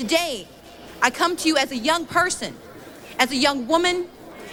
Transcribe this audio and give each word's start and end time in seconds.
Today, 0.00 0.48
I 1.02 1.10
come 1.10 1.36
to 1.36 1.46
you 1.46 1.58
as 1.58 1.72
a 1.72 1.76
young 1.76 2.06
person, 2.06 2.56
as 3.18 3.32
a 3.32 3.36
young 3.36 3.66
woman, 3.66 4.08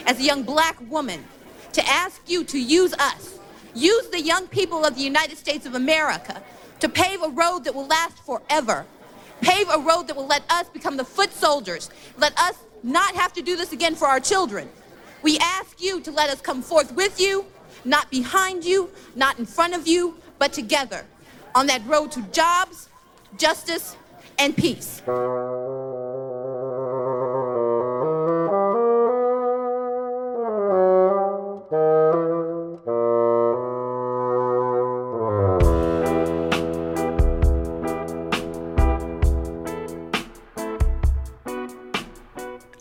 as 0.06 0.20
a 0.20 0.22
young 0.22 0.44
black 0.44 0.76
woman, 0.92 1.24
to 1.72 1.88
ask 1.88 2.22
you 2.28 2.44
to 2.44 2.60
use 2.60 2.94
us, 2.96 3.40
use 3.74 4.10
the 4.10 4.20
young 4.20 4.48
people 4.48 4.84
of 4.84 4.96
the 4.96 5.02
United 5.02 5.38
States 5.38 5.66
of 5.66 5.74
America 5.74 6.44
to 6.82 6.90
pave 6.90 7.24
a 7.24 7.30
road 7.30 7.64
that 7.64 7.74
will 7.74 7.88
last 7.88 8.18
forever. 8.26 8.86
Pave 9.40 9.70
a 9.74 9.80
road 9.80 10.08
that 10.08 10.18
will 10.18 10.28
let 10.28 10.44
us 10.52 10.68
become 10.68 10.98
the 10.98 11.06
foot 11.06 11.32
soldiers. 11.32 11.90
Let 12.18 12.38
us 12.38 12.56
not 12.84 13.16
have 13.16 13.32
to 13.32 13.42
do 13.42 13.56
this 13.56 13.72
again 13.72 13.96
for 13.96 14.10
our 14.10 14.20
children. 14.20 14.68
We 15.24 15.38
ask 15.40 15.82
you 15.82 16.02
to 16.02 16.12
let 16.12 16.30
us 16.30 16.42
come 16.42 16.62
forth 16.62 16.94
with 16.94 17.22
you, 17.22 17.46
not 17.86 18.12
behind 18.12 18.66
you, 18.66 18.92
not 19.16 19.40
in 19.40 19.46
front 19.46 19.76
of 19.76 19.88
you, 19.88 20.18
but 20.40 20.52
together 20.52 21.06
on 21.56 21.68
that 21.68 21.86
road 21.88 22.12
to 22.12 22.22
jobs, 22.34 22.90
justice, 23.38 23.96
and 24.40 24.56
peace. 24.56 25.02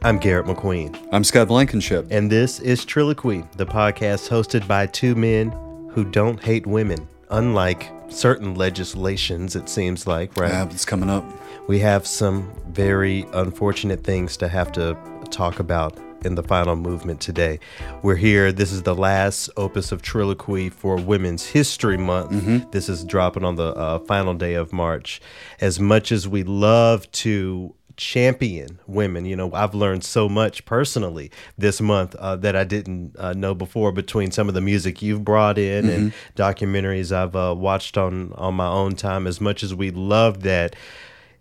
I'm 0.02 0.18
Garrett 0.18 0.46
McQueen, 0.46 0.96
I'm 1.10 1.24
Scott 1.24 1.48
Blankenship. 1.48 2.06
and 2.10 2.30
this 2.30 2.60
is 2.60 2.86
Triloquy, 2.86 3.50
the 3.56 3.66
podcast 3.66 4.28
hosted 4.28 4.64
by 4.68 4.86
two 4.86 5.16
men 5.16 5.50
who 5.90 6.04
don't 6.04 6.40
hate 6.40 6.64
women, 6.64 7.08
unlike 7.30 7.90
certain 8.08 8.54
legislations, 8.54 9.56
it 9.56 9.68
seems 9.68 10.06
like, 10.06 10.36
right? 10.36 10.50
Yeah, 10.50 10.64
it's 10.66 10.84
coming 10.84 11.10
up. 11.10 11.24
We 11.68 11.80
have 11.80 12.06
some 12.06 12.52
very 12.68 13.26
unfortunate 13.32 14.04
things 14.04 14.36
to 14.38 14.48
have 14.48 14.72
to 14.72 14.96
talk 15.30 15.58
about 15.58 15.98
in 16.24 16.34
the 16.34 16.42
final 16.42 16.76
movement 16.76 17.20
today. 17.20 17.58
We're 18.02 18.16
here. 18.16 18.52
This 18.52 18.72
is 18.72 18.82
the 18.82 18.94
last 18.94 19.50
opus 19.56 19.92
of 19.92 20.02
Triloquy 20.02 20.72
for 20.72 20.96
Women's 20.96 21.46
History 21.46 21.96
Month. 21.96 22.70
This 22.72 22.88
is 22.88 23.04
dropping 23.04 23.44
on 23.44 23.56
the 23.56 23.74
uh, 23.74 23.98
final 24.00 24.34
day 24.34 24.54
of 24.54 24.72
March. 24.72 25.20
As 25.60 25.78
much 25.78 26.10
as 26.12 26.26
we 26.26 26.42
love 26.42 27.10
to 27.12 27.74
champion 27.96 28.78
women, 28.86 29.24
you 29.24 29.36
know, 29.36 29.52
I've 29.52 29.74
learned 29.74 30.04
so 30.04 30.28
much 30.28 30.64
personally 30.64 31.30
this 31.56 31.80
month 31.80 32.14
uh, 32.16 32.36
that 32.36 32.54
I 32.54 32.64
didn't 32.64 33.16
uh, 33.18 33.32
know 33.32 33.54
before 33.54 33.92
between 33.92 34.30
some 34.30 34.48
of 34.48 34.54
the 34.54 34.60
music 34.60 35.02
you've 35.02 35.24
brought 35.24 35.58
in 35.58 35.88
and 35.88 36.12
documentaries 36.36 37.10
I've 37.12 37.36
uh, 37.36 37.54
watched 37.56 37.96
on 37.96 38.32
on 38.34 38.54
my 38.54 38.68
own 38.68 38.96
time. 38.96 39.26
As 39.26 39.40
much 39.40 39.62
as 39.62 39.74
we 39.74 39.90
love 39.90 40.42
that 40.42 40.76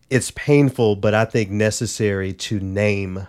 it's 0.10 0.32
painful, 0.32 0.96
but 0.96 1.14
I 1.14 1.26
think 1.26 1.50
necessary 1.50 2.34
to 2.34 2.60
name 2.60 3.28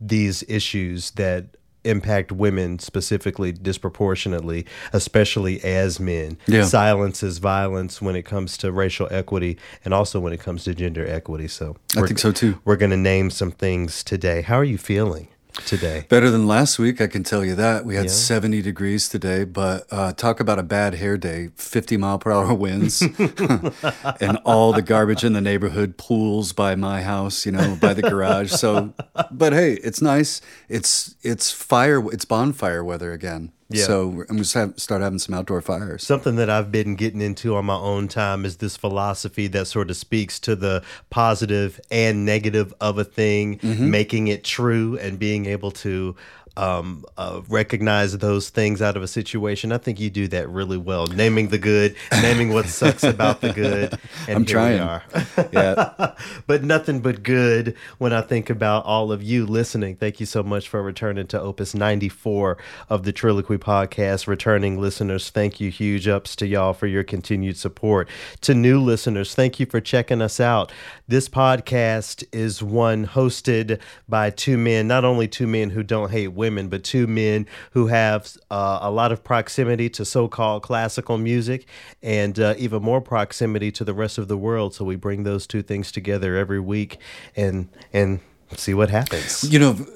these 0.00 0.42
issues 0.48 1.12
that 1.12 1.46
impact 1.84 2.32
women 2.32 2.78
specifically 2.78 3.52
disproportionately, 3.52 4.66
especially 4.92 5.62
as 5.64 5.98
men. 6.00 6.38
Yeah. 6.46 6.64
Silence 6.64 7.22
is 7.22 7.38
violence 7.38 8.02
when 8.02 8.16
it 8.16 8.22
comes 8.24 8.56
to 8.58 8.72
racial 8.72 9.08
equity 9.10 9.58
and 9.84 9.94
also 9.94 10.20
when 10.20 10.32
it 10.32 10.40
comes 10.40 10.64
to 10.64 10.74
gender 10.74 11.06
equity. 11.06 11.48
So 11.48 11.76
I 11.96 12.02
think 12.06 12.18
so 12.18 12.32
too. 12.32 12.60
We're 12.64 12.76
going 12.76 12.90
to 12.90 12.96
name 12.96 13.30
some 13.30 13.50
things 13.50 14.04
today. 14.04 14.42
How 14.42 14.56
are 14.56 14.64
you 14.64 14.78
feeling 14.78 15.28
today? 15.66 16.06
Better 16.08 16.30
than 16.30 16.46
last 16.46 16.78
week, 16.78 17.00
I 17.00 17.06
can 17.06 17.22
tell 17.22 17.44
you 17.44 17.54
that. 17.54 17.84
We 17.84 17.94
had 17.96 18.06
Yeah. 18.06 18.10
70 18.10 18.62
degrees 18.62 19.08
today, 19.08 19.44
but 19.44 19.86
uh, 19.90 20.12
talk 20.12 20.40
about 20.40 20.58
a 20.58 20.62
bad 20.62 20.94
hair 20.94 21.16
day 21.16 21.50
50 21.56 21.96
mile 21.96 22.18
per 22.18 22.32
hour 22.32 22.54
winds, 22.54 23.02
and 24.20 24.38
all 24.44 24.72
the 24.72 24.82
garbage 24.82 25.24
in 25.24 25.32
the 25.32 25.40
neighborhood 25.40 25.96
pools 25.96 26.52
by 26.52 26.74
my 26.74 27.02
house, 27.02 27.46
you 27.46 27.52
know, 27.52 27.76
by 27.80 27.94
the 27.94 28.02
garage. 28.02 28.50
So, 28.52 28.92
but 29.30 29.52
hey, 29.52 29.74
it's 29.74 30.00
nice. 30.02 30.40
It's 30.68 31.14
it's 31.22 31.50
fire, 31.50 32.04
it's 32.12 32.24
bonfire 32.24 32.82
weather 32.84 33.12
again. 33.12 33.52
Yeah. 33.70 33.84
So, 33.84 34.08
I'm 34.28 34.36
going 34.36 34.42
to 34.42 34.74
start 34.80 35.00
having 35.00 35.18
some 35.20 35.34
outdoor 35.34 35.60
fires. 35.60 36.02
Something 36.04 36.36
that 36.36 36.50
I've 36.50 36.72
been 36.72 36.96
getting 36.96 37.20
into 37.20 37.54
on 37.56 37.66
my 37.66 37.76
own 37.76 38.08
time 38.08 38.44
is 38.44 38.56
this 38.56 38.76
philosophy 38.76 39.46
that 39.48 39.66
sort 39.66 39.90
of 39.90 39.96
speaks 39.96 40.38
to 40.40 40.56
the 40.56 40.82
positive 41.10 41.80
and 41.90 42.24
negative 42.24 42.74
of 42.80 42.98
a 42.98 43.04
thing, 43.04 43.58
Mm-hmm. 43.58 43.90
making 43.90 44.28
it 44.28 44.42
true 44.44 44.98
and 44.98 45.18
being 45.18 45.46
able 45.46 45.70
to 45.70 46.16
um, 46.60 47.06
uh, 47.16 47.40
recognize 47.48 48.18
those 48.18 48.50
things 48.50 48.82
out 48.82 48.94
of 48.94 49.02
a 49.02 49.08
situation. 49.08 49.72
I 49.72 49.78
think 49.78 49.98
you 49.98 50.10
do 50.10 50.28
that 50.28 50.46
really 50.50 50.76
well, 50.76 51.06
naming 51.06 51.48
the 51.48 51.56
good, 51.56 51.96
naming 52.12 52.52
what 52.52 52.66
sucks 52.66 53.02
about 53.02 53.40
the 53.40 53.52
good. 53.52 53.98
And 54.28 54.36
I'm 54.36 54.44
trying. 54.44 54.74
We 54.74 54.80
are. 54.80 55.02
Yeah. 55.52 56.14
but 56.46 56.62
nothing 56.62 57.00
but 57.00 57.22
good 57.22 57.74
when 57.98 58.12
I 58.12 58.20
think 58.20 58.50
about 58.50 58.84
all 58.84 59.10
of 59.10 59.22
you 59.22 59.46
listening. 59.46 59.96
Thank 59.96 60.20
you 60.20 60.26
so 60.26 60.42
much 60.42 60.68
for 60.68 60.82
returning 60.82 61.26
to 61.28 61.40
Opus 61.40 61.74
94 61.74 62.58
of 62.90 63.04
the 63.04 63.12
Triloquy 63.12 63.58
podcast. 63.58 64.26
Returning 64.26 64.78
listeners, 64.78 65.30
thank 65.30 65.58
you. 65.60 65.70
Huge 65.70 66.06
ups 66.06 66.36
to 66.36 66.46
y'all 66.46 66.74
for 66.74 66.86
your 66.86 67.02
continued 67.02 67.56
support. 67.56 68.08
To 68.42 68.54
new 68.54 68.80
listeners, 68.80 69.34
thank 69.34 69.58
you 69.58 69.66
for 69.66 69.80
checking 69.80 70.20
us 70.20 70.38
out. 70.38 70.70
This 71.08 71.28
podcast 71.28 72.24
is 72.32 72.62
one 72.62 73.06
hosted 73.06 73.80
by 74.08 74.30
two 74.30 74.58
men, 74.58 74.86
not 74.86 75.04
only 75.04 75.26
two 75.26 75.46
men 75.46 75.70
who 75.70 75.82
don't 75.82 76.10
hate 76.10 76.28
women, 76.28 76.49
but 76.68 76.84
two 76.84 77.06
men 77.06 77.46
who 77.72 77.86
have 77.86 78.36
uh, 78.50 78.78
a 78.82 78.90
lot 78.90 79.12
of 79.12 79.22
proximity 79.22 79.88
to 79.90 80.04
so 80.04 80.28
called 80.28 80.62
classical 80.62 81.18
music 81.18 81.66
and 82.02 82.38
uh, 82.38 82.54
even 82.58 82.82
more 82.82 83.00
proximity 83.00 83.70
to 83.72 83.84
the 83.84 83.94
rest 83.94 84.18
of 84.18 84.28
the 84.28 84.36
world. 84.36 84.74
So 84.74 84.84
we 84.84 84.96
bring 84.96 85.24
those 85.24 85.46
two 85.46 85.62
things 85.62 85.92
together 85.92 86.36
every 86.36 86.60
week 86.60 86.98
and, 87.36 87.68
and 87.92 88.20
see 88.56 88.74
what 88.74 88.90
happens. 88.90 89.44
You 89.50 89.58
know, 89.58 89.86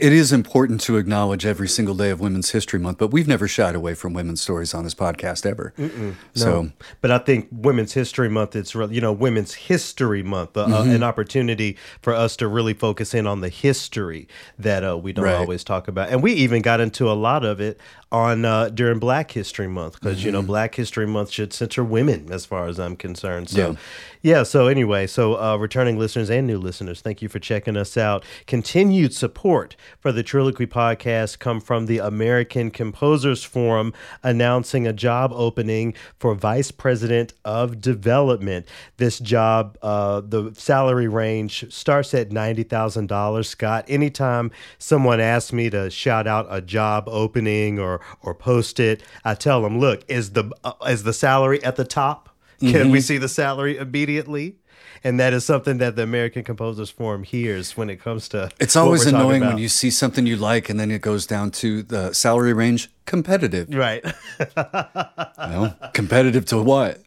it 0.00 0.12
is 0.12 0.32
important 0.32 0.80
to 0.82 0.96
acknowledge 0.96 1.44
every 1.44 1.68
single 1.68 1.94
day 1.94 2.10
of 2.10 2.20
Women's 2.20 2.50
History 2.50 2.78
Month, 2.78 2.98
but 2.98 3.08
we've 3.08 3.28
never 3.28 3.46
shied 3.46 3.74
away 3.74 3.94
from 3.94 4.14
women's 4.14 4.40
stories 4.40 4.72
on 4.74 4.84
this 4.84 4.94
podcast 4.94 5.44
ever. 5.44 5.74
So, 6.34 6.70
But 7.00 7.10
I 7.10 7.18
think 7.18 7.48
Women's 7.52 7.92
History 7.92 8.28
Month, 8.28 8.56
it's 8.56 8.74
re- 8.74 8.88
you 8.90 9.00
know 9.00 9.12
Women's 9.12 9.54
History 9.54 10.22
Month, 10.22 10.56
uh, 10.56 10.62
uh, 10.64 10.82
an 10.84 11.02
opportunity 11.02 11.76
for 12.02 12.14
us 12.14 12.36
to 12.36 12.48
really 12.48 12.74
focus 12.74 13.14
in 13.14 13.26
on 13.26 13.40
the 13.40 13.48
history 13.50 14.26
that 14.58 14.82
uh, 14.84 14.96
we 14.96 15.12
don't 15.12 15.24
Right. 15.26 15.34
always 15.34 15.62
talk 15.64 15.86
about, 15.88 16.08
and 16.08 16.22
we 16.22 16.32
even 16.32 16.62
got 16.62 16.80
into 16.80 17.10
a 17.10 17.14
lot 17.14 17.44
of 17.44 17.60
it 17.60 17.78
on 18.12 18.44
uh, 18.44 18.68
during 18.70 18.98
Black 18.98 19.30
History 19.30 19.68
Month 19.68 19.94
because 20.00 20.24
you 20.24 20.32
know 20.32 20.42
Black 20.42 20.74
History 20.74 21.06
Month 21.06 21.30
should 21.30 21.52
center 21.52 21.84
women 21.84 22.32
as 22.32 22.44
far 22.44 22.66
as 22.66 22.80
I'm 22.80 22.96
concerned. 22.96 23.48
So, 23.50 23.70
Yeah. 23.70 23.76
yeah. 24.38 24.42
So 24.42 24.66
anyway, 24.66 25.06
so 25.06 25.40
uh, 25.40 25.56
returning 25.56 25.98
listeners 25.98 26.28
and 26.28 26.46
new 26.46 26.58
listeners, 26.58 27.00
thank 27.00 27.22
you 27.22 27.28
for 27.28 27.38
checking 27.38 27.76
us 27.76 27.96
out. 27.96 28.24
Continued 28.46 29.14
support 29.14 29.76
for 30.00 30.10
the 30.10 30.24
Triloquy 30.24 30.66
podcast 30.66 31.38
come 31.38 31.60
from 31.60 31.86
the 31.86 31.98
American 31.98 32.70
Composers 32.72 33.44
Forum 33.44 33.92
announcing 34.24 34.86
a 34.88 34.92
job 34.92 35.30
opening 35.32 35.94
for 36.18 36.34
Vice 36.34 36.70
President 36.72 37.32
of 37.44 37.80
Development. 37.80 38.66
This 38.96 39.18
job, 39.20 39.78
uh, 39.82 40.20
the 40.20 40.52
salary 40.56 41.06
range 41.08 41.72
starts 41.72 42.12
at 42.14 42.32
ninety 42.32 42.64
thousand 42.64 43.06
dollars. 43.06 43.48
Scott, 43.48 43.84
anytime 43.88 44.50
someone 44.78 45.20
asks 45.20 45.52
me 45.52 45.70
to 45.70 45.90
shout 45.90 46.26
out 46.26 46.46
a 46.50 46.60
job 46.60 47.04
opening 47.06 47.78
or 47.78 47.99
or 48.22 48.34
post 48.34 48.80
it, 48.80 49.02
I 49.24 49.34
tell 49.34 49.62
them, 49.62 49.78
look, 49.78 50.04
is 50.08 50.32
the 50.32 50.50
uh, 50.64 50.72
is 50.88 51.02
the 51.02 51.12
salary 51.12 51.62
at 51.62 51.76
the 51.76 51.84
top? 51.84 52.28
Can 52.60 52.90
we 52.90 53.00
see 53.00 53.16
the 53.16 53.28
salary 53.28 53.78
immediately? 53.78 54.56
And 55.02 55.18
that 55.18 55.32
is 55.32 55.44
something 55.46 55.78
that 55.78 55.96
the 55.96 56.02
American 56.02 56.44
Composers 56.44 56.90
Forum 56.90 57.22
hears 57.22 57.74
when 57.76 57.88
it 57.88 57.96
comes 58.02 58.28
to. 58.30 58.50
It's 58.60 58.76
always 58.76 59.06
annoying 59.06 59.40
when 59.40 59.56
you 59.56 59.68
see 59.68 59.90
something 59.90 60.26
you 60.26 60.36
like 60.36 60.68
and 60.68 60.78
then 60.78 60.90
it 60.90 61.00
goes 61.00 61.26
down 61.26 61.52
to 61.52 61.82
the 61.82 62.12
salary 62.12 62.52
range 62.52 62.90
competitive. 63.06 63.74
Right. 63.74 64.04
You 64.38 65.56
know? 65.56 65.74
competitive 65.94 66.44
to 66.46 66.62
what? 66.62 67.00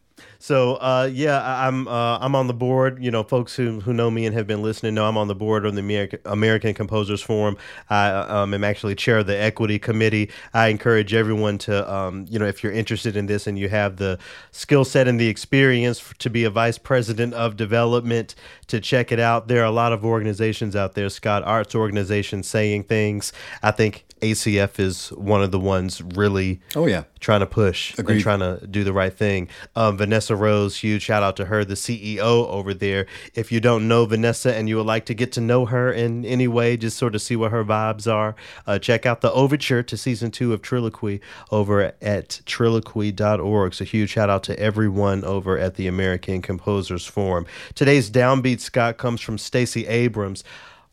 So 0.44 0.74
uh, 0.74 1.10
yeah, 1.10 1.66
I'm 1.66 1.88
uh, 1.88 2.18
I'm 2.20 2.36
on 2.36 2.48
the 2.48 2.54
board. 2.54 3.02
You 3.02 3.12
know, 3.12 3.24
folks 3.24 3.56
who 3.56 3.80
who 3.80 3.94
know 3.94 4.12
me 4.12 4.26
and 4.26 4.36
have 4.36 4.46
been 4.46 4.62
listening 4.62 4.94
know 4.94 5.08
I'm 5.08 5.16
on 5.16 5.30
the 5.30 5.36
board 5.36 5.66
of 5.66 5.74
the 5.74 5.80
American, 5.80 6.20
American 6.26 6.74
Composers 6.74 7.22
Forum. 7.22 7.56
I 7.90 8.10
um, 8.10 8.54
am 8.54 8.62
actually 8.62 8.96
chair 8.96 9.20
of 9.20 9.28
the 9.28 9.42
equity 9.42 9.80
committee. 9.80 10.30
I 10.54 10.68
encourage 10.68 11.14
everyone 11.14 11.60
to, 11.60 11.90
um, 11.90 12.26
you 12.30 12.40
know, 12.40 12.46
if 12.46 12.62
you're 12.62 12.74
interested 12.74 13.16
in 13.16 13.28
this 13.28 13.48
and 13.48 13.58
you 13.58 13.70
have 13.70 13.96
the 13.96 14.20
skill 14.52 14.84
set 14.84 15.08
and 15.08 15.18
the 15.18 15.30
experience 15.30 16.14
to 16.20 16.30
be 16.30 16.44
a 16.44 16.50
vice 16.50 16.78
president 16.78 17.34
of 17.36 17.56
development, 17.56 18.36
to 18.68 18.82
check 18.82 19.14
it 19.14 19.22
out. 19.22 19.48
There 19.48 19.62
are 19.62 19.68
a 19.68 19.72
lot 19.72 19.94
of 19.94 20.04
organizations 20.04 20.76
out 20.76 20.94
there, 20.94 21.08
Scott, 21.08 21.44
arts 21.44 21.74
organizations 21.74 22.50
saying 22.50 22.84
things. 22.84 23.32
I 23.62 23.72
think 23.72 24.04
ACF 24.24 24.80
is 24.80 25.10
one 25.10 25.44
of 25.44 25.52
the 25.52 25.60
ones 25.60 26.02
really 26.02 26.62
Oh, 26.76 26.86
yeah. 26.88 27.04
trying 27.20 27.42
to 27.42 27.46
push 27.46 27.98
Agreed. 28.00 28.16
and 28.16 28.24
trying 28.24 28.40
to 28.40 28.66
do 28.66 28.84
the 28.84 28.94
right 28.94 29.14
thing. 29.14 29.50
Um, 29.76 29.98
Vanessa 29.98 30.36
Rose, 30.36 30.78
huge 30.78 31.02
shout 31.04 31.22
out 31.24 31.36
to 31.38 31.46
her, 31.46 31.66
the 31.66 31.74
CEO 31.76 32.20
over 32.48 32.74
there. 32.74 33.06
If 33.36 33.52
you 33.52 33.60
don't 33.60 33.88
know 33.88 34.06
Vanessa 34.06 34.56
and 34.56 34.70
you 34.70 34.78
would 34.78 34.86
like 34.86 35.06
to 35.08 35.14
get 35.14 35.32
to 35.34 35.42
know 35.42 35.66
her 35.66 35.92
in 35.92 36.24
any 36.26 36.48
way, 36.48 36.78
just 36.78 36.98
sort 36.98 37.16
of 37.16 37.22
see 37.22 37.36
what 37.36 37.52
her 37.52 37.64
vibes 37.66 38.12
are, 38.12 38.36
uh, 38.66 38.80
check 38.80 39.06
out 39.06 39.22
the 39.22 39.32
overture 39.34 39.84
to 39.84 39.98
season 39.98 40.32
two 40.32 40.54
of 40.54 40.62
Triloquy 40.62 41.20
over 41.52 41.94
at 42.02 42.42
triloquy.org. 42.46 43.74
So 43.74 43.84
huge 43.86 44.10
shout 44.12 44.30
out 44.30 44.44
to 44.44 44.58
everyone 44.60 45.24
over 45.26 45.58
at 45.58 45.76
the 45.76 45.88
American 45.88 46.42
Composers 46.42 47.06
Forum. 47.06 47.46
Today's 47.76 48.10
downbeat, 48.10 48.60
Scott, 48.62 48.98
comes 48.98 49.22
from 49.22 49.38
Stacey 49.38 49.86
Abrams. 49.88 50.44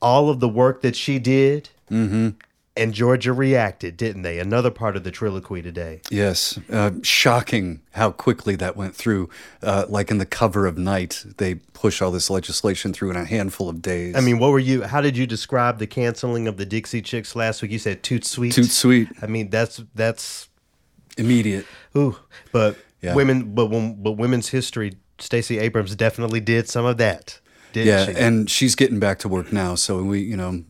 All 0.02 0.30
of 0.30 0.40
the 0.40 0.48
work 0.48 0.82
that 0.82 0.96
she 0.96 1.18
did. 1.18 1.68
And 2.80 2.94
Georgia 2.94 3.32
reacted, 3.32 3.96
didn't 3.96 4.22
they? 4.22 4.38
Another 4.38 4.70
part 4.70 4.96
of 4.96 5.04
the 5.04 5.12
Triloquy 5.12 5.62
today. 5.62 6.00
Yes, 6.10 6.58
uh, 6.72 6.92
shocking 7.02 7.82
how 7.92 8.10
quickly 8.10 8.56
that 8.56 8.76
went 8.76 8.94
through. 8.96 9.28
Uh, 9.62 9.84
like 9.88 10.10
in 10.10 10.18
the 10.18 10.26
cover 10.26 10.66
of 10.66 10.78
Night, 10.78 11.24
they 11.38 11.56
push 11.56 12.00
all 12.00 12.10
this 12.10 12.30
legislation 12.30 12.92
through 12.92 13.10
in 13.10 13.16
a 13.16 13.24
handful 13.24 13.68
of 13.68 13.82
days. 13.82 14.16
I 14.16 14.20
mean, 14.20 14.38
what 14.38 14.50
were 14.50 14.58
you? 14.58 14.82
How 14.82 15.00
did 15.00 15.16
you 15.16 15.26
describe 15.26 15.78
the 15.78 15.86
canceling 15.86 16.48
of 16.48 16.56
the 16.56 16.64
Dixie 16.66 17.02
Chicks 17.02 17.36
last 17.36 17.60
week? 17.62 17.70
You 17.70 17.78
said 17.78 18.02
toot 18.02 18.24
sweet. 18.24 18.52
Toot 18.52 18.70
sweet. 18.70 19.08
I 19.22 19.26
mean, 19.26 19.50
that's 19.50 19.82
that's 19.94 20.48
immediate. 21.18 21.66
ooh. 21.96 22.16
But 22.52 22.76
Yeah. 23.02 23.14
women, 23.14 23.54
but 23.54 23.68
but 24.02 24.12
women's 24.12 24.48
history. 24.48 24.94
Stacey 25.18 25.58
Abrams 25.58 25.94
definitely 25.96 26.40
did 26.40 26.66
some 26.68 26.86
of 26.86 26.96
that, 26.96 27.40
didn't 27.74 27.88
Yeah, 27.88 28.06
she? 28.06 28.12
and 28.18 28.48
she's 28.50 28.74
getting 28.74 28.98
back 28.98 29.18
to 29.18 29.28
work 29.28 29.52
now. 29.52 29.74
So 29.74 30.02
we, 30.02 30.20
you 30.20 30.36
know, 30.36 30.64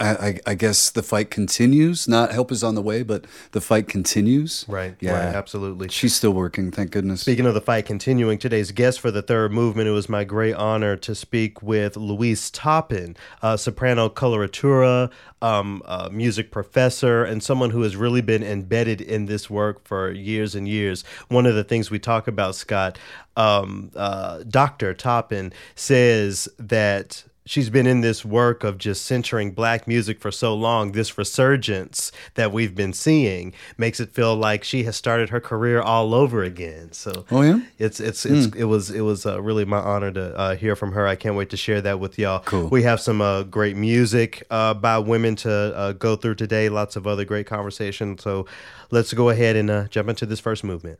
I, 0.00 0.40
I, 0.46 0.54
guess 0.54 0.90
the 0.90 1.02
fight 1.02 1.30
continues. 1.30 2.08
Not 2.08 2.32
help 2.32 2.50
is 2.50 2.64
on 2.64 2.74
the 2.74 2.80
way, 2.80 3.02
but 3.02 3.26
the 3.50 3.60
fight 3.60 3.88
continues. 3.88 4.64
right. 4.66 4.94
Yeah. 5.00 5.26
Right, 5.26 5.34
absolutely. 5.34 5.88
She's 5.88 6.14
still 6.14 6.32
working. 6.32 6.70
Thank 6.70 6.92
goodness. 6.92 7.20
Speaking 7.20 7.44
of 7.44 7.52
the 7.52 7.60
fight 7.60 7.84
continuing, 7.84 8.38
today's 8.38 8.72
guest 8.72 9.00
for 9.00 9.10
the 9.10 9.20
third 9.20 9.52
movement, 9.52 9.88
it 9.88 9.92
was 9.92 10.08
my 10.08 10.24
great 10.24 10.54
honor 10.54 10.96
to 10.96 11.14
speak 11.14 11.62
with 11.62 11.96
Louise 11.96 12.50
Toppin, 12.50 13.16
uh, 13.42 13.56
soprano 13.58 14.08
coloratura, 14.08 15.10
um, 15.42 15.82
uh, 15.84 16.08
music 16.10 16.50
professor, 16.50 17.22
and 17.24 17.42
someone 17.42 17.70
who 17.70 17.82
has 17.82 17.94
really 17.94 18.22
been 18.22 18.42
embedded 18.42 19.00
in 19.02 19.26
this 19.26 19.50
work 19.50 19.86
for 19.86 20.10
years 20.10 20.54
and 20.54 20.66
years. 20.66 21.04
One 21.28 21.44
of 21.44 21.54
the 21.54 21.64
things 21.64 21.90
we 21.90 21.98
talk 21.98 22.26
about, 22.28 22.54
Scott, 22.54 22.98
um, 23.36 23.90
uh, 23.94 24.42
Dr. 24.44 24.94
Toppin 24.94 25.52
says 25.74 26.48
that 26.58 27.24
she's 27.44 27.70
been 27.70 27.86
in 27.86 28.00
this 28.02 28.24
work 28.24 28.62
of 28.62 28.78
just 28.78 29.04
centering 29.04 29.50
black 29.50 29.88
music 29.88 30.20
for 30.20 30.30
so 30.30 30.54
long 30.54 30.92
this 30.92 31.18
resurgence 31.18 32.12
that 32.34 32.52
we've 32.52 32.74
been 32.74 32.92
seeing 32.92 33.52
makes 33.76 33.98
it 34.00 34.10
feel 34.12 34.36
like 34.36 34.62
she 34.64 34.84
has 34.84 34.94
started 34.96 35.30
her 35.30 35.40
career 35.40 35.80
all 35.80 36.14
over 36.14 36.42
again. 36.42 36.92
So 36.92 37.24
Oh, 37.30 37.42
yeah? 37.42 37.60
it's 37.78 37.98
it's, 38.00 38.24
it's 38.24 38.54
it 38.54 38.64
was 38.64 38.90
it 38.90 39.00
was 39.00 39.26
uh, 39.26 39.40
really 39.42 39.64
my 39.64 39.78
honor 39.78 40.12
to 40.12 40.36
uh, 40.36 40.56
hear 40.56 40.76
from 40.76 40.92
her. 40.92 41.06
I 41.06 41.16
can't 41.16 41.34
wait 41.36 41.50
to 41.50 41.56
share 41.56 41.80
that 41.80 41.98
with 41.98 42.18
y'all. 42.18 42.40
Cool. 42.40 42.68
we 42.68 42.82
have 42.84 43.00
some 43.00 43.20
uh, 43.20 43.42
great 43.42 43.76
music 43.76 44.44
uh, 44.50 44.74
by 44.74 44.98
women 44.98 45.34
to 45.36 45.50
uh, 45.52 45.92
go 45.92 46.16
through 46.16 46.36
today 46.36 46.68
lots 46.68 46.96
of 46.96 47.06
other 47.06 47.24
great 47.24 47.46
conversation. 47.46 48.18
So 48.18 48.46
let's 48.90 49.12
go 49.12 49.30
ahead 49.30 49.56
and 49.56 49.68
uh, 49.70 49.88
jump 49.88 50.08
into 50.08 50.26
this 50.26 50.38
first 50.40 50.62
movement 50.64 50.98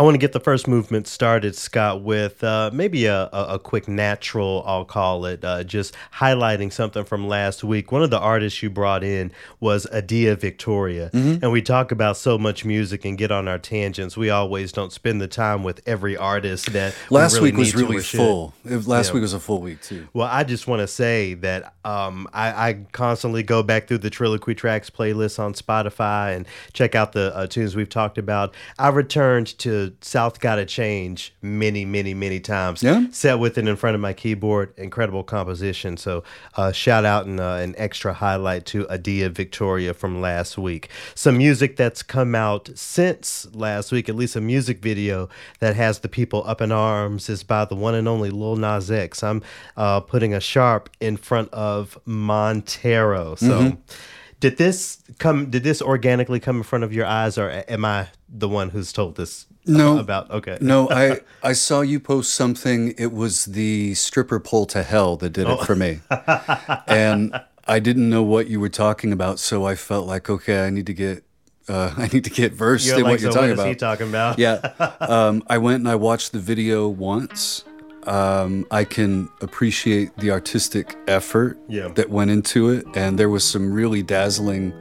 I 0.00 0.02
want 0.02 0.14
to 0.14 0.18
get 0.18 0.32
the 0.32 0.40
first 0.40 0.66
movement 0.66 1.06
started, 1.06 1.54
Scott, 1.54 2.02
with 2.02 2.42
uh, 2.42 2.70
maybe 2.72 3.04
a, 3.04 3.28
a, 3.30 3.58
quick 3.58 3.86
natural, 3.86 4.64
I'll 4.66 4.86
call 4.86 5.26
it, 5.26 5.44
uh, 5.44 5.62
just 5.62 5.94
highlighting 6.14 6.72
something 6.72 7.04
from 7.04 7.28
last 7.28 7.62
week. 7.62 7.92
One 7.92 8.02
of 8.02 8.08
the 8.08 8.18
artists 8.18 8.62
you 8.62 8.70
brought 8.70 9.04
in 9.04 9.30
was 9.60 9.86
Adia 9.92 10.36
Victoria. 10.36 11.10
And 11.12 11.52
we 11.52 11.60
talk 11.60 11.92
about 11.92 12.16
so 12.16 12.38
much 12.38 12.64
music 12.64 13.04
and 13.04 13.18
get 13.18 13.30
on 13.30 13.46
our 13.46 13.58
tangents. 13.58 14.16
We 14.16 14.30
always 14.30 14.72
don't 14.72 14.90
spend 14.90 15.20
the 15.20 15.28
time 15.28 15.62
with 15.64 15.82
every 15.86 16.16
artist 16.16 16.72
that 16.72 16.94
we 17.10 17.18
Last 17.18 17.34
really 17.34 17.50
week 17.50 17.58
was 17.58 17.74
really 17.74 18.00
full. 18.00 18.54
It- 18.64 18.86
Last 18.86 19.08
Yeah. 19.08 19.14
week 19.16 19.20
was 19.20 19.34
a 19.34 19.40
full 19.40 19.60
week 19.60 19.82
too. 19.82 20.08
Well, 20.14 20.28
I 20.32 20.44
just 20.44 20.66
want 20.66 20.80
to 20.80 20.86
say 20.86 21.34
that 21.34 21.74
um, 21.84 22.26
I, 22.32 22.70
I 22.70 22.72
constantly 22.92 23.42
go 23.42 23.62
back 23.62 23.86
through 23.86 23.98
the 23.98 24.08
Triloquy 24.10 24.56
Tracks 24.56 24.88
playlist 24.88 25.38
on 25.38 25.52
Spotify 25.52 26.34
and 26.34 26.46
check 26.72 26.94
out 26.94 27.12
the 27.12 27.36
uh, 27.36 27.46
tunes 27.46 27.76
we've 27.76 27.90
talked 27.90 28.16
about. 28.16 28.54
I 28.78 28.88
returned 28.88 29.58
to 29.58 29.89
South 30.00 30.40
Gotta 30.40 30.64
Change 30.64 31.34
many, 31.42 31.84
many, 31.84 32.14
many 32.14 32.40
times. 32.40 32.82
Yeah? 32.82 33.06
Sat 33.10 33.38
with 33.38 33.58
it 33.58 33.66
in 33.66 33.76
front 33.76 33.94
of 33.94 34.00
my 34.00 34.12
keyboard. 34.12 34.72
Incredible 34.76 35.22
composition. 35.22 35.96
So, 35.96 36.24
uh, 36.56 36.72
shout 36.72 37.04
out 37.04 37.26
and 37.26 37.40
uh, 37.40 37.54
an 37.54 37.74
extra 37.78 38.12
highlight 38.12 38.66
to 38.66 38.88
Adia 38.88 39.28
Victoria 39.28 39.94
from 39.94 40.20
last 40.20 40.58
week. 40.58 40.88
Some 41.14 41.38
music 41.38 41.76
that's 41.76 42.02
come 42.02 42.34
out 42.34 42.70
since 42.74 43.46
last 43.54 43.92
week, 43.92 44.08
at 44.08 44.14
least 44.14 44.36
a 44.36 44.40
music 44.40 44.80
video 44.80 45.28
that 45.60 45.76
has 45.76 46.00
the 46.00 46.08
people 46.08 46.42
up 46.46 46.60
in 46.60 46.72
arms, 46.72 47.28
is 47.28 47.42
by 47.42 47.64
the 47.64 47.76
one 47.76 47.94
and 47.94 48.08
only 48.08 48.30
Lil 48.30 48.56
Nas 48.56 48.90
X. 48.90 49.22
I'm 49.22 49.42
uh, 49.76 50.00
putting 50.00 50.34
a 50.34 50.40
sharp 50.40 50.90
in 51.00 51.16
front 51.16 51.52
of 51.52 51.98
Montero. 52.04 53.34
So. 53.34 53.46
Mm-hmm. 53.46 53.94
Did 54.40 54.56
this 54.56 54.98
come? 55.18 55.50
Did 55.50 55.62
this 55.64 55.80
organically 55.82 56.40
come 56.40 56.56
in 56.56 56.62
front 56.62 56.82
of 56.84 56.92
your 56.92 57.06
eyes, 57.06 57.36
or 57.38 57.62
am 57.68 57.84
I 57.84 58.08
the 58.28 58.48
one 58.48 58.70
who's 58.70 58.90
told 58.92 59.16
this 59.16 59.46
No. 59.66 59.98
about? 59.98 60.30
Okay, 60.30 60.56
No, 60.60 60.88
I 61.04 61.20
I 61.42 61.52
saw 61.52 61.82
you 61.82 62.00
post 62.00 62.32
something. 62.34 62.94
It 62.96 63.12
was 63.12 63.44
the 63.44 63.94
stripper 63.94 64.40
pole 64.40 64.64
to 64.66 64.82
hell 64.82 65.16
that 65.18 65.30
did 65.34 65.46
it 65.48 65.60
for 65.66 65.76
me, 65.76 66.00
and 66.88 67.38
I 67.68 67.78
didn't 67.80 68.08
know 68.08 68.22
what 68.22 68.48
you 68.48 68.58
were 68.60 68.70
talking 68.70 69.12
about. 69.12 69.38
So 69.38 69.64
I 69.66 69.74
felt 69.74 70.06
like, 70.06 70.30
okay, 70.30 70.66
I 70.66 70.70
need 70.70 70.86
to 70.86 70.94
get 70.94 71.22
uh, 71.68 71.92
I 71.98 72.06
need 72.08 72.24
to 72.24 72.30
get 72.30 72.52
versed 72.52 72.86
You're 72.86 72.96
in 72.96 73.02
like, 73.04 73.10
what 73.12 73.20
you're 73.20 73.32
so 73.32 73.40
talking 73.40 73.56
what 73.56 73.58
is 73.58 73.60
about. 73.60 73.68
he 73.68 73.74
talking 73.76 74.08
about? 74.08 74.38
yeah, 74.38 74.94
um, 75.00 75.42
I 75.48 75.58
went 75.58 75.80
and 75.80 75.88
I 75.88 75.96
watched 75.96 76.32
the 76.32 76.40
video 76.40 76.88
once. 76.88 77.64
Um, 78.06 78.66
I 78.70 78.84
can 78.84 79.28
appreciate 79.40 80.16
the 80.16 80.30
artistic 80.30 80.96
effort 81.06 81.58
Yeah. 81.68 81.88
that 81.94 82.08
went 82.10 82.30
into 82.30 82.70
it, 82.70 82.84
and 82.94 83.18
there 83.18 83.28
was 83.28 83.44
some 83.44 83.72
really 83.72 84.02
dazzling 84.02 84.72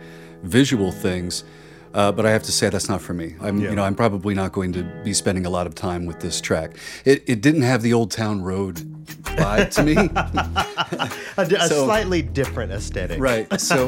visual 0.44 0.92
things. 0.92 1.44
Uh, 1.94 2.12
but 2.12 2.26
I 2.26 2.32
have 2.32 2.44
to 2.44 2.52
say 2.52 2.70
that's 2.70 2.88
not 2.88 3.02
for 3.02 3.14
me. 3.14 3.36
I'm, 3.42 3.60
Yeah. 3.60 3.72
you 3.72 3.76
know, 3.76 3.84
I'm 3.84 3.96
probably 3.96 4.36
not 4.36 4.52
going 4.52 4.74
to 4.74 4.84
be 5.04 5.14
spending 5.14 5.46
a 5.46 5.50
lot 5.50 5.66
of 5.66 5.74
time 5.74 6.06
with 6.06 6.20
this 6.20 6.40
track. 6.40 6.78
It, 7.06 7.24
it 7.28 7.42
didn't 7.42 7.64
have 7.64 7.82
the 7.82 7.94
Old 7.94 8.12
Town 8.12 8.44
Road 8.44 8.76
vibe 9.24 9.72
to 9.72 9.84
me. 9.84 9.96
a, 11.38 11.46
di- 11.48 11.56
a 11.56 11.68
So- 11.68 11.86
slightly 11.86 12.22
different 12.22 12.72
aesthetic. 12.72 13.20
Right. 13.20 13.48
So 13.60 13.88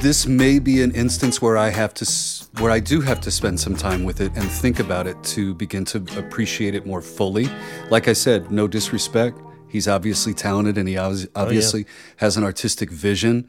this 0.00 0.26
may 0.26 0.58
be 0.58 0.82
an 0.82 0.92
instance 0.94 1.40
where 1.40 1.56
I 1.56 1.70
have 1.70 1.94
to, 1.94 2.04
s- 2.04 2.50
where 2.58 2.70
I 2.70 2.80
do 2.80 3.00
have 3.00 3.20
to 3.22 3.30
spend 3.30 3.60
some 3.60 3.76
time 3.76 4.04
with 4.04 4.20
it 4.20 4.32
and 4.36 4.44
think 4.50 4.78
about 4.78 5.06
it 5.06 5.16
to 5.34 5.54
begin 5.54 5.84
to 5.86 6.04
appreciate 6.18 6.74
it 6.74 6.86
more 6.86 7.00
fully. 7.00 7.48
Like 7.90 8.08
I 8.08 8.12
said, 8.12 8.50
no 8.50 8.68
disrespect. 8.68 9.38
He's 9.68 9.88
obviously 9.88 10.34
talented 10.34 10.76
and 10.78 10.86
he 10.88 10.94
obvi- 10.96 11.28
obviously 11.34 11.86
has 12.16 12.36
an 12.36 12.44
artistic 12.44 12.90
vision, 12.90 13.48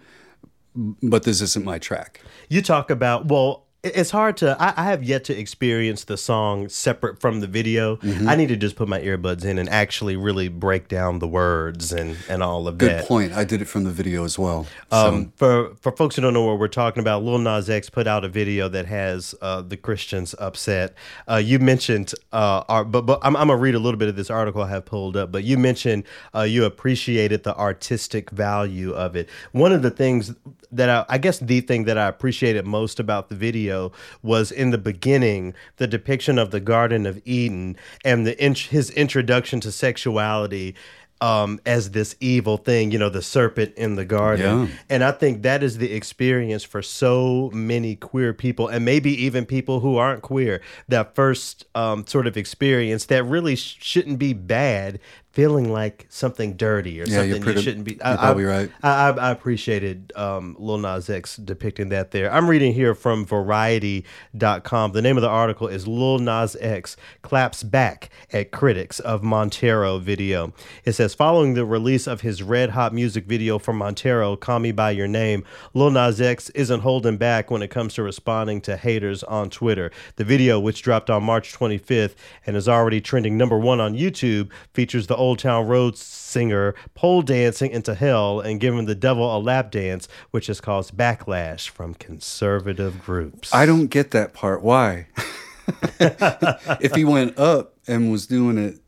but 0.76 1.24
this 1.24 1.42
isn't 1.42 1.64
my 1.66 1.80
track. 1.80 2.22
You 2.50 2.62
talk 2.62 2.90
about 2.90 3.28
well. 3.28 3.67
It's 3.96 4.12
hard 4.12 4.38
to. 4.38 4.56
I, 4.60 4.74
I 4.78 4.84
have 4.86 5.04
yet 5.04 5.24
to 5.26 5.38
experience 5.38 6.04
the 6.04 6.18
song 6.18 6.70
separate 6.70 7.20
from 7.20 7.40
the 7.40 7.48
video. 7.48 7.98
Mm-hmm. 7.98 8.28
I 8.28 8.36
need 8.36 8.50
to 8.50 8.56
just 8.56 8.76
put 8.76 8.88
my 8.88 9.00
earbuds 9.00 9.46
in 9.46 9.58
and 9.58 9.70
actually 9.70 10.16
really 10.16 10.48
break 10.48 10.88
down 10.88 11.20
the 11.20 11.28
words 11.28 11.94
and 11.94 12.18
and 12.30 12.44
all 12.44 12.68
of 12.68 12.78
Good 12.78 12.90
that. 12.90 13.02
Good 13.02 13.08
point. 13.08 13.34
I 13.34 13.44
did 13.44 13.62
it 13.62 13.66
from 13.66 13.84
the 13.84 13.92
video 13.92 14.24
as 14.24 14.38
well. 14.40 14.68
Um, 14.92 15.32
for 15.36 15.76
for 15.82 15.92
folks 15.92 16.16
who 16.16 16.22
don't 16.22 16.34
know 16.34 16.46
what 16.46 16.60
we're 16.60 16.68
talking 16.68 17.02
about, 17.02 17.24
Lil 17.24 17.40
Nas 17.40 17.70
X 17.70 17.90
put 17.90 18.08
out 18.08 18.24
a 18.24 18.30
video 18.30 18.68
that 18.70 18.86
has 18.86 19.36
uh, 19.42 19.62
the 19.62 19.78
Christians 19.78 20.34
upset. 20.40 20.94
Uh, 21.30 21.36
you 21.36 21.60
mentioned, 21.60 22.14
uh, 22.34 22.64
our, 22.68 22.84
but 22.84 23.02
but 23.02 23.20
I'm, 23.22 23.36
I'm 23.36 23.48
gonna 23.48 23.60
read 23.60 23.76
a 23.76 23.80
little 23.80 23.98
bit 23.98 24.10
of 24.10 24.16
this 24.16 24.30
article 24.30 24.62
I 24.62 24.70
have 24.70 24.86
pulled 24.86 25.16
up. 25.18 25.32
But 25.32 25.44
you 25.44 25.58
mentioned 25.58 26.04
uh, 26.34 26.42
you 26.42 26.66
appreciated 26.66 27.44
the 27.44 27.56
artistic 27.56 28.30
value 28.32 28.92
of 28.94 29.16
it. 29.16 29.30
One 29.52 29.72
of 29.72 29.82
the 29.82 29.92
things 29.92 30.34
that 30.72 30.90
I, 30.90 31.06
I 31.08 31.18
guess 31.18 31.40
the 31.40 31.62
thing 31.62 31.86
that 31.86 31.98
I 31.98 32.08
appreciated 32.08 32.66
most 32.66 33.00
about 33.00 33.30
the 33.30 33.36
video 33.36 33.77
was 34.22 34.52
in 34.52 34.72
the 34.72 34.78
beginning 34.78 35.54
the 35.78 35.88
depiction 35.88 36.38
of 36.38 36.52
the 36.52 36.60
Garden 36.60 37.06
of 37.06 37.22
Eden 37.26 37.76
and 38.04 38.26
the 38.26 38.44
int- 38.44 38.58
his 38.58 38.90
introduction 38.92 39.60
to 39.62 39.72
sexuality 39.72 40.76
um, 41.22 41.60
as 41.66 41.92
this 41.92 42.16
evil 42.20 42.58
thing, 42.58 42.92
you 42.92 43.00
know, 43.00 43.10
the 43.10 43.22
serpent 43.22 43.74
in 43.76 43.96
the 43.96 44.06
garden. 44.06 44.68
Yeah. 44.68 44.74
And 44.90 45.04
I 45.04 45.12
think 45.12 45.42
that 45.44 45.64
is 45.64 45.78
the 45.78 45.94
experience 45.94 46.64
for 46.64 46.82
so 46.82 47.50
many 47.54 47.96
queer 47.96 48.34
people, 48.34 48.68
and 48.68 48.86
maybe 48.86 49.12
even 49.24 49.46
people 49.46 49.80
who 49.80 49.98
aren't 49.98 50.22
queer, 50.22 50.62
that 50.88 51.16
first 51.16 51.66
um, 51.76 52.06
sort 52.06 52.28
of 52.28 52.38
experience 52.38 53.06
that 53.06 53.24
really 53.24 53.56
sh- 53.56 53.78
shouldn't 53.80 54.20
be 54.20 54.34
bad 54.34 55.00
feeling 55.38 55.72
like 55.72 56.08
something 56.10 56.54
dirty 56.58 57.00
or 57.00 57.06
Yeah, 57.06 57.18
something 57.20 57.44
pretty- 57.44 57.60
you 57.60 57.64
shouldn't 57.64 57.86
be. 57.86 57.92
you're 58.04 58.18
probably 58.18 58.44
right. 58.46 58.72
I, 58.82 58.90
I, 58.90 59.12
I 59.12 59.30
appreciated 59.30 60.12
um, 60.16 60.56
Lil 60.58 60.80
Nas 60.80 61.12
X 61.12 61.36
depicting 61.38 61.90
that 61.90 62.10
there. 62.10 62.34
I'm 62.34 62.50
reading 62.50 62.74
here 62.74 62.96
from 62.96 63.24
Variety.com. 63.24 64.94
The 64.94 65.02
name 65.04 65.16
of 65.16 65.22
the 65.22 65.30
article 65.30 65.68
is 65.68 65.88
Lil 65.88 66.18
Nas 66.18 66.56
X 66.60 66.98
claps 67.22 67.62
back 67.62 68.10
at 68.34 68.50
critics 68.50 69.00
of 69.00 69.22
Montero 69.22 70.00
video. 70.00 70.54
It 70.86 70.94
says, 70.94 71.14
following 71.14 71.54
the 71.54 71.66
release 71.66 72.08
of 72.08 72.22
his 72.22 72.42
red 72.42 72.72
hot 72.72 72.92
music 72.92 73.26
video 73.28 73.60
for 73.60 73.74
Montero, 73.74 74.36
Call 74.38 74.58
Me 74.58 74.72
By 74.72 74.90
Your 74.90 75.08
Name, 75.08 75.44
Lil 75.76 75.92
Nas 75.92 76.20
X 76.20 76.50
isn't 76.52 76.80
holding 76.80 77.18
back 77.18 77.52
when 77.52 77.62
it 77.62 77.68
comes 77.70 77.94
to 77.94 78.02
responding 78.02 78.60
to 78.62 78.76
haters 78.76 79.22
on 79.22 79.52
Twitter. 79.52 79.92
The 80.16 80.24
video, 80.24 80.60
which 80.60 80.82
dropped 80.82 81.12
on 81.12 81.22
March 81.24 81.54
25th 81.54 82.16
and 82.48 82.58
is 82.58 82.68
already 82.68 83.02
trending 83.02 83.38
number 83.38 83.60
one 83.60 83.80
on 83.80 83.94
YouTube, 83.94 84.50
features 84.74 85.06
the 85.06 85.16
Old 85.16 85.27
Town 85.36 85.68
Road 85.68 85.98
singer 85.98 86.76
pole 86.94 87.22
dancing 87.22 87.72
into 87.72 87.96
hell 87.96 88.40
and 88.40 88.60
giving 88.60 88.86
the 88.86 88.96
devil 88.96 89.36
a 89.36 89.40
lap 89.40 89.72
dance, 89.72 90.08
which 90.32 90.48
has 90.48 90.62
caused 90.62 90.96
backlash 90.96 91.70
from 91.70 91.94
conservative 91.94 93.04
groups. 93.04 93.54
I 93.54 93.66
don't 93.66 93.88
get 93.88 94.12
that 94.12 94.34
part. 94.34 94.62
Why? 94.62 95.08
if 96.00 96.96
he 96.96 97.04
went 97.04 97.38
up 97.38 97.76
and 97.88 98.12
was 98.12 98.28
doing 98.28 98.58
it 98.58 98.80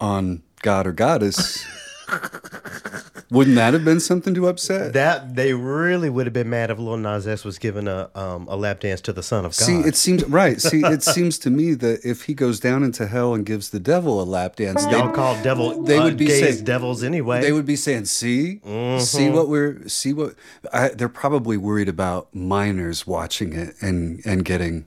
on 0.00 0.42
God 0.62 0.86
or 0.86 0.92
Goddess, 0.92 1.64
wouldn't 3.32 3.56
that 3.56 3.72
have 3.72 3.84
been 3.84 4.00
something 4.00 4.34
to 4.34 4.46
upset? 4.46 4.92
that 4.92 5.34
they 5.34 5.54
really 5.54 6.10
would 6.10 6.26
have 6.26 6.32
been 6.32 6.50
mad 6.50 6.70
if 6.70 6.78
Lil 6.78 6.96
Nas 6.96 7.26
X 7.26 7.44
was 7.44 7.58
giving 7.58 7.88
a 7.88 8.10
um, 8.14 8.46
a 8.48 8.56
lap 8.56 8.80
dance 8.80 9.00
to 9.02 9.12
the 9.12 9.22
Son 9.22 9.44
of 9.44 9.56
God. 9.56 9.66
See, 9.66 9.80
it 9.80 9.96
seems 9.96 10.24
right. 10.24 10.60
See, 10.60 10.80
it 10.84 11.02
seems 11.02 11.38
to 11.40 11.50
me 11.50 11.74
that 11.74 12.04
if 12.04 12.24
he 12.24 12.34
goes 12.34 12.60
down 12.60 12.82
into 12.82 13.06
hell 13.06 13.34
and 13.34 13.44
gives 13.46 13.70
the 13.70 13.80
devil 13.80 14.22
a 14.22 14.24
lap 14.24 14.56
dance, 14.56 14.84
y'all 14.84 15.08
they, 15.08 15.14
call 15.14 15.42
devil 15.42 15.82
they 15.82 15.98
uh, 15.98 16.04
would 16.04 16.16
be 16.16 16.28
saying- 16.28 16.64
devils 16.64 17.02
anyway. 17.02 17.40
they 17.40 17.52
would 17.52 17.66
be 17.66 17.76
saying, 17.76 18.04
"See, 18.04 18.60
see 18.98 19.30
what 19.30 19.48
we're 19.48 19.88
see 19.88 20.12
what." 20.12 20.34
I, 20.72 20.88
they're 20.88 21.08
probably 21.08 21.56
worried 21.56 21.88
about 21.88 22.34
minors 22.34 23.06
watching 23.06 23.52
it 23.52 23.74
and 23.80 24.20
and 24.24 24.44
getting 24.44 24.86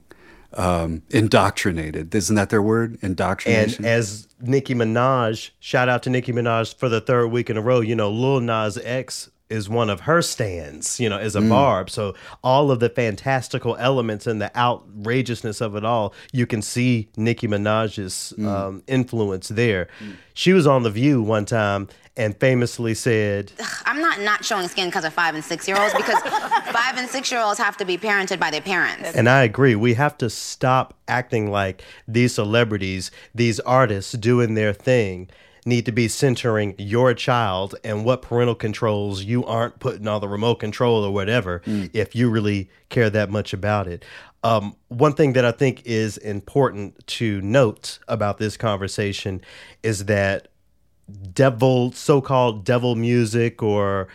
um, 0.54 1.02
indoctrinated. 1.10 2.14
Isn't 2.14 2.36
that 2.36 2.50
their 2.50 2.62
word? 2.62 2.98
Indoctrination. 3.02 3.84
And 3.84 3.92
as 3.92 4.28
Nicki 4.40 4.74
Minaj, 4.74 5.50
shout 5.60 5.88
out 5.88 6.02
to 6.04 6.10
Nicki 6.10 6.32
Minaj 6.32 6.74
for 6.74 6.88
the 6.88 7.00
third 7.00 7.28
week 7.28 7.50
in 7.50 7.56
a 7.56 7.62
row, 7.62 7.80
you 7.80 7.94
know, 7.94 8.10
Lil 8.10 8.40
Nas 8.40 8.78
X 8.78 9.30
is 9.48 9.68
one 9.68 9.88
of 9.88 10.00
her 10.00 10.20
stands, 10.22 10.98
you 10.98 11.08
know, 11.08 11.18
is 11.18 11.36
a 11.36 11.40
barb. 11.40 11.88
So 11.88 12.14
all 12.42 12.72
of 12.72 12.80
the 12.80 12.88
fantastical 12.88 13.76
elements 13.76 14.26
and 14.26 14.42
the 14.42 14.50
outrageousness 14.56 15.60
of 15.60 15.76
it 15.76 15.84
all, 15.84 16.14
you 16.32 16.46
can 16.46 16.62
see 16.62 17.08
Nicki 17.16 17.46
Minaj's 17.46 18.34
um, 18.44 18.82
influence 18.88 19.48
there. 19.48 19.86
She 20.34 20.52
was 20.52 20.66
on 20.66 20.82
The 20.82 20.90
View 20.90 21.22
one 21.22 21.44
time 21.44 21.88
and 22.16 22.36
famously 22.38 22.94
said, 22.94 23.52
I'm 23.84 24.00
not 24.00 24.20
not 24.20 24.44
showing 24.44 24.68
skin 24.68 24.88
because 24.88 25.04
of 25.04 25.12
five 25.12 25.34
and 25.34 25.44
six 25.44 25.68
year 25.68 25.78
olds 25.78 25.94
because 25.94 26.20
five 26.22 26.96
and 26.96 27.08
six 27.08 27.30
year 27.30 27.40
olds 27.40 27.58
have 27.58 27.76
to 27.78 27.84
be 27.84 27.98
parented 27.98 28.38
by 28.38 28.50
their 28.50 28.60
parents. 28.60 29.14
And 29.14 29.28
I 29.28 29.42
agree. 29.42 29.74
We 29.74 29.94
have 29.94 30.16
to 30.18 30.30
stop 30.30 30.94
acting 31.08 31.50
like 31.50 31.82
these 32.08 32.34
celebrities, 32.34 33.10
these 33.34 33.60
artists 33.60 34.12
doing 34.12 34.54
their 34.54 34.72
thing, 34.72 35.28
need 35.66 35.84
to 35.84 35.92
be 35.92 36.08
centering 36.08 36.74
your 36.78 37.12
child 37.12 37.74
and 37.84 38.04
what 38.04 38.22
parental 38.22 38.54
controls 38.54 39.24
you 39.24 39.44
aren't 39.44 39.78
putting 39.80 40.06
on 40.06 40.20
the 40.20 40.28
remote 40.28 40.56
control 40.56 41.04
or 41.04 41.12
whatever 41.12 41.60
if 41.66 42.14
you 42.14 42.30
really 42.30 42.70
care 42.88 43.10
that 43.10 43.28
much 43.30 43.52
about 43.52 43.88
it. 43.88 44.04
Um, 44.44 44.76
one 44.88 45.12
thing 45.12 45.32
that 45.32 45.44
I 45.44 45.50
think 45.50 45.82
is 45.84 46.18
important 46.18 47.04
to 47.08 47.40
note 47.42 47.98
about 48.06 48.38
this 48.38 48.56
conversation 48.56 49.40
is 49.82 50.04
that 50.04 50.48
devil 51.32 51.92
so-called 51.92 52.64
devil 52.64 52.94
music 52.94 53.62
or 53.62 54.08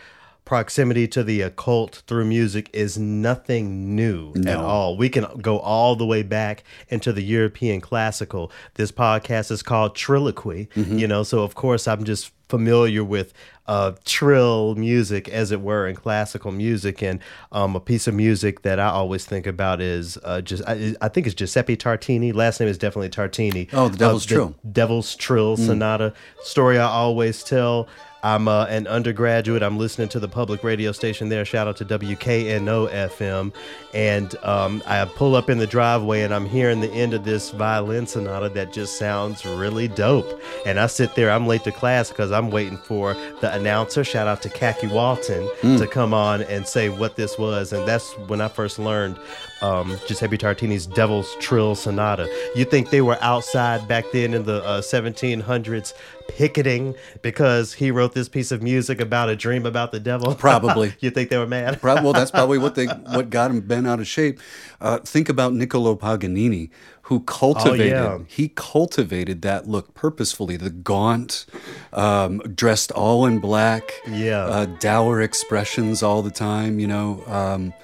proximity 0.44 1.08
to 1.08 1.22
the 1.22 1.40
occult 1.40 2.02
through 2.06 2.24
music 2.24 2.68
is 2.72 2.98
nothing 2.98 3.94
new 3.94 4.34
at 4.46 4.58
all. 4.58 4.96
We 4.96 5.08
can 5.08 5.26
go 5.40 5.58
all 5.60 5.96
the 5.96 6.04
way 6.04 6.22
back 6.22 6.64
into 6.88 7.12
the 7.12 7.22
European 7.22 7.80
classical. 7.80 8.52
This 8.74 8.92
podcast 8.92 9.50
is 9.50 9.62
called 9.62 9.94
Triloquy, 9.94 10.68
mm-hmm. 10.68 10.98
you 10.98 11.06
know, 11.06 11.22
so 11.22 11.42
of 11.42 11.54
course 11.54 11.88
I'm 11.88 12.04
just 12.04 12.32
familiar 12.48 13.02
with 13.02 13.32
uh, 13.66 13.92
trill 14.04 14.74
music, 14.74 15.28
as 15.28 15.52
it 15.52 15.60
were, 15.60 15.86
and 15.86 15.96
classical 15.96 16.50
music. 16.52 17.02
And 17.02 17.20
um, 17.52 17.76
a 17.76 17.80
piece 17.80 18.06
of 18.06 18.14
music 18.14 18.62
that 18.62 18.80
I 18.80 18.88
always 18.88 19.24
think 19.24 19.46
about 19.46 19.80
is 19.80 20.18
uh, 20.24 20.40
just 20.40 20.62
I, 20.66 20.94
I 21.00 21.08
think 21.08 21.26
it's 21.26 21.34
Giuseppe 21.34 21.76
Tartini. 21.76 22.34
Last 22.34 22.60
name 22.60 22.68
is 22.68 22.78
definitely 22.78 23.10
Tartini. 23.10 23.68
Oh, 23.72 23.88
the 23.88 23.96
Devil's 23.98 24.26
Uh, 24.26 24.34
Trill. 24.34 24.54
Devil's 24.70 25.14
Trill 25.16 25.56
Sonata. 25.56 26.12
Story 26.42 26.78
I 26.78 26.86
always 26.88 27.42
tell. 27.42 27.88
I'm 28.24 28.46
uh, 28.46 28.66
an 28.66 28.86
undergraduate. 28.86 29.62
I'm 29.62 29.78
listening 29.78 30.08
to 30.10 30.20
the 30.20 30.28
public 30.28 30.62
radio 30.62 30.92
station 30.92 31.28
there. 31.28 31.44
Shout 31.44 31.66
out 31.66 31.76
to 31.78 31.84
WKNO 31.84 32.88
FM. 32.90 33.52
And 33.92 34.36
um, 34.44 34.82
I 34.86 35.04
pull 35.04 35.34
up 35.34 35.50
in 35.50 35.58
the 35.58 35.66
driveway 35.66 36.22
and 36.22 36.32
I'm 36.32 36.46
hearing 36.46 36.80
the 36.80 36.92
end 36.92 37.14
of 37.14 37.24
this 37.24 37.50
violin 37.50 38.06
sonata 38.06 38.48
that 38.50 38.72
just 38.72 38.96
sounds 38.96 39.44
really 39.44 39.88
dope. 39.88 40.40
And 40.64 40.78
I 40.78 40.86
sit 40.86 41.14
there, 41.16 41.30
I'm 41.32 41.48
late 41.48 41.64
to 41.64 41.72
class 41.72 42.10
because 42.10 42.30
I'm 42.30 42.50
waiting 42.50 42.78
for 42.78 43.14
the 43.40 43.52
announcer, 43.52 44.04
shout 44.04 44.28
out 44.28 44.40
to 44.42 44.48
Khaki 44.48 44.86
Walton, 44.86 45.48
to 45.78 45.86
come 45.86 46.14
on 46.14 46.42
and 46.42 46.66
say 46.66 46.88
what 46.90 47.16
this 47.16 47.36
was. 47.38 47.72
And 47.72 47.86
that's 47.88 48.12
when 48.28 48.40
I 48.40 48.48
first 48.48 48.78
learned 48.78 49.18
um, 49.62 49.98
Giuseppe 50.06 50.36
Tartini's 50.36 50.86
Devil's 50.86 51.34
Trill 51.40 51.74
Sonata. 51.74 52.28
You 52.54 52.64
think 52.64 52.90
they 52.90 53.00
were 53.00 53.16
outside 53.20 53.86
back 53.88 54.04
then 54.12 54.34
in 54.34 54.44
the 54.44 54.62
uh, 54.64 54.80
1700s 54.82 55.94
picketing 56.28 56.94
because 57.22 57.74
he 57.74 57.90
wrote 57.90 58.14
this 58.14 58.28
piece 58.28 58.50
of 58.50 58.62
music 58.62 59.00
about 59.00 59.28
a 59.28 59.36
dream 59.36 59.64
about 59.64 59.92
the 59.92 60.00
devil? 60.00 60.34
Probably. 60.42 60.94
you 61.00 61.10
think 61.10 61.30
they 61.30 61.38
were 61.38 61.46
mad? 61.46 61.80
Prob- 61.80 62.02
well, 62.02 62.12
that's 62.12 62.30
probably 62.30 62.58
what 62.58 62.74
they 62.74 62.86
what 63.14 63.30
got 63.30 63.50
him 63.50 63.60
bent 63.60 63.86
out 63.86 64.00
of 64.00 64.06
shape. 64.06 64.40
Uh, 64.80 64.98
think 64.98 65.28
about 65.28 65.52
Niccolo 65.54 65.94
Paganini, 65.94 66.70
who 67.02 67.20
cultivated 67.20 67.90
yeah. 67.90 68.18
he 68.26 68.48
cultivated 68.48 69.42
that 69.42 69.68
look 69.68 69.94
purposefully. 69.94 70.56
The 70.56 70.70
gaunt, 70.70 71.46
um, 71.92 72.38
dressed 72.38 72.90
all 72.92 73.26
in 73.26 73.38
black, 73.38 73.92
Yeah. 74.08 74.44
uh, 74.44 74.66
dour 74.80 75.20
expressions 75.20 76.02
all 76.02 76.22
the 76.22 76.30
time. 76.30 76.80
You 76.80 76.88
know, 76.88 77.24
um, 77.26 77.74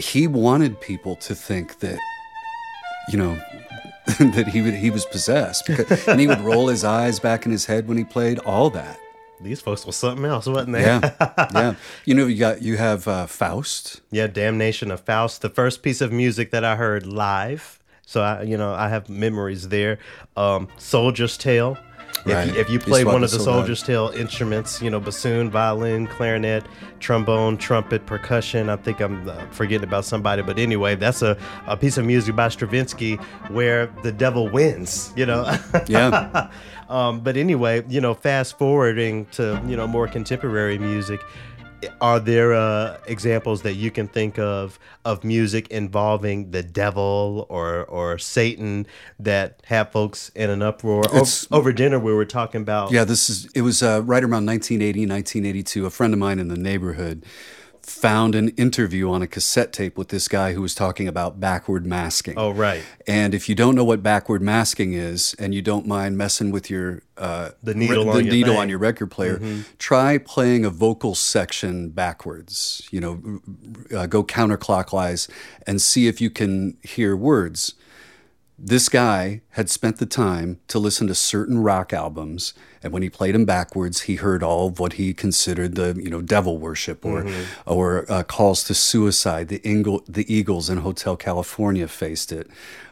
he 0.00 0.26
wanted 0.26 0.80
people 0.80 1.16
to 1.16 1.34
think 1.34 1.78
that, 1.80 1.98
you 3.08 3.18
know. 3.18 3.38
that 4.18 4.48
he 4.48 4.60
would, 4.60 4.74
he 4.74 4.90
was 4.90 5.04
possessed 5.06 5.66
because, 5.66 6.08
and 6.08 6.18
he 6.18 6.26
would 6.26 6.40
roll 6.40 6.66
his 6.66 6.82
eyes 6.82 7.20
back 7.20 7.46
in 7.46 7.52
his 7.52 7.66
head 7.66 7.86
when 7.86 7.96
he 7.96 8.02
played 8.02 8.38
all 8.40 8.68
that 8.70 8.98
These 9.40 9.60
folks 9.60 9.86
were 9.86 9.92
something 9.92 10.24
else, 10.24 10.46
wasn't 10.46 10.72
they? 10.72 10.82
yeah 10.82 11.14
yeah 11.54 11.74
you 12.06 12.14
know 12.14 12.26
you 12.26 12.36
got 12.38 12.60
you 12.60 12.76
have 12.76 13.06
uh, 13.06 13.26
Faust 13.26 14.00
Yeah, 14.10 14.26
Damnation 14.26 14.90
of 14.90 15.00
Faust, 15.00 15.42
the 15.42 15.50
first 15.50 15.82
piece 15.82 16.00
of 16.00 16.10
music 16.12 16.50
that 16.50 16.64
I 16.64 16.74
heard 16.74 17.06
live. 17.06 17.78
So 18.04 18.22
I, 18.22 18.42
you 18.42 18.56
know, 18.56 18.72
I 18.74 18.88
have 18.88 19.08
memories 19.08 19.68
there. 19.68 19.98
Um, 20.36 20.66
Soldier's 20.78 21.36
Tale. 21.36 21.78
Right. 22.24 22.48
If 22.48 22.68
you, 22.70 22.76
if 22.76 22.86
you 22.86 22.94
swapped 22.94 23.06
one 23.06 23.24
of 23.24 23.30
the 23.30 23.38
soldado. 23.38 23.58
Soldier's 23.60 23.82
Tale 23.82 24.08
instruments, 24.14 24.82
you 24.82 24.90
know, 24.90 25.00
bassoon, 25.00 25.50
violin, 25.50 26.06
clarinet, 26.06 26.64
trombone, 26.98 27.56
trumpet, 27.56 28.06
percussion. 28.06 28.68
I 28.68 28.76
think 28.76 29.00
I'm 29.00 29.28
uh, 29.28 29.46
forgetting 29.50 29.84
about 29.84 30.04
somebody, 30.04 30.42
but 30.42 30.58
anyway, 30.58 30.94
that's 30.94 31.22
a, 31.22 31.36
a 31.66 31.76
piece 31.76 31.96
of 31.98 32.04
music 32.04 32.36
by 32.36 32.48
Stravinsky 32.48 33.16
where 33.48 33.86
the 34.02 34.12
devil 34.12 34.48
wins. 34.48 35.12
You 35.16 35.26
know. 35.26 35.58
yeah 35.86 36.50
Um, 36.90 37.20
but 37.20 37.36
anyway, 37.36 37.84
you 37.88 38.00
know, 38.00 38.14
fast 38.14 38.58
forwarding 38.58 39.26
to 39.26 39.62
you 39.64 39.76
know 39.76 39.86
more 39.86 40.08
contemporary 40.08 40.76
music, 40.76 41.20
are 42.00 42.20
there 42.20 42.54
uh, 42.54 42.98
examples 43.06 43.62
that 43.62 43.74
you 43.74 43.90
can 43.90 44.08
think 44.08 44.38
of 44.38 44.78
of 45.04 45.24
music 45.24 45.68
involving 45.68 46.50
the 46.50 46.62
devil 46.62 47.46
or 47.48 47.84
or 47.84 48.18
Satan 48.18 48.86
that 49.18 49.62
have 49.66 49.90
folks 49.92 50.30
in 50.34 50.50
an 50.50 50.62
uproar? 50.62 51.04
It's- 51.06 51.46
over 51.50 51.72
dinner, 51.72 51.98
we 51.98 52.12
were 52.12 52.24
talking 52.24 52.60
about. 52.60 52.90
Yeah, 52.90 53.04
this 53.04 53.30
is 53.30 53.46
it 53.54 53.62
was 53.62 53.82
uh, 53.82 54.02
right 54.02 54.22
around 54.22 54.46
1980, 54.46 55.06
1982. 55.06 55.86
A 55.86 55.90
friend 55.90 56.12
of 56.12 56.18
mine 56.18 56.38
in 56.38 56.48
the 56.48 56.56
neighborhood 56.56 57.24
found 57.90 58.34
an 58.34 58.50
interview 58.50 59.10
on 59.10 59.20
a 59.20 59.26
cassette 59.26 59.72
tape 59.72 59.98
with 59.98 60.08
this 60.08 60.28
guy 60.28 60.52
who 60.52 60.62
was 60.62 60.74
talking 60.74 61.08
about 61.08 61.40
backward 61.40 61.84
masking. 61.84 62.34
Oh, 62.36 62.50
right. 62.50 62.82
And 63.06 63.34
if 63.34 63.48
you 63.48 63.54
don't 63.54 63.74
know 63.74 63.84
what 63.84 64.02
backward 64.02 64.40
masking 64.40 64.94
is, 64.94 65.34
and 65.38 65.54
you 65.54 65.60
don't 65.60 65.86
mind 65.86 66.16
messing 66.16 66.50
with 66.50 66.70
your 66.70 67.02
uh, 67.16 67.50
The 67.62 67.74
needle 67.74 68.04
the 68.04 68.10
on 68.10 68.24
your 68.24 68.32
needle 68.32 68.56
on 68.56 68.68
your 68.68 68.78
record 68.78 69.10
player, 69.10 69.40
try 69.78 70.18
playing 70.18 70.64
a 70.64 70.70
vocal 70.70 71.14
section 71.14 71.90
backwards. 71.90 72.88
You 72.90 73.00
know, 73.00 73.40
uh, 73.94 74.06
go 74.06 74.22
counterclockwise 74.22 75.28
and 75.66 75.82
see 75.82 76.06
if 76.06 76.20
you 76.20 76.30
can 76.30 76.78
hear 76.82 77.16
words 77.16 77.74
this 78.62 78.88
guy 78.88 79.40
had 79.50 79.70
spent 79.70 79.96
the 79.96 80.06
time 80.06 80.60
to 80.68 80.78
listen 80.78 81.06
to 81.06 81.14
certain 81.14 81.62
rock 81.62 81.92
albums 81.92 82.52
and 82.82 82.92
when 82.92 83.02
he 83.02 83.08
played 83.08 83.34
them 83.34 83.44
backwards 83.44 84.02
he 84.02 84.16
heard 84.16 84.42
all 84.42 84.68
of 84.68 84.78
what 84.78 84.94
he 84.94 85.14
considered 85.14 85.74
the 85.74 85.98
you 86.02 86.10
know 86.10 86.20
devil 86.20 86.58
worship 86.58 87.04
or 87.04 87.26
or 87.66 88.04
uh, 88.10 88.22
calls 88.22 88.62
to 88.64 88.74
suicide 88.74 89.48
the 89.48 89.60
Ingle, 89.66 90.04
the 90.06 90.32
eagles 90.32 90.68
in 90.68 90.78
hotel 90.78 91.16
california 91.16 91.88
faced 91.88 92.32
it 92.32 92.48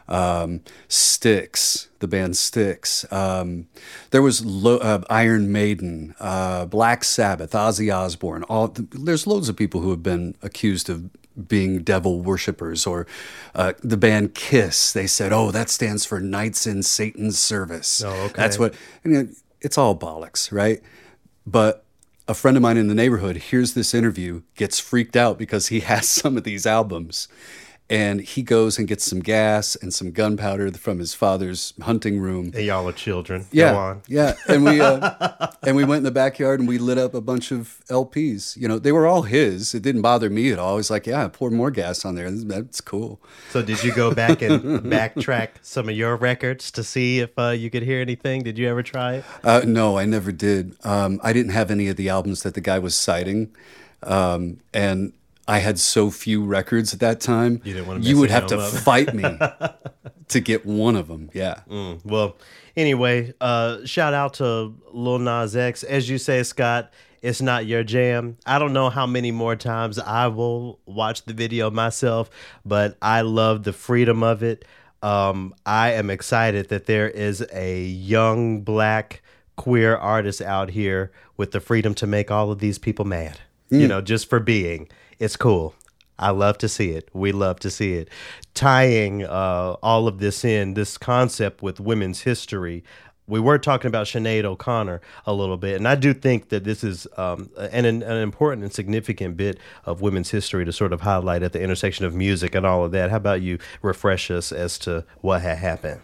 um, 0.09 0.61
Styx, 0.87 1.87
the 1.99 2.07
band 2.07 2.35
Styx. 2.35 3.05
Um, 3.13 3.67
there 4.09 4.21
was 4.23 4.43
lo- 4.43 4.79
uh, 4.79 5.03
Iron 5.09 5.51
Maiden, 5.51 6.15
uh, 6.19 6.65
Black 6.65 7.03
Sabbath, 7.03 7.51
Ozzy 7.51 7.95
Osbourne. 7.95 8.43
All 8.43 8.73
there's 8.75 9.27
loads 9.27 9.49
of 9.49 9.55
people 9.55 9.81
who 9.81 9.91
have 9.91 10.03
been 10.03 10.35
accused 10.41 10.89
of 10.89 11.09
being 11.47 11.83
devil 11.83 12.21
worshippers. 12.21 12.85
Or 12.85 13.07
uh, 13.55 13.73
the 13.81 13.97
band 13.97 14.35
Kiss. 14.35 14.91
They 14.91 15.07
said, 15.07 15.31
"Oh, 15.33 15.51
that 15.51 15.69
stands 15.69 16.05
for 16.05 16.19
Knights 16.19 16.67
in 16.67 16.83
Satan's 16.83 17.39
Service." 17.39 18.03
Oh, 18.03 18.09
okay. 18.09 18.33
That's 18.35 18.59
what. 18.59 18.73
You 19.03 19.11
know, 19.11 19.27
it's 19.61 19.77
all 19.77 19.97
bollocks, 19.97 20.51
right? 20.51 20.81
But 21.45 21.83
a 22.27 22.33
friend 22.33 22.55
of 22.55 22.61
mine 22.61 22.77
in 22.77 22.87
the 22.87 22.95
neighborhood 22.95 23.37
hears 23.37 23.73
this 23.73 23.93
interview, 23.93 24.43
gets 24.55 24.79
freaked 24.79 25.15
out 25.15 25.37
because 25.37 25.67
he 25.67 25.79
has 25.91 26.07
some 26.07 26.37
of 26.37 26.43
these 26.43 26.65
albums. 26.65 27.27
And 27.91 28.21
he 28.21 28.43
goes 28.43 28.77
and 28.77 28.87
gets 28.87 29.03
some 29.03 29.19
gas 29.19 29.75
and 29.75 29.91
some 29.91 30.11
gunpowder 30.11 30.71
from 30.73 30.99
his 30.99 31.15
father's 31.15 31.73
hunting 31.81 32.19
room. 32.19 32.51
And 32.53 32.63
y'all 32.63 32.87
are 32.87 32.91
children. 32.91 33.47
Yeah, 33.51 33.71
Go 33.71 33.77
on. 33.79 34.01
yeah, 34.07 34.33
and 34.47 34.63
we 34.63 34.79
uh, 34.79 35.47
and 35.63 35.75
we 35.75 35.83
went 35.85 35.97
in 35.99 36.03
the 36.03 36.11
backyard 36.11 36.59
and 36.59 36.69
we 36.69 36.77
lit 36.77 36.99
up 36.99 37.15
a 37.15 37.21
bunch 37.21 37.51
of 37.51 37.81
LPs. 37.89 38.55
You 38.55 38.67
know, 38.67 38.77
they 38.77 38.91
were 38.91 39.07
all 39.07 39.23
his. 39.23 39.73
It 39.73 39.81
didn't 39.81 40.03
bother 40.03 40.29
me 40.29 40.51
at 40.51 40.59
all. 40.59 40.73
I 40.73 40.75
was 40.75 40.91
like, 40.91 41.07
yeah, 41.07 41.27
pour 41.29 41.49
more 41.49 41.71
gas 41.71 42.05
on 42.05 42.13
there. 42.13 42.29
That's 42.29 42.79
cool. 42.79 43.19
So 43.49 43.63
did 43.63 43.83
you 43.83 43.91
go 43.91 44.13
back 44.13 44.43
and 44.43 44.61
backtrack 44.83 45.49
some 45.63 45.89
of 45.89 45.95
your 45.95 46.15
records 46.15 46.69
to 46.71 46.83
see 46.83 47.19
if 47.21 47.31
uh, 47.39 47.49
you 47.49 47.71
could 47.71 47.81
hear 47.81 48.01
anything? 48.01 48.43
Did 48.43 48.59
you 48.59 48.69
ever 48.69 48.83
try 48.83 49.15
it? 49.15 49.25
Uh, 49.43 49.61
no, 49.65 49.97
I 49.97 50.05
never 50.05 50.31
did. 50.31 50.75
Um, 50.85 51.19
I 51.23 51.33
didn't 51.33 51.53
have 51.53 51.71
any 51.71 51.87
of 51.87 51.95
the 51.95 52.09
albums 52.09 52.43
that 52.43 52.53
the 52.53 52.61
guy 52.61 52.77
was 52.77 52.93
citing, 52.93 53.49
um, 54.03 54.59
and 54.75 55.13
I 55.49 55.59
had 55.59 55.79
so 55.79 56.11
few 56.11 56.45
records 56.45 56.93
at 56.93 56.99
that 56.99 57.19
time. 57.19 57.61
You 57.63 57.73
didn't 57.73 57.87
wanna 57.87 58.01
You 58.01 58.17
would 58.19 58.29
have 58.29 58.45
to 58.47 58.59
up. 58.59 58.71
fight 58.83 59.13
me 59.13 59.23
to 60.27 60.39
get 60.39 60.65
one 60.65 60.95
of 60.95 61.07
them. 61.07 61.29
Yeah. 61.33 61.61
Well, 62.03 62.37
anyway, 62.77 63.33
uh, 63.41 63.85
shout 63.85 64.13
out 64.13 64.35
to 64.35 64.75
Lil 64.91 65.19
Nas 65.19 65.55
X. 65.55 65.83
As 65.83 66.09
you 66.09 66.17
say, 66.17 66.43
Scott, 66.43 66.93
it's 67.21 67.41
not 67.41 67.65
your 67.65 67.83
jam. 67.83 68.37
I 68.45 68.59
don't 68.59 68.73
know 68.73 68.89
how 68.89 69.05
many 69.05 69.31
more 69.31 69.55
times 69.55 69.99
I 69.99 70.27
will 70.27 70.79
watch 70.85 71.25
the 71.25 71.33
video 71.33 71.69
myself, 71.71 72.29
but 72.63 72.97
I 73.01 73.21
love 73.21 73.63
the 73.63 73.73
freedom 73.73 74.23
of 74.23 74.43
it. 74.43 74.65
Um, 75.01 75.55
I 75.65 75.93
am 75.93 76.09
excited 76.09 76.69
that 76.69 76.85
there 76.85 77.09
is 77.09 77.45
a 77.53 77.83
young 77.85 78.61
black 78.61 79.21
queer 79.55 79.95
artist 79.95 80.41
out 80.41 80.69
here 80.69 81.11
with 81.37 81.51
the 81.51 81.59
freedom 81.59 81.93
to 81.95 82.07
make 82.07 82.29
all 82.31 82.51
of 82.51 82.59
these 82.59 82.77
people 82.77 83.05
mad. 83.05 83.39
You 83.71 83.87
know, 83.87 84.01
just 84.01 84.29
for 84.29 84.39
being. 84.39 84.89
It's 85.19 85.35
cool. 85.35 85.75
I 86.17 86.31
love 86.31 86.57
to 86.59 86.67
see 86.67 86.91
it. 86.91 87.09
We 87.13 87.31
love 87.31 87.59
to 87.61 87.69
see 87.69 87.93
it. 87.93 88.09
Tying 88.53 89.23
uh, 89.23 89.75
all 89.81 90.07
of 90.07 90.19
this 90.19 90.43
in, 90.43 90.73
this 90.73 90.97
concept 90.97 91.61
with 91.61 91.79
women's 91.79 92.21
history. 92.21 92.83
We 93.27 93.39
were 93.39 93.59
talking 93.59 93.87
about 93.87 94.07
Sinead 94.07 94.43
O'Connor 94.43 95.01
a 95.25 95.33
little 95.33 95.55
bit, 95.55 95.75
and 95.75 95.87
I 95.87 95.95
do 95.95 96.15
think 96.15 96.49
that 96.49 96.63
this 96.63 96.83
is 96.83 97.05
um, 97.15 97.51
an, 97.57 97.85
an 97.85 98.01
important 98.01 98.63
and 98.63 98.73
significant 98.73 99.37
bit 99.37 99.59
of 99.85 100.01
women's 100.01 100.31
history 100.31 100.65
to 100.65 100.73
sort 100.73 100.93
of 100.93 101.01
highlight 101.01 101.43
at 101.43 101.53
the 101.53 101.61
intersection 101.61 102.05
of 102.05 102.15
music 102.15 102.55
and 102.55 102.65
all 102.65 102.83
of 102.83 102.91
that. 102.91 103.11
How 103.11 103.17
about 103.17 103.41
you 103.41 103.59
refresh 103.83 104.31
us 104.31 104.51
as 104.51 104.79
to 104.79 105.05
what 105.21 105.41
had 105.41 105.59
happened? 105.59 106.01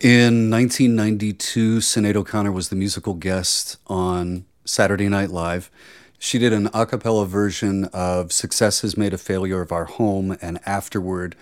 In 0.00 0.50
1992, 0.50 1.78
Sinead 1.78 2.16
O'Connor 2.16 2.50
was 2.50 2.68
the 2.68 2.76
musical 2.76 3.14
guest 3.14 3.76
on 3.86 4.44
Saturday 4.64 5.08
Night 5.08 5.30
Live. 5.30 5.70
She 6.24 6.38
did 6.38 6.54
an 6.54 6.70
a 6.72 6.86
cappella 6.86 7.26
version 7.26 7.84
of 7.92 8.32
Success 8.32 8.80
Has 8.80 8.96
Made 8.96 9.12
a 9.12 9.18
Failure 9.18 9.60
of 9.60 9.70
Our 9.70 9.84
Home, 9.84 10.38
and 10.40 10.58
afterward, 10.64 11.36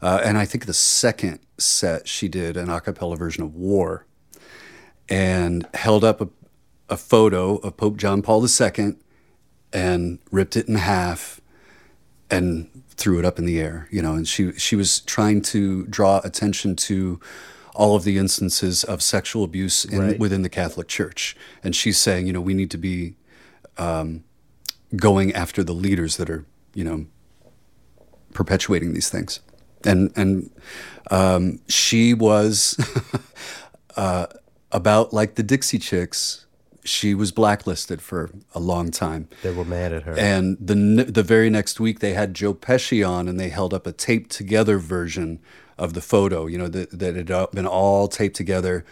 uh, 0.00 0.20
and 0.24 0.38
I 0.38 0.44
think 0.44 0.66
the 0.66 0.72
second 0.72 1.40
set, 1.58 2.06
she 2.06 2.28
did 2.28 2.56
an 2.56 2.68
a 2.68 2.80
cappella 2.80 3.16
version 3.16 3.42
of 3.42 3.56
War 3.56 4.06
and 5.08 5.66
held 5.74 6.04
up 6.04 6.20
a, 6.20 6.28
a 6.88 6.96
photo 6.96 7.56
of 7.56 7.76
Pope 7.76 7.96
John 7.96 8.22
Paul 8.22 8.46
II 8.46 8.94
and 9.72 10.20
ripped 10.30 10.56
it 10.56 10.68
in 10.68 10.76
half 10.76 11.40
and 12.30 12.70
threw 12.90 13.18
it 13.18 13.24
up 13.24 13.36
in 13.36 13.46
the 13.46 13.58
air, 13.58 13.88
you 13.90 14.00
know, 14.00 14.14
and 14.14 14.28
she 14.28 14.52
she 14.52 14.76
was 14.76 15.00
trying 15.00 15.42
to 15.42 15.86
draw 15.86 16.20
attention 16.22 16.76
to 16.76 17.18
all 17.74 17.96
of 17.96 18.04
the 18.04 18.16
instances 18.16 18.84
of 18.84 19.02
sexual 19.02 19.42
abuse 19.42 19.84
in, 19.84 19.98
Right. 19.98 20.18
within 20.20 20.42
the 20.42 20.48
Catholic 20.48 20.86
Church, 20.86 21.36
and 21.64 21.74
she's 21.74 21.98
saying, 21.98 22.28
you 22.28 22.32
know, 22.32 22.40
we 22.40 22.54
need 22.54 22.70
to 22.70 22.78
be 22.78 23.16
um, 23.80 24.24
going 24.94 25.32
after 25.32 25.64
the 25.64 25.72
leaders 25.72 26.18
that 26.18 26.28
are, 26.28 26.44
you 26.74 26.84
know, 26.84 27.06
perpetuating 28.34 28.92
these 28.92 29.08
things, 29.08 29.40
and 29.84 30.12
and 30.14 30.50
um, 31.10 31.60
she 31.68 32.14
was 32.14 32.78
uh, 33.96 34.26
about 34.70 35.12
like 35.12 35.34
the 35.34 35.42
Dixie 35.42 35.78
Chicks. 35.78 36.46
She 36.82 37.14
was 37.14 37.30
blacklisted 37.30 38.00
for 38.00 38.30
a 38.54 38.60
long 38.60 38.90
time. 38.90 39.28
They 39.42 39.52
were 39.52 39.66
mad 39.66 39.92
at 39.92 40.04
her. 40.04 40.18
And 40.18 40.56
the 40.60 41.04
the 41.04 41.22
very 41.22 41.50
next 41.50 41.80
week, 41.80 42.00
they 42.00 42.12
had 42.12 42.34
Joe 42.34 42.54
Pesci 42.54 43.06
on, 43.06 43.28
and 43.28 43.40
they 43.40 43.48
held 43.48 43.74
up 43.74 43.86
a 43.86 43.92
taped 43.92 44.30
together 44.30 44.78
version 44.78 45.40
of 45.78 45.94
the 45.94 46.00
photo. 46.00 46.46
You 46.46 46.58
know 46.58 46.68
that 46.68 46.98
that 46.98 47.16
had 47.16 47.30
uh, 47.30 47.46
been 47.52 47.66
all 47.66 48.08
taped 48.08 48.36
together. 48.36 48.84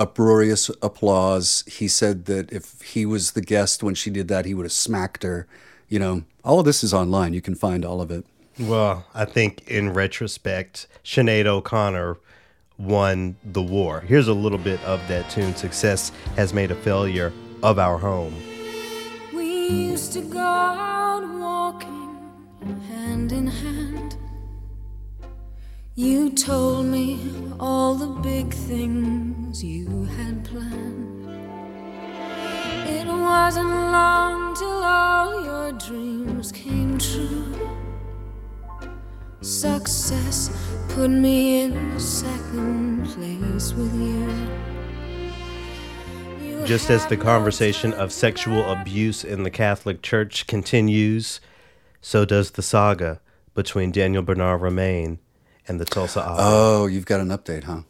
Uproarious 0.00 0.70
applause. 0.80 1.62
He 1.66 1.86
said 1.86 2.24
that 2.24 2.50
if 2.50 2.80
he 2.80 3.04
was 3.04 3.32
the 3.32 3.42
guest 3.42 3.82
when 3.82 3.94
she 3.94 4.08
did 4.08 4.28
that, 4.28 4.46
he 4.46 4.54
would 4.54 4.64
have 4.64 4.72
smacked 4.72 5.22
her. 5.22 5.46
You 5.88 5.98
know, 5.98 6.24
all 6.42 6.58
of 6.58 6.64
this 6.64 6.82
is 6.82 6.94
online. 6.94 7.34
You 7.34 7.42
can 7.42 7.54
find 7.54 7.84
all 7.84 8.00
of 8.00 8.10
it. 8.10 8.24
Well, 8.58 9.06
I 9.14 9.26
think 9.26 9.68
in 9.68 9.92
retrospect, 9.92 10.86
Sinead 11.04 11.44
O'Connor 11.46 12.16
won 12.78 13.36
the 13.44 13.62
war. 13.62 14.00
Here's 14.00 14.28
a 14.28 14.32
little 14.32 14.58
bit 14.58 14.82
of 14.84 15.06
that 15.08 15.28
tune 15.28 15.54
Success 15.54 16.12
has 16.36 16.54
made 16.54 16.70
a 16.70 16.74
failure 16.74 17.30
of 17.62 17.78
our 17.78 17.98
home. 17.98 18.34
We 19.34 19.68
used 19.68 20.14
to 20.14 20.22
go 20.22 20.38
out 20.38 21.28
walking 21.38 22.80
hand 22.88 23.32
in 23.32 23.46
hand. 23.46 24.16
You 25.96 26.30
told 26.30 26.86
me 26.86 27.18
all 27.58 27.96
the 27.96 28.06
big 28.20 28.54
things 28.54 29.62
you 29.62 30.04
had 30.04 30.44
planned. 30.44 31.28
It 32.88 33.06
wasn't 33.08 33.68
long 33.68 34.54
till 34.54 34.84
all 34.84 35.44
your 35.44 35.72
dreams 35.72 36.52
came 36.52 36.96
true. 36.96 37.52
Success 39.40 40.56
put 40.90 41.10
me 41.10 41.62
in 41.62 41.98
second 41.98 43.06
place 43.06 43.72
with 43.72 43.92
you. 43.92 44.28
You 46.40 46.66
Just 46.66 46.88
as 46.88 47.04
the 47.06 47.16
conversation 47.16 47.92
of 47.94 48.12
sexual 48.12 48.64
abuse 48.70 49.24
in 49.24 49.42
the 49.42 49.50
Catholic 49.50 50.02
Church 50.02 50.46
continues, 50.46 51.40
so 52.00 52.24
does 52.24 52.52
the 52.52 52.62
saga 52.62 53.20
between 53.54 53.90
Daniel 53.90 54.22
Bernard 54.22 54.60
Roumain 54.60 55.18
and 55.68 55.80
the 55.80 55.84
Tulsa 55.84 56.22
Opera. 56.22 56.36
Oh, 56.38 56.86
you've 56.86 57.06
got 57.06 57.20
an 57.20 57.28
update, 57.28 57.64
huh? 57.64 57.82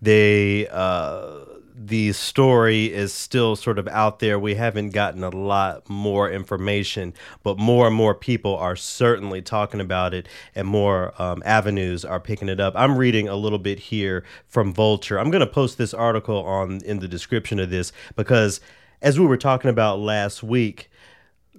they 0.00 0.68
uh 0.68 1.44
the 1.80 2.12
story 2.12 2.92
is 2.92 3.12
still 3.12 3.54
sort 3.54 3.78
of 3.78 3.86
out 3.86 4.18
there. 4.18 4.36
We 4.36 4.56
haven't 4.56 4.90
gotten 4.90 5.22
a 5.22 5.30
lot 5.30 5.88
more 5.88 6.28
information, 6.28 7.14
but 7.44 7.56
more 7.56 7.86
and 7.86 7.94
more 7.94 8.16
people 8.16 8.56
are 8.56 8.74
certainly 8.74 9.42
talking 9.42 9.80
about 9.80 10.12
it, 10.12 10.26
and 10.56 10.66
more 10.66 11.14
um, 11.22 11.40
avenues 11.46 12.04
are 12.04 12.18
picking 12.18 12.48
it 12.48 12.58
up. 12.58 12.74
I'm 12.76 12.98
reading 12.98 13.28
a 13.28 13.36
little 13.36 13.60
bit 13.60 13.78
here 13.78 14.24
from 14.48 14.74
Vulture. 14.74 15.20
I'm 15.20 15.30
going 15.30 15.40
to 15.40 15.46
post 15.46 15.78
this 15.78 15.94
article 15.94 16.44
on 16.44 16.80
in 16.84 16.98
the 16.98 17.06
description 17.06 17.60
of 17.60 17.70
this 17.70 17.92
because, 18.16 18.60
as 19.00 19.20
we 19.20 19.26
were 19.26 19.36
talking 19.36 19.70
about 19.70 20.00
last 20.00 20.42
week, 20.42 20.90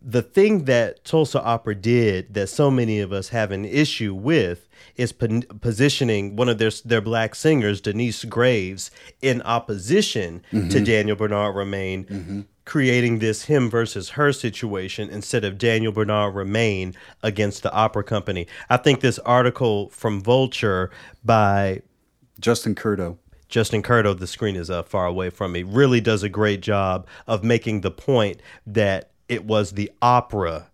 the 0.02 0.22
thing 0.22 0.66
that 0.66 1.04
Tulsa 1.04 1.42
Opera 1.42 1.76
did 1.76 2.34
that 2.34 2.48
so 2.48 2.72
many 2.72 3.00
of 3.00 3.12
us 3.12 3.30
have 3.30 3.52
an 3.52 3.66
issue 3.66 4.14
with 4.14 4.70
is 4.96 5.12
pon- 5.12 5.44
positioning 5.62 6.36
one 6.36 6.50
of 6.50 6.58
their 6.58 6.72
their 6.86 7.02
black 7.02 7.36
singers, 7.36 7.82
Denyce 7.82 8.24
Graves, 8.26 8.92
in 9.22 9.42
opposition 9.42 10.42
to 10.52 10.80
Daniel 10.84 11.16
Bernard 11.16 11.56
Roumain, 11.56 12.46
creating 12.66 13.20
this 13.20 13.46
him 13.46 13.70
versus 13.70 14.10
her 14.10 14.32
situation 14.32 15.10
instead 15.10 15.44
of 15.44 15.58
Daniel 15.58 15.92
Bernard 15.92 16.34
Roumain 16.34 16.96
against 17.24 17.64
the 17.64 17.74
opera 17.74 18.04
company. 18.04 18.48
I 18.70 18.78
think 18.78 19.02
this 19.02 19.20
article 19.20 19.90
from 19.90 20.22
Vulture 20.22 20.92
by 21.26 21.82
Justin 22.40 22.76
Curdo. 22.76 23.18
Justin 23.50 23.82
Curto, 23.82 24.18
the 24.18 24.28
screen 24.28 24.56
is 24.56 24.70
uh, 24.70 24.84
far 24.84 25.08
away 25.08 25.32
from 25.32 25.52
me, 25.52 25.64
really 25.64 26.00
does 26.00 26.22
a 26.22 26.30
great 26.30 26.62
job 26.62 27.08
of 27.26 27.44
making 27.44 27.82
the 27.82 27.90
point 27.90 28.40
that 28.68 29.09
it 29.30 29.46
was 29.46 29.72
the 29.72 29.92
opera 30.02 30.68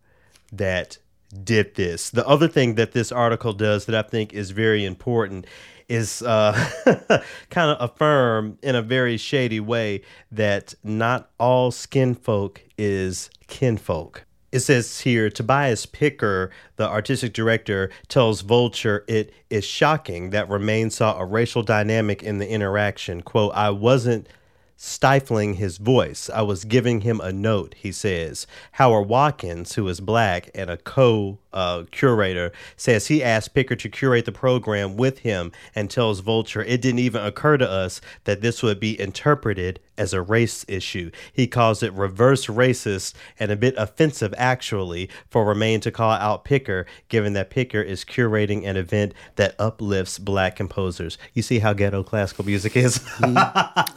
that 0.52 0.98
did 1.44 1.76
this. 1.76 2.10
The 2.10 2.28
other 2.28 2.48
thing 2.48 2.76
that 2.76 2.94
this 2.94 3.12
article 3.12 3.54
does 3.54 3.86
that 3.86 3.96
I 3.96 4.08
think 4.08 4.34
is 4.34 4.52
very 4.52 4.86
important 4.86 5.46
is 5.88 6.22
uh, 6.24 6.54
kind 7.50 7.72
of 7.72 7.78
affirm 7.80 8.58
in 8.64 8.76
a 8.76 8.82
very 8.82 9.18
shady 9.18 9.60
way 9.60 10.02
that 10.32 10.74
not 10.84 11.30
all 11.40 11.72
skin 11.72 12.16
folk 12.16 12.64
is 12.78 13.30
kinfolk. 13.48 14.26
It 14.52 14.62
says 14.62 15.02
here 15.02 15.30
Tobias 15.30 15.86
Picker, 15.86 16.50
the 16.78 16.88
artistic 16.88 17.34
director, 17.34 17.92
tells 18.08 18.42
Vulture 18.42 19.04
it 19.08 19.34
is 19.50 19.66
shocking 19.66 20.30
that 20.30 20.48
Roumain 20.48 20.92
saw 20.92 21.20
a 21.20 21.26
racial 21.26 21.62
dynamic 21.62 22.24
in 22.24 22.38
the 22.38 22.50
interaction. 22.50 23.22
Quote, 23.22 23.54
I 23.54 23.70
wasn't 23.72 24.28
stifling 24.76 25.56
his 25.56 25.78
voice. 25.78 26.30
I 26.30 26.42
was 26.42 26.66
giving 26.66 27.02
him 27.02 27.22
a 27.22 27.32
note, 27.32 27.76
he 27.78 27.92
says. 27.92 28.46
Howard 28.74 29.08
Watkins, 29.08 29.76
who 29.76 29.88
is 29.88 30.00
black 30.00 30.50
and 30.54 30.70
a 30.70 30.78
co 30.78 31.40
uh, 31.56 31.86
curator, 31.90 32.52
says 32.78 33.08
he 33.08 33.24
asked 33.24 33.56
Picker 33.56 33.76
to 33.76 33.90
curate 33.90 34.26
the 34.26 34.32
program 34.32 34.98
with 34.98 35.20
him 35.20 35.52
and 35.74 35.90
tells 35.90 36.20
Vulture 36.20 36.62
it 36.62 36.82
didn't 36.82 37.00
even 37.00 37.26
occur 37.26 37.58
to 37.58 37.70
us 37.70 38.02
that 38.26 38.42
this 38.42 38.62
would 38.62 38.80
be 38.80 39.00
interpreted 39.00 39.80
as 39.98 40.14
a 40.14 40.22
race 40.22 40.66
issue. 40.68 41.10
He 41.32 41.48
calls 41.48 41.82
it 41.82 41.94
reverse 41.94 42.48
racist 42.48 43.14
and 43.40 43.52
a 43.52 43.56
bit 43.56 43.76
offensive, 43.78 44.34
actually, 44.38 45.10
for 45.30 45.46
Roumain 45.46 45.82
to 45.84 45.92
call 45.92 46.12
out 46.12 46.46
Picker, 46.46 46.86
given 47.08 47.34
that 47.34 47.50
Picker 47.50 47.82
is 47.82 48.04
curating 48.04 48.66
an 48.66 48.78
event 48.78 49.14
that 49.36 49.56
uplifts 49.58 50.20
black 50.20 50.56
composers. 50.56 51.18
You 51.34 51.42
see 51.42 51.60
how 51.60 51.74
ghetto 51.74 52.04
classical 52.04 52.46
music 52.46 52.76
is? 52.76 53.00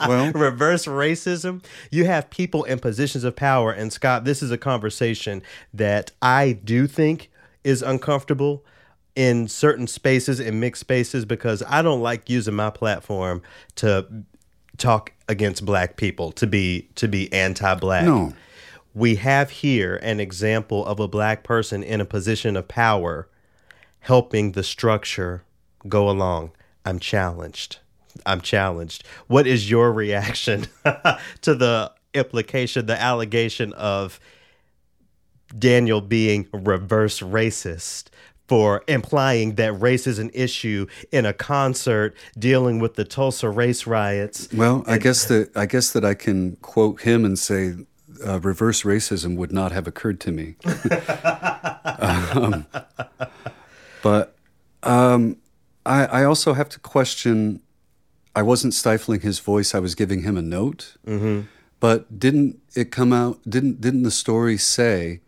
Well, 0.07 0.33
reverse 0.33 0.87
racism. 0.87 1.63
You 1.91 2.07
have 2.07 2.31
people 2.31 2.65
in 2.65 2.79
positions 2.79 3.25
of 3.25 3.37
power, 3.37 3.73
and 3.73 3.93
Scott, 3.93 4.25
this 4.25 4.43
is 4.43 4.51
a 4.51 4.59
conversation 4.59 5.43
that 5.75 6.13
I 6.23 6.53
do 6.53 6.87
think 6.87 7.31
is 7.69 7.83
uncomfortable 7.83 8.65
in 9.15 9.47
certain 9.47 9.87
spaces 9.87 10.41
in 10.41 10.59
mixed 10.59 10.81
spaces 10.81 11.27
because 11.27 11.63
I 11.69 11.83
don't 11.83 12.01
like 12.01 12.31
using 12.31 12.55
my 12.55 12.71
platform 12.71 13.43
to 13.77 14.07
talk 14.79 15.13
against 15.29 15.67
black 15.67 15.97
people 15.97 16.33
to 16.33 16.47
be 16.47 16.89
to 16.95 17.09
be 17.09 17.31
anti-black. 17.31 18.07
No. 18.07 18.33
We 18.95 19.17
have 19.17 19.51
here 19.51 19.97
an 19.97 20.19
example 20.19 20.85
of 20.87 20.99
a 20.99 21.07
black 21.07 21.45
person 21.45 21.83
in 21.83 22.01
a 22.01 22.07
position 22.07 22.57
of 22.57 22.69
power 22.69 23.29
helping 24.01 24.53
the 24.53 24.63
structure 24.63 25.45
go 25.87 26.09
along. 26.09 26.53
I'm 26.87 26.99
challenged. 26.99 27.81
I'm 28.25 28.41
challenged. 28.41 29.05
What 29.27 29.47
is 29.47 29.71
your 29.71 29.93
reaction 29.93 30.69
to 31.43 31.55
the 31.55 31.93
implication, 32.15 32.87
the 32.87 33.01
allegation 33.01 33.75
of 33.75 34.19
Daniel 35.57 36.01
being 36.01 36.49
reverse 36.53 37.21
racist 37.21 38.09
for 38.49 38.83
implying 38.89 39.57
that 39.57 39.75
race 39.75 40.07
is 40.07 40.19
an 40.19 40.31
issue 40.33 40.87
in 41.13 41.27
a 41.27 41.33
concert 41.33 42.17
dealing 42.39 42.79
with 42.79 42.95
the 42.95 43.05
Tulsa 43.05 43.49
race 43.49 43.87
riots? 43.87 44.49
well, 44.53 44.83
I 44.87 44.99
guess 44.99 45.27
that 45.27 45.57
I 45.57 45.67
guess 45.67 45.93
that 45.93 46.05
I 46.05 46.15
can 46.15 46.57
quote 46.57 47.03
him 47.03 47.25
and 47.25 47.39
say, 47.39 47.75
uh, 48.27 48.41
"Reverse 48.41 48.83
racism 48.83 49.37
would 49.37 49.53
not 49.53 49.71
have 49.73 49.87
occurred 49.87 50.19
to 50.21 50.33
me." 50.33 50.57
um, 51.99 52.67
but 54.03 54.35
um, 54.83 55.37
I, 55.85 56.07
I 56.07 56.25
also 56.25 56.55
have 56.55 56.71
to 56.71 56.81
question. 56.81 57.61
I 58.35 58.43
wasn't 58.43 58.73
stifling 58.73 59.21
his 59.21 59.41
voice. 59.41 59.75
I 59.75 59.81
was 59.81 59.95
giving 59.95 60.23
him 60.23 60.37
a 60.37 60.43
note. 60.43 60.97
Mm-hmm. 61.07 61.43
But 61.81 62.19
didn't 62.19 62.61
it 62.75 62.91
come 62.91 63.13
out? 63.13 63.41
Didn't 63.49 63.81
didn't 63.81 64.05
the 64.05 64.11
story 64.11 64.57
say 64.57 65.21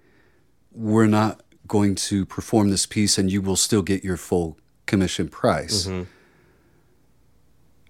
we're 0.72 1.06
not 1.06 1.40
going 1.66 1.94
to 1.94 2.26
perform 2.26 2.70
this 2.70 2.87
piece 2.87 3.18
and 3.18 3.30
you 3.30 3.40
will 3.40 3.56
still 3.56 3.83
get 3.83 4.04
your 4.04 4.16
full 4.16 4.59
commission 4.87 5.28
price? 5.28 5.88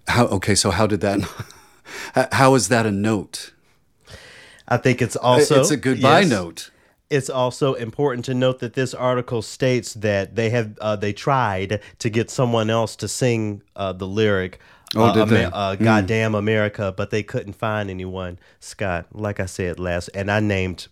How 0.07 0.25
okay? 0.27 0.55
So 0.55 0.71
how 0.71 0.87
did 0.87 1.01
that? 1.01 1.21
how 2.31 2.55
is 2.55 2.67
that 2.69 2.85
a 2.85 2.91
note? 2.91 3.53
I 4.67 4.77
think 4.77 5.01
it's 5.01 5.15
also 5.15 5.61
it's 5.61 5.71
a 5.71 5.77
goodbye 5.77 6.21
yes. 6.21 6.29
note. 6.29 6.71
It's 7.09 7.29
also 7.29 7.73
important 7.73 8.23
to 8.25 8.33
note 8.33 8.59
that 8.59 8.73
this 8.73 8.93
article 8.93 9.41
states 9.41 9.93
that 9.95 10.35
they 10.35 10.49
have 10.49 10.77
uh, 10.79 10.95
they 10.95 11.11
tried 11.11 11.81
to 11.99 12.09
get 12.09 12.29
someone 12.29 12.69
else 12.69 12.95
to 12.97 13.07
sing 13.07 13.63
uh, 13.75 13.91
the 13.91 14.07
lyric. 14.07 14.59
Oh, 14.95 15.05
uh, 15.05 15.13
did 15.13 15.27
they? 15.29 15.43
uh, 15.45 15.75
Goddamn 15.75 16.35
America, 16.35 16.93
but 16.95 17.11
they 17.11 17.23
couldn't 17.23 17.53
find 17.53 17.89
anyone. 17.89 18.39
Scott, 18.59 19.07
like 19.13 19.39
I 19.39 19.45
said 19.45 19.79
last, 19.79 20.09
and 20.13 20.29
I 20.31 20.39
named 20.39 20.87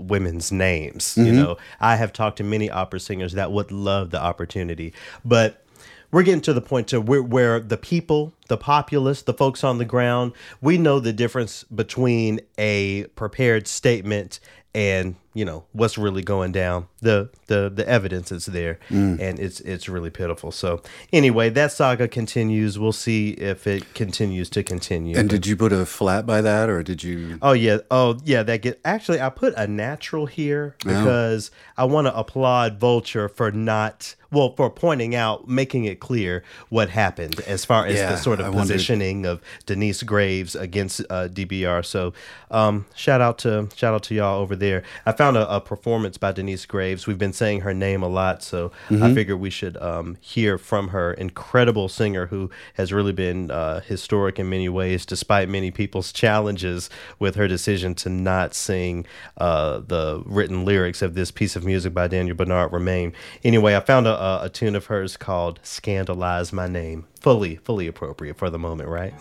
women's 0.00 0.50
names. 0.50 1.16
You 1.16 1.24
mm-hmm. 1.24 1.36
know, 1.36 1.56
I 1.80 1.96
have 1.96 2.12
talked 2.12 2.38
to 2.38 2.44
many 2.44 2.70
opera 2.70 3.00
singers 3.00 3.32
that 3.34 3.52
would 3.52 3.70
love 3.70 4.10
the 4.10 4.20
opportunity, 4.20 4.92
but 5.24 5.64
we're 6.12 6.22
getting 6.22 6.40
to 6.42 6.52
the 6.52 6.60
point 6.60 6.88
to 6.88 7.00
where, 7.00 7.22
where 7.22 7.60
the 7.60 7.76
people, 7.76 8.32
the 8.48 8.56
populace, 8.56 9.22
the 9.22 9.34
folks 9.34 9.62
on 9.62 9.78
the 9.78 9.84
ground, 9.84 10.32
we 10.60 10.76
know 10.76 10.98
the 10.98 11.12
difference 11.12 11.64
between 11.64 12.40
a 12.58 13.04
prepared 13.14 13.68
statement 13.68 14.40
and 14.74 15.16
you 15.32 15.44
know 15.44 15.64
what's 15.72 15.96
really 15.96 16.22
going 16.22 16.52
down. 16.52 16.88
The 17.00 17.30
the 17.46 17.70
the 17.72 17.88
evidence 17.88 18.32
is 18.32 18.46
there, 18.46 18.78
and 18.90 19.38
it's 19.38 19.60
it's 19.60 19.88
really 19.88 20.10
pitiful. 20.10 20.50
So 20.52 20.82
anyway, 21.12 21.50
that 21.50 21.72
saga 21.72 22.08
continues. 22.08 22.78
We'll 22.78 22.92
see 22.92 23.30
if 23.30 23.66
it 23.66 23.94
continues 23.94 24.50
to 24.50 24.62
continue. 24.62 25.16
And 25.16 25.30
did 25.30 25.46
you 25.46 25.56
put 25.56 25.72
a 25.72 25.86
flat 25.86 26.26
by 26.26 26.40
that, 26.40 26.68
or 26.68 26.82
did 26.82 27.02
you? 27.02 27.38
Oh 27.42 27.52
yeah, 27.52 27.78
oh 27.90 28.18
yeah. 28.24 28.42
That 28.42 28.62
get 28.62 28.80
actually, 28.84 29.20
I 29.20 29.28
put 29.30 29.54
a 29.56 29.66
natural 29.66 30.26
here 30.26 30.74
because 30.84 31.50
I 31.76 31.84
want 31.84 32.06
to 32.08 32.16
applaud 32.16 32.78
Vulture 32.80 33.28
for 33.28 33.50
not 33.52 34.14
well 34.32 34.54
for 34.56 34.70
pointing 34.70 35.14
out, 35.14 35.48
making 35.48 35.84
it 35.86 35.98
clear 36.00 36.44
what 36.68 36.88
happened 36.90 37.40
as 37.46 37.64
far 37.64 37.86
as 37.86 37.96
Yeah, 37.96 38.10
the 38.10 38.16
sort 38.16 38.40
I 38.40 38.46
of 38.48 38.54
wondered. 38.54 38.74
positioning 38.74 39.26
of 39.26 39.40
Denyce 39.66 40.02
Graves 40.04 40.54
against 40.54 41.00
uh, 41.10 41.28
DBR. 41.28 41.84
So 41.84 42.12
um, 42.50 42.86
shout 42.94 43.20
out 43.20 43.38
to 43.38 43.68
shout 43.74 43.94
out 43.94 44.02
to 44.04 44.14
y'all 44.14 44.40
over 44.40 44.54
there. 44.54 44.82
I 45.06 45.12
found 45.20 45.36
a, 45.36 45.54
a 45.54 45.60
performance 45.60 46.16
by 46.16 46.32
Denyce 46.32 46.64
Graves. 46.64 47.06
We've 47.06 47.18
been 47.18 47.34
saying 47.34 47.60
her 47.60 47.74
name 47.74 48.02
a 48.02 48.08
lot, 48.08 48.42
so 48.42 48.72
Mm-hmm. 48.88 49.02
I 49.02 49.14
figured 49.14 49.38
we 49.38 49.50
should 49.50 49.76
um, 49.76 50.16
hear 50.20 50.56
from 50.58 50.88
her. 50.88 51.12
Incredible 51.12 51.88
singer 51.88 52.26
who 52.26 52.50
has 52.74 52.92
really 52.92 53.12
been 53.12 53.50
uh, 53.50 53.80
historic 53.80 54.38
in 54.38 54.48
many 54.48 54.68
ways, 54.68 55.04
despite 55.04 55.48
many 55.48 55.70
people's 55.70 56.12
challenges 56.22 56.88
with 57.18 57.34
her 57.34 57.46
decision 57.46 57.94
to 57.96 58.08
not 58.08 58.54
sing 58.54 59.06
uh, 59.36 59.80
the 59.80 60.22
written 60.24 60.64
lyrics 60.64 61.02
of 61.02 61.14
this 61.14 61.30
piece 61.30 61.54
of 61.54 61.64
music 61.64 61.92
by 61.92 62.08
Daniel 62.08 62.36
Bernard 62.36 62.72
Roumain. 62.72 63.12
Anyway, 63.44 63.76
I 63.76 63.80
found 63.80 64.06
a, 64.06 64.18
a, 64.18 64.44
a 64.44 64.48
tune 64.48 64.74
of 64.74 64.86
hers 64.86 65.16
called 65.16 65.60
"Scandalize 65.62 66.52
My 66.52 66.66
Name." 66.66 67.06
Fully, 67.20 67.56
fully 67.56 67.86
appropriate 67.86 68.38
for 68.38 68.48
the 68.48 68.58
moment, 68.58 68.88
right? 68.88 69.12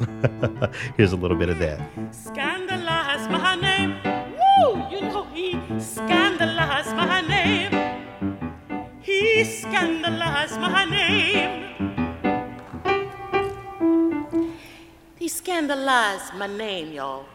Here's 0.96 1.12
a 1.12 1.18
little 1.18 1.36
bit 1.38 1.50
of 1.50 1.60
that. 1.60 1.82
Scandalize 2.16 3.28
my 3.30 3.56
name. 3.56 3.69
Scandalized 5.82 6.96
my 6.96 7.22
name. 7.22 7.72
He 9.02 9.44
scandalized 9.44 10.60
my 10.60 10.86
name. 10.86 11.66
He 15.18 15.28
scandalized 15.28 16.34
my 16.36 16.48
name, 16.48 16.94
y'all. 16.94 17.26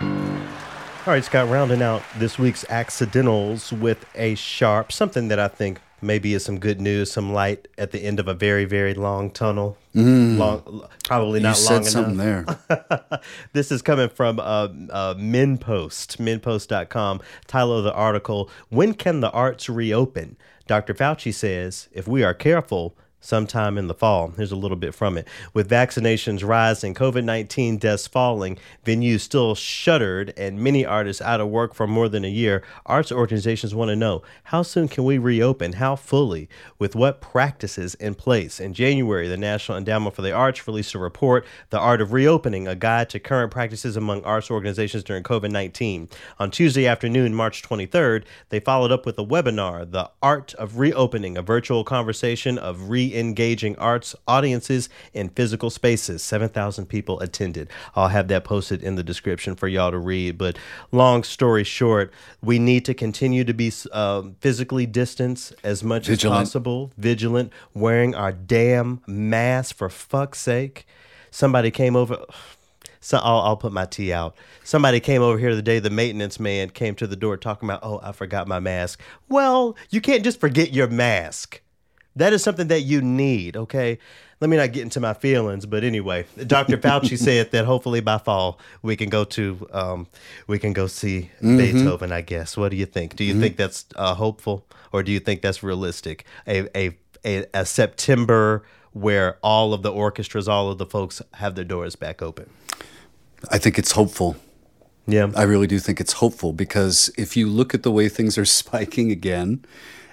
All 0.00 1.14
right, 1.14 1.24
Scott, 1.24 1.48
rounding 1.48 1.82
out 1.82 2.02
this 2.16 2.38
week's 2.38 2.64
accidentals 2.68 3.72
with 3.72 4.04
a 4.14 4.34
sharp, 4.34 4.92
something 4.92 5.28
that 5.28 5.38
I 5.38 5.48
think 5.48 5.80
maybe 6.00 6.34
is 6.34 6.44
some 6.44 6.58
good 6.58 6.80
news, 6.80 7.10
some 7.10 7.32
light 7.32 7.68
at 7.76 7.90
the 7.90 8.04
end 8.04 8.20
of 8.20 8.28
a 8.28 8.34
very, 8.34 8.64
very 8.64 8.94
long 8.94 9.30
tunnel. 9.30 9.76
Long, 9.94 10.86
probably 11.04 11.40
You 11.40 11.44
not 11.44 11.56
said 11.56 11.74
long 11.74 11.84
something 11.84 12.20
enough. 12.20 12.68
there. 12.68 13.20
this 13.52 13.72
is 13.72 13.82
coming 13.82 14.08
from 14.08 14.38
uh, 14.38 14.68
uh, 14.90 15.14
MinnPost, 15.14 16.18
MinnPost.com. 16.18 17.20
Title 17.48 17.78
of 17.78 17.84
the 17.84 17.92
article 17.92 18.48
When 18.68 18.94
can 18.94 19.20
the 19.20 19.30
arts 19.30 19.68
reopen? 19.68 20.36
Dr. 20.68 20.94
Fauci 20.94 21.34
says 21.34 21.88
if 21.92 22.06
we 22.06 22.22
are 22.22 22.34
careful, 22.34 22.94
sometime 23.20 23.76
in 23.76 23.86
the 23.88 23.94
fall. 23.94 24.28
Here's 24.36 24.52
a 24.52 24.56
little 24.56 24.76
bit 24.76 24.94
from 24.94 25.18
it. 25.18 25.26
With 25.52 25.68
vaccinations 25.68 26.46
rising, 26.46 26.94
COVID 26.94 27.24
19 27.24 27.78
deaths 27.78 28.06
falling, 28.06 28.58
venues 28.84 29.20
still 29.20 29.54
shuttered, 29.54 30.32
and 30.36 30.60
many 30.60 30.84
artists 30.84 31.22
out 31.22 31.40
of 31.40 31.48
work 31.48 31.74
for 31.74 31.86
more 31.86 32.08
than 32.08 32.24
a 32.24 32.28
year, 32.28 32.62
arts 32.86 33.10
organizations 33.10 33.74
want 33.74 33.90
to 33.90 33.96
know 33.96 34.22
how 34.44 34.62
soon 34.62 34.88
can 34.88 35.04
we 35.04 35.18
reopen? 35.18 35.74
How 35.74 35.96
fully? 35.96 36.48
With 36.78 36.94
what 36.94 37.20
practices 37.20 37.94
in 37.96 38.14
place? 38.14 38.60
In 38.60 38.74
January, 38.74 39.28
the 39.28 39.36
National 39.36 39.78
Endowment 39.78 40.14
for 40.14 40.22
the 40.22 40.32
Arts 40.32 40.66
released 40.66 40.94
a 40.94 40.98
report, 40.98 41.44
The 41.70 41.78
Art 41.78 42.00
of 42.00 42.12
Reopening, 42.12 42.68
a 42.68 42.74
guide 42.74 43.10
to 43.10 43.18
current 43.18 43.50
practices 43.50 43.96
among 43.96 44.22
arts 44.24 44.50
organizations 44.50 45.04
during 45.04 45.22
COVID 45.22 45.50
19. 45.50 46.08
On 46.38 46.50
Tuesday 46.50 46.86
afternoon, 46.86 47.34
March 47.34 47.62
23rd, 47.62 48.24
they 48.50 48.60
followed 48.60 48.92
up 48.92 49.04
with 49.04 49.18
a 49.18 49.24
webinar, 49.24 49.90
The 49.90 50.10
Art 50.22 50.54
of 50.54 50.78
Reopening, 50.78 51.36
a 51.36 51.42
virtual 51.42 51.84
conversation 51.84 52.58
of 52.58 52.90
re 52.90 53.07
engaging 53.16 53.76
arts 53.78 54.14
audiences 54.26 54.88
in 55.12 55.28
physical 55.28 55.70
spaces. 55.70 56.22
7,000 56.22 56.86
people 56.86 57.20
attended. 57.20 57.70
I'll 57.94 58.08
have 58.08 58.28
that 58.28 58.44
posted 58.44 58.82
in 58.82 58.96
the 58.96 59.02
description 59.02 59.54
for 59.54 59.68
y'all 59.68 59.90
to 59.90 59.98
read. 59.98 60.38
But 60.38 60.58
long 60.92 61.22
story 61.22 61.64
short, 61.64 62.12
we 62.42 62.58
need 62.58 62.84
to 62.86 62.94
continue 62.94 63.44
to 63.44 63.54
be 63.54 63.72
uh, 63.92 64.22
physically 64.40 64.86
distanced 64.86 65.54
as 65.62 65.84
much 65.84 66.06
Vigilant. 66.06 66.42
as 66.42 66.48
possible, 66.48 66.92
vigilant, 66.96 67.52
wearing 67.74 68.14
our 68.14 68.32
damn 68.32 69.00
mask 69.06 69.76
for 69.76 69.88
fuck's 69.88 70.40
sake. 70.40 70.86
Somebody 71.30 71.70
came 71.70 71.96
over. 71.96 72.18
So 73.00 73.18
I'll, 73.18 73.40
I'll 73.40 73.56
put 73.56 73.72
my 73.72 73.84
tea 73.84 74.12
out. 74.12 74.36
Somebody 74.64 75.00
came 75.00 75.22
over 75.22 75.38
here 75.38 75.54
the 75.54 75.62
day 75.62 75.78
the 75.78 75.90
maintenance 75.90 76.40
man 76.40 76.70
came 76.70 76.94
to 76.96 77.06
the 77.06 77.16
door 77.16 77.36
talking 77.36 77.68
about, 77.68 77.80
oh, 77.82 78.00
I 78.02 78.12
forgot 78.12 78.48
my 78.48 78.60
mask. 78.60 79.00
Well, 79.28 79.76
you 79.90 80.00
can't 80.00 80.24
just 80.24 80.40
forget 80.40 80.72
your 80.72 80.88
mask. 80.88 81.60
That 82.18 82.32
is 82.32 82.42
something 82.42 82.66
that 82.66 82.80
you 82.80 83.00
need, 83.00 83.56
okay? 83.56 83.98
Let 84.40 84.50
me 84.50 84.56
not 84.56 84.72
get 84.72 84.82
into 84.82 84.98
my 84.98 85.14
feelings, 85.14 85.66
but 85.66 85.84
anyway, 85.84 86.26
Dr. 86.46 86.76
Fauci 86.84 87.16
said 87.16 87.52
that 87.52 87.64
hopefully 87.64 88.00
by 88.00 88.18
fall 88.18 88.58
we 88.82 88.96
can 88.96 89.08
go 89.08 89.24
to 89.24 89.68
um, 89.72 90.08
we 90.48 90.58
can 90.58 90.72
go 90.72 90.88
see 90.88 91.30
Beethoven. 91.40 92.12
I 92.12 92.20
guess. 92.20 92.56
What 92.56 92.70
do 92.70 92.76
you 92.76 92.86
think? 92.86 93.16
Do 93.16 93.24
you 93.24 93.40
think 93.40 93.56
that's 93.56 93.86
uh, 93.96 94.14
hopeful, 94.14 94.66
or 94.92 95.02
do 95.02 95.12
you 95.12 95.20
think 95.20 95.42
that's 95.42 95.62
realistic? 95.62 96.24
A, 96.46 96.68
a 96.76 96.96
a 97.24 97.46
a 97.54 97.64
September 97.64 98.64
where 98.92 99.38
all 99.42 99.72
of 99.72 99.82
the 99.82 99.92
orchestras, 99.92 100.48
all 100.48 100.70
of 100.70 100.78
the 100.78 100.86
folks 100.86 101.22
have 101.34 101.54
their 101.54 101.64
doors 101.64 101.94
back 101.94 102.20
open. 102.20 102.50
I 103.50 103.58
think 103.58 103.78
it's 103.78 103.92
hopeful. 103.92 104.36
Yeah, 105.06 105.30
I 105.36 105.44
really 105.44 105.68
do 105.68 105.78
think 105.78 106.00
it's 106.00 106.14
hopeful 106.14 106.52
because 106.52 107.10
if 107.16 107.36
you 107.36 107.48
look 107.48 107.74
at 107.74 107.82
the 107.82 107.92
way 107.92 108.08
things 108.08 108.36
are 108.36 108.44
spiking 108.62 109.10
again 109.12 109.64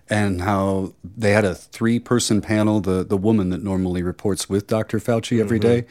and 0.10 0.41
how 0.41 0.94
they 1.04 1.32
had 1.32 1.46
a 1.46 1.56
three 1.56 2.00
person 2.00 2.41
panel, 2.41 2.80
the, 2.80 3.04
the 3.04 3.18
woman 3.18 3.50
that 3.50 3.63
normally 3.63 4.04
reports 4.04 4.50
with 4.50 4.68
Dr. 4.68 5.00
Fauci 5.00 5.39
every 5.39 5.60
day, 5.60 5.86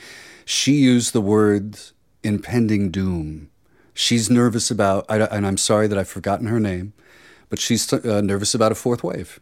she 0.44 0.72
used 0.74 1.12
the 1.12 1.20
words 1.20 1.92
impending 2.22 2.90
doom. 2.90 3.50
She's 3.92 4.31
nervous 4.31 4.70
about, 4.70 5.05
and 5.09 5.46
I'm 5.46 5.57
sorry 5.57 5.87
that 5.87 5.98
I've 5.98 6.09
forgotten 6.09 6.46
her 6.46 6.61
name, 6.61 6.92
but 7.48 7.59
she's 7.59 7.92
uh, 7.92 8.20
nervous 8.20 8.55
about 8.55 8.72
a 8.72 8.74
fourth 8.74 9.05
wave. 9.05 9.40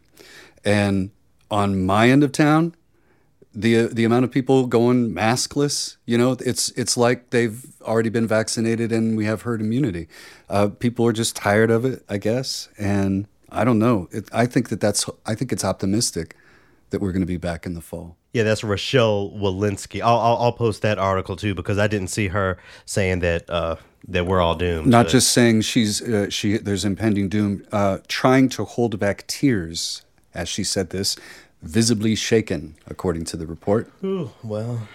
And 0.63 1.11
on 1.49 1.85
my 1.85 2.09
end 2.09 2.23
of 2.23 2.31
town, 2.31 2.75
the 3.55 3.87
the 3.87 4.03
amount 4.03 4.25
of 4.25 4.31
people 4.31 4.65
going 4.65 5.13
maskless, 5.13 5.97
you 6.05 6.17
know, 6.17 6.35
it's 6.39 6.69
it's 6.69 6.97
like 6.97 7.29
they've 7.29 7.63
already 7.83 8.09
been 8.09 8.27
vaccinated 8.27 8.91
and 8.91 9.15
we 9.15 9.25
have 9.25 9.43
herd 9.43 9.61
immunity. 9.61 10.07
Uh, 10.49 10.69
people 10.69 11.05
are 11.05 11.13
just 11.13 11.35
tired 11.35 11.69
of 11.69 11.85
it, 11.85 12.03
I 12.09 12.17
guess, 12.17 12.69
and 12.79 13.27
I 13.53 13.63
don't 13.63 13.79
know. 13.79 14.07
It, 14.11 14.25
I 14.33 14.45
think 14.45 14.69
that 14.69 14.79
that's 14.81 15.09
I 15.25 15.35
think 15.35 15.51
it's 15.51 15.63
optimistic 15.63 16.35
that 16.89 17.01
we're 17.01 17.11
going 17.11 17.21
to 17.21 17.27
be 17.27 17.37
back 17.37 17.65
in 17.65 17.73
the 17.73 17.81
fall. 17.81 18.17
yeah, 18.33 18.43
that's 18.43 18.63
Rochelle 18.63 19.31
Walensky. 19.31 20.01
I'll, 20.01 20.19
I'll 20.19 20.37
I'll 20.43 20.51
post 20.53 20.81
that 20.81 20.97
article 20.99 21.35
too 21.35 21.55
because 21.55 21.77
I 21.79 21.87
didn't 21.87 22.09
see 22.09 22.27
her 22.29 22.57
saying 22.85 23.19
that 23.19 23.49
uh, 23.49 23.75
that 24.07 24.25
we're 24.25 24.41
all 24.41 24.55
doomed. 24.55 24.87
Not 24.87 25.05
but- 25.05 25.11
just 25.11 25.31
saying 25.31 25.61
she's 25.61 26.01
uh, 26.01 26.29
she 26.29 26.57
there's 26.57 26.85
impending 26.85 27.29
doom, 27.29 27.65
uh, 27.71 27.97
trying 28.07 28.49
to 28.49 28.65
hold 28.65 28.99
back 28.99 29.25
tears, 29.27 30.03
as 30.33 30.49
she 30.49 30.63
said 30.63 30.89
this, 30.91 31.15
visibly 31.61 32.15
shaken, 32.15 32.75
according 32.87 33.25
to 33.25 33.37
the 33.37 33.47
report. 33.47 33.91
well. 34.43 34.87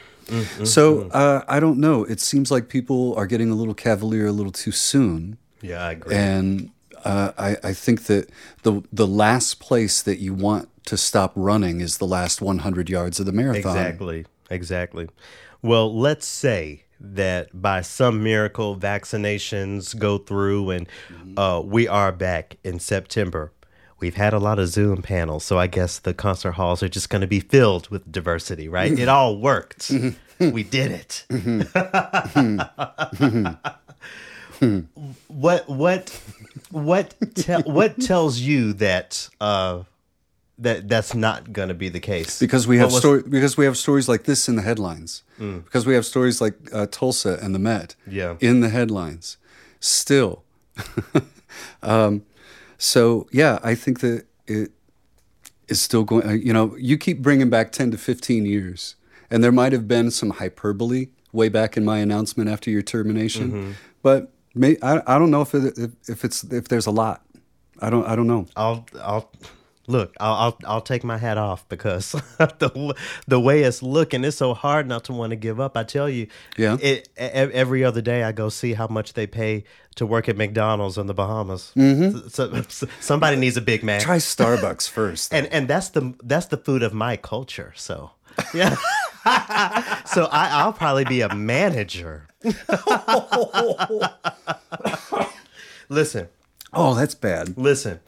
So 0.64 1.08
uh, 1.12 1.42
I 1.48 1.58
don't 1.58 1.78
know. 1.78 2.04
It 2.04 2.20
seems 2.20 2.50
like 2.50 2.68
people 2.68 3.14
are 3.16 3.26
getting 3.26 3.50
a 3.50 3.54
little 3.54 3.72
cavalier 3.74 4.26
a 4.26 4.32
little 4.32 4.52
too 4.52 4.72
soon. 4.72 5.38
Yeah, 5.62 5.82
I 5.86 5.92
agree. 5.92 6.14
And 6.14 6.70
uh, 7.08 7.32
I, 7.38 7.56
I 7.64 7.72
think 7.72 8.04
that 8.04 8.28
the 8.62 8.82
the 8.92 9.06
last 9.06 9.60
place 9.60 10.02
that 10.02 10.18
you 10.18 10.34
want 10.34 10.68
to 10.84 10.96
stop 10.96 11.32
running 11.34 11.80
is 11.80 11.98
the 11.98 12.06
last 12.06 12.40
100 12.40 12.88
yards 12.88 13.18
of 13.18 13.26
the 13.26 13.32
marathon. 13.32 13.76
Exactly. 13.76 14.26
Exactly. 14.50 15.08
Well, 15.62 15.94
let's 15.94 16.26
say 16.26 16.84
that 17.00 17.60
by 17.60 17.80
some 17.80 18.22
miracle 18.22 18.76
vaccinations 18.76 19.98
go 19.98 20.18
through 20.18 20.70
and 20.70 20.88
mm-hmm. 21.12 21.38
uh, 21.38 21.60
we 21.60 21.88
are 21.88 22.12
back 22.12 22.56
in 22.62 22.78
September. 22.78 23.52
We've 24.00 24.14
had 24.14 24.32
a 24.32 24.38
lot 24.38 24.58
of 24.58 24.68
Zoom 24.68 25.02
panels, 25.02 25.44
so 25.44 25.58
I 25.58 25.66
guess 25.66 25.98
the 25.98 26.14
concert 26.14 26.52
halls 26.52 26.82
are 26.82 26.88
just 26.88 27.10
going 27.10 27.22
to 27.22 27.26
be 27.26 27.40
filled 27.40 27.88
with 27.88 28.10
diversity, 28.10 28.68
right? 28.68 28.96
it 28.96 29.08
all 29.08 29.38
worked. 29.38 29.90
we 30.38 30.62
did 30.62 30.92
it. 30.92 31.24
Mm-hmm. 31.30 31.62
Mm-hmm. 33.16 33.54
what 35.28 35.68
what 35.68 36.20
what 36.70 37.14
te- 37.34 37.62
what 37.64 38.00
tells 38.00 38.38
you 38.40 38.72
that 38.74 39.28
uh, 39.40 39.82
that 40.58 40.88
that's 40.88 41.14
not 41.14 41.52
going 41.52 41.68
to 41.68 41.74
be 41.74 41.88
the 41.88 42.00
case? 42.00 42.38
Because 42.38 42.66
we 42.66 42.78
have 42.78 42.90
was- 42.92 42.98
story, 43.00 43.22
because 43.22 43.56
we 43.56 43.64
have 43.64 43.76
stories 43.76 44.08
like 44.08 44.24
this 44.24 44.48
in 44.48 44.56
the 44.56 44.62
headlines. 44.62 45.22
Because 45.38 45.86
we 45.86 45.94
have 45.94 46.04
stories 46.04 46.40
like 46.40 46.54
uh, 46.72 46.86
Tulsa 46.90 47.38
and 47.40 47.54
the 47.54 47.60
Met 47.60 47.94
Yeah. 48.08 48.36
in 48.40 48.60
the 48.60 48.68
headlines. 48.70 49.36
Still, 49.80 50.42
um, 51.82 52.22
so 52.76 53.26
yeah, 53.32 53.58
I 53.62 53.74
think 53.74 54.00
that 54.00 54.26
it 54.46 54.72
is 55.68 55.80
still 55.80 56.04
going. 56.04 56.26
uh, 56.26 56.32
You 56.32 56.52
know, 56.52 56.76
you 56.76 56.98
keep 56.98 57.20
bringing 57.22 57.50
back 57.50 57.72
ten 57.72 57.90
to 57.92 57.98
fifteen 57.98 58.46
years, 58.46 58.96
and 59.30 59.42
there 59.44 59.52
might 59.52 59.72
have 59.72 59.86
been 59.86 60.10
some 60.10 60.30
hyperbole 60.30 61.08
way 61.32 61.48
back 61.48 61.76
in 61.76 61.84
my 61.84 61.98
announcement 61.98 62.48
after 62.50 62.70
your 62.70 62.82
termination, 62.82 63.50
Mm-hmm. 63.52 63.70
but 64.02 64.32
may, 64.58 64.76
I, 64.82 65.00
I 65.06 65.18
don't 65.18 65.30
know 65.30 65.42
if 65.42 65.54
it, 65.54 65.78
if, 66.08 66.24
it's 66.24 66.44
if 66.44 66.68
there's 66.68 66.86
a 66.86 66.90
lot. 66.90 67.22
I 67.80 67.90
don't 67.90 68.06
I 68.06 68.16
don't 68.16 68.26
know. 68.26 68.46
I'll 68.56 68.86
I'll 69.00 69.30
look. 69.86 70.14
I'll 70.20 70.34
I'll, 70.34 70.58
I'll 70.66 70.80
take 70.80 71.04
my 71.04 71.16
hat 71.16 71.38
off 71.38 71.68
because 71.68 72.12
the 72.38 72.94
the 73.26 73.40
way 73.40 73.62
it's 73.62 73.82
looking, 73.82 74.24
it's 74.24 74.36
so 74.36 74.52
hard 74.54 74.86
not 74.88 75.04
to 75.04 75.12
want 75.12 75.30
to 75.30 75.36
give 75.36 75.60
up. 75.60 75.76
I 75.76 75.84
tell 75.84 76.08
you, 76.08 76.26
Yeah. 76.56 76.76
It, 76.80 77.08
every 77.16 77.84
other 77.84 78.00
day 78.02 78.24
I 78.24 78.32
go 78.32 78.48
see 78.48 78.74
how 78.74 78.88
much 78.88 79.12
they 79.14 79.26
pay 79.26 79.64
to 79.94 80.06
work 80.06 80.28
at 80.28 80.36
McDonald's 80.36 80.96
in 80.98 81.06
the 81.08 81.14
Bahamas. 81.14 81.72
Mm-hmm. 81.76 82.28
So, 82.28 82.62
so- 82.68 82.86
somebody 83.00 83.36
needs 83.36 83.56
a 83.56 83.60
Big 83.60 83.82
Mac, 83.82 84.00
Try 84.02 84.18
Starbucks 84.18 84.88
first. 84.88 85.32
and 85.36 85.46
and 85.48 85.68
that's 85.68 85.90
the 85.90 86.14
that's 86.22 86.46
the 86.46 86.56
food 86.56 86.82
of 86.82 86.92
my 86.92 87.16
culture. 87.16 87.72
So 87.76 88.10
yeah. 88.54 88.76
so 90.04 90.24
I, 90.26 90.48
I'll 90.52 90.72
probably 90.72 91.04
be 91.04 91.20
a 91.20 91.34
manager. 91.34 92.26
Listen, 95.88 96.28
oh, 96.72 96.94
that's 96.94 97.14
bad. 97.14 97.56
listen 97.56 98.00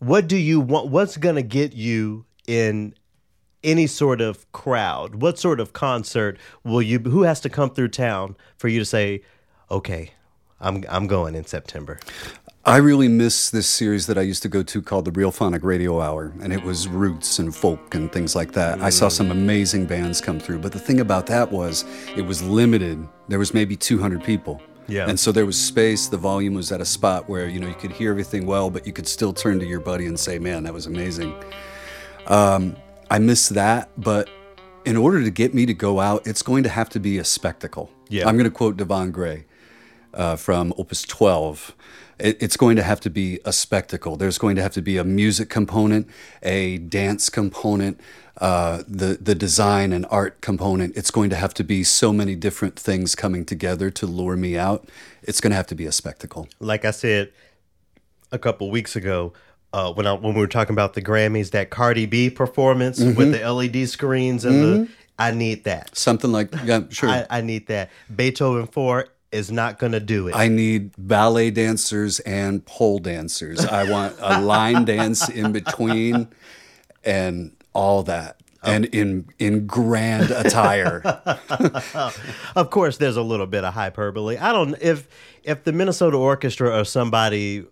what 0.00 0.26
do 0.26 0.36
you 0.36 0.60
want 0.60 0.88
what's 0.88 1.16
gonna 1.16 1.42
get 1.42 1.74
you 1.74 2.24
in 2.46 2.94
any 3.62 3.86
sort 3.86 4.20
of 4.20 4.50
crowd 4.52 5.16
what 5.16 5.38
sort 5.38 5.60
of 5.60 5.72
concert 5.74 6.38
will 6.64 6.80
you 6.80 6.98
who 6.98 7.22
has 7.22 7.38
to 7.40 7.50
come 7.50 7.70
through 7.70 7.88
town 7.88 8.34
for 8.56 8.68
you 8.68 8.78
to 8.78 8.84
say 8.84 9.22
okay 9.70 10.10
i'm 10.58 10.82
i'm 10.88 11.06
going 11.06 11.34
in 11.34 11.44
september 11.44 12.00
I 12.64 12.76
really 12.76 13.08
miss 13.08 13.48
this 13.48 13.66
series 13.66 14.06
that 14.06 14.18
I 14.18 14.20
used 14.20 14.42
to 14.42 14.48
go 14.48 14.62
to 14.62 14.82
called 14.82 15.06
the 15.06 15.12
Real 15.12 15.30
Phonic 15.30 15.64
Radio 15.64 15.98
Hour, 15.98 16.34
and 16.42 16.52
it 16.52 16.62
was 16.62 16.88
roots 16.88 17.38
and 17.38 17.54
folk 17.54 17.94
and 17.94 18.12
things 18.12 18.36
like 18.36 18.52
that. 18.52 18.82
I 18.82 18.90
saw 18.90 19.08
some 19.08 19.30
amazing 19.30 19.86
bands 19.86 20.20
come 20.20 20.38
through, 20.38 20.58
but 20.58 20.72
the 20.72 20.78
thing 20.78 21.00
about 21.00 21.26
that 21.28 21.50
was 21.50 21.86
it 22.14 22.22
was 22.22 22.42
limited. 22.42 23.02
There 23.28 23.38
was 23.38 23.54
maybe 23.54 23.76
200 23.76 24.22
people. 24.22 24.60
Yeah. 24.88 25.08
And 25.08 25.18
so 25.18 25.32
there 25.32 25.46
was 25.46 25.58
space. 25.58 26.08
The 26.08 26.18
volume 26.18 26.52
was 26.52 26.70
at 26.70 26.82
a 26.82 26.84
spot 26.84 27.30
where, 27.30 27.48
you 27.48 27.60
know, 27.60 27.68
you 27.68 27.74
could 27.74 27.92
hear 27.92 28.10
everything 28.10 28.44
well, 28.44 28.68
but 28.68 28.86
you 28.86 28.92
could 28.92 29.08
still 29.08 29.32
turn 29.32 29.58
to 29.60 29.66
your 29.66 29.80
buddy 29.80 30.04
and 30.04 30.20
say, 30.20 30.38
man, 30.38 30.64
that 30.64 30.74
was 30.74 30.84
amazing. 30.84 31.34
Um, 32.26 32.76
I 33.10 33.20
miss 33.20 33.48
that, 33.50 33.88
but 33.96 34.28
in 34.84 34.98
order 34.98 35.22
to 35.22 35.30
get 35.30 35.54
me 35.54 35.64
to 35.64 35.74
go 35.74 36.00
out, 36.00 36.26
it's 36.26 36.42
going 36.42 36.64
to 36.64 36.68
have 36.68 36.90
to 36.90 37.00
be 37.00 37.16
a 37.16 37.24
spectacle. 37.24 37.90
Yeah. 38.08 38.28
I'm 38.28 38.36
going 38.36 38.50
to 38.50 38.54
quote 38.54 38.76
Devon 38.76 39.12
Gray 39.12 39.46
uh, 40.12 40.36
from 40.36 40.74
Opus 40.76 41.02
12. 41.04 41.74
It, 42.20 42.42
it's 42.42 42.56
going 42.56 42.76
to 42.76 42.82
have 42.82 43.00
to 43.00 43.10
be 43.10 43.40
a 43.44 43.52
spectacle. 43.52 44.16
There's 44.16 44.38
going 44.38 44.56
to 44.56 44.62
have 44.62 44.72
to 44.74 44.82
be 44.82 44.96
a 44.96 45.04
music 45.04 45.48
component, 45.48 46.08
a 46.42 46.78
dance 46.78 47.28
component, 47.30 48.00
uh, 48.40 48.82
the 48.86 49.18
the 49.20 49.34
design 49.34 49.92
and 49.92 50.06
art 50.10 50.40
component. 50.40 50.96
It's 50.96 51.10
going 51.10 51.30
to 51.30 51.36
have 51.36 51.54
to 51.54 51.64
be 51.64 51.84
so 51.84 52.12
many 52.12 52.34
different 52.36 52.78
things 52.78 53.14
coming 53.14 53.44
together 53.44 53.90
to 53.90 54.06
lure 54.06 54.36
me 54.36 54.56
out. 54.56 54.88
It's 55.22 55.40
going 55.40 55.50
to 55.50 55.56
have 55.56 55.66
to 55.68 55.74
be 55.74 55.86
a 55.86 55.92
spectacle. 55.92 56.48
like 56.60 56.84
i 56.84 56.90
said 56.90 57.30
a 58.32 58.38
couple 58.38 58.70
weeks 58.70 58.96
ago 58.96 59.32
uh, 59.72 59.92
when 59.92 60.06
I, 60.06 60.12
when 60.14 60.34
we 60.34 60.40
were 60.40 60.46
talking 60.48 60.74
about 60.74 60.94
the 60.94 61.02
grammys 61.02 61.50
that 61.50 61.70
cardi 61.70 62.06
b 62.06 62.30
performance 62.30 62.98
with 63.00 63.32
the 63.32 63.52
led 63.52 63.88
screens 63.88 64.44
and 64.44 64.62
the 64.62 64.88
i 65.18 65.30
need 65.30 65.64
that 65.64 65.96
Something 65.96 66.32
like 66.32 66.48
yeah, 66.64 66.82
sure. 66.90 67.08
I, 67.08 67.26
I 67.30 67.40
need 67.40 67.66
that 67.68 67.90
beethoven 68.14 68.66
4 68.66 69.08
is 69.32 69.50
not 69.52 69.78
gonna 69.78 70.00
do 70.00 70.26
it 70.28 70.34
I 70.34 70.48
need 70.48 70.90
ballet 70.98 71.50
dancers 71.50 72.18
and 72.20 72.64
pole 72.66 72.98
dancers. 72.98 73.64
I 73.64 73.88
want 73.90 74.16
a 74.20 74.40
line 74.40 74.84
dance 74.84 75.28
in 75.28 75.52
between 75.52 76.28
and 77.04 77.56
all 77.72 78.02
that. 78.04 78.36
And 78.62 78.84
in 78.86 79.26
in 79.38 79.66
grand 79.66 80.30
attire. 80.30 81.02
Of 82.56 82.70
course, 82.70 82.96
there's 82.98 83.16
a 83.16 83.22
little 83.22 83.46
bit 83.46 83.64
of 83.64 83.72
hyperbole. 83.74 84.36
I 84.36 84.52
don't 84.52 84.74
if 84.82 85.08
if 85.44 85.64
the 85.64 85.72
Minnesota 85.72 86.16
Orchestra 86.16 86.78
or 86.78 86.84
somebody 86.84 87.64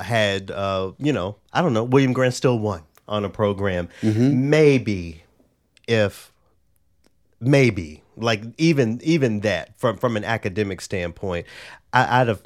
had 0.00 0.50
uh, 0.50 0.92
you 0.98 1.12
know, 1.12 1.36
I 1.52 1.62
don't 1.62 1.72
know, 1.72 1.84
William 1.84 2.12
Grant 2.12 2.34
Still 2.34 2.58
won 2.58 2.82
on 3.08 3.24
a 3.24 3.30
program. 3.30 3.88
Maybe 4.02 5.22
if 5.88 6.32
maybe 7.40 8.02
like 8.22 8.42
even 8.58 9.00
even 9.02 9.40
that 9.40 9.78
from 9.78 9.96
from 9.96 10.16
an 10.16 10.24
academic 10.24 10.80
standpoint, 10.80 11.46
I, 11.92 12.20
I'd 12.20 12.28
have. 12.28 12.42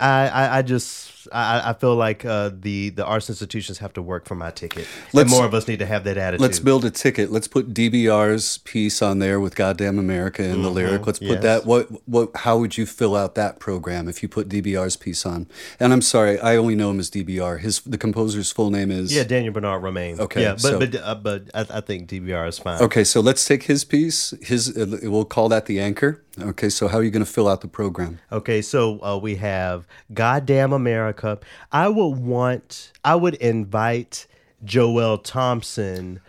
I, 0.00 0.28
I, 0.28 0.58
I 0.58 0.62
just 0.62 1.17
I, 1.32 1.70
I 1.70 1.72
feel 1.74 1.94
like 1.94 2.24
uh, 2.24 2.50
the 2.52 2.90
the 2.90 3.04
arts 3.04 3.28
institutions 3.28 3.78
have 3.78 3.92
to 3.94 4.02
work 4.02 4.26
for 4.26 4.34
my 4.34 4.50
ticket. 4.50 4.86
Let's- 5.12 5.30
and 5.30 5.30
more 5.30 5.44
of 5.44 5.54
us 5.54 5.68
need 5.68 5.78
to 5.80 5.86
have 5.86 6.04
that 6.04 6.16
attitude. 6.16 6.40
Let's 6.40 6.58
build 6.58 6.84
a 6.84 6.90
ticket. 6.90 7.30
Let's 7.30 7.48
put 7.48 7.74
DBR's 7.74 8.58
piece 8.58 9.02
on 9.02 9.18
there 9.18 9.40
with 9.40 9.54
"Goddamn 9.56 9.98
America" 9.98 10.42
in 10.42 10.62
the 10.62 10.70
lyric. 10.70 11.06
Let's 11.06 11.18
put 11.18 11.28
yes. 11.28 11.42
that. 11.42 11.66
What 11.66 11.88
what? 12.08 12.30
How 12.36 12.58
would 12.58 12.76
you 12.78 12.86
fill 12.86 13.16
out 13.16 13.34
that 13.34 13.58
program 13.58 14.08
if 14.08 14.22
you 14.22 14.28
put 14.28 14.48
DBR's 14.48 14.96
piece 14.96 15.26
on? 15.26 15.46
And 15.80 15.92
I'm 15.92 16.02
sorry, 16.02 16.38
I 16.40 16.56
only 16.56 16.74
know 16.74 16.90
him 16.90 17.00
as 17.00 17.10
DBR. 17.10 17.60
His 17.60 17.80
the 17.80 17.98
composer's 17.98 18.52
full 18.52 18.70
name 18.70 18.90
is 18.90 19.14
Yeah, 19.14 19.24
Daniel 19.24 19.52
Bernard 19.52 19.82
Roumain. 19.82 20.18
Okay, 20.18 20.42
yeah, 20.42 20.52
but 20.52 20.60
so- 20.60 20.78
but 20.78 20.94
uh, 20.94 21.14
but 21.14 21.50
I, 21.54 21.66
I 21.78 21.80
think 21.80 22.08
DBR 22.08 22.48
is 22.48 22.58
fine. 22.58 22.80
Okay, 22.82 23.04
so 23.04 23.20
let's 23.20 23.44
take 23.44 23.64
his 23.64 23.84
piece. 23.84 24.34
His 24.42 24.76
uh, 24.76 24.98
we'll 25.02 25.24
call 25.24 25.48
that 25.48 25.66
the 25.66 25.80
anchor. 25.80 26.22
Okay, 26.40 26.68
so 26.68 26.86
how 26.86 26.98
are 26.98 27.02
you 27.02 27.10
going 27.10 27.24
to 27.24 27.30
fill 27.30 27.48
out 27.48 27.62
the 27.62 27.68
program? 27.68 28.20
Okay, 28.30 28.62
so 28.62 29.02
uh, 29.02 29.18
we 29.20 29.36
have 29.36 29.86
Goddamn 30.14 30.72
America. 30.72 31.17
I 31.72 31.88
would 31.88 32.18
want, 32.18 32.92
I 33.04 33.14
would 33.14 33.34
invite 33.34 34.26
Joel 34.64 35.18
Thompson, 35.18 36.20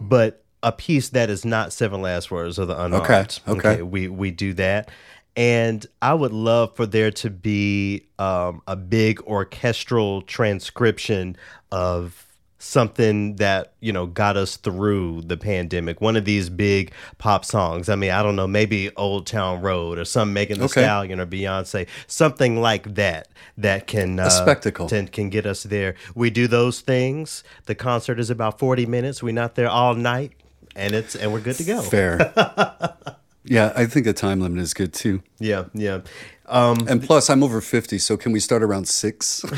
but 0.00 0.44
a 0.62 0.72
piece 0.72 1.10
that 1.10 1.30
is 1.30 1.44
not 1.44 1.72
Seven 1.72 2.02
Last 2.02 2.30
Words 2.30 2.58
of 2.58 2.68
the 2.68 2.74
Unarmed. 2.80 3.04
Okay, 3.48 3.70
okay. 3.72 3.82
we 3.82 4.08
we 4.08 4.30
do 4.30 4.52
that, 4.54 4.90
and 5.36 5.86
I 6.02 6.14
would 6.14 6.32
love 6.32 6.74
for 6.76 6.86
there 6.86 7.10
to 7.12 7.30
be 7.30 8.06
um, 8.18 8.62
a 8.66 8.76
big 8.76 9.20
orchestral 9.22 10.22
transcription 10.22 11.36
of 11.70 12.25
something 12.66 13.36
that 13.36 13.72
you 13.80 13.92
know 13.92 14.06
got 14.06 14.36
us 14.36 14.56
through 14.56 15.22
the 15.22 15.36
pandemic 15.36 16.00
one 16.00 16.16
of 16.16 16.24
these 16.24 16.48
big 16.50 16.92
pop 17.18 17.44
songs 17.44 17.88
i 17.88 17.94
mean 17.94 18.10
i 18.10 18.22
don't 18.22 18.34
know 18.36 18.46
maybe 18.46 18.90
old 18.96 19.26
town 19.26 19.60
road 19.62 19.98
or 19.98 20.04
some 20.04 20.32
megan 20.32 20.58
the 20.58 20.64
Okay. 20.64 20.82
stallion 20.82 21.20
or 21.20 21.26
beyonce 21.26 21.86
something 22.08 22.60
like 22.60 22.94
that 22.96 23.28
that 23.56 23.86
can 23.86 24.18
uh, 24.18 24.28
spectacle. 24.28 24.88
can, 24.88 25.06
can 25.06 25.30
get 25.30 25.46
us 25.46 25.62
there 25.62 25.94
we 26.14 26.28
do 26.28 26.46
those 26.48 26.80
things 26.80 27.44
the 27.66 27.74
concert 27.74 28.18
is 28.18 28.30
about 28.30 28.58
40 28.58 28.84
minutes 28.86 29.22
we're 29.22 29.32
not 29.32 29.54
there 29.54 29.68
all 29.68 29.94
night 29.94 30.32
and 30.74 30.94
it's 30.94 31.14
and 31.14 31.32
we're 31.32 31.40
good 31.40 31.56
to 31.56 31.64
go 31.64 31.80
Fair. 31.82 32.32
yeah, 33.44 33.72
I 33.76 33.86
think 33.86 34.06
a 34.08 34.12
time 34.12 34.40
limit 34.40 34.58
is 34.60 34.74
good 34.74 34.92
too. 34.92 35.22
yeah 35.38 35.64
yeah 35.72 36.00
um 36.48 36.86
And 36.88 37.02
plus, 37.02 37.28
I'm 37.30 37.42
over 37.42 37.60
50, 37.60 37.98
so 37.98 38.16
can 38.16 38.32
we 38.32 38.40
start 38.40 38.62
around 38.62 38.86
six? 38.88 39.44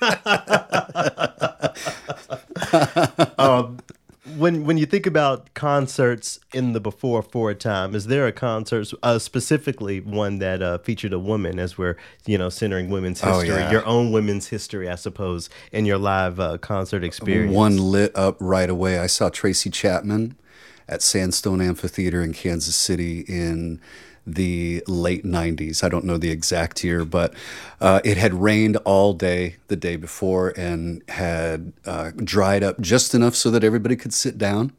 when 4.36 4.64
when 4.64 4.76
you 4.76 4.86
think 4.86 5.06
about 5.06 5.54
concerts 5.54 6.38
in 6.52 6.72
the 6.72 6.80
before 6.80 7.22
Ford 7.22 7.60
time, 7.60 7.94
is 7.94 8.06
there 8.06 8.26
a 8.26 8.32
concert 8.32 8.90
uh, 9.02 9.18
specifically 9.18 10.00
one 10.00 10.38
that 10.38 10.62
uh, 10.62 10.78
featured 10.78 11.12
a 11.12 11.18
woman 11.18 11.58
as 11.58 11.78
we're 11.78 11.96
you 12.26 12.36
know 12.36 12.48
centering 12.48 12.90
women's 12.90 13.22
Oh, 13.22 13.40
history, 13.40 13.56
yeah. 13.56 13.70
your 13.70 13.86
own 13.86 14.12
women's 14.12 14.48
history, 14.48 14.88
I 14.88 14.96
suppose, 14.96 15.48
in 15.72 15.86
your 15.86 15.98
live 15.98 16.40
uh, 16.40 16.58
concert 16.58 17.04
experience? 17.04 17.54
One 17.54 17.78
lit 17.78 18.14
up 18.16 18.36
right 18.40 18.68
away. 18.68 18.98
I 18.98 19.06
saw 19.06 19.30
Tracy 19.30 19.70
Chapman 19.70 20.36
at 20.88 21.02
Sandstone 21.02 21.60
Amphitheater 21.60 22.22
in 22.22 22.32
Kansas 22.32 22.76
City 22.76 23.20
in 23.20 23.80
the 24.26 24.82
late 24.88 25.24
90s. 25.24 25.84
I 25.84 25.88
don't 25.88 26.04
know 26.04 26.16
the 26.18 26.30
exact 26.30 26.82
year, 26.82 27.04
but 27.04 27.32
uh, 27.80 28.00
it 28.04 28.16
had 28.16 28.34
rained 28.34 28.76
all 28.78 29.12
day 29.12 29.56
the 29.68 29.76
day 29.76 29.96
before 29.96 30.52
and 30.56 31.02
had 31.08 31.72
uh, 31.84 32.10
dried 32.16 32.62
up 32.62 32.80
just 32.80 33.14
enough 33.14 33.34
so 33.36 33.50
that 33.50 33.62
everybody 33.62 33.94
could 33.96 34.12
sit 34.12 34.36
down. 34.36 34.72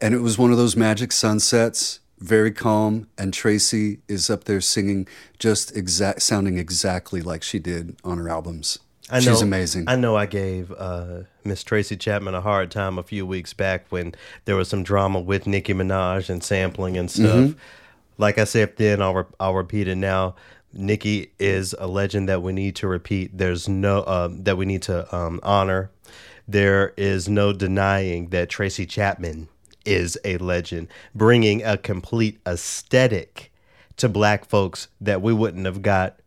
And 0.00 0.14
it 0.14 0.20
was 0.20 0.38
one 0.38 0.52
of 0.52 0.56
those 0.56 0.76
magic 0.76 1.12
sunsets. 1.12 2.00
Very 2.18 2.50
calm, 2.50 3.08
and 3.18 3.34
Tracy 3.34 3.98
is 4.08 4.30
up 4.30 4.44
there 4.44 4.62
singing, 4.62 5.06
just 5.38 5.76
exact, 5.76 6.22
sounding 6.22 6.58
exactly 6.58 7.20
like 7.20 7.42
she 7.42 7.58
did 7.58 7.94
on 8.04 8.16
her 8.16 8.30
albums. 8.30 8.78
I 9.10 9.16
know, 9.20 9.32
She's 9.32 9.42
amazing. 9.42 9.84
I 9.86 9.96
know. 9.96 10.16
I 10.16 10.26
gave 10.26 10.72
uh, 10.72 11.24
Miss 11.44 11.62
Tracy 11.62 11.94
Chapman 11.94 12.34
a 12.34 12.40
hard 12.40 12.70
time 12.70 12.98
a 12.98 13.02
few 13.02 13.24
weeks 13.26 13.52
back 13.52 13.84
when 13.90 14.14
there 14.46 14.56
was 14.56 14.68
some 14.68 14.82
drama 14.82 15.20
with 15.20 15.46
Nicki 15.46 15.74
Minaj 15.74 16.28
and 16.30 16.42
sampling 16.42 16.96
and 16.96 17.10
stuff. 17.10 17.36
Mm-hmm. 17.36 17.58
Like 18.18 18.38
I 18.38 18.44
said 18.44 18.76
then, 18.76 19.02
I'll, 19.02 19.14
re- 19.14 19.24
I'll 19.38 19.54
repeat 19.54 19.88
it 19.88 19.96
now. 19.96 20.34
Nicki 20.72 21.32
is 21.38 21.74
a 21.78 21.86
legend 21.86 22.28
that 22.28 22.42
we 22.42 22.52
need 22.52 22.76
to 22.76 22.86
repeat. 22.86 23.36
There's 23.36 23.68
no 23.68 24.00
uh, 24.00 24.28
that 24.32 24.56
we 24.56 24.66
need 24.66 24.82
to 24.82 25.14
um, 25.14 25.40
honor. 25.42 25.90
There 26.46 26.92
is 26.96 27.28
no 27.28 27.52
denying 27.52 28.28
that 28.28 28.48
Tracy 28.48 28.86
Chapman 28.86 29.48
is 29.84 30.18
a 30.24 30.36
legend, 30.38 30.88
bringing 31.14 31.62
a 31.64 31.76
complete 31.76 32.38
aesthetic 32.46 33.52
to 33.96 34.08
black 34.08 34.44
folks 34.44 34.88
that 35.00 35.22
we 35.22 35.32
wouldn't 35.32 35.64
have 35.64 35.82
got 35.82 36.20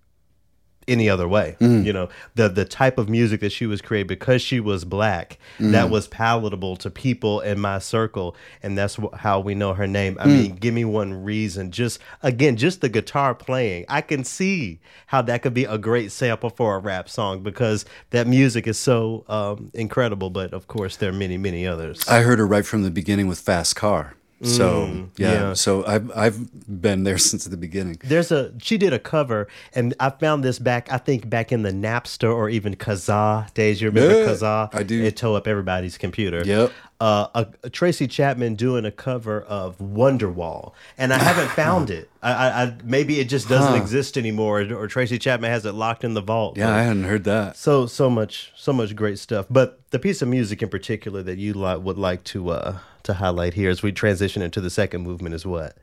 any 0.89 1.09
other 1.09 1.27
way. 1.27 1.55
Mm. 1.59 1.85
You 1.85 1.93
know, 1.93 2.09
the 2.35 2.49
the 2.49 2.65
type 2.65 2.97
of 2.97 3.09
music 3.09 3.41
that 3.41 3.51
she 3.51 3.65
was 3.65 3.81
creating 3.81 4.07
because 4.07 4.41
she 4.41 4.59
was 4.59 4.85
black, 4.85 5.37
mm. 5.59 5.71
that 5.71 5.89
was 5.89 6.07
palatable 6.07 6.75
to 6.77 6.89
people 6.89 7.39
in 7.41 7.59
my 7.59 7.79
circle, 7.79 8.35
and 8.63 8.77
that's 8.77 8.95
wh- 8.95 9.13
how 9.13 9.39
we 9.39 9.55
know 9.55 9.73
her 9.73 9.87
name. 9.87 10.17
I 10.19 10.25
mm. 10.25 10.27
mean, 10.27 10.55
give 10.55 10.73
me 10.73 10.85
one 10.85 11.13
reason. 11.13 11.71
Just 11.71 11.99
again, 12.23 12.57
just 12.57 12.81
the 12.81 12.89
guitar 12.89 13.35
playing. 13.35 13.85
I 13.87 14.01
can 14.01 14.23
see 14.23 14.79
how 15.07 15.21
that 15.23 15.41
could 15.41 15.53
be 15.53 15.65
a 15.65 15.77
great 15.77 16.11
sample 16.11 16.49
for 16.49 16.75
a 16.75 16.79
rap 16.79 17.09
song 17.09 17.43
because 17.43 17.85
that 18.09 18.27
music 18.27 18.67
is 18.67 18.77
so 18.77 19.25
um, 19.27 19.71
incredible. 19.73 20.29
But 20.29 20.53
of 20.53 20.67
course, 20.67 20.97
there 20.97 21.09
are 21.09 21.13
many, 21.13 21.37
many 21.37 21.65
others. 21.65 22.07
I 22.07 22.21
heard 22.21 22.39
her 22.39 22.47
right 22.47 22.65
from 22.65 22.83
the 22.83 22.91
beginning 22.91 23.27
with 23.27 23.39
Fast 23.39 23.75
Car. 23.75 24.15
So 24.41 25.09
yeah, 25.17 25.31
yeah. 25.33 25.53
so 25.53 25.85
I've 25.85 26.09
I've 26.15 26.81
been 26.81 27.03
there 27.03 27.17
since 27.29 27.43
the 27.45 27.57
beginning. 27.57 27.97
There's 28.03 28.31
a 28.31 28.53
she 28.59 28.77
did 28.77 28.93
a 28.93 28.99
cover, 28.99 29.47
and 29.75 29.93
I 29.99 30.09
found 30.11 30.43
this 30.43 30.59
back. 30.59 30.91
I 30.91 30.97
think 30.97 31.29
back 31.29 31.51
in 31.51 31.63
the 31.63 31.71
Napster 31.71 32.33
or 32.33 32.49
even 32.49 32.75
Kazaa 32.75 33.53
days. 33.53 33.81
You 33.81 33.89
remember 33.89 34.21
Yeah, 34.21 34.27
Kazaa? 34.29 34.69
I 34.73 34.83
do. 34.83 35.03
It 35.03 35.17
tore 35.17 35.37
up 35.37 35.47
everybody's 35.47 35.97
computer. 35.97 36.41
Yep. 36.45 36.71
Uh, 37.01 37.27
a, 37.33 37.47
a 37.63 37.69
Tracy 37.69 38.07
Chapman 38.07 38.55
doing 38.55 38.83
a 38.83 38.91
cover 38.91 39.41
of 39.41 39.77
Wonderwall, 39.77 40.73
and 40.97 41.13
I 41.13 41.17
haven't 41.17 41.49
found 41.51 41.89
it. 41.99 42.09
I, 42.21 42.31
I, 42.33 42.63
I 42.63 42.77
maybe 42.83 43.19
it 43.21 43.29
just 43.29 43.47
doesn't 43.47 43.75
exist 43.75 44.17
anymore, 44.17 44.61
or, 44.61 44.73
or 44.73 44.87
Tracy 44.87 45.17
Chapman 45.17 45.49
has 45.49 45.65
it 45.65 45.73
locked 45.73 46.03
in 46.03 46.13
the 46.13 46.21
vault. 46.21 46.57
Yeah, 46.57 46.73
I 46.73 46.81
hadn't 46.83 47.03
heard 47.05 47.23
that. 47.25 47.55
So 47.57 47.85
so 47.87 48.09
much 48.09 48.51
so 48.55 48.71
much 48.73 48.95
great 48.95 49.19
stuff. 49.19 49.45
But 49.49 49.79
the 49.91 49.99
piece 49.99 50.21
of 50.21 50.27
music 50.27 50.61
in 50.61 50.69
particular 50.69 51.23
that 51.23 51.37
you 51.37 51.53
li- 51.53 51.77
would 51.77 51.97
like 51.97 52.23
to 52.25 52.49
uh, 52.49 52.77
to 53.03 53.15
highlight 53.15 53.53
here 53.53 53.69
as 53.69 53.81
we 53.81 53.91
transition 53.91 54.41
into 54.41 54.61
the 54.61 54.69
second 54.69 55.01
movement 55.01 55.35
is 55.35 55.45
what? 55.45 55.77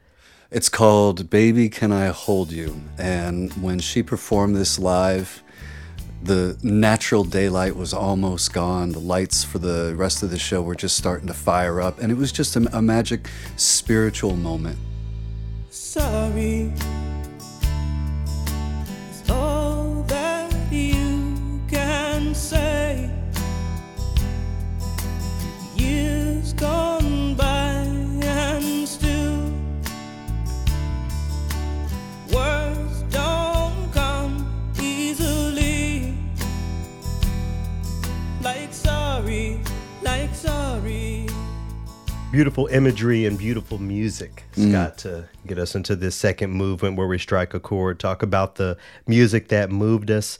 It's 0.51 0.69
called 0.69 1.29
Baby 1.29 1.69
Can 1.69 1.93
I 1.93 2.07
Hold 2.07 2.53
You? 2.53 2.81
And 2.99 3.53
when 3.55 3.81
she 3.81 4.03
performed 4.03 4.55
this 4.55 4.79
live, 4.79 5.43
the 6.23 6.57
natural 6.63 7.25
daylight 7.25 7.77
was 7.77 7.93
almost 7.93 8.53
gone. 8.53 8.93
The 8.93 9.01
lights 9.01 9.45
for 9.45 9.59
the 9.59 9.95
rest 9.97 10.23
of 10.23 10.31
the 10.31 10.39
show 10.39 10.63
were 10.63 10.75
just 10.75 10.97
starting 10.97 11.27
to 11.27 11.35
fire 11.35 11.81
up. 11.81 11.99
And 11.99 12.13
it 12.13 12.17
was 12.17 12.33
just 12.33 12.57
a, 12.57 12.77
a 12.77 12.83
magic 12.83 13.29
spiritual 13.57 14.37
moment. 14.37 14.79
sorry 15.71 16.73
beautiful 42.37 42.67
imagery 42.67 43.25
and 43.25 43.39
beautiful 43.39 43.79
music, 43.79 44.45
Scott, 44.53 44.99
to 44.99 45.27
get 45.47 45.59
us 45.59 45.75
into 45.75 45.97
this 45.97 46.15
second 46.15 46.51
movement 46.51 46.95
where 46.99 47.07
we 47.07 47.17
strike 47.17 47.55
a 47.55 47.61
chord, 47.61 47.99
talk 47.99 48.23
about 48.23 48.57
the 48.57 48.77
music 49.07 49.49
that 49.49 49.71
moved 49.71 50.11
us. 50.11 50.39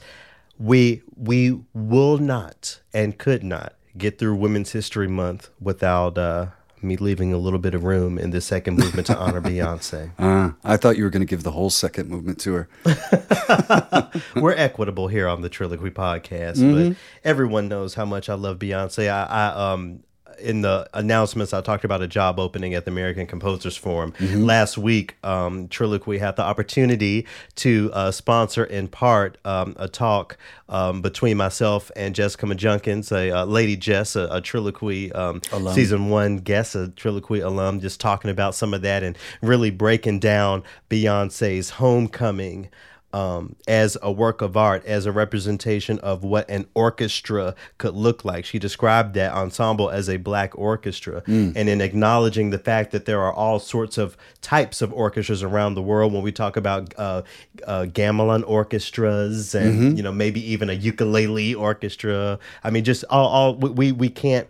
We 0.59 1.01
we 1.15 1.59
will 1.73 2.19
not 2.19 2.81
and 2.93 3.17
could 3.17 3.43
not 3.43 3.73
get 3.97 4.19
through 4.19 4.35
Women's 4.35 4.73
History 4.73 5.07
Month 5.07 5.49
without 5.59 6.19
uh, 6.19 6.47
me 6.83 6.97
leaving 6.97 7.33
a 7.33 7.39
little 7.39 7.57
bit 7.57 7.73
of 7.73 7.83
room 7.83 8.19
in 8.19 8.29
the 8.29 8.41
second 8.41 8.77
movement 8.77 9.07
to 9.07 9.17
honor 9.17 9.41
Beyonce. 9.49 10.11
Uh, 10.19 10.51
I 10.63 10.77
thought 10.77 10.97
you 10.97 11.03
were 11.03 11.09
going 11.09 11.25
to 11.25 11.29
give 11.29 11.41
the 11.41 11.51
whole 11.51 11.71
second 11.71 12.09
movement 12.09 12.39
to 12.41 12.53
her. 12.85 14.11
We're 14.35 14.53
equitable 14.53 15.07
here 15.07 15.27
on 15.27 15.41
the 15.41 15.49
Triloquy 15.49 15.89
podcast, 15.91 16.61
but 16.61 16.95
everyone 17.23 17.67
knows 17.67 17.95
how 17.95 18.05
much 18.05 18.29
I 18.29 18.35
love 18.35 18.59
Beyonce. 18.59 19.09
I, 19.11 19.23
I 19.23 19.71
um 19.73 20.03
in 20.39 20.61
the 20.61 20.89
announcements, 20.93 21.53
I 21.53 21.61
talked 21.61 21.83
about 21.83 22.01
a 22.01 22.07
job 22.07 22.39
opening 22.39 22.73
at 22.73 22.85
the 22.85 22.91
American 22.91 23.27
Composers 23.27 23.75
Forum 23.77 24.13
last 24.19 24.77
week. 24.77 25.17
Um, 25.23 25.67
Triloquy 25.67 26.19
had 26.19 26.35
the 26.35 26.43
opportunity 26.43 27.25
to 27.55 27.91
uh, 27.93 28.11
sponsor 28.11 28.63
in 28.63 28.87
part 28.87 29.37
um, 29.45 29.75
a 29.77 29.87
talk 29.87 30.37
um, 30.69 31.01
between 31.01 31.37
myself 31.37 31.91
and 31.95 32.13
Jessica 32.13 32.45
Majunkins, 32.45 33.11
a 33.11 33.31
uh, 33.31 33.45
Lady 33.45 33.75
Jess, 33.75 34.15
a, 34.15 34.27
a 34.31 34.41
Triloquy 34.41 35.15
um, 35.15 35.41
season 35.73 36.09
one 36.09 36.37
guest, 36.37 36.75
a 36.75 36.87
Triloquy 36.89 37.43
alum, 37.43 37.79
just 37.79 37.99
talking 37.99 38.31
about 38.31 38.55
some 38.55 38.73
of 38.73 38.81
that 38.81 39.03
and 39.03 39.17
really 39.41 39.71
breaking 39.71 40.19
down 40.19 40.63
Beyonce's 40.89 41.71
homecoming 41.71 42.69
um, 43.17 43.55
as 43.67 43.97
a 44.01 44.11
work 44.11 44.41
of 44.41 44.55
art, 44.55 44.85
as 44.85 45.05
a 45.07 45.11
representation 45.11 45.97
of 45.99 46.23
what 46.23 46.47
an 46.49 46.67
orchestra 46.73 47.55
could 47.79 47.95
look 47.95 48.23
like. 48.23 48.45
She 48.45 48.59
described 48.59 49.15
that 49.15 49.31
ensemble 49.33 49.89
as 49.89 50.07
a 50.07 50.17
black 50.17 50.51
orchestra. 50.57 51.23
And 51.57 51.67
in 51.73 51.81
acknowledging 51.81 52.51
the 52.51 52.59
fact 52.59 52.91
that 52.91 53.05
there 53.05 53.21
are 53.21 53.33
all 53.33 53.59
sorts 53.59 53.97
of 53.97 54.15
types 54.41 54.81
of 54.83 54.93
orchestras 54.93 55.41
around 55.41 55.73
the 55.73 55.81
world, 55.81 56.13
when 56.13 56.21
we 56.21 56.31
talk 56.31 56.57
about 56.57 56.93
uh, 56.97 57.23
uh, 57.65 57.85
gamelan 57.99 58.43
orchestras 58.47 59.55
and, 59.55 59.97
you 59.97 60.03
know, 60.03 60.11
maybe 60.11 60.41
even 60.53 60.69
a 60.69 60.73
ukulele 60.73 61.55
orchestra. 61.55 62.37
I 62.63 62.69
mean, 62.69 62.83
just 62.83 63.03
all, 63.09 63.27
all 63.27 63.55
we, 63.55 63.91
we 63.91 64.09
can't 64.09 64.47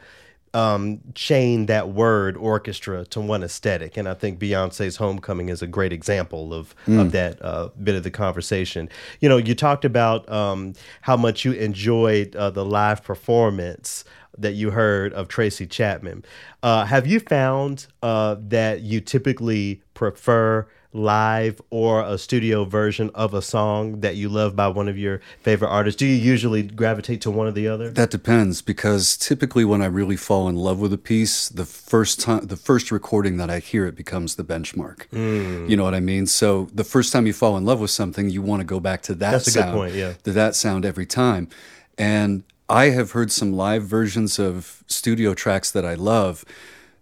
um, 0.53 1.01
chain 1.13 1.65
that 1.67 1.89
word 1.89 2.37
orchestra 2.37 3.05
to 3.05 3.21
one 3.21 3.43
aesthetic. 3.43 3.97
And 3.97 4.07
I 4.07 4.13
think 4.13 4.39
Beyonce's 4.39 4.97
Homecoming 4.97 5.49
is 5.49 5.61
a 5.61 5.67
great 5.67 5.93
example 5.93 6.53
of, 6.53 6.73
of 6.87 7.11
that 7.11 7.41
uh, 7.43 7.69
bit 7.83 7.95
of 7.95 8.03
the 8.03 8.11
conversation. 8.11 8.89
You 9.19 9.29
know, 9.29 9.37
you 9.37 9.55
talked 9.55 9.85
about 9.85 10.27
um, 10.29 10.73
how 11.01 11.17
much 11.17 11.45
you 11.45 11.51
enjoyed 11.53 12.35
uh, 12.35 12.49
the 12.49 12.65
live 12.65 13.03
performance 13.03 14.03
that 14.37 14.53
you 14.53 14.71
heard 14.71 15.13
of 15.13 15.27
Tracy 15.27 15.67
Chapman. 15.67 16.23
Uh, 16.63 16.85
have 16.85 17.07
you 17.07 17.19
found 17.19 17.87
uh, 18.01 18.35
that 18.39 18.81
you 18.81 19.01
typically 19.01 19.81
prefer 19.93 20.67
live 20.93 21.61
or 21.69 22.01
a 22.01 22.17
studio 22.17 22.65
version 22.65 23.11
of 23.13 23.33
a 23.33 23.41
song 23.41 23.99
that 23.99 24.15
you 24.15 24.29
love 24.29 24.55
by 24.55 24.67
one 24.67 24.87
of 24.87 24.97
your 24.97 25.21
favorite 25.41 25.69
artists? 25.69 25.97
Do 25.97 26.05
you 26.05 26.15
usually 26.15 26.63
gravitate 26.63 27.21
to 27.21 27.31
one 27.31 27.47
or 27.47 27.51
the 27.51 27.67
other? 27.67 27.89
That 27.89 28.09
depends 28.09 28.61
because 28.61 29.15
typically 29.17 29.65
when 29.65 29.81
I 29.81 29.85
really 29.85 30.17
fall 30.17 30.47
in 30.47 30.55
love 30.55 30.79
with 30.79 30.91
a 30.93 30.97
piece, 30.97 31.49
the 31.49 31.65
first 31.65 32.19
time 32.19 32.47
the 32.47 32.55
first 32.55 32.91
recording 32.91 33.37
that 33.37 33.49
I 33.49 33.59
hear 33.59 33.85
it 33.85 33.95
becomes 33.95 34.35
the 34.35 34.43
benchmark. 34.43 35.07
Mm. 35.09 35.69
You 35.69 35.77
know 35.77 35.83
what 35.83 35.93
I 35.93 35.99
mean? 35.99 36.25
So 36.25 36.69
the 36.73 36.83
first 36.83 37.13
time 37.13 37.27
you 37.27 37.33
fall 37.33 37.57
in 37.57 37.65
love 37.65 37.79
with 37.79 37.91
something, 37.91 38.29
you 38.29 38.41
want 38.41 38.61
to 38.61 38.65
go 38.65 38.79
back 38.79 39.01
to 39.03 39.15
that 39.15 39.31
That's 39.31 39.55
a 39.55 39.61
good 39.61 39.73
point, 39.73 39.93
yeah. 39.93 40.13
To 40.23 40.31
that 40.33 40.55
sound 40.55 40.85
every 40.85 41.05
time. 41.05 41.49
And 41.97 42.43
I 42.69 42.89
have 42.89 43.11
heard 43.11 43.31
some 43.31 43.53
live 43.53 43.83
versions 43.83 44.39
of 44.39 44.83
studio 44.87 45.33
tracks 45.33 45.71
that 45.71 45.85
I 45.85 45.93
love 45.93 46.43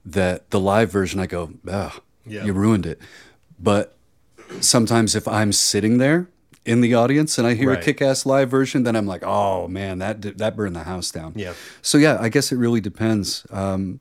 that 0.06 0.50
the 0.52 0.60
live 0.60 0.92
version 0.92 1.20
I 1.20 1.26
go, 1.26 1.52
ah, 1.70 2.00
Yeah. 2.26 2.46
you 2.46 2.54
ruined 2.54 2.86
it. 2.86 3.00
But 3.60 3.96
sometimes 4.60 5.16
if 5.16 5.28
I'm 5.28 5.52
sitting 5.52 5.98
there 5.98 6.28
in 6.66 6.82
the 6.82 6.94
audience 6.94 7.38
and 7.38 7.48
I 7.48 7.54
hear 7.56 7.70
Right. 7.70 7.80
a 7.80 7.82
kick-ass 7.82 8.26
live 8.26 8.50
version, 8.50 8.84
then 8.84 8.96
I'm 8.96 9.08
like, 9.08 9.24
oh 9.24 9.68
man, 9.68 10.00
that 10.00 10.38
that 10.38 10.56
burned 10.56 10.76
the 10.76 10.84
house 10.84 11.10
down. 11.12 11.34
Yeah. 11.36 11.54
So 11.82 11.98
yeah, 11.98 12.18
I 12.20 12.30
guess 12.30 12.52
it 12.52 12.58
really 12.58 12.82
depends 12.82 13.46
um, 13.52 14.00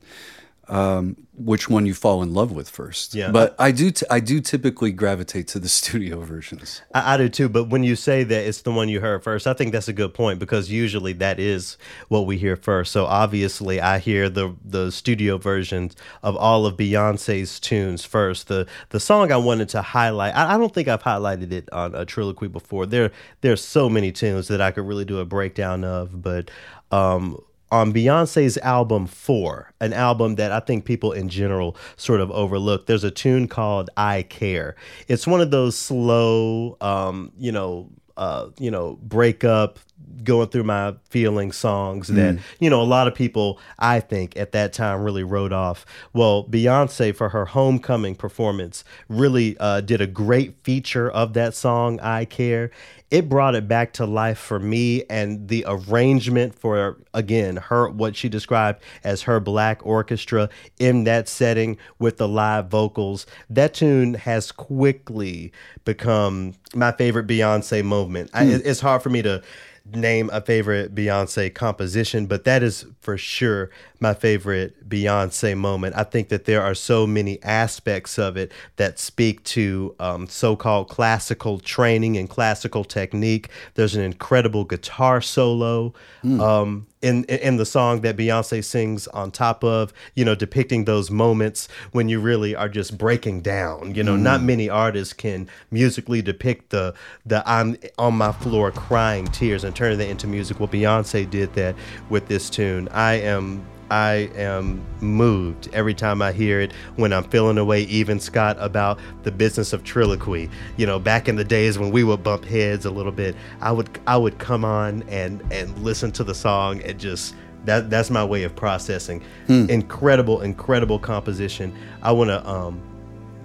um, 0.69 1.17
which 1.37 1.69
one 1.69 1.85
you 1.85 1.95
fall 1.95 2.23
in 2.23 2.33
love 2.33 2.53
with 2.53 2.69
first. 2.69 3.15
Yeah. 3.15 3.31
But 3.31 3.55
I 3.59 3.73
do 3.73 3.91
t- 3.91 4.07
I 4.11 4.21
do 4.21 4.41
typically 4.41 4.93
gravitate 4.93 5.49
to 5.49 5.59
the 5.59 5.69
studio 5.81 6.21
versions. 6.21 6.83
I, 6.95 7.15
I 7.15 7.17
do 7.17 7.29
too, 7.29 7.49
but 7.49 7.65
when 7.65 7.83
you 7.83 7.97
say 7.97 8.25
that 8.25 8.47
it's 8.47 8.63
the 8.63 8.73
one 8.73 8.89
you 8.89 9.01
heard 9.01 9.23
first, 9.23 9.47
I 9.47 9.53
think 9.53 9.73
that's 9.73 9.89
a 9.89 9.93
good 9.93 10.15
point 10.15 10.39
because 10.39 10.71
usually 10.71 11.13
that 11.15 11.39
is 11.39 11.77
what 12.09 12.27
we 12.27 12.39
hear 12.39 12.57
first. 12.57 12.93
So 12.93 13.07
obviously, 13.07 13.81
I 13.81 13.99
hear 13.99 14.29
the 14.29 14.55
the 14.65 14.91
studio 14.91 15.39
versions 15.39 15.97
of 16.23 16.37
all 16.37 16.67
of 16.67 16.77
Beyonce's 16.77 17.61
tunes 17.61 18.05
first. 18.05 18.49
The 18.49 18.67
the 18.91 19.01
song 19.01 19.33
I 19.33 19.37
wanted 19.37 19.69
to 19.71 19.83
highlight, 19.83 20.35
I, 20.35 20.55
I 20.55 20.59
don't 20.59 20.73
think 20.73 20.89
I've 20.89 21.03
highlighted 21.03 21.53
it 21.53 21.71
on 21.73 21.95
a 21.95 22.07
Triloquy 22.07 22.51
before. 22.51 22.87
There 22.87 23.11
there's 23.41 23.63
so 23.63 23.89
many 23.89 24.13
tunes 24.13 24.49
that 24.49 24.61
I 24.61 24.71
could 24.71 24.87
really 24.87 25.05
do 25.05 25.19
a 25.19 25.25
breakdown 25.25 25.85
of, 25.85 26.23
but 26.23 26.51
um, 26.91 27.41
on 27.75 27.93
Beyonce's 27.93 28.57
album 28.59 29.05
Four, 29.09 29.73
an 29.81 29.93
album 29.93 30.37
that 30.37 30.53
I 30.53 30.61
think 30.61 30.85
people 30.85 31.11
in 31.11 31.29
general 31.29 31.77
sort 31.97 32.21
of 32.21 32.31
overlook, 32.31 32.87
there's 32.87 33.03
a 33.03 33.11
tune 33.11 33.49
called 33.49 33.91
I 33.97 34.23
Care. 34.23 34.77
It's 35.09 35.27
one 35.27 35.41
of 35.41 35.51
those 35.51 35.77
slow, 35.77 36.77
um, 36.81 37.33
you 37.37 37.51
know, 37.51 37.91
uh, 38.17 38.51
you 38.61 38.71
know, 38.71 38.97
break 39.03 39.43
up, 39.43 39.81
going 40.23 40.49
through 40.49 40.65
my 40.65 40.95
feelings 41.11 41.57
songs 41.57 42.09
that, 42.09 42.35
you 42.59 42.71
know, 42.71 42.81
a 42.81 42.85
lot 42.85 43.07
of 43.07 43.15
people, 43.15 43.59
I 43.79 44.01
think, 44.01 44.37
at 44.37 44.53
that 44.53 44.73
time 44.73 45.03
really 45.03 45.23
wrote 45.23 45.53
off. 45.53 45.85
Well, 46.13 46.45
Beyonce, 46.45 47.15
for 47.15 47.29
her 47.29 47.45
homecoming 47.45 48.15
performance, 48.15 48.85
really 49.09 49.57
uh, 49.59 49.83
did 49.83 50.01
a 50.01 50.07
great 50.07 50.57
feature 50.63 51.11
of 51.11 51.35
that 51.35 51.55
song, 51.55 52.01
I 52.01 52.25
Care. 52.25 52.71
It 53.11 53.29
brought 53.29 53.55
it 53.55 53.69
back 53.69 53.93
to 53.95 54.07
life 54.07 54.39
for 54.39 54.59
me 54.59 55.05
and 55.09 55.47
the 55.47 55.65
arrangement 55.69 56.55
for 56.55 56.99
again 57.13 57.57
her 57.57 57.89
what 57.89 58.17
she 58.17 58.29
described 58.29 58.83
as 59.05 59.23
her 59.23 59.39
black 59.39 59.87
orchestra 59.87 60.49
in 60.81 61.05
that 61.05 61.29
setting 61.29 61.77
with 62.01 62.17
the 62.17 62.27
live 62.27 62.69
vocals. 62.69 63.27
That 63.51 63.75
tune 63.75 64.15
has 64.15 64.51
quickly 64.51 65.53
become 65.85 66.55
my 66.75 66.91
favorite 66.91 67.29
beyonce 67.29 67.85
moment. 67.85 68.31
I, 68.35 68.47
it's 68.47 68.81
hard 68.81 69.03
for 69.03 69.11
me 69.11 69.23
to 69.23 69.43
name 69.87 70.31
a 70.33 70.41
favorite 70.41 70.95
Beyonce 70.95 71.55
composition, 71.55 72.27
but 72.27 72.45
that 72.45 72.63
is 72.63 72.87
for 73.01 73.19
sure 73.19 73.71
my 74.01 74.15
favorite 74.15 74.84
Beyonce 74.89 75.57
moment. 75.57 75.95
I 75.97 76.05
think 76.05 76.29
that 76.29 76.45
there 76.45 76.63
are 76.63 76.75
so 76.75 77.07
many 77.07 77.43
aspects 77.43 78.19
of 78.19 78.37
it 78.37 78.53
that 78.77 78.99
speak 78.99 79.43
to 79.45 79.95
um, 79.99 80.27
so 80.27 80.57
called 80.57 80.89
classical 80.89 81.59
training 81.59 82.17
and 82.17 82.29
classical 82.29 82.85
technique. 82.85 83.49
There's 83.75 83.95
an 83.95 84.03
incredible 84.03 84.65
guitar 84.65 85.21
solo. 85.21 85.95
Um, 86.25 86.87
in, 87.05 87.25
in 87.25 87.59
the 87.59 87.67
song 87.67 88.01
that 88.01 88.17
Beyonce 88.17 88.65
sings 88.65 89.07
on 89.09 89.31
top 89.31 89.63
of, 89.63 89.93
you 90.15 90.25
know, 90.25 90.35
depicting 90.35 90.87
those 90.87 91.11
moments 91.11 91.69
when 91.93 92.09
you 92.09 92.19
really 92.19 92.57
are 92.57 92.69
just 92.69 92.97
breaking 92.97 93.43
down. 93.43 93.95
You 93.95 94.03
know, 94.03 94.17
not 94.17 94.43
many 94.43 94.71
artists 94.71 95.13
can 95.13 95.49
musically 95.71 96.23
depict 96.23 96.71
the 96.71 96.95
the 97.27 97.43
I'm 97.47 97.77
on 97.99 98.15
my 98.15 98.33
floor 98.33 98.71
crying 98.71 99.27
tears 99.27 99.65
and 99.65 99.77
turning 99.77 99.99
that 99.99 100.09
into 100.09 100.27
music. 100.27 100.59
Well, 100.59 100.69
Beyonce 100.69 101.29
did 101.29 101.53
that 101.55 101.77
with 102.09 102.29
this 102.29 102.49
tune. 102.49 102.89
I 102.89 103.15
am 103.15 103.67
I 103.91 104.31
am 104.37 104.85
moved 105.01 105.69
every 105.73 105.95
time 105.95 106.23
I 106.23 106.33
hear 106.33 106.61
it 106.61 106.73
when 106.97 107.13
I'm 107.13 107.25
feeling 107.25 107.59
away 107.59 107.83
even 107.83 108.19
Scott 108.21 108.57
about 108.61 108.99
the 109.23 109.31
business 109.31 109.73
of 109.73 109.85
triloquy. 109.85 110.51
You 110.77 110.87
know, 110.87 110.99
back 110.99 111.29
in 111.29 111.37
the 111.37 111.45
days 111.45 111.79
when 111.79 111.91
we 111.91 112.05
would 112.05 112.23
bump 112.23 112.45
heads 112.45 112.85
a 112.85 112.91
little 112.91 113.13
bit, 113.13 113.37
I 113.61 113.73
would 113.73 113.99
I 114.07 114.17
would 114.17 114.39
come 114.39 114.65
on 114.65 115.03
and 115.09 115.43
and 115.53 115.77
listen 115.79 116.13
to 116.13 116.25
the 116.25 116.35
song 116.35 116.81
and 116.83 116.99
just 116.99 117.35
that 117.65 117.91
that's 117.91 118.11
my 118.11 118.25
way 118.25 118.43
of 118.45 118.55
processing. 118.55 119.23
Incredible, 119.71 120.43
incredible 120.43 120.99
composition. 120.99 121.75
I 122.03 122.13
want 122.13 122.29
to 122.29 122.47
um 122.49 122.81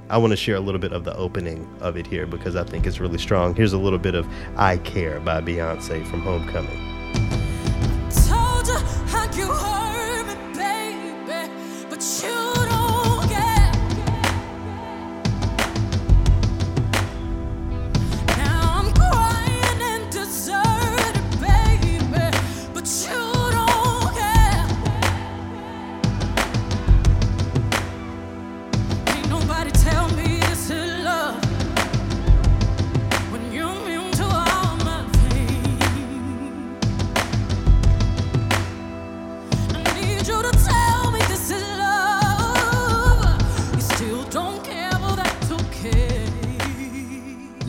I 0.09 0.17
want 0.17 0.31
to 0.31 0.37
share 0.37 0.55
a 0.55 0.59
little 0.59 0.81
bit 0.81 0.91
of 0.91 1.03
the 1.03 1.15
opening 1.15 1.69
of 1.81 1.95
it 1.95 2.07
here 2.07 2.25
because 2.25 2.55
I 2.55 2.63
think 2.63 2.87
it's 2.87 2.99
really 2.99 3.19
strong. 3.19 3.53
Here's 3.55 3.73
a 3.73 3.77
little 3.77 3.99
bit 3.99 4.15
of 4.15 4.27
I 4.57 4.77
Care 4.77 5.19
by 5.19 5.41
Beyonce 5.41 6.05
from 6.07 6.21
Homecoming. 6.21 6.85
Baby, 11.99 12.05
but 12.05 12.23
you 12.23 12.38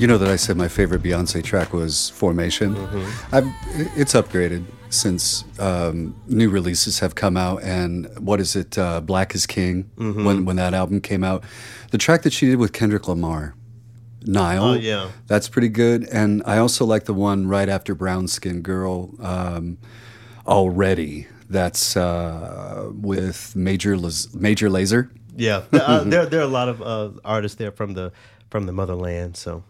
You 0.01 0.07
know 0.07 0.17
that 0.17 0.31
I 0.31 0.37
said 0.37 0.57
my 0.57 0.69
favorite 0.69 1.03
Beyonce 1.03 1.45
track 1.45 1.75
was 1.75 2.09
Formation. 2.09 2.75
I've, 3.33 3.45
it's 3.95 4.15
upgraded 4.15 4.65
since 4.89 5.45
um, 5.59 6.19
new 6.27 6.49
releases 6.49 7.01
have 7.01 7.15
come 7.15 7.37
out, 7.37 7.63
and 7.63 8.09
what 8.19 8.41
is 8.41 8.57
it? 8.57 8.79
Uh, 8.79 9.03
Black 9.03 9.35
is 9.35 9.47
King. 9.47 9.91
When 9.97 10.47
when 10.47 10.57
that 10.57 10.73
album 10.73 11.03
came 11.03 11.23
out, 11.23 11.45
the 11.91 11.99
track 11.99 12.23
that 12.23 12.33
she 12.33 12.47
did 12.47 12.57
with 12.57 12.73
Kendrick 12.73 13.09
Lamar, 13.09 13.55
Nile. 14.23 14.65
Oh, 14.65 14.73
yeah. 14.73 15.11
that's 15.27 15.51
pretty 15.51 15.69
good. 15.69 16.09
And 16.11 16.43
I 16.47 16.57
also 16.57 16.87
like 16.87 17.05
the 17.05 17.13
one 17.13 17.47
right 17.47 17.69
after 17.69 17.95
Brown 17.95 18.27
Skin 18.27 18.63
Girl. 18.63 19.11
Um, 19.21 19.77
already. 20.47 21.27
That's 21.51 21.95
uh, 21.95 22.91
with 22.95 23.55
Major 23.55 23.99
Laz- 23.99 24.35
Major 24.35 24.71
Lazer. 24.71 25.11
Yeah, 25.37 25.65
uh, 25.73 26.05
there 26.05 26.25
there 26.25 26.41
are 26.41 26.45
a 26.45 26.47
lot 26.47 26.71
of 26.71 26.81
uh, 26.81 27.11
artists 27.23 27.59
there 27.59 27.71
from 27.71 27.93
the 27.93 28.13
from 28.51 28.65
the 28.65 28.73
motherland. 28.73 29.37
So 29.37 29.63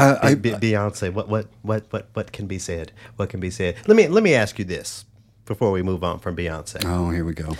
Uh, 0.00 0.18
I, 0.22 0.34
Be- 0.34 0.50
Beyonce, 0.52 1.12
what 1.12 1.28
what 1.28 1.46
what 1.62 1.84
what 1.90 2.08
what 2.14 2.32
can 2.32 2.46
be 2.46 2.58
said? 2.58 2.92
What 3.16 3.28
can 3.28 3.40
be 3.40 3.50
said? 3.50 3.76
Let 3.86 3.96
me 3.96 4.08
let 4.08 4.22
me 4.22 4.34
ask 4.34 4.58
you 4.58 4.64
this 4.64 5.04
before 5.46 5.70
we 5.72 5.82
move 5.82 6.02
on 6.04 6.18
from 6.20 6.36
Beyonce. 6.36 6.82
oh, 6.86 7.10
here 7.10 7.24
we 7.24 7.34
go. 7.34 7.56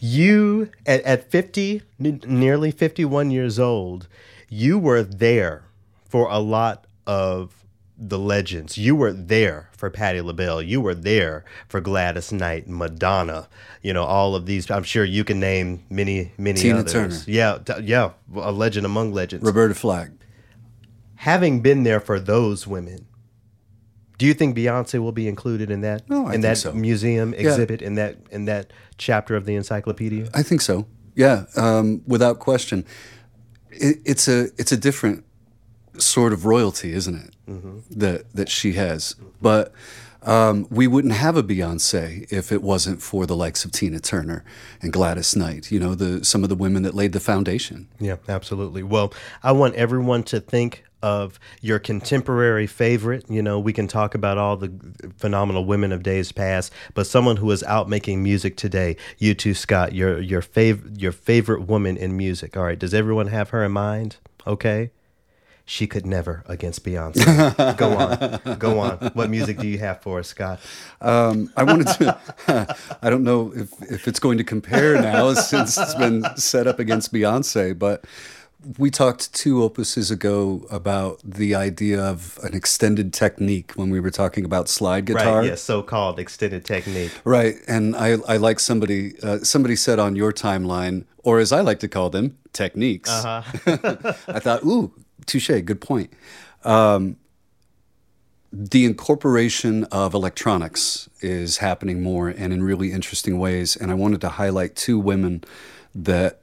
You 0.00 0.68
at, 0.84 1.00
at 1.02 1.30
50, 1.30 1.82
n- 2.04 2.20
nearly 2.26 2.72
51 2.72 3.30
years 3.30 3.58
old, 3.60 4.08
you 4.48 4.76
were 4.78 5.02
there 5.04 5.62
for 6.08 6.28
a 6.28 6.38
lot 6.40 6.86
of 7.06 7.64
the 7.96 8.18
legends. 8.18 8.76
You 8.76 8.96
were 8.96 9.12
there 9.12 9.70
for 9.76 9.88
Patti 9.90 10.20
LaBelle. 10.20 10.60
You 10.60 10.80
were 10.80 10.94
there 10.94 11.44
for 11.68 11.80
Gladys 11.80 12.32
Knight, 12.32 12.66
Madonna. 12.68 13.48
You 13.80 13.92
know 13.92 14.02
all 14.02 14.34
of 14.34 14.46
these. 14.46 14.70
I'm 14.72 14.82
sure 14.82 15.04
you 15.04 15.22
can 15.22 15.38
name 15.38 15.84
many, 15.88 16.32
many 16.36 16.60
Tina 16.60 16.80
others. 16.80 16.92
Turner. 16.92 17.18
Yeah, 17.26 17.58
yeah, 17.80 18.10
a 18.34 18.50
legend 18.50 18.86
among 18.86 19.12
legends. 19.12 19.44
Roberta 19.44 19.74
Flack. 19.74 20.10
Having 21.22 21.60
been 21.60 21.84
there 21.84 22.00
for 22.00 22.18
those 22.18 22.66
women, 22.66 23.06
do 24.18 24.26
you 24.26 24.34
think 24.34 24.56
Beyonce 24.56 24.98
will 24.98 25.12
be 25.12 25.28
included 25.28 25.70
in 25.70 25.80
that 25.82 26.10
No, 26.10 26.26
I 26.26 26.34
in 26.34 26.40
that 26.40 26.58
so. 26.58 26.72
museum 26.72 27.32
exhibit 27.32 27.80
in 27.80 27.94
that 27.94 28.16
in 28.32 28.46
that 28.46 28.72
chapter 28.98 29.36
of 29.36 29.44
the 29.44 29.54
encyclopedia? 29.54 30.28
I 30.34 30.42
think 30.42 30.62
so. 30.62 30.84
Yeah, 31.14 31.44
um, 31.56 32.02
without 32.08 32.40
question. 32.40 32.84
It, 33.70 33.98
it's 34.04 34.26
a 34.26 34.48
it's 34.58 34.72
a 34.72 34.76
different 34.76 35.24
sort 35.96 36.32
of 36.32 36.44
royalty, 36.44 36.92
isn't 36.92 37.14
it? 37.14 37.34
That 38.00 38.32
that 38.34 38.48
she 38.48 38.72
has, 38.72 39.14
but. 39.40 39.72
Um, 40.24 40.68
we 40.70 40.86
wouldn't 40.86 41.14
have 41.14 41.36
a 41.36 41.42
Beyonce 41.42 42.30
if 42.32 42.52
it 42.52 42.62
wasn't 42.62 43.02
for 43.02 43.26
the 43.26 43.34
likes 43.34 43.64
of 43.64 43.72
Tina 43.72 43.98
Turner 43.98 44.44
and 44.80 44.92
Gladys 44.92 45.34
Knight. 45.34 45.72
You 45.72 45.80
know, 45.80 45.96
the 45.96 46.24
some 46.24 46.44
of 46.44 46.48
the 46.48 46.54
women 46.54 46.84
that 46.84 46.94
laid 46.94 47.12
the 47.12 47.18
foundation. 47.18 47.88
Yeah, 47.98 48.18
absolutely. 48.28 48.84
Well, 48.84 49.12
I 49.42 49.50
want 49.50 49.74
everyone 49.74 50.22
to 50.30 50.38
think 50.38 50.84
of 51.02 51.38
your 51.60 51.78
contemporary 51.78 52.66
favorite. 52.66 53.24
You 53.28 53.42
know, 53.42 53.58
we 53.58 53.72
can 53.72 53.88
talk 53.88 54.14
about 54.14 54.38
all 54.38 54.56
the 54.56 54.72
phenomenal 55.16 55.64
women 55.64 55.92
of 55.92 56.02
days 56.02 56.32
past, 56.32 56.72
but 56.94 57.06
someone 57.06 57.36
who 57.36 57.50
is 57.50 57.62
out 57.64 57.88
making 57.88 58.22
music 58.22 58.56
today. 58.56 58.96
You 59.18 59.34
too, 59.34 59.54
Scott. 59.54 59.92
Your 59.92 60.20
your 60.20 60.42
fav- 60.42 61.00
your 61.00 61.12
favorite 61.12 61.66
woman 61.66 61.96
in 61.96 62.16
music. 62.16 62.56
All 62.56 62.64
right. 62.64 62.78
Does 62.78 62.94
everyone 62.94 63.28
have 63.28 63.50
her 63.50 63.64
in 63.64 63.72
mind? 63.72 64.16
Okay. 64.46 64.90
She 65.64 65.86
could 65.86 66.04
never 66.04 66.42
against 66.46 66.84
Beyonce. 66.84 67.76
go 67.76 67.96
on, 67.96 68.58
go 68.58 68.80
on. 68.80 68.98
What 69.14 69.30
music 69.30 69.58
do 69.58 69.68
you 69.68 69.78
have 69.78 70.02
for 70.02 70.18
us, 70.18 70.28
Scott? 70.28 70.60
Um, 71.00 71.52
I 71.56 71.62
wanted 71.62 71.86
to. 71.86 72.76
I 73.02 73.08
don't 73.08 73.22
know 73.22 73.52
if, 73.54 73.70
if 73.82 74.08
it's 74.08 74.18
going 74.18 74.38
to 74.38 74.44
compare 74.44 75.00
now 75.00 75.32
since 75.34 75.78
it's 75.78 75.94
been 75.94 76.24
set 76.36 76.66
up 76.66 76.80
against 76.80 77.12
Beyonce, 77.12 77.78
but 77.78 78.04
we 78.78 78.90
talked 78.90 79.32
two 79.34 79.56
opuses 79.56 80.10
ago 80.10 80.66
about 80.70 81.20
the 81.24 81.54
idea 81.54 82.02
of 82.02 82.38
an 82.42 82.54
extended 82.54 83.12
technique 83.12 83.72
when 83.72 83.90
we 83.90 84.00
were 84.00 84.10
talking 84.10 84.44
about 84.44 84.68
slide 84.68 85.06
guitar. 85.06 85.38
Right. 85.38 85.46
Yes. 85.46 85.62
So-called 85.62 86.18
extended 86.18 86.64
technique. 86.64 87.12
Right, 87.24 87.56
and 87.66 87.96
I, 87.96 88.16
I 88.28 88.36
like 88.36 88.60
somebody 88.60 89.14
uh, 89.22 89.38
somebody 89.38 89.76
said 89.76 89.98
on 89.98 90.16
your 90.16 90.32
timeline, 90.32 91.04
or 91.22 91.38
as 91.38 91.52
I 91.52 91.60
like 91.60 91.80
to 91.80 91.88
call 91.88 92.10
them, 92.10 92.38
techniques. 92.52 93.10
Uh-huh. 93.10 94.12
I 94.28 94.38
thought, 94.38 94.64
ooh, 94.64 94.92
touche, 95.26 95.48
good 95.64 95.80
point. 95.80 96.12
Um, 96.64 97.16
the 98.52 98.84
incorporation 98.84 99.84
of 99.84 100.12
electronics 100.12 101.08
is 101.20 101.58
happening 101.58 102.02
more 102.02 102.28
and 102.28 102.52
in 102.52 102.62
really 102.62 102.92
interesting 102.92 103.38
ways. 103.38 103.76
And 103.76 103.90
I 103.90 103.94
wanted 103.94 104.20
to 104.20 104.28
highlight 104.28 104.76
two 104.76 104.98
women 104.98 105.42
that 105.94 106.41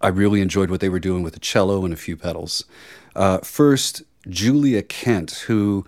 I 0.00 0.08
really 0.08 0.40
enjoyed 0.40 0.70
what 0.70 0.80
they 0.80 0.88
were 0.88 1.00
doing 1.00 1.22
with 1.22 1.34
the 1.34 1.40
cello 1.40 1.84
and 1.84 1.92
a 1.92 1.96
few 1.96 2.16
pedals. 2.16 2.64
Uh, 3.14 3.38
first, 3.38 4.02
Julia 4.28 4.82
Kent, 4.82 5.44
who 5.46 5.84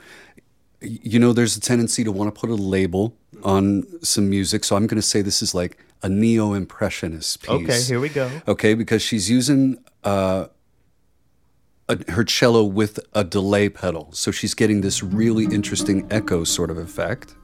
you 0.82 1.18
know, 1.18 1.32
there's 1.32 1.56
a 1.56 1.60
tendency 1.60 2.04
to 2.04 2.12
want 2.12 2.34
to 2.34 2.38
put 2.38 2.50
a 2.50 2.54
label 2.54 3.16
on 3.44 3.84
some 4.02 4.28
music. 4.28 4.64
So 4.64 4.76
I'm 4.76 4.86
going 4.86 5.00
to 5.00 5.06
say 5.06 5.22
this 5.22 5.42
is 5.42 5.54
like 5.54 5.78
a 6.02 6.08
neo 6.08 6.52
impressionist 6.52 7.42
piece. 7.42 7.50
Okay. 7.50 7.82
Here 7.82 8.00
we 8.00 8.08
go. 8.08 8.30
Okay, 8.48 8.74
because 8.74 9.02
she's 9.02 9.30
using 9.30 9.78
uh, 10.04 10.46
a, 11.88 12.12
her 12.12 12.24
cello 12.24 12.64
with 12.64 12.98
a 13.14 13.24
delay 13.24 13.68
pedal. 13.68 14.10
So 14.12 14.30
she's 14.30 14.54
getting 14.54 14.80
this 14.80 15.02
really 15.02 15.44
interesting 15.44 16.06
echo 16.10 16.44
sort 16.44 16.70
of 16.70 16.78
effect. 16.78 17.34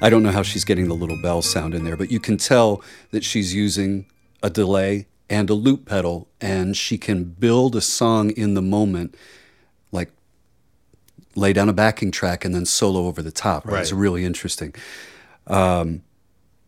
I 0.00 0.10
don't 0.10 0.22
know 0.22 0.32
how 0.32 0.42
she's 0.42 0.64
getting 0.64 0.88
the 0.88 0.94
little 0.94 1.20
bell 1.22 1.42
sound 1.42 1.74
in 1.74 1.84
there, 1.84 1.96
but 1.96 2.10
you 2.10 2.18
can 2.18 2.36
tell 2.36 2.82
that 3.10 3.22
she's 3.22 3.54
using 3.54 4.06
a 4.42 4.50
delay 4.50 5.06
and 5.30 5.48
a 5.48 5.54
loop 5.54 5.86
pedal, 5.86 6.28
and 6.40 6.76
she 6.76 6.98
can 6.98 7.24
build 7.24 7.74
a 7.74 7.80
song 7.80 8.30
in 8.30 8.54
the 8.54 8.62
moment, 8.62 9.14
like 9.90 10.10
lay 11.34 11.52
down 11.52 11.68
a 11.68 11.72
backing 11.72 12.10
track 12.10 12.44
and 12.44 12.54
then 12.54 12.66
solo 12.66 13.06
over 13.06 13.22
the 13.22 13.32
top. 13.32 13.66
Right? 13.66 13.80
It's 13.80 13.92
really 13.92 14.24
interesting. 14.24 14.74
Um, 15.46 16.02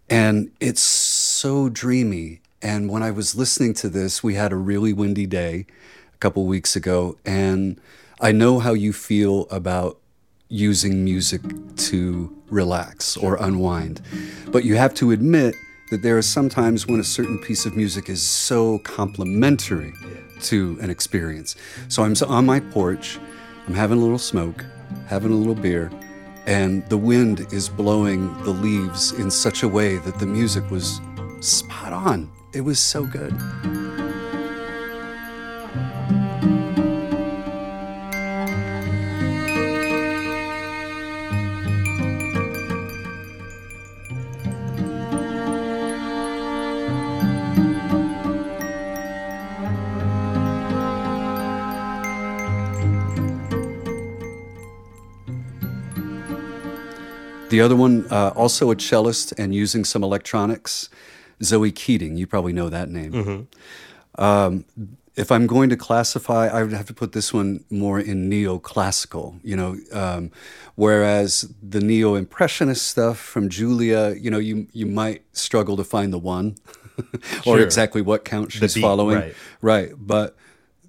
and 0.09 0.51
it's 0.61 0.81
so 0.81 1.68
dreamy. 1.68 2.41
And 2.62 2.89
when 2.89 3.03
I 3.03 3.11
was 3.11 3.35
listening 3.35 3.75
to 3.75 3.89
this, 3.89 4.22
we 4.22 4.35
had 4.35 4.53
a 4.53 4.57
really 4.57 4.93
windy 4.93 5.27
day 5.27 5.66
a 6.14 6.16
couple 6.18 6.47
weeks 6.47 6.75
ago, 6.77 7.18
and 7.25 7.79
I 8.20 8.33
know 8.33 8.59
how 8.59 8.72
you 8.72 8.93
feel 8.93 9.47
about 9.51 9.99
using 10.49 11.05
music 11.05 11.43
to 11.77 12.35
relax 12.49 13.16
or 13.16 13.37
unwind. 13.37 14.01
But 14.47 14.64
you 14.64 14.77
have 14.77 14.95
to 14.95 15.11
admit 15.11 15.55
that 15.91 16.03
there 16.03 16.16
are 16.16 16.22
sometimes 16.22 16.87
when 16.87 17.01
a 17.01 17.05
certain 17.05 17.39
piece 17.39 17.66
of 17.66 17.76
music 17.76 18.09
is 18.09 18.22
so 18.22 18.78
complementary 18.78 19.93
to 20.43 20.78
an 20.80 20.91
experience. 20.91 21.57
So 21.89 22.03
I'm 22.03 22.14
on 22.26 22.47
my 22.47 22.61
porch, 22.61 23.18
I'm 23.66 23.74
having 23.74 23.99
a 23.99 24.01
little 24.01 24.18
smoke, 24.18 24.64
having 25.07 25.32
a 25.32 25.37
little 25.37 25.55
beer, 25.55 25.91
and 26.47 26.87
the 26.89 26.99
wind 26.99 27.47
is 27.53 27.68
blowing 27.68 28.32
the 28.45 28.51
leaves 28.51 29.12
in 29.12 29.30
such 29.30 29.62
a 29.62 29.68
way 29.68 29.99
that 29.99 30.18
the 30.18 30.26
music 30.26 30.70
was 30.70 31.01
spot 31.41 31.93
on. 31.93 32.30
It 32.53 32.62
was 32.62 32.78
so 32.78 33.05
good. 33.05 33.32
The 57.55 57.61
other 57.61 57.76
one, 57.76 58.07
uh, 58.11 58.32
also 58.34 58.72
a 58.72 58.76
cellist 58.76 59.32
and 59.38 59.55
using 59.55 59.84
some 59.84 60.02
electronics, 60.02 60.88
Zoe 61.40 61.70
Keating. 61.70 62.16
You 62.16 62.26
probably 62.26 62.52
know 62.52 62.68
that 62.68 62.88
name. 62.88 63.46
Um, 64.18 64.64
if 65.14 65.30
I'm 65.30 65.46
going 65.46 65.70
to 65.70 65.76
classify, 65.76 66.48
I 66.48 66.64
would 66.64 66.72
have 66.72 66.86
to 66.86 66.94
put 66.94 67.12
this 67.12 67.32
one 67.32 67.64
more 67.70 68.00
in 68.00 68.28
neoclassical, 68.28 69.38
you 69.44 69.55
know, 69.55 69.76
um, 69.92 70.32
whereas 70.74 71.48
the 71.62 71.78
neo 71.80 72.16
impressionist 72.16 72.88
stuff 72.88 73.18
from 73.20 73.48
Julia, 73.48 74.16
you 74.20 74.32
know, 74.32 74.38
you, 74.40 74.66
you 74.72 74.86
might 74.86 75.22
struggle 75.32 75.76
to 75.76 75.84
find 75.84 76.12
the 76.12 76.18
one 76.18 76.57
or 77.46 77.59
Sure. 77.59 77.61
exactly 77.61 78.02
what 78.02 78.24
count 78.24 78.50
she's 78.50 78.74
beat, 78.74 78.80
following. 78.80 79.18
right. 79.18 79.34
Right. 79.62 79.90
But 79.96 80.34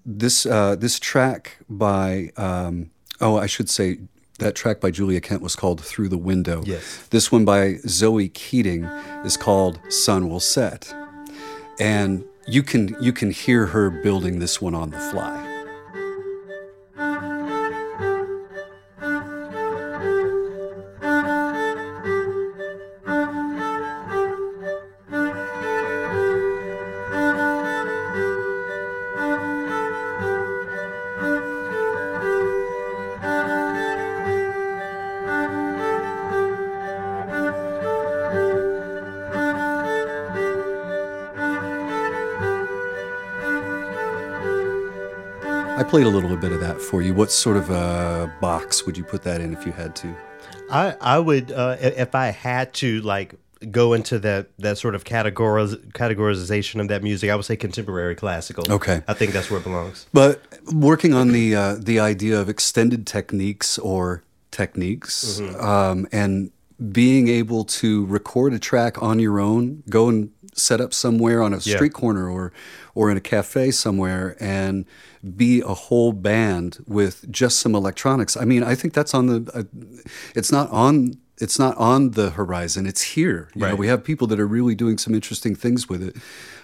this 0.04 0.48
uh, 0.48 0.76
this 0.76 1.00
track 1.00 1.58
by 1.70 2.32
um, 2.38 2.90
oh 3.22 3.38
I 3.38 3.46
should 3.46 3.70
say 3.70 4.00
that 4.40 4.56
track 4.56 4.82
by 4.82 4.92
Julia 4.92 5.22
Kent 5.22 5.42
was 5.42 5.56
called 5.56 5.82
Through 5.82 6.10
the 6.10 6.18
Window. 6.18 6.64
Yes. 6.66 7.08
This 7.10 7.32
one 7.32 7.46
by 7.46 7.76
Zoe 7.88 8.30
Keating 8.30 8.84
is 9.24 9.38
called 9.38 9.80
Sun 9.90 10.30
Will 10.30 10.40
Set, 10.40 10.94
and 11.80 12.26
you 12.48 12.64
can 12.64 12.96
you 13.02 13.14
can 13.14 13.32
hear 13.32 13.68
her 13.68 13.90
building 13.90 14.40
this 14.40 14.62
one 14.62 14.76
on 14.76 14.92
the 14.92 15.00
fly. 15.00 15.52
Played 45.96 46.06
a 46.08 46.10
little 46.10 46.36
bit 46.36 46.52
of 46.52 46.60
that 46.60 46.82
for 46.82 47.02
you. 47.02 47.14
What 47.14 47.32
sort 47.32 47.56
of 47.56 47.70
a 47.70 48.30
box 48.42 48.86
would 48.86 48.98
you 48.98 49.06
put 49.06 49.24
that 49.24 49.40
in 49.40 49.54
if 49.54 49.66
you 49.66 49.72
had 49.72 49.96
to? 49.98 50.14
I 50.70 50.96
I 51.00 51.20
would 51.20 51.54
uh, 51.54 51.78
if 51.80 52.14
I 52.14 52.28
had 52.32 52.74
to 52.76 53.00
like 53.00 53.36
go 53.72 53.94
into 53.94 54.20
that 54.20 54.50
that 54.60 54.78
sort 54.78 54.94
of 54.94 55.06
categoriz- 55.06 55.82
categorization 55.94 56.82
of 56.82 56.90
that 56.90 57.02
music, 57.02 57.30
I 57.30 57.36
would 57.36 57.46
say 57.46 57.56
contemporary 57.56 58.14
classical. 58.16 58.70
Okay. 58.70 59.04
I 59.08 59.14
think 59.14 59.32
that's 59.32 59.50
where 59.50 59.62
it 59.62 59.64
belongs. 59.64 60.06
But 60.12 60.42
working 60.74 61.14
on 61.14 61.30
the 61.32 61.56
uh, 61.56 61.76
the 61.80 62.02
idea 62.02 62.42
of 62.42 62.50
extended 62.50 63.08
techniques 63.08 63.78
or 63.80 64.22
techniques, 64.52 65.40
um, 65.60 66.08
and 66.12 66.52
being 66.92 67.30
able 67.30 67.64
to 67.64 68.06
record 68.08 68.54
a 68.54 68.60
track 68.60 69.02
on 69.02 69.20
your 69.20 69.40
own, 69.40 69.84
go 69.90 70.10
and 70.10 70.32
set 70.54 70.82
up 70.82 70.94
somewhere 70.94 71.42
on 71.42 71.54
a 71.54 71.58
Yeah. 71.58 71.76
street 71.78 71.94
corner 71.94 72.30
or 72.30 72.52
or 72.96 73.12
in 73.12 73.18
a 73.18 73.22
cafe 73.22 73.70
somewhere, 73.72 74.36
and 74.40 74.86
be 75.36 75.62
a 75.62 75.74
whole 75.76 76.12
band 76.14 76.78
with 76.88 77.30
just 77.30 77.60
some 77.60 77.76
electronics. 77.76 78.36
I 78.38 78.46
mean, 78.46 78.64
I 78.64 78.74
think 78.74 78.94
that's 78.94 79.14
on 79.14 79.28
the. 79.28 79.52
Uh, 79.54 79.64
it's 80.34 80.52
not 80.52 80.70
on. 80.72 81.18
It's 81.38 81.60
not 81.60 81.76
on 81.78 82.12
the 82.12 82.30
horizon. 82.32 82.88
It's 82.88 83.02
here. 83.02 83.50
You 83.54 83.62
know, 83.62 83.68
Right. 83.68 83.78
we 83.78 83.88
have 83.88 84.04
people 84.04 84.26
that 84.28 84.40
are 84.40 84.48
really 84.48 84.74
doing 84.76 84.98
some 84.98 85.14
interesting 85.14 85.54
things 85.56 85.88
with 85.90 86.02
it. 86.02 86.16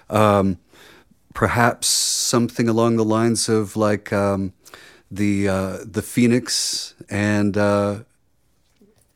Um, 0.10 0.58
perhaps 1.34 1.88
something 1.88 2.68
along 2.70 2.96
the 2.98 3.04
lines 3.06 3.50
of 3.50 3.76
like 3.76 4.14
um, 4.14 4.54
the 5.10 5.48
uh, 5.50 5.78
the 5.86 6.02
Phoenix 6.02 6.94
and 7.10 7.58
uh, 7.58 8.00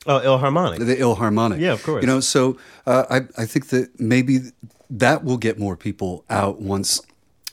Oh, 0.08 0.20
Ilharmonic. 0.20 0.80
the 0.86 0.96
Ilharmonic. 0.98 1.60
Yeah, 1.60 1.74
of 1.74 1.82
course. 1.84 2.04
You 2.04 2.08
know, 2.08 2.20
so 2.20 2.58
uh, 2.86 3.06
I 3.10 3.42
I 3.42 3.46
think 3.46 3.68
that 3.70 4.00
maybe 4.00 4.40
that 4.90 5.24
will 5.24 5.38
get 5.38 5.60
more 5.60 5.76
people 5.76 6.26
out 6.30 6.62
once 6.62 7.02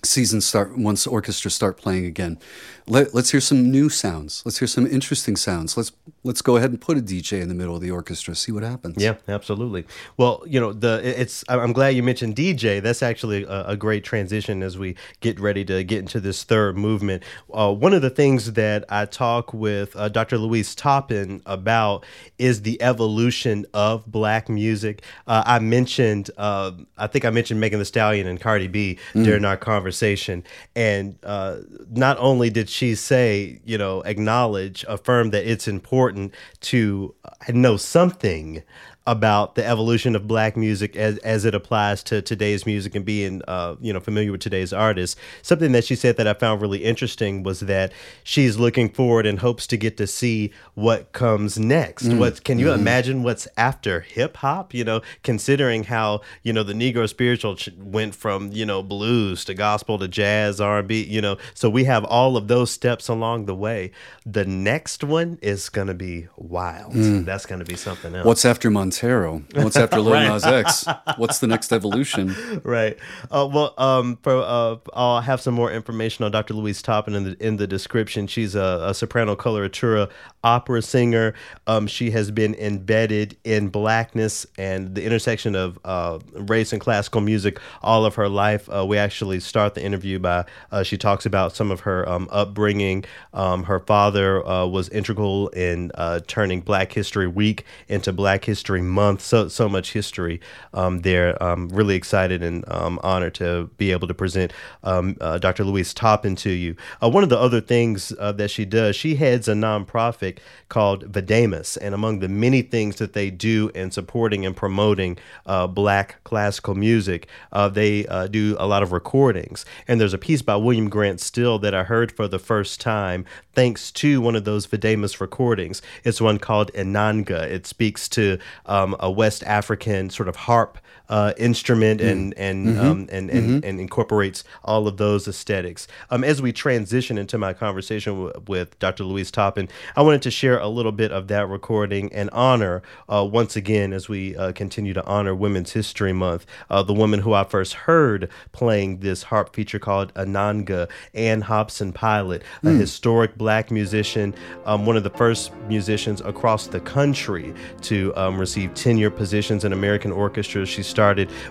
seasons 0.04 0.44
start 0.44 0.76
once 0.76 1.06
orchestras 1.06 1.54
start 1.54 1.76
playing 1.76 2.04
again. 2.04 2.38
Let, 2.86 3.14
let's 3.14 3.30
hear 3.30 3.40
some 3.40 3.70
new 3.70 3.88
sounds. 3.88 4.42
Let's 4.44 4.58
hear 4.58 4.68
some 4.68 4.86
interesting 4.86 5.36
sounds. 5.36 5.76
Let's 5.76 5.92
let's 6.24 6.42
go 6.42 6.56
ahead 6.56 6.70
and 6.70 6.80
put 6.80 6.98
a 6.98 7.00
DJ 7.00 7.40
in 7.40 7.48
the 7.48 7.54
middle 7.54 7.76
of 7.76 7.80
the 7.80 7.90
orchestra. 7.90 8.34
See 8.34 8.50
what 8.50 8.62
happens. 8.64 8.96
Yeah, 8.98 9.16
absolutely. 9.28 9.86
Well, 10.16 10.42
you 10.46 10.58
know, 10.58 10.72
the 10.72 11.00
it's. 11.04 11.44
I'm 11.48 11.72
glad 11.72 11.90
you 11.90 12.02
mentioned 12.02 12.34
DJ. 12.34 12.82
That's 12.82 13.02
actually 13.02 13.44
a, 13.44 13.68
a 13.68 13.76
great 13.76 14.02
transition 14.02 14.62
as 14.62 14.76
we 14.76 14.96
get 15.20 15.38
ready 15.38 15.64
to 15.66 15.84
get 15.84 16.00
into 16.00 16.18
this 16.18 16.42
third 16.42 16.76
movement. 16.76 17.22
Uh, 17.52 17.72
one 17.72 17.94
of 17.94 18.02
the 18.02 18.10
things 18.10 18.54
that 18.54 18.84
I 18.88 19.04
talk 19.04 19.54
with 19.54 19.94
uh, 19.94 20.08
Dr. 20.08 20.38
Louise 20.38 20.74
Toppin 20.74 21.40
about 21.46 22.04
is 22.38 22.62
the 22.62 22.80
evolution 22.82 23.64
of 23.74 24.04
black 24.10 24.48
music. 24.48 25.02
Uh, 25.28 25.44
I 25.46 25.60
mentioned, 25.60 26.30
uh, 26.36 26.72
I 26.98 27.06
think 27.06 27.24
I 27.24 27.30
mentioned 27.30 27.60
Megan 27.60 27.78
Thee 27.78 27.84
Stallion 27.84 28.26
and 28.26 28.40
Cardi 28.40 28.66
B 28.66 28.98
during 29.14 29.44
our 29.44 29.56
conversation, 29.56 30.42
and 30.74 31.16
uh, 31.22 31.58
not 31.90 32.18
only 32.18 32.50
did 32.50 32.71
she 32.72 32.94
say, 32.94 33.60
you 33.64 33.76
know, 33.78 34.00
acknowledge, 34.02 34.84
affirm 34.88 35.30
that 35.30 35.48
it's 35.50 35.68
important 35.68 36.34
to 36.60 37.14
know 37.48 37.76
something 37.76 38.62
about 39.06 39.56
the 39.56 39.66
evolution 39.66 40.14
of 40.14 40.28
black 40.28 40.56
music 40.56 40.96
as, 40.96 41.18
as 41.18 41.44
it 41.44 41.54
applies 41.54 42.02
to 42.04 42.22
today's 42.22 42.64
music 42.66 42.94
and 42.94 43.04
being 43.04 43.42
uh, 43.48 43.74
you 43.80 43.92
know 43.92 44.00
familiar 44.00 44.30
with 44.30 44.40
today's 44.40 44.72
artists. 44.72 45.20
Something 45.42 45.72
that 45.72 45.84
she 45.84 45.96
said 45.96 46.16
that 46.16 46.26
i 46.26 46.34
found 46.34 46.60
really 46.60 46.84
interesting 46.84 47.42
was 47.42 47.60
that 47.60 47.92
she's 48.22 48.58
looking 48.58 48.88
forward 48.88 49.26
and 49.26 49.40
hopes 49.40 49.66
to 49.68 49.76
get 49.76 49.96
to 49.96 50.06
see 50.06 50.52
what 50.74 51.12
comes 51.12 51.58
next. 51.58 52.04
Mm. 52.04 52.18
What 52.18 52.44
can 52.44 52.58
you 52.58 52.66
mm-hmm. 52.66 52.80
imagine 52.80 53.22
what's 53.22 53.48
after 53.56 54.00
hip 54.00 54.38
hop? 54.38 54.72
You 54.72 54.84
know 54.84 55.02
considering 55.22 55.84
how 55.84 56.20
you 56.42 56.52
know 56.52 56.62
the 56.62 56.72
negro 56.72 57.08
spiritual 57.08 57.56
ch- 57.56 57.70
went 57.78 58.14
from 58.14 58.52
you 58.52 58.64
know 58.64 58.82
blues 58.82 59.44
to 59.44 59.54
gospel 59.54 59.98
to 59.98 60.08
jazz 60.08 60.60
r&b 60.60 61.02
you 61.04 61.20
know. 61.20 61.36
So 61.54 61.68
we 61.68 61.84
have 61.84 62.04
all 62.04 62.36
of 62.36 62.48
those 62.48 62.70
steps 62.70 63.08
along 63.08 63.46
the 63.46 63.54
way. 63.54 63.90
The 64.24 64.44
next 64.44 65.02
one 65.02 65.38
is 65.42 65.68
going 65.68 65.88
to 65.88 65.94
be 65.94 66.28
wild. 66.36 66.92
Mm. 66.94 67.24
That's 67.24 67.46
going 67.46 67.58
to 67.58 67.64
be 67.64 67.76
something 67.76 68.14
else. 68.14 68.24
What's 68.24 68.44
after 68.44 68.70
Montero? 68.92 69.42
What's 69.54 69.76
after 69.76 70.00
Lil 70.00 70.20
Nas 70.20 70.44
X? 70.44 70.86
What's 71.16 71.38
the 71.38 71.46
next 71.46 71.72
evolution? 71.72 72.60
right. 72.62 72.98
Uh, 73.30 73.48
well, 73.50 73.74
um, 73.78 74.18
for 74.22 74.36
uh, 74.36 74.76
I'll 74.92 75.22
have 75.22 75.40
some 75.40 75.54
more 75.54 75.72
information 75.72 76.24
on 76.26 76.30
Dr. 76.30 76.52
Louise 76.52 76.82
Toppin 76.82 77.14
in 77.14 77.24
the 77.24 77.46
in 77.46 77.56
the 77.56 77.66
description. 77.66 78.26
She's 78.26 78.54
a, 78.54 78.84
a 78.88 78.94
soprano 78.94 79.34
coloratura 79.34 80.10
opera 80.44 80.82
singer. 80.82 81.34
Um, 81.66 81.86
she 81.86 82.10
has 82.10 82.30
been 82.30 82.54
embedded 82.56 83.36
in 83.44 83.68
blackness 83.68 84.46
and 84.58 84.94
the 84.94 85.04
intersection 85.04 85.54
of 85.54 85.78
uh, 85.84 86.18
race 86.34 86.72
and 86.72 86.80
classical 86.80 87.20
music 87.20 87.58
all 87.82 88.04
of 88.04 88.16
her 88.16 88.28
life. 88.28 88.68
Uh, 88.68 88.84
we 88.86 88.98
actually 88.98 89.40
start 89.40 89.74
the 89.74 89.84
interview 89.84 90.18
by 90.18 90.44
uh, 90.70 90.82
she 90.82 90.96
talks 90.96 91.26
about 91.26 91.54
some 91.54 91.70
of 91.70 91.80
her 91.80 92.08
um, 92.08 92.28
upbringing. 92.30 93.04
Um, 93.32 93.64
her 93.64 93.80
father 93.80 94.44
uh, 94.46 94.66
was 94.66 94.88
integral 94.88 95.48
in 95.48 95.90
uh, 95.94 96.20
turning 96.26 96.60
Black 96.60 96.92
History 96.92 97.28
Week 97.28 97.64
into 97.88 98.12
Black 98.12 98.44
History 98.44 98.82
Month. 98.82 99.20
So 99.22 99.48
so 99.48 99.68
much 99.68 99.92
history 99.92 100.40
um, 100.74 101.00
there. 101.00 101.40
I'm 101.42 101.68
really 101.68 101.94
excited 101.94 102.42
and 102.42 102.64
um, 102.68 102.98
honored 103.02 103.34
to 103.34 103.70
be 103.76 103.92
able 103.92 104.08
to 104.08 104.14
present 104.14 104.52
um, 104.82 105.16
uh, 105.20 105.38
Dr. 105.38 105.64
Louise 105.64 105.94
Toppin 105.94 106.36
to 106.36 106.50
you. 106.50 106.76
One 107.00 107.22
of 107.22 107.28
the 107.28 107.38
other 107.38 107.60
things 107.60 108.08
that 108.08 108.50
she 108.50 108.64
does, 108.64 108.96
she 108.96 109.16
heads 109.16 109.48
a 109.48 109.52
nonprofit 109.52 110.31
called 110.68 111.12
Videmus, 111.12 111.76
and 111.80 111.94
among 111.94 112.20
the 112.20 112.28
many 112.28 112.62
things 112.62 112.96
that 112.96 113.12
they 113.12 113.30
do 113.30 113.70
in 113.74 113.90
supporting 113.90 114.46
and 114.46 114.56
promoting 114.56 115.18
uh, 115.46 115.66
Black 115.66 116.22
classical 116.24 116.74
music, 116.74 117.28
uh, 117.52 117.68
they 117.68 118.06
uh, 118.06 118.26
do 118.26 118.56
a 118.58 118.66
lot 118.66 118.82
of 118.82 118.92
recordings. 118.92 119.64
And 119.86 120.00
there's 120.00 120.14
a 120.14 120.18
piece 120.18 120.42
by 120.42 120.56
William 120.56 120.88
Grant 120.88 121.20
Still 121.20 121.58
that 121.58 121.74
I 121.74 121.84
heard 121.84 122.12
for 122.12 122.28
the 122.28 122.38
first 122.38 122.80
time 122.80 123.24
thanks 123.54 123.90
to 123.92 124.20
one 124.20 124.36
of 124.36 124.44
those 124.44 124.66
Videmus 124.66 125.20
recordings. 125.20 125.82
It's 126.04 126.20
one 126.20 126.38
called 126.38 126.72
Ennanga. 126.72 127.42
It 127.42 127.66
speaks 127.66 128.08
to 128.10 128.38
um, 128.66 128.96
a 128.98 129.10
West 129.10 129.42
African 129.44 130.10
sort 130.10 130.28
of 130.28 130.36
harp 130.36 130.78
uh, 131.12 131.34
instrument 131.36 132.00
and 132.00 132.32
and, 132.38 132.78
um, 132.78 133.06
and 133.12 133.28
and 133.28 133.62
and 133.66 133.78
incorporates 133.78 134.44
all 134.64 134.88
of 134.88 134.96
those 134.96 135.28
aesthetics. 135.28 135.86
Um, 136.08 136.24
as 136.24 136.40
we 136.40 136.52
transition 136.52 137.18
into 137.18 137.36
my 137.36 137.52
conversation 137.52 138.14
w- 138.14 138.32
with 138.46 138.78
Dr. 138.78 139.04
Louise 139.04 139.30
Toppin, 139.30 139.68
I 139.94 140.00
wanted 140.00 140.22
to 140.22 140.30
share 140.30 140.58
a 140.58 140.68
little 140.68 140.90
bit 140.90 141.12
of 141.12 141.28
that 141.28 141.46
recording 141.50 142.10
and 142.14 142.30
honor 142.30 142.82
uh, 143.10 143.28
once 143.30 143.56
again 143.56 143.92
as 143.92 144.08
we 144.08 144.34
uh, 144.38 144.52
continue 144.52 144.94
to 144.94 145.04
honor 145.04 145.34
Women's 145.34 145.72
History 145.72 146.14
Month, 146.14 146.46
uh, 146.70 146.82
the 146.82 146.94
woman 146.94 147.20
who 147.20 147.34
I 147.34 147.44
first 147.44 147.74
heard 147.74 148.30
playing 148.52 149.00
this 149.00 149.24
harp 149.24 149.54
feature 149.54 149.78
called 149.78 150.14
Ennanga, 150.14 150.88
Ann 151.12 151.42
Hobson 151.42 151.92
Pilot, 151.92 152.42
a 152.64 152.70
historic 152.70 153.36
black 153.36 153.70
musician, 153.70 154.34
um, 154.64 154.86
one 154.86 154.96
of 154.96 155.02
the 155.02 155.10
first 155.10 155.52
musicians 155.68 156.22
across 156.22 156.68
the 156.68 156.80
country 156.80 157.52
to 157.82 158.16
um, 158.16 158.38
receive 158.38 158.72
tenure 158.72 159.10
positions 159.10 159.66
in 159.66 159.74
American 159.74 160.10
orchestras. 160.10 160.70
She 160.70 160.82
started 160.82 161.01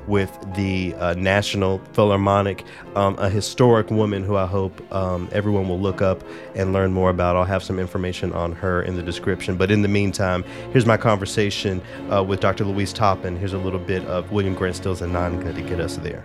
with 0.07 0.31
the 0.55 0.93
uh, 0.95 1.13
National 1.13 1.79
Philharmonic, 1.93 2.65
um, 2.95 3.17
a 3.19 3.29
historic 3.29 3.89
woman 3.91 4.23
who 4.23 4.35
I 4.35 4.45
hope 4.45 4.81
um, 4.93 5.29
everyone 5.31 5.67
will 5.67 5.79
look 5.79 6.01
up 6.01 6.23
and 6.55 6.73
learn 6.73 6.93
more 6.93 7.09
about. 7.09 7.35
I'll 7.35 7.43
have 7.43 7.63
some 7.63 7.79
information 7.79 8.31
on 8.33 8.53
her 8.53 8.81
in 8.81 8.95
the 8.95 9.03
description. 9.03 9.57
But 9.57 9.71
in 9.71 9.81
the 9.81 9.87
meantime, 9.87 10.43
here's 10.71 10.85
my 10.85 10.97
conversation 10.97 11.81
uh, 12.11 12.23
with 12.23 12.39
Dr. 12.39 12.65
Louise 12.65 12.93
Toppin. 12.93 13.35
Here's 13.35 13.53
a 13.53 13.57
little 13.57 13.79
bit 13.79 14.03
of 14.05 14.31
William 14.31 14.55
Grant 14.55 14.75
Still's 14.75 15.01
Ennanga 15.01 15.53
to 15.53 15.61
get 15.61 15.79
us 15.79 15.97
there. 15.97 16.23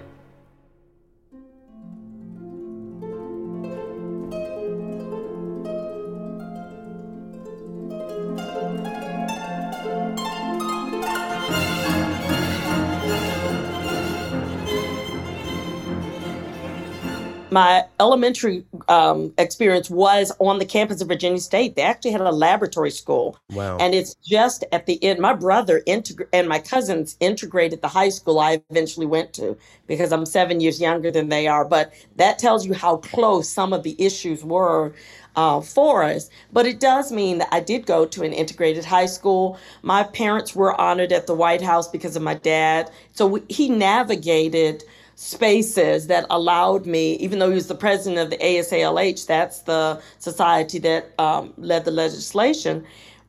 My 17.56 17.86
elementary 18.00 18.66
um, 18.88 19.32
experience 19.38 19.88
was 19.88 20.30
on 20.40 20.58
the 20.58 20.66
campus 20.66 21.00
of 21.00 21.08
Virginia 21.08 21.38
State. 21.38 21.74
They 21.74 21.80
actually 21.80 22.10
had 22.10 22.20
a 22.20 22.30
laboratory 22.30 22.90
school. 22.90 23.38
Wow. 23.50 23.78
And 23.78 23.94
it's 23.94 24.14
just 24.16 24.62
at 24.72 24.84
the 24.84 25.02
end. 25.02 25.20
My 25.20 25.32
brother 25.32 25.82
integ- 25.86 26.28
and 26.34 26.50
my 26.50 26.58
cousins 26.58 27.16
integrated 27.18 27.80
the 27.80 27.88
high 27.88 28.10
school 28.10 28.40
I 28.40 28.62
eventually 28.68 29.06
went 29.06 29.32
to 29.34 29.56
because 29.86 30.12
I'm 30.12 30.26
seven 30.26 30.60
years 30.60 30.82
younger 30.82 31.10
than 31.10 31.30
they 31.30 31.46
are. 31.46 31.64
But 31.64 31.94
that 32.16 32.38
tells 32.38 32.66
you 32.66 32.74
how 32.74 32.98
close 32.98 33.48
some 33.48 33.72
of 33.72 33.84
the 33.84 33.96
issues 33.98 34.44
were 34.44 34.92
uh, 35.34 35.62
for 35.62 36.02
us. 36.02 36.28
But 36.52 36.66
it 36.66 36.78
does 36.78 37.10
mean 37.10 37.38
that 37.38 37.48
I 37.52 37.60
did 37.60 37.86
go 37.86 38.04
to 38.04 38.22
an 38.22 38.34
integrated 38.34 38.84
high 38.84 39.06
school. 39.06 39.58
My 39.80 40.02
parents 40.02 40.54
were 40.54 40.78
honored 40.78 41.10
at 41.10 41.26
the 41.26 41.34
White 41.34 41.62
House 41.62 41.88
because 41.88 42.16
of 42.16 42.22
my 42.22 42.34
dad. 42.34 42.90
So 43.12 43.26
we, 43.26 43.40
he 43.48 43.70
navigated 43.70 44.84
spaces 45.16 46.06
that 46.06 46.26
allowed 46.28 46.86
me, 46.86 47.14
even 47.14 47.38
though 47.38 47.48
he 47.48 47.54
was 47.54 47.66
the 47.66 47.74
president 47.74 48.18
of 48.20 48.30
the 48.30 48.36
ASALH, 48.36 49.26
that's 49.26 49.60
the 49.62 50.00
society 50.18 50.78
that 50.78 51.18
um, 51.18 51.52
led 51.56 51.84
the 51.84 51.90
legislation. 51.90 52.84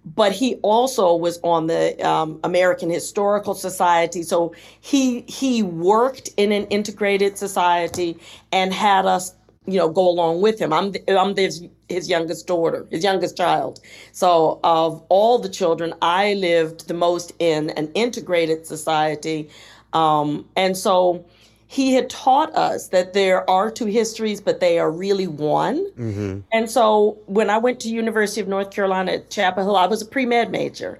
But 0.05 0.31
he 0.31 0.55
also 0.55 1.15
was 1.15 1.39
on 1.43 1.67
the 1.67 1.99
um, 2.07 2.39
American 2.43 2.89
Historical 2.89 3.55
Society, 3.55 4.23
so 4.23 4.53
he 4.79 5.21
he 5.21 5.63
worked 5.63 6.29
in 6.37 6.53
an 6.53 6.65
integrated 6.67 7.37
society 7.37 8.17
and 8.53 8.73
had 8.73 9.05
us 9.05 9.33
you 9.65 9.77
know, 9.77 9.89
go 9.89 10.07
along 10.07 10.41
with 10.41 10.59
him. 10.59 10.71
I'm 10.71 10.93
I'm 11.09 11.35
his, 11.35 11.67
his 11.89 12.09
youngest 12.09 12.47
daughter, 12.47 12.87
his 12.89 13.03
youngest 13.03 13.35
child. 13.35 13.81
So 14.13 14.61
of 14.63 15.03
all 15.09 15.39
the 15.39 15.49
children, 15.49 15.93
I 16.01 16.35
lived 16.35 16.87
the 16.87 16.93
most 16.93 17.33
in 17.39 17.71
an 17.71 17.91
integrated 17.93 18.65
society, 18.65 19.49
um, 19.91 20.47
and 20.55 20.77
so 20.77 21.25
he 21.67 21.93
had 21.93 22.09
taught 22.09 22.55
us 22.55 22.87
that 22.89 23.13
there 23.13 23.47
are 23.49 23.69
two 23.69 23.85
histories, 23.85 24.39
but 24.39 24.61
they 24.61 24.79
are 24.79 24.89
really 24.89 25.27
one. 25.27 25.85
Mm-hmm. 25.91 26.39
And 26.53 26.71
so 26.71 27.19
when 27.25 27.49
I 27.49 27.57
went 27.57 27.81
to 27.81 27.89
University 27.89 28.39
of 28.39 28.47
North 28.47 28.71
Carolina 28.71 29.13
at 29.13 29.29
Chapel 29.29 29.63
Hill, 29.63 29.75
I 29.75 29.85
was 29.85 30.01
a 30.01 30.05
pre-med 30.05 30.49
major. 30.49 30.99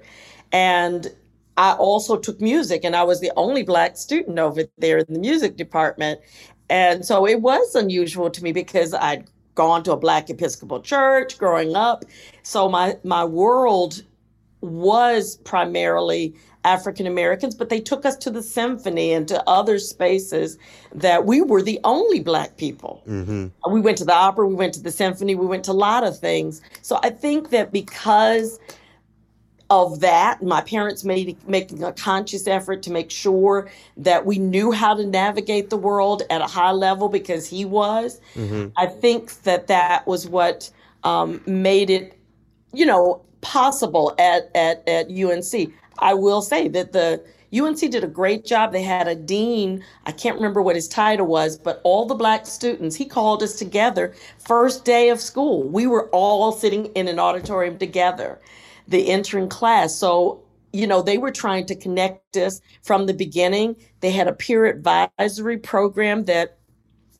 And 0.52 1.08
I 1.56 1.72
also 1.72 2.18
took 2.18 2.40
music 2.40 2.84
and 2.84 2.94
I 2.94 3.02
was 3.02 3.20
the 3.20 3.32
only 3.36 3.62
black 3.62 3.96
student 3.96 4.38
over 4.38 4.64
there 4.76 4.98
in 4.98 5.06
the 5.08 5.18
music 5.18 5.56
department. 5.56 6.20
And 6.68 7.04
so 7.04 7.26
it 7.26 7.40
was 7.40 7.74
unusual 7.74 8.28
to 8.30 8.44
me 8.44 8.52
because 8.52 8.92
I'd 8.92 9.24
gone 9.54 9.82
to 9.84 9.92
a 9.92 9.96
black 9.96 10.28
Episcopal 10.28 10.80
church 10.80 11.38
growing 11.38 11.74
up. 11.74 12.04
So 12.42 12.68
my 12.68 12.96
my 13.04 13.24
world 13.24 14.04
was 14.60 15.38
primarily 15.38 16.34
African 16.64 17.06
Americans, 17.06 17.54
but 17.54 17.68
they 17.68 17.80
took 17.80 18.04
us 18.04 18.16
to 18.16 18.30
the 18.30 18.42
symphony 18.42 19.12
and 19.12 19.28
to 19.28 19.42
other 19.48 19.78
spaces 19.78 20.58
that 20.94 21.24
we 21.24 21.40
were 21.40 21.62
the 21.62 21.80
only 21.84 22.20
black 22.20 22.56
people. 22.56 23.02
Mm-hmm. 23.08 23.72
We 23.72 23.80
went 23.80 23.98
to 23.98 24.04
the 24.04 24.14
opera, 24.14 24.46
we 24.46 24.54
went 24.54 24.74
to 24.74 24.82
the 24.82 24.90
symphony, 24.90 25.34
we 25.34 25.46
went 25.46 25.64
to 25.64 25.72
a 25.72 25.72
lot 25.72 26.04
of 26.04 26.18
things. 26.18 26.60
So 26.82 26.98
I 27.02 27.10
think 27.10 27.50
that 27.50 27.72
because 27.72 28.58
of 29.70 30.00
that, 30.00 30.42
my 30.42 30.62
parents 30.62 31.04
made 31.04 31.36
making 31.46 31.82
a 31.82 31.92
conscious 31.92 32.46
effort 32.46 32.82
to 32.84 32.90
make 32.90 33.10
sure 33.10 33.70
that 33.98 34.24
we 34.24 34.38
knew 34.38 34.72
how 34.72 34.94
to 34.94 35.06
navigate 35.06 35.68
the 35.70 35.76
world 35.76 36.22
at 36.30 36.40
a 36.40 36.46
high 36.46 36.70
level 36.70 37.08
because 37.08 37.46
he 37.46 37.64
was. 37.64 38.20
Mm-hmm. 38.34 38.68
I 38.76 38.86
think 38.86 39.42
that 39.42 39.66
that 39.66 40.06
was 40.06 40.26
what 40.26 40.70
um, 41.04 41.42
made 41.46 41.90
it, 41.90 42.18
you 42.72 42.86
know, 42.86 43.22
possible 43.40 44.14
at, 44.18 44.50
at 44.54 44.88
at 44.88 45.10
UNC. 45.10 45.72
I 46.00 46.14
will 46.14 46.42
say 46.42 46.68
that 46.68 46.92
the 46.92 47.22
UNC 47.56 47.78
did 47.78 48.04
a 48.04 48.08
great 48.08 48.44
job. 48.44 48.72
They 48.72 48.82
had 48.82 49.08
a 49.08 49.14
dean, 49.14 49.82
I 50.04 50.12
can't 50.12 50.36
remember 50.36 50.60
what 50.62 50.76
his 50.76 50.88
title 50.88 51.26
was, 51.26 51.56
but 51.56 51.80
all 51.82 52.04
the 52.04 52.14
black 52.14 52.46
students, 52.46 52.96
he 52.96 53.06
called 53.06 53.42
us 53.42 53.54
together 53.56 54.14
first 54.38 54.84
day 54.84 55.08
of 55.08 55.20
school. 55.20 55.62
We 55.62 55.86
were 55.86 56.08
all 56.10 56.52
sitting 56.52 56.86
in 56.86 57.08
an 57.08 57.18
auditorium 57.18 57.78
together, 57.78 58.40
the 58.86 59.08
entering 59.08 59.48
class. 59.48 59.94
So, 59.94 60.42
you 60.72 60.86
know, 60.86 61.00
they 61.00 61.16
were 61.16 61.30
trying 61.30 61.64
to 61.66 61.74
connect 61.74 62.36
us 62.36 62.60
from 62.82 63.06
the 63.06 63.14
beginning. 63.14 63.76
They 64.00 64.10
had 64.10 64.28
a 64.28 64.34
peer 64.34 64.66
advisory 64.66 65.56
program 65.56 66.26
that 66.26 66.57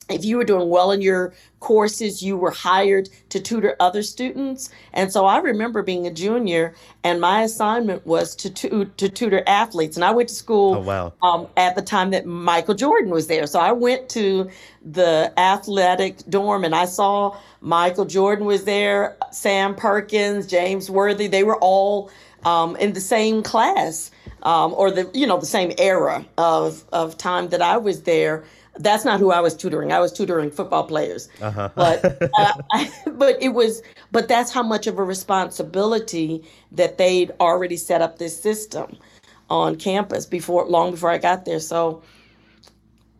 if 0.09 0.25
you 0.25 0.37
were 0.39 0.45
doing 0.45 0.69
well 0.71 0.91
in 0.91 1.01
your 1.03 1.35
courses, 1.61 2.23
you 2.23 2.37
were 2.37 2.51
hired 2.51 3.09
to 3.29 3.41
tutor 3.41 3.77
other 3.81 4.03
students. 4.03 4.71
And 4.93 5.13
so 5.13 5.27
I 5.27 5.39
remember 5.39 5.83
being 5.83 6.07
a 6.07 6.13
junior, 6.13 6.75
and 7.05 7.21
my 7.21 7.43
assignment 7.43 8.07
was 8.07 8.35
to 8.37 8.51
tu- 8.51 8.87
to 8.97 9.09
tutor 9.09 9.43
athletes. 9.47 9.97
And 9.97 10.05
I 10.05 10.13
went 10.13 10.29
to 10.31 10.35
school 10.35 10.77
Oh, 10.77 10.81
wow. 10.81 11.13
um, 11.23 11.49
at 11.57 11.75
the 11.75 11.83
time 11.83 12.11
that 12.11 12.27
Michael 12.27 12.75
Jordan 12.75 13.11
was 13.11 13.27
there. 13.27 13.47
So 13.47 13.59
I 13.61 13.73
went 13.73 14.09
to 14.11 14.49
the 14.85 15.33
athletic 15.37 16.19
dorm, 16.29 16.65
and 16.65 16.75
I 16.75 16.85
saw 16.87 17.37
Michael 17.61 18.05
Jordan 18.05 18.47
was 18.47 18.65
there, 18.65 19.17
Sam 19.33 19.75
Perkins, 19.75 20.47
James 20.47 20.91
Worthy. 20.91 21.27
They 21.27 21.43
were 21.45 21.59
all 21.59 22.11
um, 22.45 22.77
in 22.77 22.93
the 22.93 23.01
same 23.01 23.43
class, 23.43 24.11
um, 24.45 24.73
or 24.75 24.91
the 24.93 25.11
you 25.13 25.27
know 25.27 25.39
the 25.39 25.47
same 25.47 25.73
era 25.77 26.25
of 26.39 26.85
of 26.93 27.19
time 27.19 27.49
that 27.49 27.61
I 27.61 27.77
was 27.79 28.03
there 28.05 28.45
that's 28.79 29.05
not 29.05 29.21
who 29.21 29.31
I 29.31 29.41
was 29.41 29.55
tutoring. 29.55 29.93
I 29.93 30.01
was 30.01 30.13
tutoring 30.13 30.51
football 30.51 30.85
players. 30.85 31.29
Uh-huh. 31.41 31.71
But 31.75 32.05
uh, 32.39 32.55
I, 32.73 32.93
but 33.07 33.43
it 33.43 33.51
was 33.51 33.83
but 34.11 34.29
that's 34.29 34.53
how 34.53 34.63
much 34.63 34.87
of 34.87 34.99
a 34.99 35.05
responsibility 35.05 36.45
that 36.73 36.99
they'd 36.99 37.33
already 37.41 37.77
set 37.77 38.03
up 38.03 38.19
this 38.19 38.41
system 38.41 38.97
on 39.51 39.77
campus 39.77 40.27
before 40.27 40.67
long 40.67 40.91
before 40.91 41.11
I 41.11 41.19
got 41.19 41.45
there. 41.45 41.61
So 41.61 42.03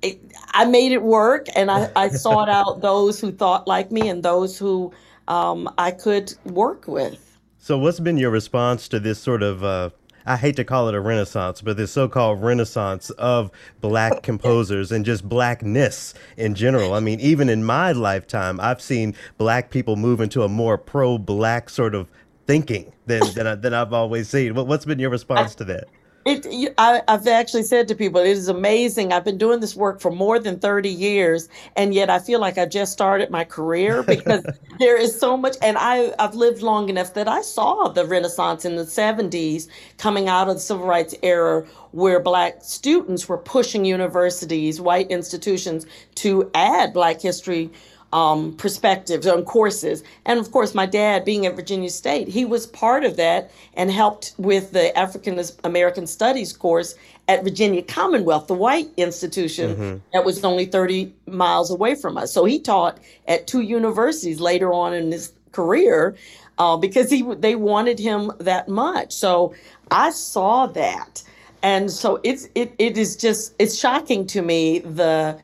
it, 0.03 0.21
I 0.53 0.65
made 0.65 0.93
it 0.93 1.03
work, 1.03 1.47
and 1.57 1.71
I, 1.71 1.91
I 1.97 2.09
sought 2.25 2.49
out 2.49 2.81
those 2.81 3.21
who 3.21 3.33
thought 3.33 3.67
like 3.67 3.91
me 3.91 4.09
and 4.09 4.23
those 4.23 4.59
who 4.59 4.93
um, 5.27 5.73
I 5.79 5.91
could 5.91 6.35
work 6.45 6.87
with. 6.87 7.25
So, 7.59 7.77
what's 7.79 8.01
been 8.01 8.17
your 8.17 8.31
response 8.31 8.89
to 8.89 9.01
this 9.01 9.19
sort 9.19 9.43
of, 9.43 9.65
uh, 9.65 9.91
I 10.27 10.37
hate 10.37 10.57
to 10.57 10.65
call 10.65 10.89
it 10.89 10.95
a 10.95 11.01
renaissance, 11.01 11.61
but 11.63 11.77
this 11.77 11.93
so 11.93 12.09
called 12.09 12.43
renaissance 12.43 13.11
of 13.11 13.51
black 13.81 14.23
composers 14.23 14.93
and 14.93 15.05
just 15.05 15.29
blackness 15.29 16.15
in 16.37 16.55
general? 16.55 16.95
I 16.95 17.01
mean, 17.01 17.21
even 17.21 17.49
in 17.49 17.65
my 17.65 17.93
lifetime, 17.93 18.61
I've 18.61 18.81
seen 18.81 19.15
black 19.37 19.71
people 19.71 19.97
move 19.97 20.21
into 20.21 20.43
a 20.43 20.49
more 20.49 20.79
pro 20.79 21.19
black 21.19 21.71
sort 21.71 21.95
of 21.95 22.11
thinking 22.47 22.93
than, 23.07 23.33
than, 23.35 23.47
I, 23.47 23.55
than 23.55 23.75
I've 23.75 23.93
always 23.93 24.29
seen. 24.29 24.55
What, 24.55 24.67
what's 24.67 24.85
been 24.85 24.99
your 24.99 25.11
response 25.11 25.55
to 25.57 25.65
that? 25.67 25.89
It, 26.27 26.75
I, 26.79 27.03
I've 27.09 27.27
actually 27.27 27.63
said 27.63 27.89
to 27.89 27.95
people, 27.95 28.21
it 28.21 28.29
is 28.29 28.49
amazing. 28.49 29.13
I've 29.13 29.25
been 29.25 29.39
doing 29.39 29.61
this 29.61 29.75
work 29.75 30.01
for 30.01 30.11
more 30.11 30.39
than 30.39 30.59
30 30.59 30.89
years, 30.89 31.49
and 31.75 31.95
yet 31.95 32.11
I 32.11 32.19
feel 32.19 32.39
like 32.39 32.59
I 32.59 32.67
just 32.67 32.93
started 32.93 33.31
my 33.31 33.45
career 33.45 34.03
because 34.07 34.45
there 34.79 34.97
is 34.97 35.19
so 35.19 35.37
much. 35.37 35.57
And 35.63 35.79
I, 35.79 36.13
I've 36.19 36.35
lived 36.35 36.63
long 36.63 36.91
enough 36.91 37.15
that 37.15 37.29
I 37.29 37.43
saw 37.43 37.89
the 37.89 38.05
Renaissance 38.05 38.65
in 38.65 38.77
the 38.77 38.85
70s 38.85 39.69
coming 39.97 40.29
out 40.29 40.49
of 40.49 40.57
the 40.57 40.61
Civil 40.61 40.87
Rights 40.87 41.15
era 41.23 41.67
where 41.93 42.21
Black 42.21 42.59
students 42.63 43.29
were 43.29 43.39
pushing 43.39 43.85
universities, 43.85 44.81
white 44.81 45.11
institutions, 45.11 45.87
to 46.17 46.51
add 46.55 46.93
Black 46.93 47.21
history 47.21 47.71
um, 48.13 48.55
perspectives 48.57 49.27
on 49.27 49.45
courses. 49.45 50.03
And 50.25 50.41
of 50.41 50.51
course, 50.51 50.75
my 50.75 50.87
dad, 50.87 51.25
being 51.25 51.47
at 51.47 51.57
Virginia 51.57 51.91
State, 51.91 52.29
he 52.29 52.45
was 52.45 52.67
part 52.67 53.05
of 53.05 53.17
that 53.17 53.51
and 53.75 53.91
helped 53.91 54.35
with 54.39 54.73
the 54.73 54.97
African 54.99 55.41
American 55.65 56.07
Studies 56.07 56.53
course 56.53 56.95
at 57.29 57.45
Virginia 57.45 57.83
Commonwealth, 57.83 58.47
the 58.47 58.55
white 58.55 58.89
institution 58.97 60.03
that 60.15 60.25
was 60.25 60.43
only 60.43 60.65
30 60.65 61.13
miles 61.27 61.71
away 61.71 61.95
from 61.95 62.17
us. 62.17 62.33
So 62.33 62.47
he 62.47 62.59
taught 62.59 62.99
at 63.27 63.47
two 63.47 63.61
universities 63.61 64.41
later 64.41 64.73
on 64.73 64.95
in 64.95 65.13
his 65.13 65.33
career 65.53 66.17
uh, 66.59 66.77
because 66.77 67.11
he 67.11 67.23
they 67.23 67.55
wanted 67.55 67.99
him 67.99 68.33
that 68.39 68.69
much. 68.69 69.13
So 69.13 69.55
I 69.91 70.11
saw 70.11 70.67
that. 70.69 71.23
And 71.63 71.91
so 71.91 72.21
it's 72.23 72.49
it, 72.55 72.75
it 72.79 72.97
is 72.97 73.17
just 73.17 73.55
it's 73.59 73.77
shocking 73.77 74.27
to 74.29 74.43
me 74.43 74.79
the 74.79 75.43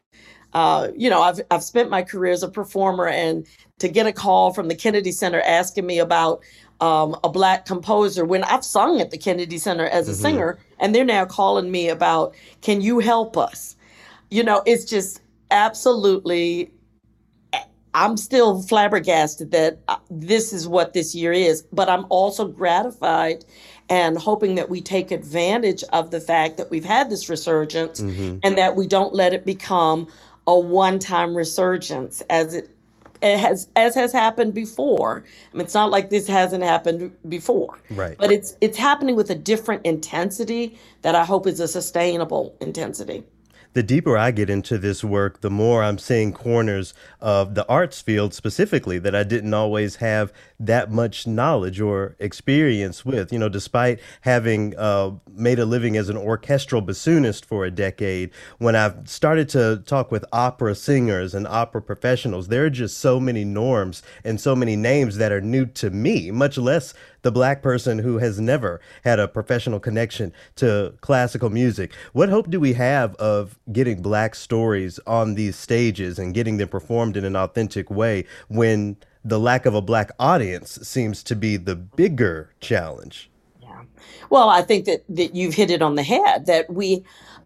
uh, 0.55 0.89
you 0.97 1.11
know, 1.11 1.21
I've 1.21 1.41
I've 1.51 1.65
spent 1.65 1.91
my 1.91 2.03
career 2.03 2.33
as 2.33 2.43
a 2.43 2.49
performer, 2.49 3.09
and 3.09 3.47
to 3.81 3.89
get 3.89 4.07
a 4.07 4.13
call 4.13 4.53
from 4.53 4.69
the 4.69 4.75
Kennedy 4.75 5.11
Center 5.11 5.41
asking 5.41 5.85
me 5.85 5.99
about 5.99 6.43
um, 6.81 7.17
a 7.25 7.29
black 7.29 7.67
composer 7.67 8.25
when 8.25 8.45
I've 8.45 8.65
sung 8.65 9.01
at 9.01 9.11
the 9.11 9.19
Kennedy 9.19 9.59
Center 9.59 9.87
as 9.87 10.09
a 10.09 10.15
singer, 10.15 10.59
and 10.79 10.95
they're 10.95 11.05
now 11.05 11.25
calling 11.25 11.71
me 11.71 11.89
about, 11.89 12.35
can 12.63 12.81
you 12.81 13.01
help 13.01 13.37
us? 13.37 13.75
You 14.31 14.45
know, 14.45 14.63
it's 14.65 14.85
just 14.85 15.21
absolutely. 15.51 16.71
I'm 17.97 18.17
still 18.17 18.61
flabbergasted 18.61 19.53
that 19.53 19.79
uh, 19.87 19.99
this 20.11 20.53
is 20.53 20.67
what 20.67 20.95
this 20.95 21.15
year 21.15 21.33
is, 21.33 21.63
but 21.73 21.89
I'm 21.89 22.07
also 22.09 22.49
gratified 22.49 23.45
and 23.89 24.19
hoping 24.19 24.57
that 24.57 24.69
we 24.69 24.81
take 24.81 25.13
advantage 25.13 25.85
of 25.93 26.11
the 26.11 26.21
fact 26.21 26.57
that 26.57 26.71
we've 26.71 26.85
had 26.85 27.09
this 27.09 27.29
resurgence 27.29 28.01
and 28.43 28.59
that 28.59 28.75
we 28.75 28.89
don't 28.89 29.15
let 29.15 29.33
it 29.33 29.45
become 29.45 30.09
a 30.47 30.59
one-time 30.59 31.37
resurgence 31.37 32.23
as 32.31 32.55
it, 32.55 32.71
it 33.23 33.39
has 33.39 33.69
as 33.77 33.95
has 33.95 34.13
happened 34.13 34.55
before. 34.55 35.25
I 35.53 35.57
mean, 35.57 35.65
it's 35.65 35.75
not 35.75 35.91
like 35.91 36.11
this 36.11 36.27
hasn't 36.27 36.63
happened 36.63 37.17
before, 37.29 37.79
Right. 37.91 38.17
But 38.19 38.31
it's 38.31 38.57
it's 38.61 38.77
happening 38.77 39.17
with 39.17 39.31
a 39.31 39.35
different 39.35 39.87
intensity 39.87 40.79
that 41.03 41.15
I 41.15 41.25
hope 41.25 41.47
is 41.47 41.61
a 41.61 41.69
sustainable 41.69 42.55
intensity. 42.61 43.25
The 43.75 43.83
deeper 43.83 44.17
I 44.17 44.31
get 44.31 44.49
into 44.49 44.79
this 44.79 45.05
work, 45.05 45.41
the 45.41 45.51
more 45.51 45.83
I'm 45.83 45.99
seeing 45.99 46.33
corners 46.33 46.95
of 47.21 47.55
the 47.55 47.67
arts 47.69 48.01
field 48.01 48.33
specifically 48.33 48.99
that 49.01 49.15
I 49.15 49.25
didn't 49.25 49.53
always 49.53 49.97
have 49.97 50.33
that 50.61 50.91
much 50.91 51.27
knowledge 51.27 51.81
or 51.81 52.17
experience 52.21 53.05
with. 53.05 53.33
You 53.33 53.39
know, 53.41 53.49
despite 53.49 54.01
having 54.23 54.77
uh, 54.79 55.13
made 55.35 55.59
a 55.59 55.65
living 55.67 55.97
as 55.97 56.09
an 56.09 56.17
orchestral 56.17 56.83
bassoonist 56.83 57.45
for 57.45 57.65
a 57.65 57.71
decade, 57.71 58.31
when 58.59 58.77
I've 58.77 59.09
started 59.09 59.49
to 59.51 59.83
talk 59.85 60.13
with 60.13 60.25
opera 60.33 60.77
singers 60.77 61.35
and 61.35 61.47
opera 61.47 61.83
professionals, 61.83 62.49
there 62.49 62.65
are 62.65 62.71
just 62.71 62.99
so 62.99 63.19
many 63.19 63.45
norms 63.45 64.03
and 64.23 64.41
so 64.41 64.55
many 64.55 64.77
names 64.77 65.17
that 65.17 65.33
are 65.33 65.41
new 65.41 65.67
to 65.67 65.91
me, 65.91 66.31
much 66.31 66.57
less 66.57 66.95
the 67.25 67.33
black 67.33 67.63
person 67.63 67.99
who 67.99 68.19
has 68.19 68.39
never 68.39 68.81
had 69.03 69.19
a 69.19 69.27
professional 69.27 69.81
connection 69.81 70.33
to 70.57 70.95
classical 71.01 71.49
music. 71.49 71.93
What 72.13 72.29
hope 72.29 72.51
do 72.51 72.61
we 72.61 72.75
have 72.75 73.15
of 73.17 73.59
getting 73.73 74.03
black 74.03 74.35
stories 74.35 75.01
on 75.07 75.35
these 75.35 75.57
stages 75.57 76.19
and 76.19 76.35
getting 76.35 76.59
them 76.59 76.69
performed 76.69 77.17
in 77.17 77.25
an 77.25 77.35
authentic 77.35 77.91
way 77.91 78.27
when 78.49 78.99
the 79.25 79.41
lack 79.41 79.65
of 79.65 79.75
a 79.75 79.81
black 79.81 80.11
audience 80.21 80.79
seems 80.87 81.23
to 81.25 81.35
be 81.35 81.57
the 81.57 81.75
bigger 81.75 82.51
challenge? 82.61 83.31
Yeah. 83.63 83.85
Well, 84.29 84.51
I 84.51 84.61
think 84.61 84.85
that, 84.85 85.05
that 85.09 85.35
you've 85.35 85.55
hit 85.55 85.71
it 85.71 85.81
on 85.81 85.95
the 85.95 86.03
head. 86.03 86.45
That 86.45 86.71
we, 86.71 87.05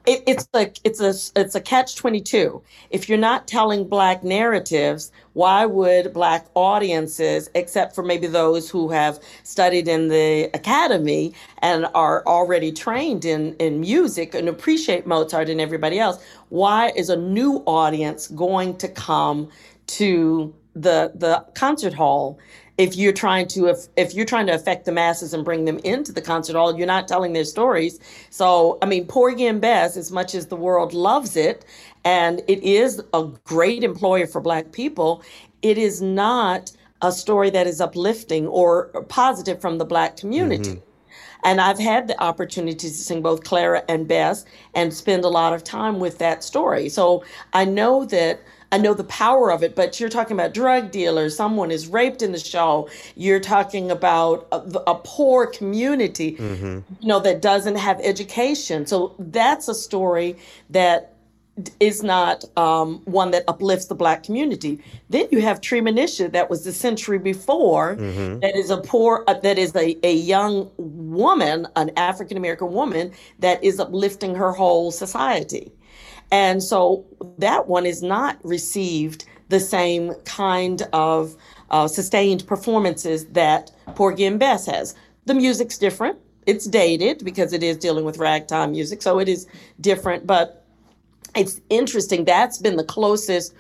it, 0.09 0.24
it's 0.26 0.48
like 0.54 0.80
it's 0.84 1.00
a 1.00 1.11
it's 1.40 1.56
a 1.56 1.62
catch 1.62 1.96
twenty 1.96 2.22
two. 2.22 2.62
If 2.90 3.09
you're 3.09 3.18
not 3.18 3.48
telling 3.48 3.88
black 3.88 4.24
narratives, 4.24 5.12
why 5.34 5.66
would 5.66 6.14
black 6.14 6.48
audiences, 6.56 7.50
except 7.54 7.94
for 7.94 8.04
maybe 8.04 8.28
those 8.28 8.70
who 8.70 8.90
have 8.90 9.20
studied 9.44 9.88
in 9.88 10.09
the 10.09 10.50
academy 10.54 11.34
and 11.61 11.86
are 11.94 12.24
already 12.26 12.72
trained 12.72 13.26
in 13.26 13.54
in 13.56 13.80
music 13.80 14.34
and 14.34 14.48
appreciate 14.48 15.06
Mozart 15.06 15.50
and 15.50 15.62
everybody 15.62 16.00
else, 16.00 16.24
why 16.50 16.92
is 16.96 17.11
a 17.11 17.16
new 17.16 17.59
audience 17.66 18.28
going 18.28 18.78
to 18.78 18.88
come 18.88 19.50
to 19.88 20.54
the 20.76 21.12
the 21.16 21.46
concert 21.56 21.94
hall 21.94 22.40
if 22.79 22.97
you're 22.97 23.12
trying 23.12 23.47
to 23.49 23.66
if, 23.66 23.89
if 23.97 24.14
you're 24.14 24.24
trying 24.24 24.47
to 24.47 24.55
affect 24.55 24.85
the 24.87 24.93
masses 24.93 25.35
and 25.35 25.45
bring 25.45 25.64
them 25.66 25.79
into 25.85 26.12
the 26.12 26.22
concert 26.22 26.57
hall 26.57 26.76
you're 26.76 26.87
not 26.87 27.07
telling 27.07 27.33
their 27.33 27.45
stories. 27.45 28.01
So 28.31 28.79
i 28.83 28.87
mean 28.87 29.07
porgy 29.07 29.47
and 29.47 29.61
bess 29.61 29.97
as 29.97 30.11
much 30.11 30.35
as 30.35 30.47
the 30.47 30.57
world 30.57 30.95
loves 30.95 31.37
it 31.37 31.64
and 32.05 32.41
it 32.49 32.62
is 32.62 33.03
a 33.12 33.24
great 33.45 33.85
employer 33.85 34.26
for 34.26 34.41
black 34.41 34.72
people 34.72 35.22
it 35.62 35.76
is 35.76 36.01
not 36.01 36.72
a 37.03 37.12
story 37.12 37.51
that 37.51 37.66
is 37.66 37.81
uplifting 37.81 38.47
or 38.47 38.87
positive 39.09 39.61
from 39.61 39.79
the 39.79 39.85
black 39.85 40.16
community. 40.16 40.70
Mm-hmm. 40.70 40.85
And 41.45 41.61
I've 41.61 41.79
had 41.79 42.09
the 42.09 42.20
opportunity 42.20 42.74
to 42.76 42.91
sing 42.91 43.22
both 43.22 43.45
Clara 43.45 43.85
and 43.89 44.09
Bess 44.09 44.45
and 44.74 44.93
spend 44.93 45.24
a 45.24 45.29
lot 45.29 45.53
of 45.53 45.62
time 45.62 46.01
with 46.01 46.18
that 46.18 46.43
story. 46.43 46.89
So 46.89 47.22
I 47.53 47.64
know 47.64 48.05
that 48.07 48.41
I 48.71 48.79
know 48.79 48.93
the 48.95 49.05
power 49.05 49.51
of 49.51 49.62
it, 49.62 49.75
but 49.75 49.99
you're 49.99 50.11
talking 50.11 50.37
about 50.37 50.53
drug 50.53 50.91
dealers, 50.91 51.35
someone 51.37 51.71
is 51.71 51.87
raped 51.89 52.21
in 52.23 52.33
the 52.33 52.39
show. 52.39 52.89
You're 53.16 53.41
talking 53.41 53.91
about 53.91 54.47
a, 54.53 54.57
a 54.87 54.95
poor 54.97 55.47
community, 55.47 56.37
you 57.01 57.09
know, 57.09 57.21
that 57.21 57.41
doesn't 57.41 57.77
have 57.77 57.99
education. 58.03 58.87
So 58.87 59.14
that's 59.19 59.69
a 59.69 59.75
story 59.75 60.37
that 60.71 61.14
is 61.81 62.05
not 62.05 62.45
um, 62.57 63.01
one 63.05 63.33
that 63.33 63.43
uplifts 63.49 63.87
the 63.87 63.95
black 63.95 64.23
community. 64.23 64.81
Then 65.11 65.27
you 65.33 65.41
have 65.43 65.61
Treemonisha, 65.61 66.31
that 66.33 66.49
was 66.51 66.64
the 66.64 66.73
century 66.73 67.19
before, 67.19 67.97
that 67.97 68.53
is 68.55 68.71
a 68.71 68.77
poor, 68.77 69.25
uh, 69.27 69.35
that 69.35 69.59
is 69.59 69.75
a, 69.75 69.99
a 70.07 70.12
young 70.12 70.71
woman, 70.77 71.66
an 71.75 71.91
African 71.97 72.37
American 72.37 72.73
woman, 72.73 73.12
that 73.41 73.64
is 73.64 73.81
uplifting 73.81 74.37
her 74.37 74.53
whole 74.53 74.93
society. 74.93 75.73
And 76.31 76.62
so 76.62 77.07
that 77.39 77.68
one 77.68 77.87
is 77.87 78.03
not 78.03 78.39
received 78.45 79.24
the 79.49 79.61
same 79.61 80.14
kind 80.24 80.83
of 80.93 81.37
uh, 81.70 81.89
sustained 81.89 82.47
performances 82.47 83.26
that 83.26 83.70
Porgy 83.95 84.24
and 84.24 84.39
Bess 84.39 84.66
has. 84.66 84.95
The 85.24 85.35
music's 85.35 85.79
different. 85.79 86.18
It's 86.47 86.66
dated 86.66 87.24
because 87.24 87.53
it 87.53 87.62
is 87.62 87.76
dealing 87.76 88.05
with 88.05 88.18
ragtime 88.18 88.72
music, 88.72 89.03
so 89.03 89.18
it 89.18 89.29
is 89.29 89.47
different, 89.81 90.26
but 90.26 90.64
it's 91.37 91.61
interesting. 91.68 92.24
That's 92.24 92.59
been 92.59 92.76
the 92.76 92.85
closest 92.85 93.55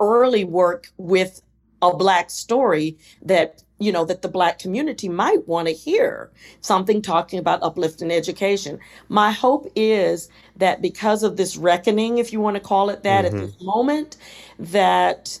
early 0.00 0.44
work 0.44 0.88
with 0.98 1.42
a 1.82 1.96
black 1.96 2.30
story 2.30 2.96
that 3.22 3.62
you 3.78 3.92
know 3.92 4.04
that 4.04 4.22
the 4.22 4.28
black 4.28 4.58
community 4.58 5.08
might 5.08 5.46
want 5.46 5.68
to 5.68 5.74
hear 5.74 6.30
something 6.60 7.00
talking 7.00 7.38
about 7.38 7.62
uplifting 7.62 8.10
education 8.10 8.78
my 9.08 9.30
hope 9.30 9.70
is 9.74 10.28
that 10.56 10.82
because 10.82 11.22
of 11.22 11.36
this 11.36 11.56
reckoning 11.56 12.18
if 12.18 12.32
you 12.32 12.40
want 12.40 12.54
to 12.54 12.60
call 12.60 12.90
it 12.90 13.02
that 13.02 13.24
at 13.24 13.32
this 13.32 13.60
moment 13.60 14.16
that 14.58 15.38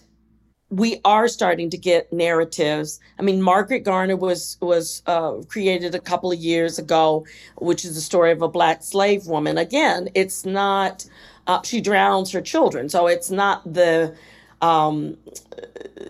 we 0.70 1.00
are 1.04 1.28
starting 1.28 1.70
to 1.70 1.78
get 1.78 2.12
narratives. 2.12 3.00
I 3.18 3.22
mean, 3.22 3.40
Margaret 3.40 3.80
Garner 3.80 4.16
was 4.16 4.58
was 4.60 5.02
uh, 5.06 5.36
created 5.48 5.94
a 5.94 6.00
couple 6.00 6.30
of 6.30 6.38
years 6.38 6.78
ago, 6.78 7.26
which 7.56 7.84
is 7.84 7.94
the 7.94 8.00
story 8.00 8.32
of 8.32 8.42
a 8.42 8.48
black 8.48 8.82
slave 8.82 9.26
woman. 9.26 9.56
Again, 9.56 10.10
it's 10.14 10.44
not 10.44 11.06
uh, 11.46 11.62
she 11.62 11.80
drowns 11.80 12.30
her 12.32 12.42
children, 12.42 12.88
so 12.88 13.06
it's 13.06 13.30
not 13.30 13.72
the 13.72 14.14
um, 14.60 15.16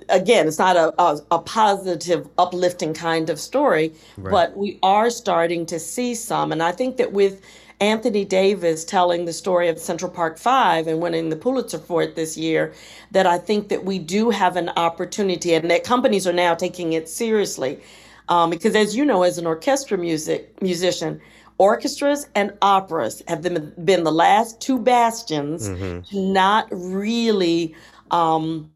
again, 0.08 0.48
it's 0.48 0.58
not 0.58 0.76
a, 0.76 0.94
a, 1.00 1.20
a 1.30 1.38
positive, 1.38 2.28
uplifting 2.38 2.94
kind 2.94 3.30
of 3.30 3.38
story, 3.38 3.92
but 4.30 4.56
we 4.56 4.78
are 4.82 5.10
starting 5.10 5.66
to 5.66 5.78
see 5.78 6.14
some. 6.14 6.52
And 6.52 6.62
I 6.62 6.72
think 6.72 6.96
that 6.96 7.12
with 7.12 7.42
Anthony 7.80 8.24
Davis 8.24 8.84
telling 8.84 9.24
the 9.24 9.32
story 9.32 9.68
of 9.68 9.78
Central 9.78 10.10
Park 10.10 10.38
Five 10.38 10.86
and 10.86 11.00
winning 11.00 11.28
the 11.28 11.36
Pulitzer 11.36 11.78
for 11.78 12.02
it 12.02 12.16
this 12.16 12.36
year, 12.36 12.72
that 13.12 13.26
I 13.26 13.38
think 13.38 13.68
that 13.68 13.84
we 13.84 13.98
do 13.98 14.30
have 14.30 14.56
an 14.56 14.70
opportunity 14.70 15.54
and 15.54 15.70
that 15.70 15.84
companies 15.84 16.26
are 16.26 16.32
now 16.32 16.54
taking 16.54 16.94
it 16.94 17.08
seriously. 17.08 17.80
Um, 18.28 18.50
because 18.50 18.74
as 18.74 18.96
you 18.96 19.04
know, 19.04 19.22
as 19.22 19.38
an 19.38 19.46
orchestra 19.46 19.96
music 19.96 20.60
musician, 20.60 21.20
orchestras 21.58 22.28
and 22.34 22.52
operas 22.62 23.22
have 23.26 23.42
been, 23.42 23.72
been 23.84 24.04
the 24.04 24.12
last 24.12 24.60
two 24.60 24.78
bastions 24.78 25.68
to 26.10 26.20
not 26.20 26.68
really 26.70 27.74
um, 28.10 28.70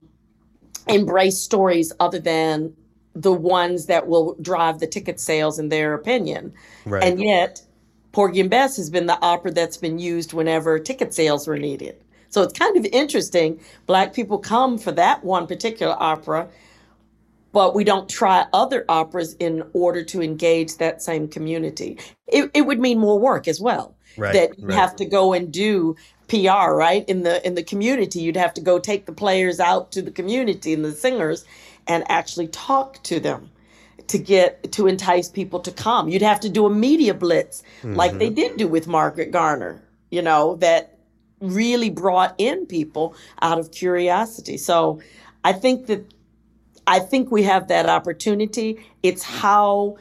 embrace 0.88 1.38
stories 1.38 1.92
other 2.00 2.18
than 2.18 2.74
the 3.14 3.32
ones 3.32 3.86
that 3.86 4.06
will 4.08 4.36
drive 4.40 4.78
the 4.78 4.86
ticket 4.86 5.20
sales 5.20 5.58
in 5.58 5.68
their 5.68 5.94
opinion. 5.94 6.52
Right. 6.86 7.04
And 7.04 7.20
yet, 7.20 7.62
Porgy 8.12 8.40
and 8.40 8.50
Bess 8.50 8.76
has 8.76 8.90
been 8.90 9.06
the 9.06 9.20
opera 9.20 9.52
that's 9.52 9.76
been 9.76 9.98
used 9.98 10.32
whenever 10.32 10.78
ticket 10.78 11.14
sales 11.14 11.46
were 11.46 11.58
needed. 11.58 11.96
So 12.30 12.40
it's 12.42 12.58
kind 12.58 12.76
of 12.76 12.86
interesting. 12.86 13.60
Black 13.86 14.14
people 14.14 14.38
come 14.38 14.78
for 14.78 14.92
that 14.92 15.22
one 15.22 15.46
particular 15.46 15.94
opera, 15.98 16.48
but 17.52 17.74
we 17.74 17.84
don't 17.84 18.08
try 18.08 18.46
other 18.54 18.86
operas 18.88 19.34
in 19.34 19.62
order 19.74 20.02
to 20.04 20.22
engage 20.22 20.78
that 20.78 21.02
same 21.02 21.28
community. 21.28 21.98
It, 22.26 22.50
it 22.54 22.62
would 22.62 22.80
mean 22.80 22.98
more 22.98 23.18
work 23.18 23.46
as 23.46 23.60
well. 23.60 23.96
Right, 24.16 24.32
That 24.32 24.58
you 24.58 24.68
right. 24.68 24.78
have 24.78 24.96
to 24.96 25.04
go 25.04 25.32
and 25.34 25.52
do 25.52 25.96
PR, 26.32 26.72
right? 26.72 27.06
In 27.10 27.24
the 27.24 27.46
in 27.46 27.56
the 27.56 27.62
community, 27.62 28.20
you'd 28.20 28.38
have 28.38 28.54
to 28.54 28.62
go 28.62 28.78
take 28.78 29.04
the 29.04 29.12
players 29.12 29.60
out 29.60 29.92
to 29.92 30.00
the 30.00 30.10
community 30.10 30.72
and 30.72 30.82
the 30.82 30.92
singers 30.92 31.44
and 31.86 32.04
actually 32.08 32.48
talk 32.48 33.02
to 33.02 33.20
them 33.20 33.50
to 34.06 34.16
get 34.16 34.72
to 34.72 34.86
entice 34.86 35.28
people 35.28 35.60
to 35.60 35.70
come. 35.70 36.08
You'd 36.08 36.22
have 36.22 36.40
to 36.40 36.48
do 36.48 36.64
a 36.64 36.70
media 36.70 37.12
blitz 37.12 37.62
like 37.84 38.16
they 38.18 38.28
mm-hmm. 38.28 38.34
did 38.34 38.56
do 38.56 38.66
with 38.66 38.88
Margaret 38.88 39.30
Garner, 39.30 39.82
you 40.10 40.22
know, 40.22 40.56
that 40.56 40.98
really 41.40 41.90
brought 41.90 42.34
in 42.38 42.64
people 42.64 43.14
out 43.42 43.58
of 43.58 43.70
curiosity. 43.70 44.56
So 44.56 45.02
I 45.44 45.52
think 45.52 45.86
that 45.88 46.14
I 46.86 46.98
think 46.98 47.30
we 47.30 47.42
have 47.42 47.68
that 47.68 47.90
opportunity. 47.90 48.82
It's 49.02 49.22
how 49.22 49.98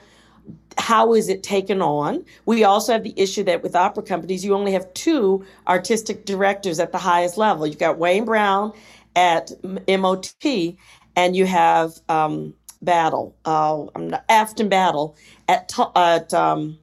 how 0.77 1.13
is 1.13 1.29
it 1.29 1.43
taken 1.43 1.81
on? 1.81 2.25
We 2.45 2.63
also 2.63 2.93
have 2.93 3.03
the 3.03 3.13
issue 3.17 3.43
that 3.43 3.63
with 3.63 3.75
opera 3.75 4.03
companies, 4.03 4.43
you 4.45 4.53
only 4.55 4.71
have 4.71 4.91
two 4.93 5.45
artistic 5.67 6.25
directors 6.25 6.79
at 6.79 6.91
the 6.91 6.97
highest 6.97 7.37
level. 7.37 7.67
You've 7.67 7.77
got 7.79 7.97
Wayne 7.97 8.25
Brown 8.25 8.73
at 9.15 9.51
MOT, 9.87 10.75
and 11.15 11.35
you 11.35 11.45
have 11.45 11.93
um, 12.09 12.53
Battle, 12.81 13.35
uh, 13.45 13.85
I'm 13.95 14.09
not, 14.09 14.25
Afton 14.29 14.69
Battle 14.69 15.15
at 15.47 15.71
at 15.95 16.33
um, 16.33 16.77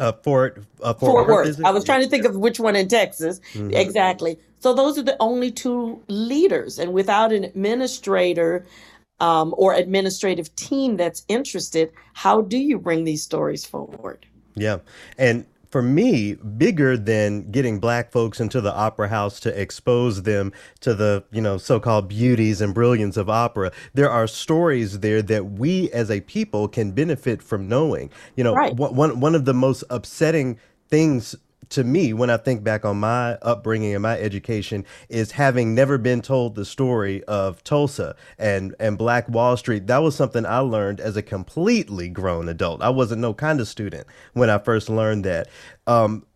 Uh, 0.00 0.12
Fort 0.24 0.64
uh, 0.82 0.94
Fort, 0.94 1.26
Fort 1.26 1.28
Worth. 1.28 1.58
it? 1.60 1.64
I 1.64 1.70
was 1.70 1.84
trying 1.84 2.02
to 2.02 2.08
think 2.08 2.24
of 2.24 2.34
which 2.36 2.58
one 2.58 2.74
in 2.76 2.88
Texas. 2.88 3.40
Mm-hmm. 3.52 3.72
Exactly. 3.72 4.38
So 4.60 4.72
those 4.74 4.96
are 4.96 5.02
the 5.02 5.16
only 5.20 5.50
two 5.50 6.02
leaders, 6.08 6.78
and 6.78 6.92
without 6.92 7.32
an 7.32 7.44
administrator 7.44 8.64
um, 9.22 9.54
or 9.56 9.72
administrative 9.72 10.54
team 10.56 10.96
that's 10.96 11.24
interested, 11.28 11.92
how 12.12 12.42
do 12.42 12.58
you 12.58 12.78
bring 12.78 13.04
these 13.04 13.22
stories 13.22 13.64
forward? 13.64 14.26
Yeah. 14.54 14.78
And 15.16 15.46
for 15.70 15.80
me, 15.80 16.34
bigger 16.34 16.98
than 16.98 17.50
getting 17.50 17.78
black 17.78 18.12
folks 18.12 18.40
into 18.40 18.60
the 18.60 18.74
opera 18.74 19.08
house 19.08 19.40
to 19.40 19.58
expose 19.58 20.24
them 20.24 20.52
to 20.80 20.92
the, 20.92 21.24
you 21.30 21.40
know, 21.40 21.56
so-called 21.56 22.08
beauties 22.08 22.60
and 22.60 22.74
brilliance 22.74 23.16
of 23.16 23.30
opera, 23.30 23.72
there 23.94 24.10
are 24.10 24.26
stories 24.26 24.98
there 24.98 25.22
that 25.22 25.52
we 25.52 25.90
as 25.92 26.10
a 26.10 26.20
people 26.20 26.68
can 26.68 26.90
benefit 26.90 27.42
from 27.42 27.68
knowing. 27.68 28.10
You 28.36 28.44
know, 28.44 28.54
Right. 28.54 28.76
one 28.76 28.94
one 28.94 29.20
one 29.20 29.34
of 29.34 29.46
the 29.46 29.54
most 29.54 29.84
upsetting 29.88 30.58
things 30.90 31.36
to 31.70 31.84
me 31.84 32.12
when 32.12 32.30
I 32.30 32.36
think 32.36 32.62
back 32.62 32.84
on 32.84 32.98
my 33.00 33.34
upbringing 33.42 33.94
and 33.94 34.02
my 34.02 34.18
education 34.18 34.84
is 35.08 35.32
having 35.32 35.74
never 35.74 35.98
been 35.98 36.20
told 36.20 36.54
the 36.54 36.64
story 36.64 37.22
of 37.24 37.62
Tulsa 37.64 38.14
and 38.38 38.74
and 38.78 38.98
Black 38.98 39.28
Wall 39.28 39.56
Street. 39.56 39.86
That 39.86 39.98
was 39.98 40.14
something 40.14 40.44
I 40.44 40.58
learned 40.58 41.00
as 41.00 41.16
a 41.16 41.22
completely 41.22 42.08
grown 42.08 42.48
adult. 42.48 42.82
I 42.82 42.90
wasn't 42.90 43.20
no 43.20 43.34
kind 43.34 43.60
of 43.60 43.68
student 43.68 44.06
when 44.32 44.50
I 44.50 44.58
first 44.58 44.88
learned 44.88 45.24
that. 45.24 45.48
Um, 45.86 46.26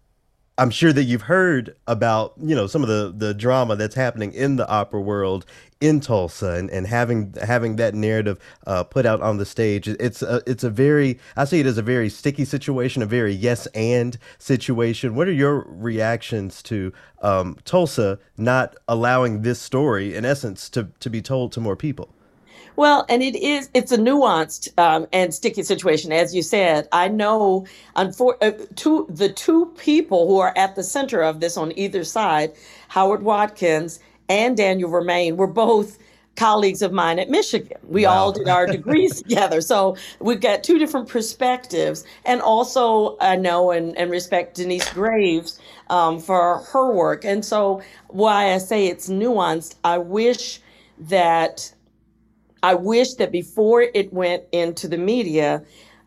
I'm 0.58 0.70
sure 0.70 0.92
that 0.92 1.04
you've 1.04 1.22
heard 1.22 1.76
about, 1.86 2.32
you 2.42 2.54
know, 2.54 2.66
some 2.66 2.82
of 2.82 2.88
the 2.88 3.12
the 3.14 3.34
drama 3.34 3.76
that's 3.76 3.94
happening 3.94 4.32
in 4.32 4.56
the 4.56 4.66
opera 4.68 5.00
world 5.00 5.44
in 5.80 6.00
Tulsa 6.00 6.52
and, 6.52 6.70
and 6.70 6.86
having 6.86 7.34
having 7.42 7.76
that 7.76 7.94
narrative 7.94 8.38
uh, 8.66 8.84
put 8.84 9.04
out 9.04 9.20
on 9.20 9.36
the 9.36 9.44
stage. 9.44 9.88
It's 9.88 10.22
a, 10.22 10.42
it's 10.46 10.64
a 10.64 10.70
very 10.70 11.18
I 11.36 11.44
see 11.44 11.60
it 11.60 11.66
as 11.66 11.78
a 11.78 11.82
very 11.82 12.08
sticky 12.08 12.44
situation, 12.44 13.02
a 13.02 13.06
very 13.06 13.32
yes 13.32 13.66
and 13.68 14.16
situation. 14.38 15.14
What 15.14 15.28
are 15.28 15.32
your 15.32 15.66
reactions 15.68 16.62
to 16.64 16.92
um, 17.20 17.58
Tulsa 17.64 18.18
not 18.36 18.76
allowing 18.88 19.42
this 19.42 19.60
story, 19.60 20.14
in 20.14 20.24
essence, 20.24 20.70
to 20.70 20.88
to 21.00 21.10
be 21.10 21.20
told 21.20 21.52
to 21.52 21.60
more 21.60 21.76
people? 21.76 22.08
Well, 22.76 23.06
and 23.08 23.22
it 23.22 23.34
is, 23.34 23.70
it's 23.72 23.90
a 23.90 23.96
nuanced 23.96 24.78
um, 24.78 25.06
and 25.10 25.32
sticky 25.32 25.62
situation. 25.62 26.12
As 26.12 26.34
you 26.34 26.42
said, 26.42 26.88
I 26.92 27.08
know 27.08 27.66
unfor- 27.96 28.36
uh, 28.42 28.66
two, 28.74 29.06
the 29.08 29.30
two 29.30 29.72
people 29.78 30.28
who 30.28 30.38
are 30.38 30.52
at 30.56 30.76
the 30.76 30.82
center 30.82 31.22
of 31.22 31.40
this 31.40 31.56
on 31.56 31.76
either 31.78 32.04
side, 32.04 32.52
Howard 32.88 33.22
Watkins 33.22 33.98
and 34.28 34.56
Daniel 34.56 34.90
Roumain, 34.90 35.36
were 35.36 35.46
both 35.48 35.98
colleagues 36.36 36.82
of 36.82 36.92
mine 36.92 37.18
at 37.18 37.30
Michigan. 37.30 37.78
We 37.88 38.06
Wow. 38.06 38.12
all 38.12 38.32
did 38.32 38.48
our 38.48 38.66
degrees 38.70 39.22
together. 39.22 39.60
So 39.60 39.96
we've 40.20 40.40
got 40.40 40.64
two 40.64 40.78
different 40.78 41.08
perspectives. 41.08 42.04
And 42.24 42.40
also, 42.42 43.16
I 43.20 43.36
know 43.36 43.70
and, 43.72 43.96
and 43.98 44.10
respect 44.10 44.56
Denyce 44.56 44.92
Graves 44.92 45.58
um, 45.90 46.20
for 46.20 46.58
her 46.72 46.92
work. 46.92 47.24
And 47.24 47.44
so, 47.44 47.82
why 48.08 48.52
I 48.54 48.58
say 48.58 48.86
it's 48.88 49.08
nuanced, 49.08 49.76
I 49.84 49.98
wish 49.98 50.60
that 50.98 51.72
I 52.62 52.74
wish 52.74 53.14
that 53.14 53.32
before 53.32 53.82
it 53.82 54.12
went 54.12 54.44
into 54.52 54.88
the 54.88 54.98
media, 54.98 55.62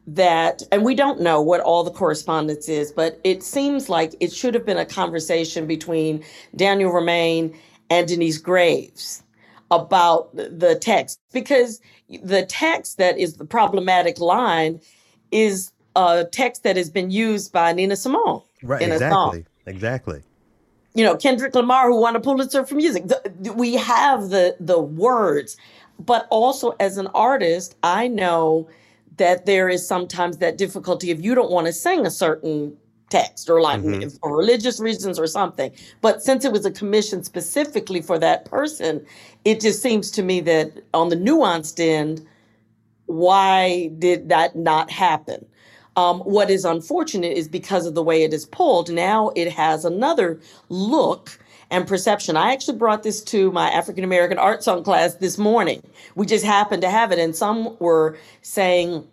that, 0.08 0.64
and 0.72 0.86
we 0.86 0.96
don't 0.96 1.22
know 1.22 1.42
what 1.42 1.62
all 1.62 1.84
the 1.84 1.92
correspondence 1.92 2.70
is, 2.70 2.92
but 2.92 3.20
it 3.24 3.44
seems 3.44 3.90
like 3.90 4.16
it 4.20 4.34
should 4.34 4.54
have 4.54 4.66
been 4.66 4.78
a 4.78 4.86
conversation 4.86 5.68
between 5.68 6.24
Daniel 6.56 6.92
Roumain 6.92 7.56
and 7.90 8.08
Denyce 8.08 8.38
Graves 8.38 9.24
about 9.72 10.36
the 10.36 10.78
text 10.82 11.20
because 11.32 11.80
the 12.24 12.46
text 12.46 12.98
that 12.98 13.18
is 13.20 13.36
the 13.36 13.46
problematic 13.46 14.20
line 14.20 14.80
is 15.32 15.72
a 15.96 16.26
text 16.32 16.64
that 16.64 16.76
has 16.76 16.90
been 16.90 17.12
used 17.12 17.52
by 17.52 17.72
Nina 17.74 17.96
Simone 17.96 18.42
Right. 18.64 18.82
in 18.82 18.92
a 18.92 18.98
song 19.00 19.36
Exactly. 19.36 19.46
Exactly. 19.68 20.22
you 20.96 21.04
know 21.04 21.16
Kendrick 21.16 21.54
Lamar 21.54 21.88
who 21.88 22.00
won 22.02 22.16
a 22.16 22.20
Pulitzer 22.20 22.66
for 22.66 22.76
music. 22.76 23.08
The- 23.08 23.54
we 23.56 23.76
have 23.76 24.30
the 24.30 24.56
the 24.60 24.80
words, 24.80 25.56
but 26.00 26.28
also 26.32 26.72
as 26.80 26.98
an 26.98 27.08
artist, 27.08 27.76
I 27.84 28.08
know 28.08 28.68
that 29.18 29.46
there 29.46 29.70
is 29.70 29.86
sometimes 29.88 30.38
that 30.38 30.58
difficulty 30.58 31.12
if 31.12 31.22
you 31.22 31.36
don't 31.36 31.52
want 31.52 31.68
to 31.68 31.74
sing 31.74 32.06
a 32.08 32.12
certain 32.12 32.76
text 33.10 33.50
or 33.50 33.62
like 33.62 33.82
hmm 33.82 34.08
for 34.22 34.36
religious 34.38 34.80
reasons 34.80 35.20
or 35.20 35.28
something. 35.28 35.72
But 36.02 36.24
since 36.24 36.46
it 36.46 36.52
was 36.52 36.66
a 36.66 36.72
commission 36.72 37.24
specifically 37.24 38.02
for 38.02 38.20
that 38.20 38.46
person, 38.46 39.06
it 39.46 39.62
just 39.62 39.82
seems 39.82 40.12
to 40.12 40.24
me 40.24 40.42
that 40.42 40.84
on 40.94 41.10
the 41.10 41.16
nuanced 41.16 41.80
end, 41.80 42.26
why 43.08 43.92
did 44.00 44.30
that 44.30 44.56
not 44.56 44.92
happen? 44.92 45.46
Um, 45.98 46.22
what 46.22 46.50
is 46.50 46.66
unfortunate 46.66 47.38
is 47.38 47.48
because 47.48 47.86
of 47.86 47.96
the 47.96 48.04
way 48.04 48.24
it 48.24 48.34
is 48.34 48.46
pulled, 48.46 48.90
now 48.92 49.32
it 49.36 49.52
has 49.52 49.86
another 49.86 50.40
look 50.70 51.40
and 51.72 51.88
perception. 51.88 52.38
I 52.38 52.54
actually 52.54 52.78
brought 52.78 53.04
this 53.04 53.22
to 53.26 53.52
my 53.52 53.70
African 53.70 54.04
American 54.04 54.38
art 54.38 54.64
song 54.64 54.84
class 54.84 55.16
this 55.16 55.38
morning. 55.38 55.84
We 56.16 56.26
just 56.26 56.46
happened 56.46 56.82
to 56.84 56.90
have 56.90 57.12
it, 57.12 57.20
and 57.20 57.36
some 57.36 57.78
were 57.80 58.18
saying 58.42 59.08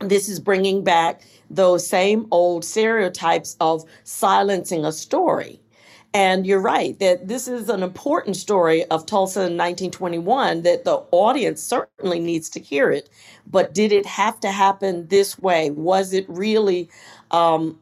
this 0.00 0.28
is 0.28 0.40
bringing 0.40 0.84
back 0.84 1.22
those 1.50 1.86
same 1.86 2.26
old 2.30 2.64
stereotypes 2.64 3.56
of 3.60 3.84
silencing 4.04 4.84
a 4.84 4.92
story. 4.92 5.60
And 6.14 6.46
you're 6.46 6.60
right 6.60 6.98
that 7.00 7.28
this 7.28 7.46
is 7.48 7.68
an 7.68 7.82
important 7.82 8.36
story 8.36 8.84
of 8.86 9.04
Tulsa 9.04 9.40
in 9.40 9.58
1921 9.58 10.62
that 10.62 10.84
the 10.84 11.04
audience 11.10 11.62
certainly 11.62 12.18
needs 12.18 12.48
to 12.50 12.60
hear 12.60 12.90
it. 12.90 13.10
But 13.46 13.74
did 13.74 13.92
it 13.92 14.06
have 14.06 14.40
to 14.40 14.50
happen 14.50 15.06
this 15.08 15.38
way? 15.38 15.70
Was 15.70 16.12
it 16.12 16.24
really? 16.28 16.88
Um, 17.30 17.78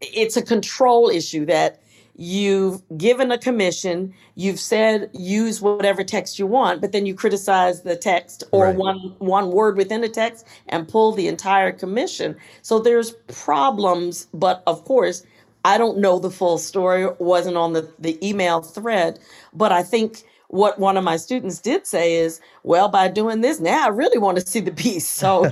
it's 0.00 0.36
a 0.36 0.42
control 0.42 1.08
issue 1.08 1.46
that 1.46 1.81
you've 2.22 2.80
given 2.96 3.32
a 3.32 3.38
commission, 3.38 4.14
you've 4.36 4.60
said 4.60 5.10
use 5.12 5.60
whatever 5.60 6.04
text 6.04 6.38
you 6.38 6.46
want, 6.46 6.80
but 6.80 6.92
then 6.92 7.04
you 7.04 7.14
criticize 7.14 7.82
the 7.82 7.96
text 7.96 8.44
or 8.52 8.66
Right. 8.66 8.76
one 8.76 8.98
one 9.18 9.50
word 9.50 9.76
within 9.76 10.04
a 10.04 10.08
text 10.08 10.46
and 10.68 10.88
pull 10.88 11.10
the 11.12 11.26
entire 11.26 11.72
commission. 11.72 12.36
So 12.62 12.78
there's 12.78 13.10
problems, 13.26 14.28
but 14.32 14.62
of 14.68 14.84
course, 14.84 15.24
I 15.64 15.78
don't 15.78 15.98
know 15.98 16.20
the 16.20 16.30
full 16.30 16.58
story, 16.58 17.08
wasn't 17.18 17.56
on 17.56 17.72
the, 17.72 17.90
the 17.98 18.16
email 18.26 18.62
thread, 18.62 19.18
but 19.52 19.72
I 19.72 19.82
think 19.82 20.22
what 20.52 20.78
one 20.78 20.98
of 20.98 21.02
my 21.02 21.16
students 21.16 21.58
did 21.58 21.86
say 21.86 22.16
is, 22.16 22.38
well, 22.62 22.86
by 22.86 23.08
doing 23.08 23.40
this, 23.40 23.58
now 23.58 23.86
I 23.86 23.88
really 23.88 24.18
want 24.18 24.38
to 24.38 24.46
see 24.46 24.60
the 24.60 24.70
piece. 24.70 25.08
So 25.08 25.44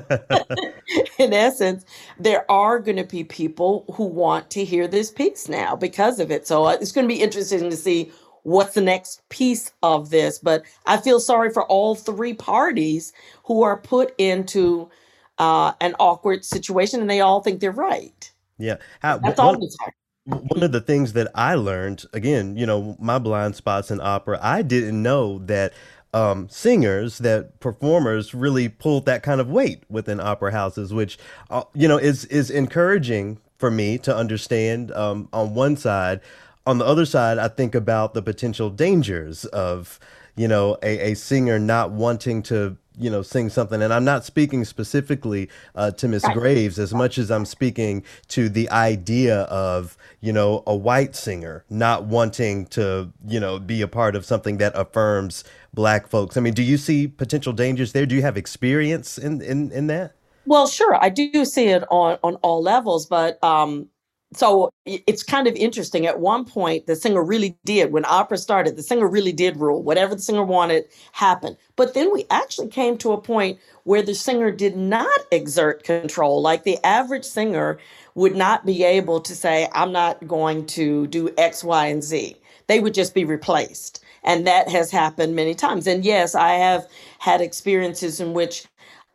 in 1.19 1.33
essence, 1.33 1.87
there 2.19 2.49
are 2.51 2.79
going 2.79 2.99
to 2.99 3.05
be 3.05 3.25
people 3.25 3.87
who 3.95 4.05
want 4.05 4.51
to 4.51 4.65
hear 4.65 4.87
this 4.87 5.11
piece 5.11 5.49
now 5.49 5.75
because 5.75 6.21
of 6.21 6.31
it. 6.31 6.47
So 6.47 6.67
uh, 6.67 6.77
it's 6.79 6.93
going 6.93 7.09
to 7.09 7.15
be 7.15 7.23
interesting 7.23 7.71
to 7.71 7.77
see 7.77 8.13
what's 8.43 8.75
the 8.75 8.83
next 8.83 9.27
piece 9.31 9.73
of 9.83 10.11
this. 10.11 10.39
But 10.39 10.65
I 10.85 10.99
feel 10.99 11.19
sorry 11.19 11.51
for 11.51 11.65
all 11.65 11.95
three 11.95 12.35
parties 12.35 13.15
who 13.45 13.63
are 13.63 13.79
put 13.79 14.15
into 14.19 14.91
uh, 15.39 15.73
an 15.81 15.95
awkward 15.99 16.45
situation 16.45 17.01
and 17.01 17.09
they 17.09 17.23
all 17.23 17.41
think 17.41 17.61
they're 17.61 17.73
right. 17.73 18.31
Yeah. 18.59 18.77
How, 19.01 19.17
That's 19.17 19.39
one, 19.39 19.55
always 19.55 19.75
hard. 19.81 19.95
One 20.25 20.63
of 20.63 20.73
the 20.73 20.81
things 20.81 21.13
that 21.15 21.31
I 21.35 21.55
learned, 21.55 22.05
again, 22.13 22.57
you 22.57 22.67
know, 22.67 22.97
my 23.01 23.19
blind 23.19 23.57
spots 23.57 23.91
in 23.91 24.01
opera, 24.01 24.39
I 24.43 24.63
didn't 24.63 25.03
know 25.03 25.39
that 25.47 25.73
um, 26.13 26.49
singers, 26.49 27.19
that 27.19 27.59
performers 27.61 28.35
really 28.35 28.69
pulled 28.69 29.07
that 29.07 29.23
kind 29.23 29.41
of 29.41 29.49
weight 29.49 29.85
within 29.89 30.21
opera 30.21 30.53
houses, 30.53 30.93
which, 30.93 31.19
uh, 31.51 31.63
you 31.73 31.89
know, 31.89 31.99
is 31.99 32.25
is 32.27 32.51
encouraging 32.51 33.39
for 33.59 33.71
me 33.71 33.99
to 33.99 34.15
understand 34.15 34.91
um, 34.93 35.29
on 35.33 35.55
one 35.55 35.77
side. 35.77 36.21
On 36.67 36.79
the 36.79 36.85
other 36.85 37.07
side, 37.07 37.39
I 37.39 37.49
think 37.49 37.75
about 37.75 38.15
the 38.15 38.23
potential 38.23 38.71
dangers 38.71 39.45
of, 39.47 39.99
you 40.37 40.49
know, 40.49 40.77
a, 40.83 41.13
a 41.13 41.15
singer 41.15 41.59
not 41.59 41.91
wanting 41.91 42.43
to 42.45 42.77
you 42.99 43.11
know 43.11 43.23
sing 43.23 43.49
something. 43.49 43.83
And 43.83 43.93
i'm 43.93 44.05
not 44.05 44.25
speaking 44.25 44.65
specifically 44.65 45.49
uh, 45.75 45.91
to 45.93 46.07
miss 46.07 46.25
graves 46.33 46.79
as 46.79 46.93
much 46.93 47.19
as 47.19 47.31
i'm 47.31 47.47
speaking 47.47 48.05
to 48.29 48.49
the 48.49 48.69
idea 48.71 49.43
of 49.43 49.97
you 50.21 50.33
know 50.33 50.63
a 50.67 50.77
white 50.77 51.17
singer 51.17 51.65
not 51.71 52.05
wanting 52.05 52.67
to 52.67 53.11
you 53.27 53.41
know 53.41 53.59
be 53.59 53.81
a 53.81 53.89
part 53.89 54.15
of 54.15 54.25
something 54.25 54.59
that 54.59 54.73
affirms 54.75 55.45
black 55.73 56.07
folks. 56.09 56.37
I 56.37 56.41
mean 56.41 56.55
do 56.55 56.63
you 56.63 56.77
see 56.77 57.09
potential 57.09 57.53
dangers 57.53 57.93
there? 57.93 58.07
Do 58.07 58.15
you 58.15 58.23
have 58.23 58.37
experience 58.37 59.19
in 59.19 59.41
in, 59.41 59.73
in 59.73 59.87
that? 59.87 60.13
Well, 60.47 60.67
sure, 60.67 60.97
I 61.01 61.11
do 61.11 61.45
see 61.45 61.67
it 61.69 61.85
on 61.91 62.19
on 62.23 62.37
all 62.37 62.63
levels, 62.63 63.07
but 63.07 63.43
um, 63.45 63.89
so 64.33 64.71
it's 64.87 65.25
kind 65.25 65.49
of 65.49 65.57
interesting. 65.57 66.07
At 66.07 66.21
one 66.21 66.45
point, 66.45 66.87
the 66.87 66.95
singer 66.95 67.23
really 67.23 67.57
did. 67.65 67.93
When 67.93 68.05
opera 68.05 68.39
started, 68.39 68.77
the 68.77 68.83
singer 68.83 69.09
really 69.09 69.33
did 69.33 69.57
rule. 69.57 69.83
Whatever 69.83 70.15
the 70.15 70.23
singer 70.23 70.45
wanted 70.45 70.85
happened. 71.13 71.57
But 71.75 71.95
then 71.95 72.13
we 72.13 72.27
actually 72.31 72.69
came 72.69 72.97
to 72.99 73.13
a 73.13 73.21
point 73.21 73.59
where 73.85 74.03
the 74.03 74.15
singer 74.15 74.53
did 74.53 74.77
not 74.77 75.21
exert 75.33 75.83
control. 75.83 76.41
Like 76.41 76.63
the 76.63 76.79
average 76.87 77.25
singer 77.25 77.79
would 78.15 78.37
not 78.37 78.65
be 78.65 78.85
able 78.85 79.21
to 79.21 79.35
say, 79.35 79.69
"I'm 79.73 79.91
not 79.91 80.27
going 80.29 80.67
to 80.67 81.09
do 81.09 81.35
X, 81.37 81.65
Y, 81.65 81.87
and 81.87 82.03
Z." 82.05 82.37
They 82.69 82.79
would 82.79 82.95
just 82.95 83.15
be 83.15 83.25
replaced. 83.25 84.01
And 84.23 84.47
that 84.47 84.69
has 84.69 84.93
happened 84.93 85.35
many 85.35 85.55
times. 85.55 85.89
And 85.89 86.05
yes, 86.05 86.37
I 86.37 86.53
have 86.53 86.87
had 87.19 87.41
experiences 87.41 88.21
in 88.21 88.33
which 88.33 88.67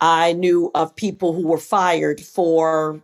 I 0.02 0.34
knew 0.34 0.72
of 0.76 0.96
people 0.96 1.32
who 1.34 1.48
were 1.48 1.58
fired 1.58 2.20
for 2.20 3.02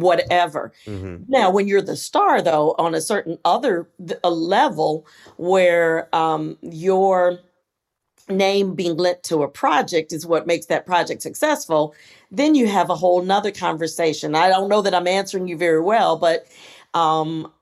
whatever. 0.00 0.72
hmm 0.86 1.26
Now, 1.28 1.50
when 1.50 1.68
you're 1.68 1.82
the 1.82 1.96
star, 1.96 2.42
though, 2.42 2.74
on 2.78 2.94
a 2.94 3.00
certain 3.00 3.38
other 3.44 3.88
a 4.22 4.30
level 4.30 5.06
where 5.36 6.14
um, 6.14 6.58
your 6.62 7.38
name 8.28 8.74
being 8.74 8.96
linked 8.96 9.22
to 9.24 9.42
a 9.42 9.48
project 9.48 10.12
is 10.12 10.26
what 10.26 10.46
makes 10.46 10.66
that 10.66 10.86
project 10.86 11.22
successful, 11.22 11.94
then 12.30 12.54
you 12.54 12.66
have 12.66 12.90
a 12.90 12.94
whole 12.96 13.22
nother 13.22 13.50
conversation. 13.50 14.34
I 14.34 14.48
don't 14.48 14.68
know 14.68 14.82
that 14.82 14.94
I'm 14.94 15.06
answering 15.06 15.48
you 15.48 15.56
very 15.56 15.80
well, 15.80 16.16
but 16.16 16.46
um, 16.94 17.52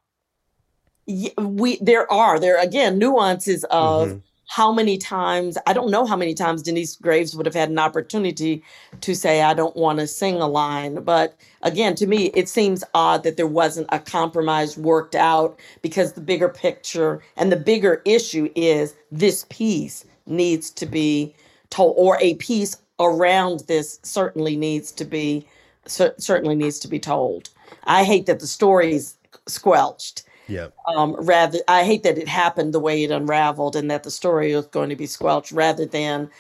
we 1.39 1.77
there 1.81 2.11
are 2.13 2.39
there 2.39 2.61
again 2.61 2.99
nuances 2.99 3.65
of 3.65 4.15
hmm 4.15 4.23
how 4.55 4.71
many 4.71 4.99
times 4.99 5.57
I 5.67 5.73
don't 5.73 5.91
know 5.91 6.05
how 6.05 6.17
many 6.17 6.35
times 6.35 6.63
Denyce 6.63 6.97
Graves 6.97 7.35
would 7.35 7.47
have 7.47 7.55
had 7.55 7.71
an 7.71 7.79
opportunity 7.79 8.63
to 9.01 9.15
say 9.15 9.41
I 9.41 9.55
don't 9.55 9.75
want 9.77 9.99
to 9.99 10.07
sing 10.07 10.43
a 10.43 10.47
line 10.47 11.03
but 11.05 11.35
again 11.63 11.95
to 11.97 12.07
me 12.07 12.27
it 12.35 12.51
seems 12.51 12.85
odd 12.93 13.23
that 13.23 13.39
there 13.39 13.47
wasn't 13.47 13.89
a 13.93 13.99
compromise 13.99 14.77
worked 14.77 15.15
out 15.15 15.59
because 15.81 16.13
the 16.13 16.21
bigger 16.21 16.51
picture 16.51 17.23
and 17.39 17.51
the 17.51 17.57
bigger 17.57 18.03
issue 18.05 18.51
is 18.55 18.95
this 19.11 19.47
piece 19.49 20.05
needs 20.27 20.69
to 20.69 20.85
be 20.85 21.35
told 21.71 21.95
or 21.97 22.19
a 22.21 22.35
piece 22.35 22.77
around 23.01 23.61
this 23.69 23.99
certainly 24.03 24.55
needs 24.55 24.93
to 24.93 25.07
be 25.07 25.47
cer- 25.87 26.15
certainly 26.19 26.55
needs 26.55 26.79
to 26.81 26.89
be 26.89 26.99
told. 26.99 27.49
I 27.85 28.05
hate 28.05 28.27
that 28.27 28.41
the 28.41 28.47
story's 28.47 29.17
squelched 29.47 30.25
yeah 30.49 30.69
um, 30.95 31.15
rather 31.19 31.59
I 31.69 31.85
hate 31.85 32.03
that 32.03 32.19
it 32.19 32.29
happened 32.29 32.75
the 32.75 32.81
way 32.81 33.03
it 33.05 33.11
unraveled 33.11 33.77
and 33.77 33.91
that 33.91 34.03
the 34.03 34.11
story 34.11 34.55
was 34.55 34.67
going 34.67 34.91
to 34.91 34.97
be 34.97 35.07
squelched 35.07 35.53
rather 35.53 35.87
than 35.87 36.31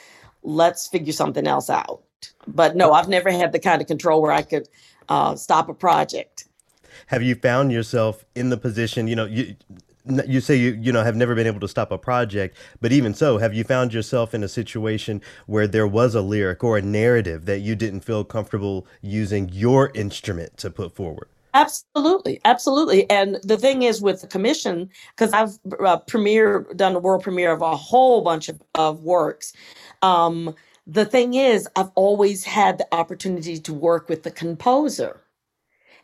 let's 0.42 0.88
figure 0.88 1.12
something 1.12 1.46
else 1.46 1.70
out. 1.70 2.02
But 2.46 2.76
no, 2.76 2.92
I've 2.92 3.08
never 3.08 3.30
had 3.30 3.52
the 3.52 3.58
kind 3.58 3.80
of 3.80 3.88
control 3.88 4.22
where 4.22 4.32
I 4.32 4.42
could 4.42 4.68
uh, 5.08 5.36
stop 5.36 5.68
a 5.68 5.74
project. 5.74 6.44
have 7.06 7.22
you 7.22 7.34
found 7.34 7.72
yourself 7.72 8.24
in 8.34 8.50
the 8.50 8.56
position 8.56 9.06
you 9.08 9.16
know 9.16 9.24
you 9.24 9.56
you 10.26 10.40
say 10.40 10.56
you 10.56 10.72
you 10.80 10.92
know 10.92 11.04
have 11.04 11.16
never 11.16 11.34
been 11.34 11.46
able 11.46 11.60
to 11.60 11.68
stop 11.68 11.92
a 11.92 11.98
project, 11.98 12.56
but 12.80 12.92
even 12.92 13.14
so, 13.14 13.38
have 13.38 13.54
you 13.54 13.62
found 13.62 13.94
yourself 13.94 14.34
in 14.34 14.42
a 14.42 14.48
situation 14.48 15.22
where 15.46 15.68
there 15.68 15.86
was 15.86 16.14
a 16.14 16.20
lyric 16.20 16.64
or 16.64 16.76
a 16.76 16.82
narrative 16.82 17.44
that 17.46 17.60
you 17.60 17.76
didn't 17.76 18.00
feel 18.00 18.24
comfortable 18.24 18.86
using 19.00 19.48
your 19.50 19.92
instrument 19.94 20.56
to 20.56 20.70
put 20.70 20.94
forward? 20.94 21.28
Absolutely, 21.54 22.40
absolutely. 22.44 23.08
And 23.10 23.38
the 23.42 23.58
thing 23.58 23.82
is 23.82 24.00
with 24.00 24.22
the 24.22 24.26
commission, 24.26 24.88
because 25.16 25.32
I've 25.32 25.58
uh, 25.84 25.98
premiere 25.98 26.66
done 26.76 26.94
a 26.94 26.98
world 26.98 27.22
premiere 27.22 27.52
of 27.52 27.60
a 27.62 27.76
whole 27.76 28.22
bunch 28.22 28.48
of, 28.48 28.62
of 28.74 29.02
works. 29.02 29.52
Um, 30.00 30.54
the 30.86 31.04
thing 31.04 31.34
is, 31.34 31.68
I've 31.76 31.90
always 31.94 32.44
had 32.44 32.78
the 32.78 32.94
opportunity 32.94 33.58
to 33.58 33.74
work 33.74 34.08
with 34.08 34.22
the 34.22 34.30
composer. 34.30 35.20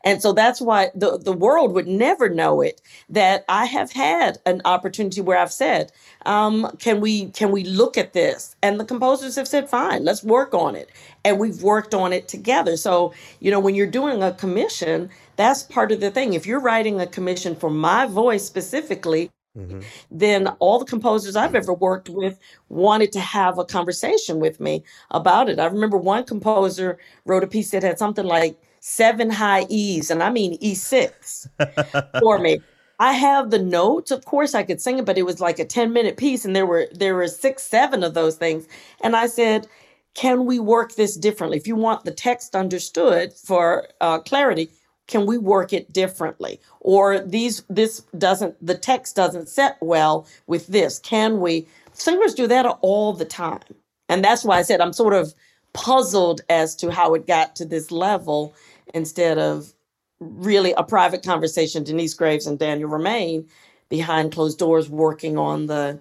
And 0.04 0.22
so 0.22 0.32
that's 0.32 0.60
why 0.60 0.90
the, 0.94 1.18
the 1.18 1.32
world 1.32 1.72
would 1.74 1.88
never 1.88 2.28
know 2.28 2.60
it 2.60 2.80
that 3.10 3.44
I 3.48 3.66
have 3.66 3.92
had 3.92 4.38
an 4.46 4.62
opportunity 4.64 5.20
where 5.20 5.38
I've 5.38 5.52
said, 5.52 5.92
um, 6.26 6.70
can 6.78 7.00
we 7.00 7.30
can 7.30 7.50
we 7.50 7.64
look 7.64 7.98
at 7.98 8.12
this? 8.12 8.56
And 8.62 8.78
the 8.80 8.84
composers 8.84 9.36
have 9.36 9.48
said, 9.48 9.68
fine, 9.68 10.04
let's 10.04 10.22
work 10.22 10.54
on 10.54 10.76
it. 10.76 10.90
And 11.24 11.38
we've 11.38 11.62
worked 11.62 11.94
on 11.94 12.12
it 12.12 12.28
together. 12.28 12.76
So, 12.76 13.12
you 13.40 13.50
know, 13.50 13.60
when 13.60 13.74
you're 13.74 13.86
doing 13.86 14.22
a 14.22 14.32
commission, 14.32 15.10
that's 15.38 15.62
part 15.62 15.92
of 15.92 16.00
the 16.00 16.10
thing. 16.10 16.34
If 16.34 16.46
you're 16.46 16.60
writing 16.60 17.00
a 17.00 17.06
commission 17.06 17.54
for 17.54 17.70
my 17.70 18.06
voice 18.06 18.44
specifically, 18.44 19.30
hmm 19.56 19.80
then 20.10 20.48
all 20.58 20.78
the 20.78 20.84
composers 20.84 21.36
I've 21.36 21.54
ever 21.54 21.72
worked 21.72 22.08
with 22.08 22.38
wanted 22.68 23.12
to 23.12 23.20
have 23.20 23.58
a 23.58 23.64
conversation 23.64 24.40
with 24.40 24.60
me 24.60 24.82
about 25.10 25.48
it. 25.48 25.60
I 25.60 25.66
remember 25.66 25.96
one 25.96 26.24
composer 26.24 26.98
wrote 27.24 27.44
a 27.44 27.46
piece 27.46 27.70
that 27.70 27.82
had 27.82 27.98
something 27.98 28.24
like 28.24 28.58
seven 28.80 29.30
high 29.30 29.66
E's, 29.68 30.10
and 30.10 30.22
I 30.22 30.30
mean 30.30 30.58
E6 30.58 31.48
for 32.20 32.38
me. 32.38 32.60
I 32.98 33.12
have 33.12 33.50
the 33.50 33.60
notes, 33.60 34.10
of 34.10 34.24
course 34.24 34.54
I 34.56 34.64
could 34.64 34.80
sing 34.80 34.98
it, 34.98 35.04
but 35.04 35.18
it 35.18 35.22
was 35.22 35.40
like 35.40 35.60
a 35.60 35.64
10 35.64 35.92
minute 35.92 36.16
piece, 36.16 36.44
and 36.44 36.56
there 36.56 36.66
were 36.66 36.88
there 36.92 37.14
were 37.14 37.28
six, 37.28 37.62
seven 37.62 38.02
of 38.02 38.14
those 38.14 38.34
things. 38.36 38.66
And 39.02 39.14
I 39.14 39.28
said, 39.28 39.68
can 40.14 40.46
we 40.46 40.58
work 40.58 40.96
this 40.96 41.16
differently? 41.16 41.58
If 41.58 41.68
you 41.68 41.76
want 41.76 42.04
the 42.04 42.10
text 42.10 42.56
understood 42.56 43.32
for 43.32 43.86
uh, 44.00 44.18
clarity, 44.18 44.70
can 45.08 45.26
we 45.26 45.38
work 45.38 45.72
it 45.72 45.92
differently? 45.92 46.60
Or 46.80 47.18
these 47.18 47.64
this 47.68 48.00
doesn't 48.16 48.54
the 48.64 48.76
text 48.76 49.16
doesn't 49.16 49.48
set 49.48 49.76
well 49.80 50.26
with 50.46 50.68
this. 50.68 51.00
Can 51.00 51.40
we? 51.40 51.66
Singers 51.92 52.34
do 52.34 52.46
that 52.46 52.66
all 52.82 53.12
the 53.12 53.24
time. 53.24 53.74
And 54.08 54.24
that's 54.24 54.44
why 54.44 54.58
I 54.58 54.62
said 54.62 54.80
I'm 54.80 54.92
sort 54.92 55.14
of 55.14 55.34
puzzled 55.72 56.42
as 56.48 56.76
to 56.76 56.90
how 56.90 57.14
it 57.14 57.26
got 57.26 57.56
to 57.56 57.64
this 57.64 57.90
level 57.90 58.54
instead 58.94 59.38
of 59.38 59.74
really 60.20 60.72
a 60.72 60.82
private 60.84 61.22
conversation, 61.22 61.84
Denyce 61.84 62.14
Graves 62.14 62.46
and 62.46 62.58
Daniel 62.58 62.90
Roumain 62.90 63.46
behind 63.88 64.32
closed 64.32 64.58
doors 64.58 64.88
working 64.88 65.38
on 65.38 65.66
the 65.66 66.00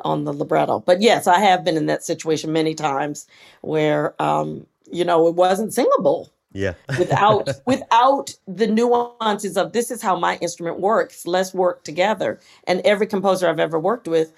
on 0.00 0.24
the 0.24 0.32
libretto. 0.32 0.80
But 0.80 1.00
yes, 1.00 1.26
I 1.26 1.38
have 1.40 1.64
been 1.64 1.76
in 1.76 1.86
that 1.86 2.04
situation 2.04 2.52
many 2.52 2.74
times 2.74 3.26
where 3.62 4.20
um, 4.20 4.66
you 4.90 5.04
know, 5.04 5.26
it 5.28 5.34
wasn't 5.34 5.72
singable 5.74 6.30
Yeah. 6.54 6.74
without 6.98 7.48
without 7.66 8.34
the 8.48 8.66
nuances 8.68 9.56
of 9.58 9.72
this 9.72 9.90
is 9.90 10.00
how 10.02 10.18
my 10.18 10.38
instrument 10.40 10.80
works. 10.80 11.26
Let's 11.26 11.52
work 11.54 11.84
together. 11.84 12.40
And 12.66 12.80
every 12.84 13.06
composer 13.08 13.48
I've 13.48 13.60
ever 13.60 13.78
worked 13.78 14.08
with, 14.08 14.32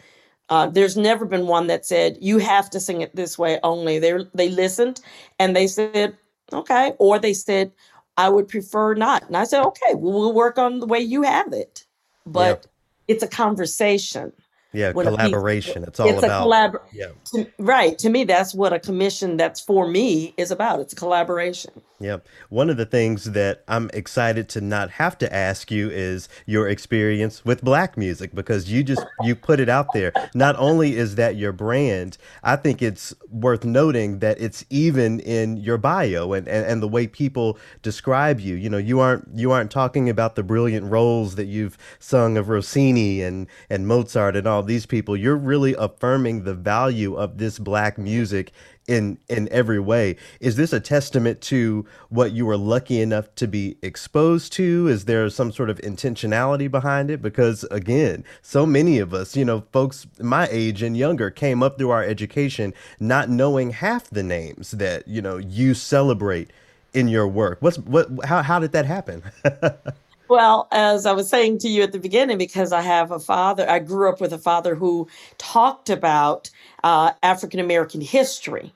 uh, 0.48 0.68
there's 0.68 0.96
never 0.96 1.26
been 1.26 1.46
one 1.46 1.68
that 1.68 1.86
said 1.86 2.18
you 2.20 2.38
have 2.38 2.70
to 2.70 2.80
sing 2.80 3.02
it 3.02 3.14
this 3.16 3.38
way 3.38 3.60
only. 3.62 3.98
They 4.00 4.14
they 4.34 4.48
listened 4.50 5.00
and 5.38 5.54
they 5.54 5.66
said 5.68 6.16
okay, 6.52 6.94
or 6.98 7.18
they 7.18 7.34
said 7.34 7.72
I 8.16 8.30
would 8.30 8.48
prefer 8.48 8.94
not. 8.94 9.24
And 9.26 9.36
I 9.36 9.44
said 9.44 9.62
okay, 9.64 9.94
well, 9.94 10.12
we'll 10.14 10.32
work 10.34 10.58
on 10.58 10.80
the 10.80 10.86
way 10.86 11.00
you 11.00 11.22
have 11.22 11.52
it. 11.52 11.84
Yep. 12.24 12.32
But 12.32 12.66
it's 13.08 13.22
a 13.22 13.28
conversation 13.28 14.32
Yeah. 14.72 14.92
when 14.92 15.06
a 15.06 15.10
piece 15.10 15.18
Collaboration. 15.18 15.84
It's 15.84 16.00
all 16.00 16.08
it's 16.08 16.22
a 16.22 16.26
about. 16.26 16.46
collab 16.48 16.80
Yeah. 16.92 17.10
to, 17.34 17.46
right 17.58 17.98
to 17.98 18.08
me 18.10 18.24
that's 18.24 18.54
what 18.54 18.72
a 18.72 18.80
commission 18.80 19.36
that's 19.36 19.60
for 19.60 19.86
me 19.88 20.34
is 20.36 20.50
about 20.50 20.80
it's 20.80 20.92
a 20.92 20.96
collaboration 20.96 21.72
Yep. 21.98 22.26
One 22.50 22.68
of 22.68 22.76
the 22.76 22.84
things 22.84 23.32
that 23.32 23.64
I'm 23.68 23.90
excited 23.94 24.50
to 24.50 24.60
not 24.60 24.90
have 24.90 25.16
to 25.18 25.34
ask 25.34 25.70
you 25.70 25.88
is 25.88 26.28
your 26.44 26.68
experience 26.68 27.42
with 27.42 27.64
black 27.64 27.96
music 27.96 28.34
because 28.34 28.70
you 28.70 28.82
just 28.82 29.02
you 29.22 29.34
put 29.34 29.60
it 29.60 29.70
out 29.70 29.94
there. 29.94 30.12
Not 30.34 30.56
only 30.58 30.96
is 30.96 31.14
that 31.14 31.36
your 31.36 31.52
brand, 31.52 32.18
I 32.42 32.56
think 32.56 32.82
it's 32.82 33.14
worth 33.30 33.64
noting 33.64 34.18
that 34.18 34.38
it's 34.38 34.62
even 34.68 35.20
in 35.20 35.56
your 35.56 35.78
bio 35.78 36.34
and, 36.34 36.46
and, 36.46 36.66
and 36.66 36.82
the 36.82 36.88
way 36.88 37.06
people 37.06 37.58
describe 37.80 38.40
you. 38.40 38.56
You 38.56 38.68
know, 38.68 38.76
you 38.76 39.00
aren't 39.00 39.30
you 39.34 39.50
aren't 39.50 39.70
talking 39.70 40.10
about 40.10 40.34
the 40.34 40.42
brilliant 40.42 40.90
roles 40.90 41.36
that 41.36 41.46
you've 41.46 41.78
sung 41.98 42.36
of 42.36 42.50
Rossini 42.50 43.22
and 43.22 43.46
and 43.70 43.86
Mozart 43.86 44.36
and 44.36 44.46
all 44.46 44.62
these 44.62 44.84
people. 44.84 45.16
You're 45.16 45.34
really 45.34 45.74
affirming 45.78 46.44
the 46.44 46.54
value 46.54 47.14
of 47.14 47.38
this 47.38 47.58
black 47.58 47.96
music 47.96 48.52
in 48.88 49.18
in 49.28 49.48
every 49.50 49.80
way. 49.80 50.16
Is 50.40 50.56
this 50.56 50.72
a 50.72 50.80
testament 50.80 51.40
to 51.42 51.86
what 52.08 52.32
you 52.32 52.46
were 52.46 52.56
lucky 52.56 53.00
enough 53.00 53.34
to 53.36 53.46
be 53.46 53.76
exposed 53.82 54.52
to? 54.54 54.88
Is 54.88 55.04
there 55.06 55.28
some 55.30 55.52
sort 55.52 55.70
of 55.70 55.78
intentionality 55.78 56.70
behind 56.70 57.10
it? 57.10 57.20
Because 57.22 57.64
again, 57.64 58.24
so 58.42 58.66
many 58.66 58.98
of 58.98 59.12
us, 59.12 59.36
you 59.36 59.44
know, 59.44 59.64
folks 59.72 60.06
my 60.20 60.48
age 60.50 60.82
and 60.82 60.96
younger 60.96 61.30
came 61.30 61.62
up 61.62 61.78
through 61.78 61.90
our 61.90 62.04
education 62.04 62.74
not 63.00 63.28
knowing 63.28 63.70
half 63.70 64.08
the 64.10 64.22
names 64.22 64.72
that, 64.72 65.06
you 65.08 65.20
know, 65.20 65.36
you 65.36 65.74
celebrate 65.74 66.52
in 66.94 67.08
your 67.08 67.28
work. 67.28 67.58
What's 67.60 67.78
what 67.78 68.08
how 68.24 68.42
how 68.42 68.58
did 68.58 68.72
that 68.72 68.86
happen? 68.86 69.22
Well, 70.28 70.68
as 70.72 71.06
I 71.06 71.12
was 71.12 71.30
saying 71.30 71.58
to 71.58 71.68
you 71.68 71.82
at 71.84 71.92
the 71.92 72.00
beginning, 72.00 72.38
because 72.38 72.72
I 72.72 72.82
have 72.82 73.12
a 73.12 73.20
father, 73.20 73.68
I 73.70 73.78
grew 73.78 74.08
up 74.08 74.20
with 74.20 74.32
a 74.32 74.38
father 74.38 74.74
who 74.74 75.08
talked 75.38 75.90
about 75.90 76.50
uh, 76.84 77.12
African 77.22 77.60
American 77.60 78.00
history. 78.00 78.74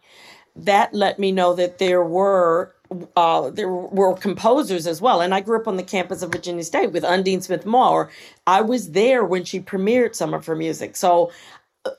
That 0.56 0.94
let 0.94 1.18
me 1.18 1.32
know 1.32 1.54
that 1.54 1.78
there 1.78 2.04
were 2.04 2.74
uh, 3.16 3.50
there 3.50 3.68
were 3.70 4.14
composers 4.14 4.86
as 4.86 5.00
well. 5.00 5.20
And 5.20 5.34
I 5.34 5.40
grew 5.40 5.60
up 5.60 5.68
on 5.68 5.76
the 5.76 5.82
campus 5.82 6.22
of 6.22 6.32
Virginia 6.32 6.64
State 6.64 6.92
with 6.92 7.04
Undine 7.04 7.40
Smith 7.40 7.64
Moore. 7.66 8.10
I 8.46 8.60
was 8.62 8.92
there 8.92 9.24
when 9.24 9.44
she 9.44 9.60
premiered 9.60 10.14
some 10.14 10.34
of 10.34 10.46
her 10.46 10.56
music. 10.56 10.96
So 10.96 11.30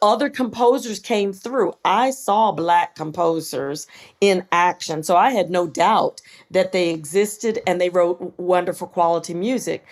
other 0.02 0.30
composers 0.30 1.00
came 1.00 1.34
through. 1.34 1.74
I 1.84 2.12
saw 2.12 2.52
black 2.52 2.96
composers 2.96 3.88
in 4.20 4.46
action. 4.52 5.04
So 5.04 5.16
I 5.16 5.32
had 5.32 5.50
no 5.50 5.68
doubt 5.68 6.22
that 6.52 6.72
they 6.72 6.92
existed 6.92 7.60
and 7.66 7.82
they 7.82 7.90
wrote 7.90 8.38
wonderful 8.38 8.88
quality 8.88 9.34
music. 9.34 9.86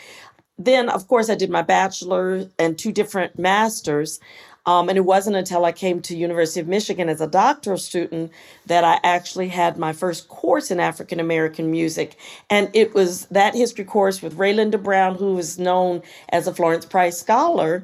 Then, 0.57 0.89
of 0.89 1.07
course, 1.07 1.29
I 1.29 1.35
did 1.35 1.49
my 1.49 1.61
bachelor 1.61 2.47
and 2.59 2.77
two 2.77 2.91
different 2.91 3.39
masters. 3.39 4.19
Um, 4.65 4.89
and 4.89 4.97
it 4.97 5.05
wasn't 5.05 5.37
until 5.37 5.65
I 5.65 5.71
came 5.71 6.01
to 6.01 6.15
University 6.15 6.59
of 6.59 6.67
Michigan 6.67 7.09
as 7.09 7.21
a 7.21 7.27
doctoral 7.27 7.77
student 7.77 8.31
that 8.67 8.83
I 8.83 8.99
actually 9.03 9.47
had 9.47 9.77
my 9.77 9.93
first 9.93 10.27
course 10.27 10.69
in 10.69 10.79
African 10.79 11.19
American 11.19 11.71
music. 11.71 12.17
And 12.49 12.69
it 12.73 12.93
was 12.93 13.25
that 13.27 13.55
history 13.55 13.85
course 13.85 14.21
with 14.21 14.35
Rae 14.35 14.53
Linda 14.53 14.77
Brown, 14.77 15.15
who 15.15 15.37
is 15.39 15.57
known 15.57 16.03
as 16.29 16.45
a 16.45 16.53
Florence 16.53 16.85
Price 16.85 17.17
Scholar 17.17 17.83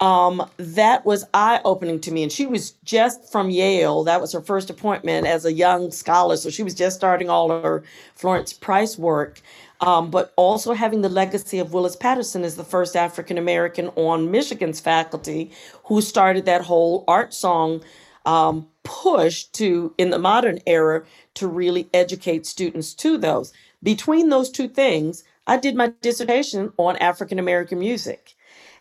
um, 0.00 0.48
that 0.56 1.06
was 1.06 1.24
eye 1.32 1.60
opening 1.64 2.00
to 2.00 2.12
me. 2.12 2.22
And 2.22 2.32
she 2.32 2.46
was 2.46 2.72
just 2.84 3.30
from 3.30 3.50
Yale. 3.50 4.04
That 4.04 4.20
was 4.20 4.32
her 4.32 4.40
first 4.40 4.70
appointment 4.70 5.26
as 5.26 5.44
a 5.44 5.52
young 5.52 5.90
scholar. 5.90 6.36
So 6.36 6.50
she 6.50 6.62
was 6.62 6.74
just 6.74 6.96
starting 6.96 7.30
all 7.30 7.48
her 7.48 7.82
Florence 8.14 8.52
Price 8.52 8.98
work. 8.98 9.40
Um, 9.82 10.10
but 10.10 10.32
also 10.36 10.72
having 10.72 11.02
the 11.02 11.10
legacy 11.10 11.58
of 11.58 11.74
Willis 11.74 11.96
Patterson 11.96 12.44
as 12.44 12.56
the 12.56 12.64
first 12.64 12.96
African 12.96 13.36
American 13.36 13.88
on 13.88 14.30
Michigan's 14.30 14.80
faculty 14.80 15.50
who 15.84 16.00
started 16.00 16.46
that 16.46 16.62
whole 16.62 17.04
art 17.06 17.34
song 17.34 17.82
um, 18.24 18.66
push 18.84 19.44
to, 19.44 19.94
in 19.98 20.10
the 20.10 20.18
modern 20.18 20.60
era, 20.66 21.04
to 21.34 21.46
really 21.46 21.88
educate 21.92 22.46
students 22.46 22.94
to 22.94 23.18
those. 23.18 23.52
Between 23.82 24.30
those 24.30 24.50
two 24.50 24.66
things, 24.68 25.24
I 25.46 25.58
did 25.58 25.76
my 25.76 25.92
dissertation 26.00 26.72
on 26.78 26.96
African 26.96 27.38
American 27.38 27.78
music. 27.78 28.34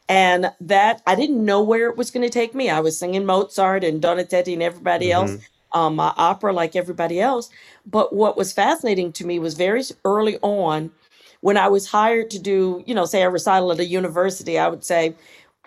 And 0.07 0.51
that 0.61 1.01
I 1.07 1.15
didn't 1.15 1.43
know 1.43 1.63
where 1.63 1.89
it 1.89 1.97
was 1.97 2.11
going 2.11 2.25
to 2.25 2.29
take 2.29 2.53
me. 2.53 2.69
I 2.69 2.79
was 2.79 2.97
singing 2.97 3.25
Mozart 3.25 3.83
and 3.83 4.01
Donizetti 4.01 4.53
and 4.53 4.61
everybody 4.61 5.11
else, 5.11 5.35
um, 5.73 5.95
my 5.95 6.13
opera 6.15 6.53
like 6.53 6.75
everybody 6.75 7.19
else. 7.19 7.49
But 7.85 8.13
what 8.13 8.37
was 8.37 8.53
fascinating 8.53 9.11
to 9.13 9.25
me 9.25 9.39
was 9.39 9.55
very 9.55 9.81
early 10.03 10.37
on 10.43 10.91
when 11.41 11.57
I 11.57 11.67
was 11.67 11.87
hired 11.87 12.31
to 12.31 12.39
do, 12.39 12.83
you 12.87 12.95
know, 12.95 13.05
say 13.05 13.21
a 13.21 13.29
recital 13.29 13.71
at 13.71 13.79
a 13.79 13.85
university, 13.85 14.57
I 14.57 14.67
would 14.67 14.83
say, 14.83 15.15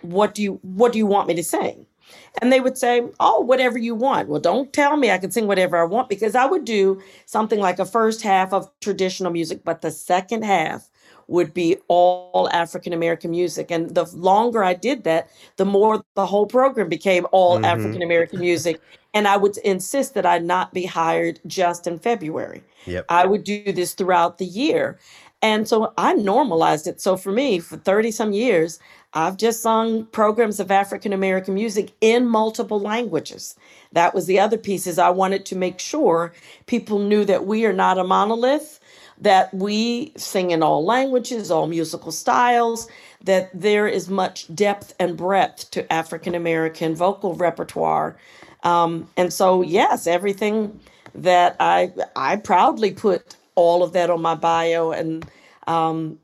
"What 0.03 0.35
do 0.35 0.43
you 0.43 0.59
What 0.63 0.93
do 0.93 0.99
you 0.99 1.07
want 1.07 1.29
me 1.29 1.35
to 1.35 1.45
sing?" 1.45 1.87
And 2.41 2.53
they 2.53 2.61
would 2.61 2.77
say, 2.79 3.03
"Oh, 3.21 3.41
whatever 3.41 3.79
you 3.79 3.95
want." 3.95 4.29
Well, 4.29 4.41
don't 4.41 4.73
tell 4.73 4.97
me 4.97 5.11
I 5.11 5.19
can 5.19 5.31
sing 5.31 5.47
whatever 5.47 5.77
I 5.77 5.85
want 5.85 6.09
because 6.09 6.35
I 6.35 6.47
would 6.47 6.65
do 6.65 7.01
something 7.27 7.61
like 7.61 7.79
a 7.79 7.85
first 7.85 8.23
half 8.23 8.53
of 8.53 8.69
traditional 8.81 9.31
music, 9.31 9.63
but 9.65 9.81
the 9.83 9.91
second 9.93 10.45
half 10.45 10.89
would 11.29 11.55
be 11.55 11.77
all 11.89 12.49
African 12.53 12.93
American 12.93 13.31
music. 13.31 13.71
And 13.71 13.95
the 13.95 14.05
longer 14.17 14.65
I 14.65 14.75
did 14.75 15.05
that, 15.05 15.31
the 15.57 15.65
more 15.65 16.03
the 16.15 16.27
whole 16.27 16.47
program 16.47 16.89
became 16.89 17.27
all 17.33 17.57
mm-hmm. 17.57 17.65
African 17.67 18.03
American 18.03 18.41
music. 18.41 18.81
And 19.15 19.29
I 19.29 19.37
would 19.37 19.57
insist 19.59 20.15
that 20.15 20.27
I 20.27 20.39
not 20.39 20.75
be 20.75 20.85
hired 20.85 21.41
just 21.47 21.87
in 21.87 21.99
February. 21.99 22.63
Yep. 22.87 23.07
I 23.09 23.27
would 23.27 23.45
do 23.45 23.73
this 23.73 23.95
throughout 23.95 24.39
the 24.39 24.47
year. 24.47 24.99
And 25.41 25.69
so 25.69 25.93
I 25.97 26.15
normalized 26.15 26.87
it. 26.87 27.01
So 27.01 27.17
for 27.17 27.31
me, 27.31 27.61
for 27.61 27.77
30 27.77 28.11
some 28.11 28.33
years, 28.33 28.81
I've 29.15 29.37
just 29.37 29.63
sung 29.63 30.05
programs 30.07 30.61
of 30.61 30.71
African 30.71 31.13
American 31.13 31.55
music 31.55 31.93
in 32.01 32.27
multiple 32.27 32.81
languages. 32.81 33.55
That 33.93 34.15
was 34.15 34.27
the 34.27 34.39
other 34.41 34.59
piece 34.59 34.87
is 34.87 34.99
I 34.99 35.11
wanted 35.11 35.47
to 35.47 35.57
make 35.57 35.79
sure 35.79 36.35
people 36.67 36.99
knew 36.99 37.25
that 37.25 37.47
we 37.47 37.65
are 37.65 37.73
not 37.73 37.99
a 37.99 38.05
monolith, 38.05 38.78
that 39.21 39.53
we 39.55 40.13
sing 40.17 40.51
in 40.53 40.63
all 40.63 40.85
languages, 40.85 41.51
all 41.51 41.67
musical 41.67 42.13
styles, 42.13 42.89
that 43.25 43.51
there 43.55 43.89
is 43.89 44.09
much 44.09 44.55
depth 44.55 44.95
and 45.01 45.17
breadth 45.17 45.71
to 45.73 45.93
African 45.93 46.35
American 46.35 46.95
vocal 46.95 47.35
repertoire. 47.35 48.17
Um, 48.65 49.09
and 49.17 49.33
so 49.33 49.63
yes, 49.63 50.07
everything 50.07 50.81
that 51.15 51.57
I 51.61 51.93
I 52.17 52.37
proudly 52.37 52.93
put 52.93 53.37
all 53.57 53.83
of 53.83 53.93
that 53.95 54.11
on 54.11 54.23
my 54.23 54.35
bio 54.37 54.93
and 54.93 55.27
um, 55.67 56.19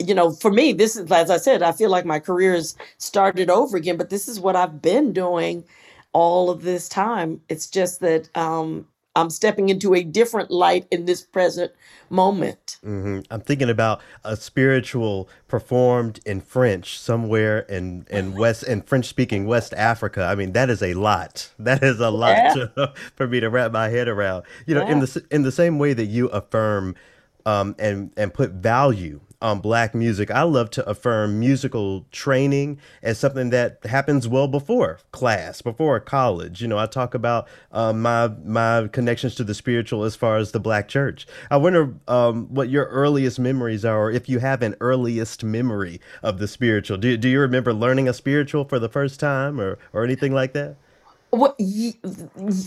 you 0.00 0.14
know, 0.14 0.32
for 0.32 0.50
me, 0.52 0.72
this 0.72 0.96
is, 0.96 1.10
as 1.10 1.30
I 1.30 1.38
said, 1.38 1.62
I 1.62 1.72
feel 1.72 1.90
like 1.90 2.04
my 2.04 2.20
career 2.20 2.54
has 2.54 2.76
started 2.98 3.50
over 3.50 3.76
again, 3.76 3.96
but 3.96 4.10
this 4.10 4.28
is 4.28 4.40
what 4.40 4.56
I've 4.56 4.82
been 4.82 5.12
doing 5.12 5.64
all 6.12 6.50
of 6.50 6.62
this 6.62 6.88
time. 6.88 7.40
It's 7.48 7.68
just 7.68 8.00
that 8.00 8.28
um, 8.36 8.86
I'm 9.18 9.30
stepping 9.30 9.68
into 9.68 9.94
a 9.94 10.02
different 10.04 10.50
light 10.50 10.86
in 10.90 11.06
this 11.06 11.22
present 11.22 11.72
moment. 12.10 12.78
hmm 12.82 13.20
I'm 13.30 13.40
thinking 13.42 13.70
about 13.70 14.00
a 14.24 14.36
spiritual 14.36 15.28
performed 15.48 16.20
in 16.26 16.40
French 16.40 16.98
somewhere 16.98 17.60
in 17.60 18.06
in 18.10 18.34
West 18.34 18.62
in 18.64 18.82
French 18.82 19.06
speaking 19.06 19.46
West 19.46 19.74
Africa. 19.74 20.24
I 20.24 20.34
mean, 20.36 20.52
that 20.52 20.70
is 20.70 20.82
a 20.82 20.94
lot. 20.94 21.50
That 21.58 21.82
is 21.82 22.00
a 22.00 22.10
lot 22.10 22.36
Yeah, 22.38 22.54
to, 22.54 22.94
for 23.16 23.26
me 23.28 23.40
to 23.40 23.50
wrap 23.50 23.72
my 23.72 23.88
head 23.90 24.08
around. 24.08 24.44
You 24.66 24.76
know, 24.76 24.82
in 24.82 25.00
the 25.00 25.24
in 25.30 25.42
the 25.42 25.52
same 25.52 25.78
way 25.78 25.92
that 25.94 26.06
you 26.06 26.28
affirm 26.28 26.94
um, 27.46 27.74
and 27.78 28.12
and 28.16 28.32
put 28.32 28.52
value 28.52 29.20
on 29.40 29.60
black 29.60 29.94
music, 29.94 30.30
I 30.30 30.42
love 30.42 30.70
to 30.70 30.88
affirm 30.88 31.38
musical 31.38 32.06
training 32.10 32.78
as 33.02 33.18
something 33.18 33.50
that 33.50 33.78
happens 33.84 34.26
well 34.26 34.48
before 34.48 34.98
class, 35.12 35.62
before 35.62 36.00
college. 36.00 36.60
You 36.60 36.68
know, 36.68 36.78
I 36.78 36.86
talk 36.86 37.14
about 37.14 37.48
um, 37.70 38.02
my 38.02 38.28
my 38.44 38.88
connections 38.88 39.36
to 39.36 39.44
the 39.44 39.54
spiritual 39.54 40.04
as 40.04 40.16
far 40.16 40.38
as 40.38 40.52
the 40.52 40.60
black 40.60 40.88
church. 40.88 41.26
I 41.50 41.56
wonder 41.56 41.94
um, 42.08 42.52
what 42.52 42.68
your 42.68 42.86
earliest 42.86 43.38
memories 43.38 43.84
are, 43.84 43.98
or 44.04 44.10
if 44.10 44.28
you 44.28 44.40
have 44.40 44.62
an 44.62 44.74
earliest 44.80 45.44
memory 45.44 46.00
of 46.22 46.38
the 46.38 46.48
spiritual. 46.48 46.96
Do 46.98 47.16
do 47.16 47.28
you 47.28 47.40
remember 47.40 47.72
learning 47.72 48.08
a 48.08 48.12
spiritual 48.12 48.64
for 48.64 48.78
the 48.78 48.88
first 48.88 49.20
time, 49.20 49.60
or 49.60 49.78
or 49.92 50.04
anything 50.04 50.32
like 50.32 50.52
that? 50.54 50.76
Well, 51.32 51.54
y- 51.60 51.94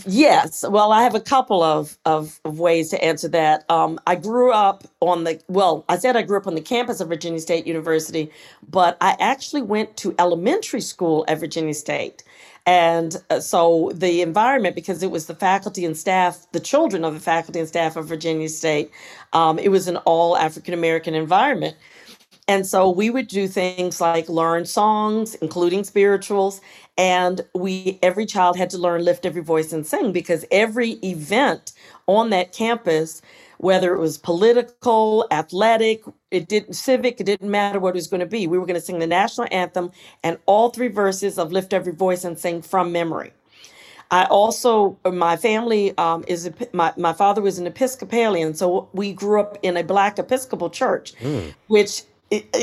yes. 0.06 0.64
Well, 0.68 0.92
I 0.92 1.02
have 1.02 1.16
a 1.16 1.20
couple 1.20 1.62
of, 1.62 1.98
of, 2.06 2.40
of 2.46 2.58
ways 2.60 2.90
to 2.90 3.04
answer 3.04 3.28
that. 3.28 3.70
Um, 3.70 4.00
I 4.06 4.16
grew 4.16 4.52
up 4.52 4.84
on 5.00 5.24
the, 5.24 5.40
well, 5.48 5.84
I 5.90 5.98
said 5.98 6.16
I 6.16 6.22
grew 6.22 6.38
up 6.38 6.46
on 6.46 6.54
the 6.54 6.62
campus 6.62 7.00
of 7.00 7.08
Virginia 7.08 7.40
State 7.40 7.66
University, 7.66 8.30
but 8.70 8.96
I 9.02 9.16
actually 9.20 9.62
went 9.62 9.96
to 9.98 10.14
elementary 10.18 10.80
school 10.80 11.26
at 11.28 11.40
Virginia 11.40 11.74
State. 11.74 12.24
And 12.66 13.16
uh, 13.30 13.40
so 13.40 13.92
the 13.94 14.22
environment, 14.22 14.76
because 14.76 15.02
it 15.02 15.10
was 15.12 15.26
the 15.26 15.36
faculty 15.36 15.84
and 15.84 15.96
staff, 15.96 16.46
the 16.52 16.60
children 16.60 17.04
of 17.04 17.14
the 17.14 17.20
faculty 17.20 17.60
and 17.60 17.68
staff 17.68 17.96
of 17.96 18.06
Virginia 18.08 18.48
State, 18.48 18.92
um, 19.34 19.58
it 19.58 19.68
was 19.70 19.88
an 19.88 19.98
all 19.98 20.38
African 20.38 20.74
American 20.74 21.14
environment. 21.14 21.76
And 22.48 22.66
so 22.66 22.90
we 22.90 23.10
would 23.10 23.28
do 23.28 23.48
things 23.48 24.00
like 24.00 24.28
learn 24.30 24.66
songs, 24.66 25.34
including 25.36 25.84
spirituals, 25.84 26.62
and 26.98 27.40
we 27.54 27.98
every 28.02 28.26
child 28.26 28.56
had 28.56 28.70
to 28.70 28.78
learn 28.78 29.04
lift 29.04 29.24
every 29.26 29.42
voice 29.42 29.72
and 29.72 29.86
sing 29.86 30.12
because 30.12 30.44
every 30.50 30.92
event 31.04 31.72
on 32.06 32.30
that 32.30 32.52
campus, 32.52 33.22
whether 33.58 33.94
it 33.94 33.98
was 33.98 34.18
political, 34.18 35.26
athletic, 35.30 36.02
it 36.30 36.48
didn't 36.48 36.74
civic, 36.74 37.20
it 37.20 37.24
didn't 37.24 37.50
matter 37.50 37.78
what 37.80 37.90
it 37.90 37.94
was 37.94 38.08
going 38.08 38.20
to 38.20 38.26
be. 38.26 38.46
We 38.46 38.58
were 38.58 38.66
going 38.66 38.78
to 38.80 38.84
sing 38.84 38.98
the 38.98 39.06
national 39.06 39.48
anthem 39.50 39.90
and 40.22 40.38
all 40.46 40.70
three 40.70 40.88
verses 40.88 41.38
of 41.38 41.52
lift 41.52 41.72
every 41.72 41.92
voice 41.92 42.24
and 42.24 42.38
sing 42.38 42.60
from 42.62 42.92
memory. 42.92 43.32
I 44.10 44.24
also, 44.26 44.98
my 45.10 45.38
family 45.38 45.96
um, 45.96 46.22
is, 46.28 46.46
a- 46.46 46.54
my, 46.74 46.92
my 46.98 47.14
father 47.14 47.40
was 47.40 47.58
an 47.58 47.66
Episcopalian, 47.66 48.52
so 48.52 48.90
we 48.92 49.14
grew 49.14 49.40
up 49.40 49.56
in 49.62 49.78
a 49.78 49.82
Black 49.82 50.18
Episcopal 50.18 50.68
church, 50.68 51.14
Mm. 51.22 51.54
which, 51.68 52.02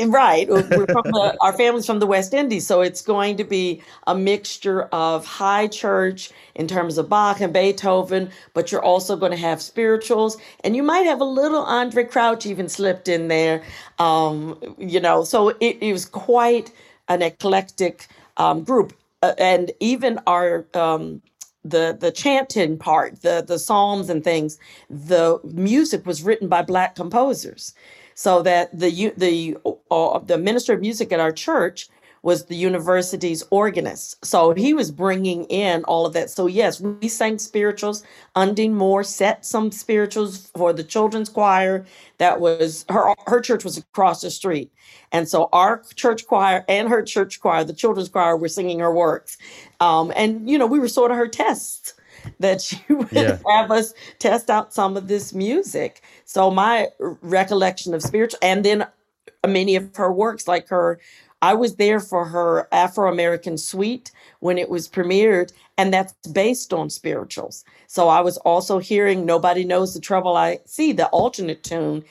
right, 0.06 0.48
the, 0.48 1.36
our 1.40 1.52
family's 1.52 1.86
from 1.86 2.00
the 2.00 2.06
West 2.06 2.34
Indies, 2.34 2.66
so 2.66 2.80
it's 2.80 3.02
going 3.02 3.36
to 3.36 3.44
be 3.44 3.82
a 4.06 4.14
mixture 4.14 4.82
of 4.92 5.24
high 5.24 5.68
church 5.68 6.30
in 6.54 6.66
terms 6.66 6.98
of 6.98 7.08
Bach 7.08 7.40
and 7.40 7.52
Beethoven, 7.52 8.30
but 8.54 8.72
you're 8.72 8.82
also 8.82 9.16
going 9.16 9.32
to 9.32 9.38
have 9.38 9.62
spirituals, 9.62 10.36
and 10.64 10.74
you 10.74 10.82
might 10.82 11.06
have 11.06 11.20
a 11.20 11.24
little 11.24 11.64
Andraé 11.64 12.10
Crouch 12.10 12.46
even 12.46 12.68
slipped 12.68 13.08
in 13.08 13.28
there, 13.28 13.62
um, 13.98 14.58
you 14.78 15.00
know, 15.00 15.24
so 15.24 15.50
it, 15.60 15.78
it 15.80 15.92
was 15.92 16.04
quite 16.04 16.72
an 17.08 17.22
eclectic 17.22 18.08
um, 18.36 18.62
group. 18.64 18.92
Uh, 19.22 19.34
and 19.38 19.70
even 19.80 20.18
our 20.26 20.64
um, 20.72 21.20
the 21.64 21.96
the 21.98 22.10
chanting 22.10 22.78
part, 22.78 23.20
the 23.22 23.44
the 23.46 23.58
psalms 23.58 24.08
and 24.08 24.24
things, 24.24 24.58
the 24.88 25.38
music 25.44 26.06
was 26.06 26.22
written 26.22 26.48
by 26.48 26.62
black 26.62 26.94
composers, 26.94 27.74
so 28.20 28.42
that 28.42 28.68
the 28.78 29.14
the 29.16 29.56
uh, 29.90 30.18
the 30.18 30.36
minister 30.36 30.74
of 30.74 30.80
music 30.82 31.10
at 31.10 31.20
our 31.20 31.32
church 31.32 31.88
was 32.22 32.44
the 32.44 32.54
university's 32.54 33.42
organist. 33.50 34.22
So 34.22 34.52
he 34.52 34.74
was 34.74 34.90
bringing 34.90 35.44
in 35.44 35.84
all 35.84 36.04
of 36.04 36.12
that. 36.12 36.28
So 36.28 36.46
yes, 36.46 36.82
we 36.82 37.08
sang 37.08 37.38
spirituals. 37.38 38.04
Undine 38.36 38.74
Moore 38.74 39.04
set 39.04 39.46
some 39.46 39.72
spirituals 39.72 40.50
for 40.54 40.74
the 40.74 40.84
children's 40.84 41.30
choir. 41.30 41.86
That 42.18 42.40
was 42.40 42.84
her 42.90 43.14
her 43.26 43.40
church 43.40 43.64
was 43.64 43.78
across 43.78 44.20
the 44.20 44.30
street. 44.30 44.70
And 45.12 45.26
so 45.26 45.48
our 45.54 45.82
church 45.94 46.26
choir 46.26 46.62
and 46.68 46.90
her 46.90 47.02
church 47.02 47.40
choir, 47.40 47.64
the 47.64 47.72
children's 47.72 48.10
choir, 48.10 48.36
were 48.36 48.48
singing 48.48 48.80
her 48.80 48.92
works. 48.92 49.38
Um, 49.80 50.12
and 50.14 50.46
you 50.46 50.58
know, 50.58 50.66
we 50.66 50.78
were 50.78 50.88
sort 50.88 51.10
of 51.10 51.16
her 51.16 51.26
tests 51.26 51.94
that 52.38 52.60
she 52.62 52.80
would 52.90 53.10
Yeah. 53.10 53.38
have 53.48 53.70
us 53.70 53.94
test 54.18 54.50
out 54.50 54.72
some 54.72 54.96
of 54.96 55.08
this 55.08 55.32
music. 55.34 56.02
So 56.24 56.50
my 56.50 56.88
recollection 57.22 57.94
of 57.94 58.02
spiritual, 58.02 58.38
and 58.42 58.64
then 58.64 58.82
uh, 58.82 59.48
many 59.48 59.76
of 59.76 59.94
her 59.96 60.12
works, 60.12 60.48
like 60.48 60.68
her, 60.68 61.00
I 61.42 61.54
was 61.54 61.76
there 61.76 62.00
for 62.00 62.26
her 62.26 62.68
Afro 62.72 63.10
American 63.10 63.56
Suite 63.56 64.10
when 64.40 64.58
it 64.58 64.68
was 64.68 64.88
premiered, 64.88 65.52
and 65.78 65.92
that's 65.92 66.12
based 66.32 66.72
on 66.74 66.90
spirituals. 66.90 67.64
So 67.86 68.08
I 68.08 68.20
was 68.20 68.36
also 68.38 68.78
hearing 68.78 69.24
Nobody 69.24 69.64
Knows 69.64 69.94
the 69.94 70.00
Trouble 70.00 70.36
I 70.36 70.58
See, 70.66 70.92
the 70.92 71.06
alternate 71.08 71.62
tune 71.64 72.04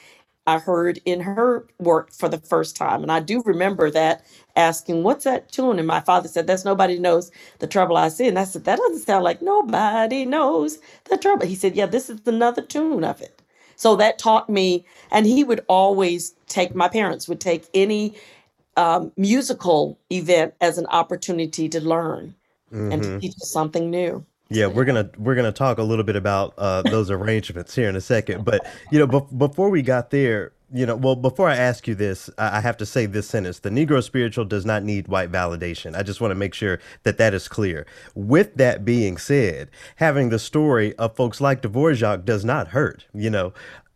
I 0.49 0.59
heard 0.59 0.99
in 1.05 1.21
her 1.21 1.65
work 1.79 2.11
for 2.13 2.29
the 2.29 2.39
first 2.39 2.77
time. 2.77 3.03
And 3.03 3.11
I 3.11 3.21
do 3.21 3.43
remember 3.43 3.91
that 3.91 4.25
asking, 4.57 5.03
What's 5.03 5.25
that 5.25 5.51
tune? 5.51 5.79
And 5.79 5.87
my 5.87 6.01
father 6.01 6.29
said, 6.29 6.47
That's 6.47 6.65
Nobody 6.65 6.99
Knows 6.99 7.31
the 7.59 7.67
Trouble 7.67 7.97
I 7.97 8.09
See. 8.09 8.27
And 8.27 8.39
I 8.39 8.45
said, 8.45 8.65
That 8.65 8.79
doesn't 8.79 9.05
sound 9.07 9.25
like 9.25 9.41
Nobody 9.43 10.25
Knows 10.25 10.79
the 11.05 11.17
Trouble. 11.17 11.47
He 11.47 11.55
said, 11.55 11.75
Yeah, 11.77 11.87
this 11.87 12.09
is 12.11 12.21
another 12.27 12.63
tune 12.63 13.05
of 13.05 13.21
it. 13.21 13.41
So 13.77 13.97
that 13.97 14.19
taught 14.19 14.49
me, 14.49 14.85
and 15.11 15.27
he 15.27 15.43
would 15.43 15.65
always 15.69 16.35
take, 16.47 16.75
my 16.75 16.89
parents 16.89 17.29
would 17.29 17.41
take 17.41 17.67
any 17.75 18.15
um, 18.77 19.11
musical 19.17 19.99
event 20.11 20.55
as 20.61 20.77
an 20.79 20.87
opportunity 20.87 21.69
to 21.69 21.81
learn 21.81 22.35
and 22.91 23.03
to 23.03 23.09
hmm 23.11 23.19
teach 23.21 23.33
us 23.41 23.51
something 23.51 23.89
new. 23.91 24.25
Yeah, 24.49 24.67
we're 24.67 24.85
gonna 24.85 25.11
we're 25.17 25.35
gonna 25.35 25.51
talk 25.51 25.77
a 25.77 25.83
little 25.83 26.03
bit 26.05 26.15
about 26.15 26.55
uh, 26.57 26.81
those 26.83 27.11
arrangements 27.11 27.75
here 27.75 27.89
in 27.89 27.95
a 27.95 28.01
second. 28.01 28.45
But 28.45 28.65
you 28.91 28.99
know, 28.99 29.07
bef- 29.07 29.37
before 29.37 29.69
we 29.69 29.83
got 29.83 30.09
there, 30.09 30.53
you 30.73 30.87
know, 30.87 30.95
well, 30.95 31.15
before 31.15 31.49
I 31.49 31.55
ask 31.55 31.87
you 31.87 31.93
this, 31.95 32.31
I 32.39 32.57
I 32.57 32.61
have 32.61 32.77
to 32.77 32.85
say 32.85 33.05
this 33.05 33.29
sentence: 33.29 33.59
the 33.59 33.69
Negro 33.69 34.03
spiritual 34.03 34.45
does 34.45 34.65
not 34.65 34.83
need 34.83 35.07
white 35.07 35.31
validation. 35.31 35.95
I 35.95 36.01
just 36.01 36.19
want 36.19 36.31
to 36.31 36.35
make 36.35 36.55
sure 36.55 36.79
that 37.03 37.19
that 37.19 37.35
is 37.35 37.47
clear. 37.47 37.85
With 38.15 38.55
that 38.55 38.83
being 38.85 39.17
said, 39.17 39.69
having 39.97 40.29
the 40.29 40.39
story 40.39 40.95
of 40.95 41.15
folks 41.15 41.41
like 41.41 41.61
Dvorak 41.61 42.25
does 42.25 42.43
not 42.43 42.69
hurt. 42.69 43.05
You 43.13 43.29
know, 43.29 43.53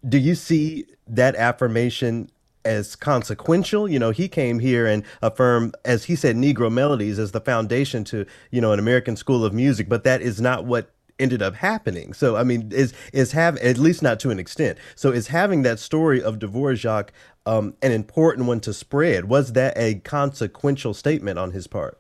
do 0.08 0.20
you 0.20 0.36
see 0.36 0.86
that 1.08 1.36
affirmation? 1.36 2.30
As 2.66 2.96
consequential. 2.96 3.90
You 3.90 4.00
know, 4.00 4.12
he 4.12 4.28
came 4.28 4.60
here 4.60 4.86
and 4.86 5.04
affirmed, 5.22 5.76
as 5.86 6.06
he 6.06 6.16
said, 6.16 6.36
Negro 6.36 6.72
melodies 6.72 7.20
as 7.20 7.32
the 7.32 7.42
foundation 7.42 8.04
to, 8.06 8.26
you 8.52 8.62
know, 8.62 8.72
an 8.72 8.80
American 8.80 9.16
school 9.16 9.44
of 9.46 9.54
music, 9.54 9.90
but 9.90 10.04
that 10.04 10.22
is 10.22 10.42
not 10.42 10.66
what 10.66 10.90
ended 11.20 11.42
up 11.42 11.56
happening. 11.56 12.14
So, 12.14 12.36
I 12.36 12.44
mean, 12.44 12.72
is 12.72 12.94
is 13.12 13.32
have 13.34 13.58
at 13.58 13.78
least 13.78 14.02
not 14.02 14.20
to 14.22 14.30
an 14.30 14.40
extent. 14.40 14.78
So, 14.96 15.12
is 15.12 15.28
having 15.28 15.64
that 15.64 15.80
story 15.80 16.22
of 16.22 16.40
Dvorak 16.40 17.10
um, 17.46 17.76
an 17.82 17.92
important 17.92 18.48
one 18.48 18.60
to 18.62 18.74
spread? 18.74 19.26
Was 19.26 19.54
that 19.54 19.74
a 19.78 19.96
consequential 19.96 20.94
statement 20.94 21.40
on 21.40 21.52
his 21.52 21.68
part? 21.68 21.98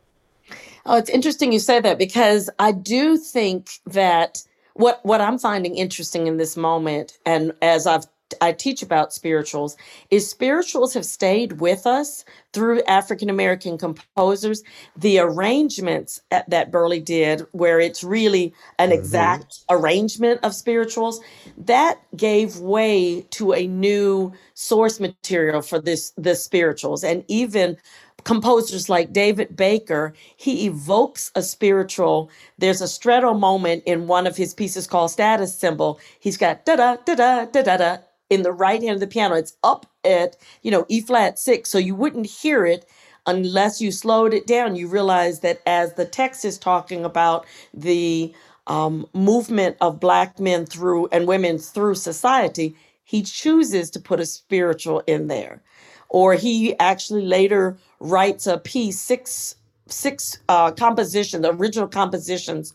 Oh, 0.85 0.97
it's 0.97 1.09
interesting 1.09 1.51
you 1.53 1.59
say 1.59 1.79
that 1.79 1.97
because 1.97 2.49
I 2.59 2.71
do 2.71 3.17
think 3.17 3.69
that 3.85 4.43
what 4.73 4.99
what 5.03 5.21
I'm 5.21 5.37
finding 5.37 5.75
interesting 5.75 6.27
in 6.27 6.37
this 6.37 6.57
moment, 6.57 7.17
and 7.25 7.53
as 7.61 7.87
I've 7.87 8.05
I 8.41 8.53
teach 8.53 8.81
about 8.83 9.13
spirituals 9.13 9.77
is 10.11 10.29
spirituals 10.29 10.93
have 10.95 11.05
stayed 11.05 11.61
with 11.61 11.87
us 11.87 12.25
through 12.53 12.83
African 12.83 13.29
American 13.29 13.77
composers. 13.77 14.63
The 14.97 15.19
arrangements 15.19 16.21
at- 16.31 16.49
that 16.49 16.71
Burleigh 16.71 17.01
did, 17.01 17.45
where 17.51 17.79
it's 17.79 18.03
really 18.03 18.53
an 18.79 18.91
hmm 18.91 18.93
exact 18.93 19.59
arrangement 19.69 20.39
of 20.43 20.55
spirituals, 20.55 21.21
that 21.57 21.99
gave 22.17 22.57
way 22.57 23.21
to 23.31 23.53
a 23.53 23.67
new 23.67 24.33
source 24.55 24.99
material 24.99 25.61
for 25.61 25.79
this 25.79 26.13
the 26.17 26.35
spirituals, 26.35 27.03
and 27.03 27.25
even 27.27 27.77
composers 28.25 28.89
like 28.89 29.13
David 29.13 29.55
Baker, 29.55 30.13
he 30.37 30.65
evokes 30.67 31.31
a 31.35 31.43
spiritual. 31.43 32.29
There's 32.59 32.81
a 32.81 32.87
stretto 32.87 33.33
moment 33.33 33.83
in 33.85 34.07
one 34.07 34.27
of 34.27 34.37
his 34.37 34.53
pieces 34.53 34.87
called 34.87 35.11
Status 35.11 35.57
Symbol. 35.57 35.99
He's 36.19 36.37
got 36.37 36.65
da 36.65 36.75
da 36.77 36.97
da 37.05 37.15
da 37.15 37.45
da 37.45 37.63
da 37.63 37.77
da 37.77 37.97
in 38.29 38.43
the 38.43 38.53
right 38.53 38.81
hand 38.81 38.95
of 38.95 39.01
the 39.01 39.07
piano. 39.07 39.35
It's 39.35 39.57
up 39.63 39.87
at, 40.05 40.37
you 40.63 40.71
know, 40.71 40.85
E 40.89 41.01
flat 41.01 41.39
six. 41.39 41.69
So 41.69 41.77
you 41.79 41.95
wouldn't 41.95 42.27
hear 42.27 42.65
it 42.65 42.87
unless 43.27 43.81
you 43.81 43.91
slowed 43.91 44.33
it 44.33 44.47
down. 44.47 44.75
You 44.75 44.87
realize 44.87 45.41
that 45.41 45.61
as 45.67 45.93
the 45.95 46.05
text 46.05 46.45
is 46.45 46.57
talking 46.59 47.05
about 47.05 47.45
the 47.73 48.33
um, 48.67 49.07
movement 49.13 49.77
of 49.81 49.99
black 49.99 50.39
men 50.39 50.65
through 50.65 51.07
and 51.11 51.27
women 51.27 51.57
through 51.59 51.95
society, 51.95 52.75
he 53.03 53.23
chooses 53.23 53.91
to 53.91 53.99
put 53.99 54.19
a 54.21 54.25
spiritual 54.27 55.01
in 55.07 55.27
there 55.27 55.61
or 56.09 56.35
he 56.35 56.77
actually 56.79 57.25
later 57.25 57.77
writes 57.99 58.47
a 58.47 58.57
piece 58.59 58.99
six 58.99 59.55
six 59.87 60.39
uh 60.49 60.71
composition 60.71 61.41
the 61.43 61.53
original 61.53 61.87
compositions 61.89 62.73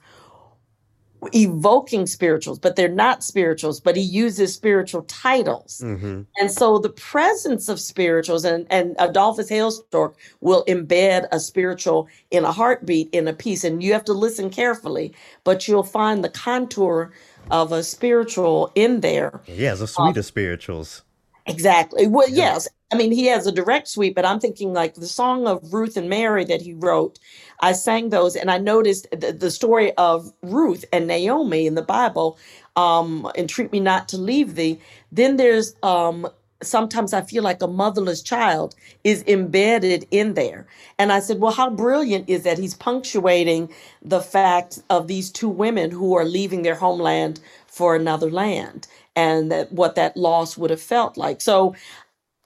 evoking 1.32 2.06
spirituals 2.06 2.58
but 2.58 2.76
they're 2.76 2.88
not 2.88 3.24
spirituals 3.24 3.80
but 3.80 3.96
he 3.96 4.02
uses 4.02 4.54
spiritual 4.54 5.02
titles 5.02 5.80
hmm 5.84 6.22
and 6.40 6.50
so 6.52 6.78
the 6.78 6.88
presence 6.90 7.68
of 7.68 7.80
spirituals 7.80 8.44
and 8.44 8.66
and 8.70 8.94
adolphus 8.98 9.48
hailstork 9.50 10.14
will 10.40 10.64
embed 10.66 11.26
a 11.32 11.40
spiritual 11.40 12.06
in 12.30 12.44
a 12.44 12.52
heartbeat 12.52 13.08
in 13.12 13.26
a 13.26 13.32
piece 13.32 13.64
and 13.64 13.82
you 13.82 13.92
have 13.92 14.04
to 14.04 14.12
listen 14.12 14.48
carefully 14.48 15.12
but 15.44 15.66
you'll 15.66 15.82
find 15.82 16.22
the 16.22 16.28
contour 16.28 17.10
of 17.50 17.72
a 17.72 17.82
spiritual 17.82 18.70
in 18.74 19.00
there 19.00 19.40
Yeah, 19.46 19.72
Um, 19.72 19.86
suite 19.86 20.16
of 20.16 20.24
spirituals. 20.24 21.02
Exactly. 21.46 22.06
Well, 22.06 22.28
Yeah. 22.28 22.52
yes. 22.52 22.68
I 22.90 22.96
mean, 22.96 23.12
he 23.12 23.26
has 23.26 23.46
a 23.46 23.52
direct 23.52 23.88
sweep, 23.88 24.14
but 24.14 24.24
I'm 24.24 24.40
thinking 24.40 24.72
like 24.72 24.94
the 24.94 25.06
song 25.06 25.46
of 25.46 25.74
Ruth 25.74 25.96
and 25.96 26.08
Mary 26.08 26.44
that 26.46 26.62
he 26.62 26.72
wrote. 26.74 27.18
I 27.60 27.72
sang 27.72 28.08
those, 28.10 28.34
and 28.34 28.50
I 28.50 28.58
noticed 28.58 29.08
the, 29.10 29.32
the 29.32 29.50
story 29.50 29.92
of 29.96 30.32
Ruth 30.42 30.86
and 30.92 31.06
Naomi 31.06 31.66
in 31.66 31.74
the 31.74 31.82
Bible, 31.82 32.38
um, 32.76 33.30
and 33.36 33.48
treat 33.48 33.72
me 33.72 33.80
not 33.80 34.08
to 34.10 34.18
leave 34.18 34.54
thee. 34.54 34.80
Then 35.12 35.36
there's 35.36 35.74
um, 35.82 36.28
sometimes 36.62 37.12
I 37.12 37.20
feel 37.22 37.42
like 37.42 37.62
a 37.62 37.66
motherless 37.66 38.22
child 38.22 38.74
is 39.04 39.22
embedded 39.26 40.06
in 40.10 40.34
there. 40.34 40.66
And 40.98 41.12
I 41.12 41.20
said, 41.20 41.40
well, 41.40 41.52
how 41.52 41.70
brilliant 41.70 42.28
is 42.28 42.44
that? 42.44 42.58
He's 42.58 42.74
punctuating 42.74 43.72
the 44.02 44.20
fact 44.20 44.80
of 44.90 45.08
these 45.08 45.30
two 45.30 45.48
women 45.48 45.90
who 45.90 46.16
are 46.16 46.24
leaving 46.24 46.62
their 46.62 46.74
homeland 46.74 47.40
for 47.66 47.94
another 47.94 48.30
land 48.30 48.88
and 49.14 49.52
that 49.52 49.72
what 49.72 49.94
that 49.96 50.16
loss 50.16 50.56
would 50.56 50.70
have 50.70 50.80
felt 50.82 51.16
like. 51.16 51.40
So 51.40 51.74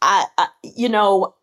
I, 0.03 0.27
I 0.39 0.49
you 0.62 0.89
know, 0.89 1.35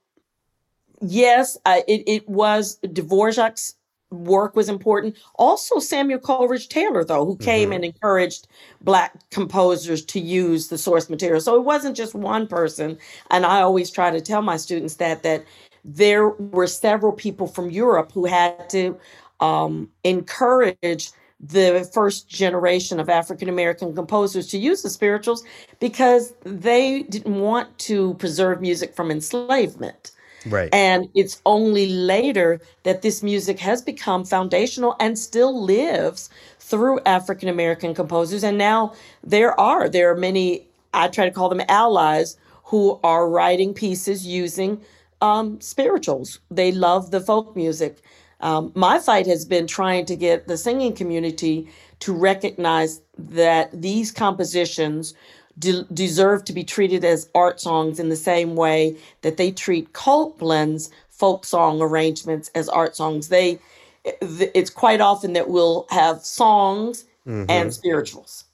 yes, 1.02 1.58
I, 1.66 1.84
it, 1.88 2.04
it 2.08 2.30
was 2.30 2.80
Dvorak's 2.84 3.76
work 4.12 4.56
was 4.56 4.70
important. 4.70 5.18
Also, 5.36 5.80
Samuel 5.80 6.20
Coleridge 6.20 6.68
Taylor, 6.70 7.04
though, 7.04 7.26
who 7.26 7.38
came 7.38 7.72
hmm 7.72 7.74
and 7.74 7.86
encouraged 7.86 8.48
Black 8.82 9.30
composers 9.30 10.04
to 10.06 10.20
use 10.20 10.68
the 10.70 10.78
source 10.78 11.10
material. 11.10 11.42
So 11.42 11.56
it 11.56 11.64
wasn't 11.64 11.96
just 11.96 12.16
one 12.16 12.48
person. 12.48 12.98
And 13.32 13.46
I 13.46 13.62
always 13.62 13.92
try 13.92 14.12
to 14.12 14.22
tell 14.22 14.42
my 14.42 14.58
students 14.58 14.96
that 14.96 15.24
that 15.24 15.46
there 15.86 16.30
were 16.30 16.68
several 16.68 17.14
people 17.14 17.48
from 17.48 17.70
Europe 17.72 18.12
who 18.12 18.26
had 18.26 18.70
to 18.72 18.98
um, 19.40 19.90
encourage 20.04 21.12
the 21.40 21.90
first 21.94 22.28
generation 22.28 23.00
of 23.00 23.10
African 23.10 23.48
American 23.48 23.96
composers 23.96 24.48
to 24.48 24.58
use 24.58 24.82
the 24.82 24.90
spirituals 24.90 25.44
because 25.80 26.34
they 26.44 27.04
didn't 27.04 27.40
want 27.40 27.78
to 27.80 28.14
preserve 28.16 28.62
music 28.62 28.96
from 28.96 29.10
enslavement. 29.10 30.12
Right. 30.46 30.70
And 30.74 31.10
it's 31.16 31.42
only 31.46 31.88
later 31.88 32.62
that 32.84 33.02
this 33.02 33.22
music 33.22 33.60
has 33.60 33.82
become 33.82 34.24
foundational 34.24 34.96
and 35.00 35.18
still 35.20 35.64
lives 35.64 36.30
through 36.60 37.00
African 37.06 37.50
American 37.50 37.94
composers. 37.94 38.44
And 38.44 38.58
now 38.58 38.94
there 39.24 39.58
are 39.60 39.90
there 39.90 40.12
are 40.12 40.16
many 40.16 40.68
I 40.94 41.08
try 41.08 41.26
to 41.26 41.32
call 41.32 41.50
them 41.50 41.62
allies 41.68 42.38
who 42.66 43.00
are 43.04 43.30
writing 43.30 43.74
pieces 43.74 44.26
using 44.26 44.82
um, 45.22 45.60
spirituals. 45.60 46.40
They 46.50 46.72
love 46.72 47.12
the 47.12 47.20
folk 47.20 47.56
music. 47.56 48.02
Um, 48.42 48.72
my 48.76 49.00
fight 49.00 49.28
has 49.28 49.46
been 49.46 49.68
trying 49.68 50.06
to 50.08 50.16
get 50.16 50.48
the 50.48 50.58
singing 50.58 50.94
community 50.94 51.70
to 52.02 52.14
recognize 52.14 53.02
that 53.18 53.70
these 53.82 54.12
compositions 54.12 55.14
de- 55.60 55.86
deserve 55.94 56.46
to 56.46 56.54
be 56.54 56.64
treated 56.64 57.06
as 57.06 57.30
art 57.36 57.60
songs 57.62 58.00
in 58.00 58.10
the 58.10 58.16
same 58.16 58.56
way 58.56 58.98
that 59.22 59.38
they 59.38 59.52
treat 59.52 59.94
Copland's 59.94 60.90
folk 61.10 61.46
song 61.46 61.82
arrangements 61.82 62.50
as 62.56 62.70
art 62.70 62.96
songs. 62.96 63.30
They, 63.30 63.60
it's 64.06 64.70
quite 64.72 65.02
often 65.02 65.34
that 65.34 65.50
we'll 65.50 65.88
have 65.92 66.22
songs 66.24 67.06
hmm 67.26 67.44
and 67.50 67.74
spirituals 67.74 68.46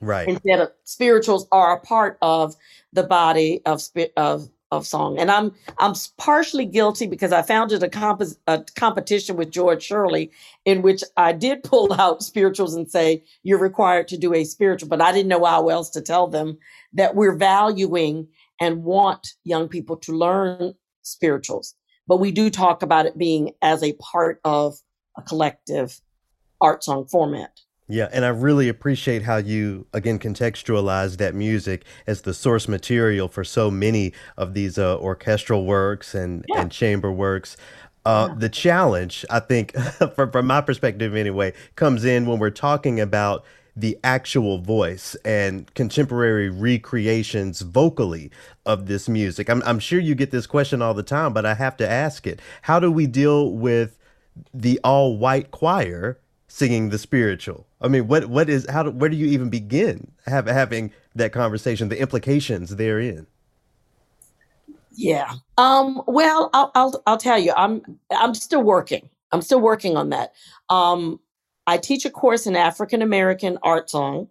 Right. 0.00 0.26
instead 0.26 0.60
of 0.60 0.72
spirituals 0.84 1.46
are 1.52 1.76
a 1.76 1.80
part 1.80 2.18
of 2.22 2.56
the 2.92 3.02
body 3.04 3.62
of 3.66 3.82
of 4.16 4.48
of 4.72 4.86
song. 4.86 5.18
And 5.18 5.30
i'm 5.30 5.52
i'm 5.78 5.94
partially 6.18 6.66
guilty 6.66 7.06
because 7.06 7.30
i 7.30 7.42
founded 7.42 7.82
a, 7.82 7.88
comp- 7.88 8.22
a 8.46 8.64
competition 8.74 9.36
with 9.36 9.50
george 9.50 9.82
shirley 9.82 10.30
in 10.64 10.82
which 10.82 11.04
i 11.16 11.32
did 11.32 11.62
pull 11.62 11.92
out 12.00 12.22
spirituals 12.22 12.74
and 12.74 12.90
say 12.90 13.22
you're 13.44 13.58
required 13.58 14.08
to 14.08 14.18
do 14.18 14.34
a 14.34 14.44
spiritual 14.44 14.88
but 14.88 15.00
i 15.00 15.12
didn't 15.12 15.28
know 15.28 15.44
how 15.44 15.68
else 15.68 15.90
to 15.90 16.00
tell 16.00 16.26
them 16.26 16.58
that 16.92 17.14
we're 17.14 17.36
valuing 17.36 18.26
and 18.62 18.84
want 18.84 19.34
young 19.44 19.68
people 19.68 19.96
to 19.96 20.12
learn 20.12 20.74
spirituals. 21.02 21.74
But 22.06 22.18
we 22.18 22.30
do 22.30 22.50
talk 22.50 22.82
about 22.82 23.06
it 23.06 23.18
being 23.18 23.52
as 23.60 23.82
a 23.82 23.94
part 23.94 24.40
of 24.44 24.76
a 25.16 25.22
collective 25.22 26.00
art 26.60 26.84
song 26.84 27.06
format 27.06 27.60
Yeah, 27.88 28.08
and 28.12 28.24
I 28.24 28.28
really 28.28 28.68
appreciate 28.68 29.22
how 29.22 29.38
you 29.38 29.86
again 29.92 30.18
contextualize 30.18 31.16
that 31.18 31.34
music 31.34 31.84
as 32.06 32.22
the 32.22 32.32
source 32.32 32.68
material 32.68 33.28
for 33.28 33.44
so 33.44 33.70
many 33.70 34.12
of 34.36 34.54
these 34.54 34.78
uh, 34.78 34.98
orchestral 34.98 35.66
works 35.66 36.14
and 36.14 36.44
yeah 36.48 36.62
and 36.62 36.70
chamber 36.70 37.10
works. 37.10 37.56
Uh, 38.04 38.28
yeah 38.28 38.34
the 38.38 38.48
challenge, 38.48 39.24
I 39.30 39.40
think, 39.40 39.76
from 40.14 40.30
from 40.30 40.46
my 40.46 40.60
perspective 40.60 41.14
anyway, 41.14 41.52
comes 41.76 42.04
in 42.04 42.26
when 42.26 42.38
we're 42.38 42.50
talking 42.50 43.00
about 43.00 43.44
the 43.74 43.98
actual 44.04 44.58
voice 44.58 45.14
and 45.24 45.72
contemporary 45.74 46.50
recreations 46.50 47.62
vocally 47.62 48.30
of 48.64 48.86
this 48.86 49.08
music. 49.08 49.50
I'm 49.50 49.62
I'm 49.64 49.78
sure 49.78 49.98
you 49.98 50.14
get 50.14 50.30
this 50.30 50.46
question 50.46 50.82
all 50.82 50.94
the 50.94 51.02
time, 51.02 51.32
but 51.32 51.44
I 51.44 51.54
have 51.54 51.76
to 51.78 51.88
ask 51.88 52.26
it. 52.26 52.40
How 52.62 52.78
do 52.78 52.92
we 52.92 53.06
deal 53.06 53.50
with 53.52 53.98
the 54.54 54.80
all 54.84 55.16
white 55.16 55.50
choir 55.50 56.18
singing 56.52 56.90
the 56.90 56.98
spiritual. 56.98 57.66
I 57.82 57.88
mean, 57.88 58.06
what 58.06 58.26
what 58.26 58.48
is 58.48 58.66
how 58.70 58.84
do, 58.84 58.90
where 58.90 59.10
do 59.10 59.16
you 59.16 59.26
even 59.26 59.50
begin 59.50 60.12
have, 60.26 60.46
having 60.46 60.92
that 61.14 61.32
conversation? 61.32 61.88
The 61.88 62.00
implications 62.00 62.76
therein. 62.76 63.26
Yeah. 64.92 65.34
Um, 65.58 66.02
well, 66.06 66.50
I'll, 66.52 66.70
I'll 66.74 67.02
I'll 67.06 67.18
tell 67.18 67.38
you, 67.38 67.52
I'm 67.56 67.82
I'm 68.10 68.34
still 68.34 68.62
working. 68.62 69.08
I'm 69.32 69.42
still 69.42 69.60
working 69.60 69.96
on 69.96 70.10
that. 70.10 70.32
Um, 70.68 71.18
I 71.66 71.78
teach 71.78 72.04
a 72.04 72.10
course 72.10 72.46
in 72.46 72.56
African 72.56 73.02
American 73.02 73.58
art 73.62 73.90
song, 73.90 74.28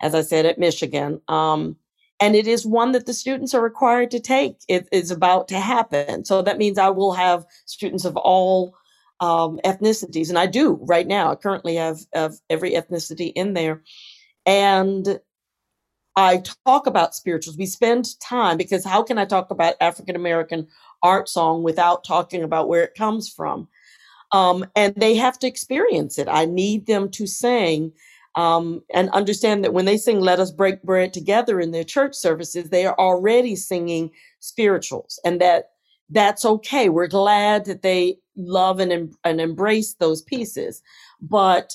as 0.00 0.14
I 0.14 0.22
said 0.22 0.46
at 0.46 0.58
Michigan. 0.58 1.20
Um, 1.28 1.76
and 2.20 2.36
it 2.36 2.46
is 2.46 2.66
one 2.66 2.92
that 2.92 3.06
the 3.06 3.14
students 3.14 3.54
are 3.54 3.62
required 3.62 4.10
to 4.10 4.20
take. 4.20 4.56
It 4.68 4.88
is 4.92 5.10
about 5.10 5.48
to 5.48 5.58
happen. 5.58 6.24
So 6.24 6.42
that 6.42 6.58
means 6.58 6.76
I 6.76 6.90
will 6.90 7.12
have 7.12 7.46
students 7.64 8.04
of 8.04 8.16
all 8.16 8.74
um, 9.20 9.60
ethnicities, 9.64 10.28
and 10.28 10.38
I 10.38 10.46
do 10.46 10.78
right 10.82 11.06
now. 11.06 11.30
I 11.30 11.34
currently 11.34 11.76
have, 11.76 11.98
every 12.48 12.72
ethnicity 12.72 13.32
in 13.34 13.54
there, 13.54 13.82
and 14.46 15.20
I 16.16 16.42
talk 16.66 16.86
about 16.86 17.14
spirituals. 17.14 17.56
We 17.56 17.66
spend 17.66 18.18
time 18.20 18.56
because 18.56 18.84
how 18.84 19.02
can 19.02 19.18
I 19.18 19.24
talk 19.24 19.50
about 19.50 19.76
African 19.80 20.16
American 20.16 20.66
art 21.02 21.28
song 21.28 21.62
without 21.62 22.04
talking 22.04 22.42
about 22.42 22.68
where 22.68 22.82
it 22.84 22.94
comes 22.94 23.28
from? 23.28 23.68
Um, 24.32 24.66
and 24.76 24.94
they 24.96 25.14
have 25.16 25.38
to 25.40 25.46
experience 25.46 26.18
it. 26.18 26.28
I 26.28 26.44
need 26.44 26.86
them 26.86 27.10
to 27.12 27.26
sing 27.26 27.92
um, 28.36 28.82
and 28.94 29.10
understand 29.10 29.64
that 29.64 29.72
when 29.72 29.86
they 29.86 29.96
sing 29.96 30.20
"Let 30.20 30.40
Us 30.40 30.50
Break 30.50 30.82
Bread 30.82 31.12
Together" 31.12 31.60
in 31.60 31.72
their 31.72 31.84
church 31.84 32.14
services, 32.14 32.70
they 32.70 32.86
are 32.86 32.98
already 32.98 33.56
singing 33.56 34.10
spirituals, 34.40 35.18
and 35.24 35.40
that 35.40 35.69
that's 36.10 36.44
okay. 36.44 36.88
We're 36.88 37.06
glad 37.06 37.64
that 37.66 37.82
they 37.82 38.18
love 38.36 38.80
and 38.80 39.14
and 39.24 39.40
embrace 39.40 39.94
those 39.94 40.22
pieces, 40.22 40.82
but 41.20 41.74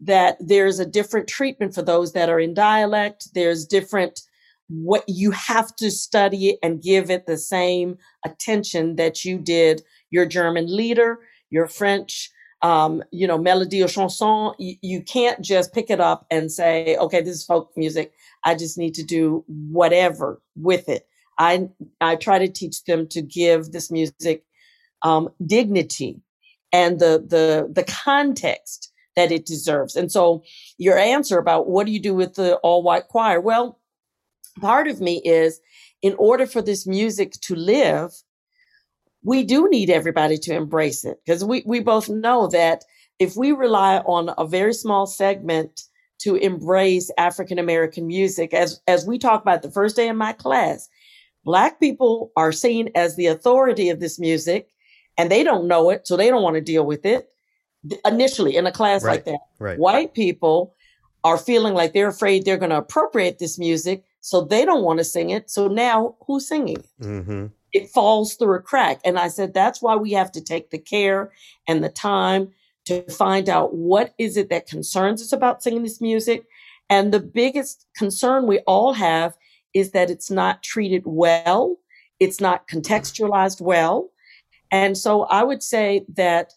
that 0.00 0.36
there's 0.40 0.78
a 0.78 0.86
different 0.86 1.28
treatment 1.28 1.74
for 1.74 1.82
those 1.82 2.12
that 2.12 2.28
are 2.28 2.40
in 2.40 2.54
dialect. 2.54 3.28
There's 3.34 3.66
different 3.66 4.20
what 4.68 5.04
you 5.08 5.32
have 5.32 5.74
to 5.76 5.90
study 5.90 6.50
it 6.50 6.58
and 6.62 6.82
give 6.82 7.10
it 7.10 7.26
the 7.26 7.36
same 7.36 7.98
attention 8.24 8.96
that 8.96 9.24
you 9.24 9.38
did 9.38 9.82
your 10.10 10.26
German 10.26 10.66
lieder, 10.68 11.18
your 11.50 11.66
French, 11.66 12.30
um, 12.62 13.02
you 13.10 13.26
know, 13.26 13.38
melody 13.38 13.82
or 13.82 13.88
chanson. 13.88 14.52
You, 14.58 14.74
you 14.82 15.02
can't 15.02 15.40
just 15.40 15.72
pick 15.72 15.90
it 15.90 16.00
up 16.00 16.26
and 16.30 16.52
say, 16.52 16.96
okay, 16.96 17.20
this 17.20 17.36
is 17.36 17.44
folk 17.44 17.70
music. 17.76 18.12
I 18.44 18.54
just 18.54 18.76
need 18.76 18.94
to 18.94 19.02
do 19.02 19.44
whatever 19.46 20.40
with 20.56 20.88
it. 20.88 21.06
I 21.40 21.68
I 22.00 22.14
try 22.16 22.38
to 22.38 22.48
teach 22.48 22.84
them 22.84 23.08
to 23.08 23.22
give 23.22 23.72
this 23.72 23.90
music 23.90 24.44
um, 25.02 25.30
dignity 25.44 26.20
and 26.72 27.00
the 27.00 27.24
the 27.26 27.68
the 27.72 27.82
context 27.84 28.92
that 29.16 29.32
it 29.32 29.46
deserves. 29.46 29.96
And 29.96 30.12
so, 30.12 30.44
your 30.78 30.96
answer 30.96 31.38
about 31.38 31.68
what 31.68 31.86
do 31.86 31.92
you 31.92 32.00
do 32.00 32.14
with 32.14 32.34
the 32.34 32.56
all 32.56 32.82
white 32.82 33.08
choir? 33.08 33.40
Well, 33.40 33.80
part 34.60 34.86
of 34.86 35.00
me 35.00 35.20
is 35.24 35.60
in 36.02 36.14
order 36.18 36.46
for 36.46 36.62
this 36.62 36.86
music 36.86 37.32
to 37.42 37.54
live, 37.54 38.12
we 39.22 39.42
do 39.42 39.68
need 39.68 39.90
everybody 39.90 40.38
to 40.38 40.54
embrace 40.54 41.04
it 41.04 41.18
because 41.24 41.44
we, 41.44 41.62
we 41.66 41.80
both 41.80 42.08
know 42.08 42.46
that 42.48 42.84
if 43.18 43.36
we 43.36 43.52
rely 43.52 43.98
on 43.98 44.30
a 44.38 44.46
very 44.46 44.72
small 44.72 45.06
segment 45.06 45.82
to 46.20 46.36
embrace 46.36 47.10
African 47.18 47.58
American 47.58 48.06
music, 48.06 48.54
as, 48.54 48.80
as 48.86 49.06
we 49.06 49.18
talk 49.18 49.42
about 49.42 49.62
the 49.62 49.70
first 49.70 49.96
day 49.96 50.08
in 50.08 50.16
my 50.16 50.32
class, 50.32 50.88
Black 51.44 51.80
people 51.80 52.32
are 52.36 52.52
seen 52.52 52.90
as 52.94 53.16
the 53.16 53.26
authority 53.26 53.88
of 53.88 54.00
this 54.00 54.18
music 54.18 54.68
and 55.18 55.30
they 55.30 55.42
don't 55.42 55.66
know 55.68 55.90
it, 55.90 56.06
so 56.06 56.16
they 56.16 56.28
don't 56.28 56.42
want 56.42 56.54
to 56.54 56.60
deal 56.60 56.84
with 56.84 57.04
it 57.04 57.30
initially 58.04 58.56
in 58.56 58.66
a 58.66 58.72
class 58.72 59.02
Right, 59.04 59.12
like 59.12 59.24
that. 59.24 59.38
right. 59.58 59.78
White 59.78 60.14
people 60.14 60.74
are 61.24 61.38
feeling 61.38 61.74
like 61.74 61.92
they're 61.92 62.08
afraid 62.08 62.44
they're 62.44 62.56
going 62.56 62.70
to 62.70 62.76
appropriate 62.78 63.38
this 63.38 63.58
music, 63.58 64.04
so 64.20 64.42
they 64.42 64.64
don't 64.64 64.82
want 64.82 64.98
to 64.98 65.04
sing 65.04 65.30
it. 65.30 65.50
So 65.50 65.68
now 65.68 66.16
who's 66.26 66.46
singing? 66.48 66.82
Mm-hmm. 67.00 67.46
it 67.72 67.88
falls 67.88 68.34
through 68.34 68.54
a 68.56 68.60
crack. 68.60 69.00
And 69.04 69.18
I 69.18 69.28
said, 69.28 69.54
that's 69.54 69.80
why 69.80 69.94
we 69.96 70.12
have 70.12 70.32
to 70.32 70.40
take 70.40 70.70
the 70.70 70.78
care 70.78 71.30
and 71.68 71.84
the 71.84 71.88
time 71.88 72.48
to 72.86 73.02
find 73.10 73.48
out 73.48 73.74
what 73.74 74.14
is 74.18 74.36
it 74.36 74.48
that 74.50 74.66
concerns 74.66 75.22
us 75.22 75.32
about 75.32 75.62
singing 75.62 75.82
this 75.84 76.00
music. 76.00 76.44
And 76.88 77.12
the 77.14 77.20
biggest 77.20 77.86
concern 77.94 78.46
we 78.46 78.58
all 78.60 78.92
have 78.94 79.36
is 79.74 79.92
that 79.92 80.10
it's 80.10 80.30
not 80.30 80.62
treated 80.62 81.02
well. 81.04 81.76
It's 82.18 82.40
not 82.40 82.68
contextualized 82.68 83.60
well. 83.60 84.10
And 84.70 84.96
so 84.96 85.22
I 85.24 85.42
would 85.42 85.62
say 85.62 86.04
that, 86.16 86.52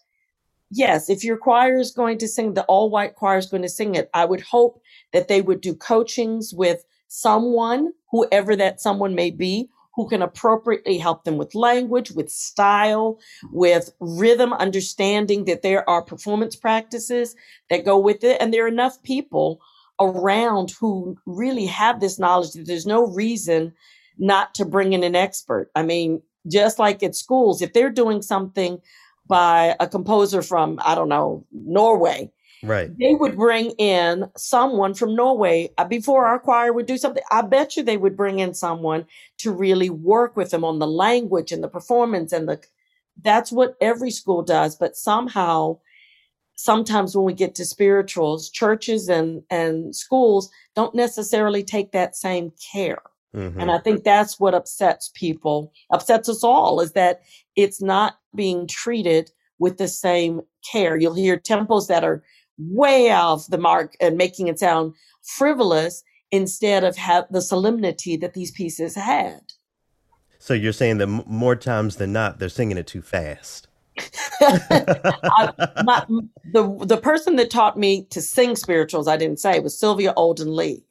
yes, 0.70 1.08
if 1.10 1.24
your 1.24 1.36
choir 1.36 1.78
is 1.78 1.90
going 1.90 2.18
to 2.18 2.28
sing, 2.28 2.54
the 2.54 2.64
all 2.64 2.90
white 2.90 3.14
choir 3.14 3.38
is 3.38 3.46
going 3.46 3.62
to 3.62 3.68
sing 3.68 3.94
it, 3.94 4.10
I 4.14 4.24
would 4.24 4.40
hope 4.40 4.80
that 5.12 5.28
they 5.28 5.42
would 5.42 5.60
do 5.60 5.74
coachings 5.74 6.52
with 6.54 6.84
someone, 7.08 7.92
whoever 8.10 8.56
that 8.56 8.80
someone 8.80 9.14
may 9.14 9.30
be, 9.30 9.68
who 9.94 10.08
can 10.08 10.22
appropriately 10.22 10.98
help 10.98 11.24
them 11.24 11.36
with 11.36 11.54
language, 11.54 12.10
with 12.10 12.30
style, 12.30 13.18
with 13.52 13.90
rhythm, 14.00 14.52
understanding 14.52 15.44
that 15.44 15.62
there 15.62 15.88
are 15.88 16.02
performance 16.02 16.56
practices 16.56 17.36
that 17.70 17.84
go 17.84 17.98
with 17.98 18.24
it. 18.24 18.36
And 18.40 18.52
there 18.52 18.64
are 18.64 18.68
enough 18.68 19.02
people 19.02 19.60
around 20.00 20.72
who 20.72 21.16
really 21.26 21.66
have 21.66 22.00
this 22.00 22.18
knowledge 22.18 22.52
that 22.52 22.66
there's 22.66 22.86
no 22.86 23.06
reason 23.06 23.72
not 24.18 24.54
to 24.54 24.64
bring 24.64 24.92
in 24.92 25.02
an 25.02 25.14
expert. 25.14 25.70
I 25.74 25.82
mean, 25.82 26.22
just 26.46 26.78
like 26.78 27.02
at 27.02 27.14
schools, 27.14 27.62
if 27.62 27.72
they're 27.72 27.90
doing 27.90 28.22
something 28.22 28.80
by 29.26 29.76
a 29.80 29.88
composer 29.88 30.42
from, 30.42 30.78
I 30.84 30.94
don't 30.94 31.08
know, 31.08 31.44
Norway, 31.52 32.30
Right. 32.62 32.90
they 32.98 33.14
would 33.14 33.36
bring 33.36 33.70
in 33.72 34.30
someone 34.36 34.94
from 34.94 35.14
Norway 35.14 35.70
uh, 35.76 35.84
before 35.84 36.26
our 36.26 36.38
choir 36.38 36.72
would 36.72 36.86
do 36.86 36.96
something. 36.96 37.22
I 37.30 37.42
bet 37.42 37.76
you 37.76 37.82
they 37.82 37.96
would 37.96 38.16
bring 38.16 38.38
in 38.38 38.54
someone 38.54 39.06
to 39.38 39.52
really 39.52 39.90
work 39.90 40.36
with 40.36 40.50
them 40.50 40.64
on 40.64 40.78
the 40.78 40.86
language 40.86 41.52
and 41.52 41.62
the 41.62 41.68
performance 41.68 42.32
and 42.32 42.48
the. 42.48 42.62
That's 43.22 43.52
what 43.52 43.76
every 43.80 44.10
school 44.10 44.42
does, 44.42 44.74
but 44.76 44.96
somehow, 44.96 45.78
sometimes 46.56 47.16
when 47.16 47.24
we 47.24 47.34
get 47.34 47.54
to 47.56 47.64
spirituals, 47.64 48.50
churches 48.50 49.08
and 49.08 49.42
and 49.50 49.94
schools 49.94 50.50
don't 50.74 50.94
necessarily 50.94 51.62
take 51.62 51.92
that 51.92 52.16
same 52.16 52.52
care. 52.72 53.02
Mm-hmm. 53.34 53.60
And 53.60 53.70
I 53.70 53.78
think 53.78 54.04
that's 54.04 54.38
what 54.38 54.54
upsets 54.54 55.10
people, 55.14 55.72
upsets 55.90 56.28
us 56.28 56.44
all, 56.44 56.80
is 56.80 56.92
that 56.92 57.22
it's 57.56 57.82
not 57.82 58.18
being 58.34 58.66
treated 58.68 59.30
with 59.58 59.78
the 59.78 59.88
same 59.88 60.42
care. 60.70 60.96
You'll 60.96 61.14
hear 61.14 61.36
tempos 61.36 61.88
that 61.88 62.04
are 62.04 62.22
way 62.58 63.10
off 63.10 63.48
the 63.48 63.58
mark 63.58 63.94
and 64.00 64.16
making 64.16 64.46
it 64.48 64.60
sound 64.60 64.94
frivolous 65.22 66.04
instead 66.30 66.84
of 66.84 66.96
have 66.96 67.26
the 67.30 67.42
solemnity 67.42 68.16
that 68.16 68.34
these 68.34 68.50
pieces 68.50 68.94
had. 68.94 69.40
So 70.38 70.54
you're 70.54 70.72
saying 70.72 70.98
that 70.98 71.08
m- 71.08 71.24
more 71.26 71.56
times 71.56 71.96
than 71.96 72.12
not, 72.12 72.38
they're 72.38 72.48
singing 72.48 72.76
it 72.76 72.86
too 72.86 73.02
fast. 73.02 73.66
I, 74.40 75.52
my, 75.84 76.04
the 76.52 76.84
the 76.84 76.96
person 76.96 77.36
that 77.36 77.50
taught 77.50 77.78
me 77.78 78.06
to 78.10 78.20
sing 78.20 78.56
spirituals, 78.56 79.08
I 79.08 79.16
didn't 79.16 79.40
say, 79.40 79.60
was 79.60 79.78
Sylvia 79.78 80.12
Olden 80.16 80.54
Lee, 80.54 80.84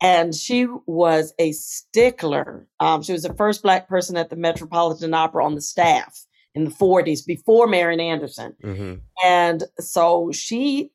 and 0.00 0.34
she 0.34 0.66
was 0.86 1.34
a 1.38 1.52
stickler. 1.52 2.66
Um, 2.80 3.02
she 3.02 3.12
was 3.12 3.22
the 3.22 3.34
first 3.34 3.62
black 3.62 3.88
person 3.88 4.16
at 4.16 4.30
the 4.30 4.36
Metropolitan 4.36 5.14
Opera 5.14 5.44
on 5.44 5.54
the 5.54 5.60
staff 5.60 6.24
in 6.54 6.64
the 6.64 6.70
40s 6.70 7.24
before 7.26 7.66
Marian 7.66 8.00
Anderson. 8.00 8.54
Mm-hmm. 8.62 8.94
And 9.24 9.64
so 9.78 10.30
she 10.32 10.92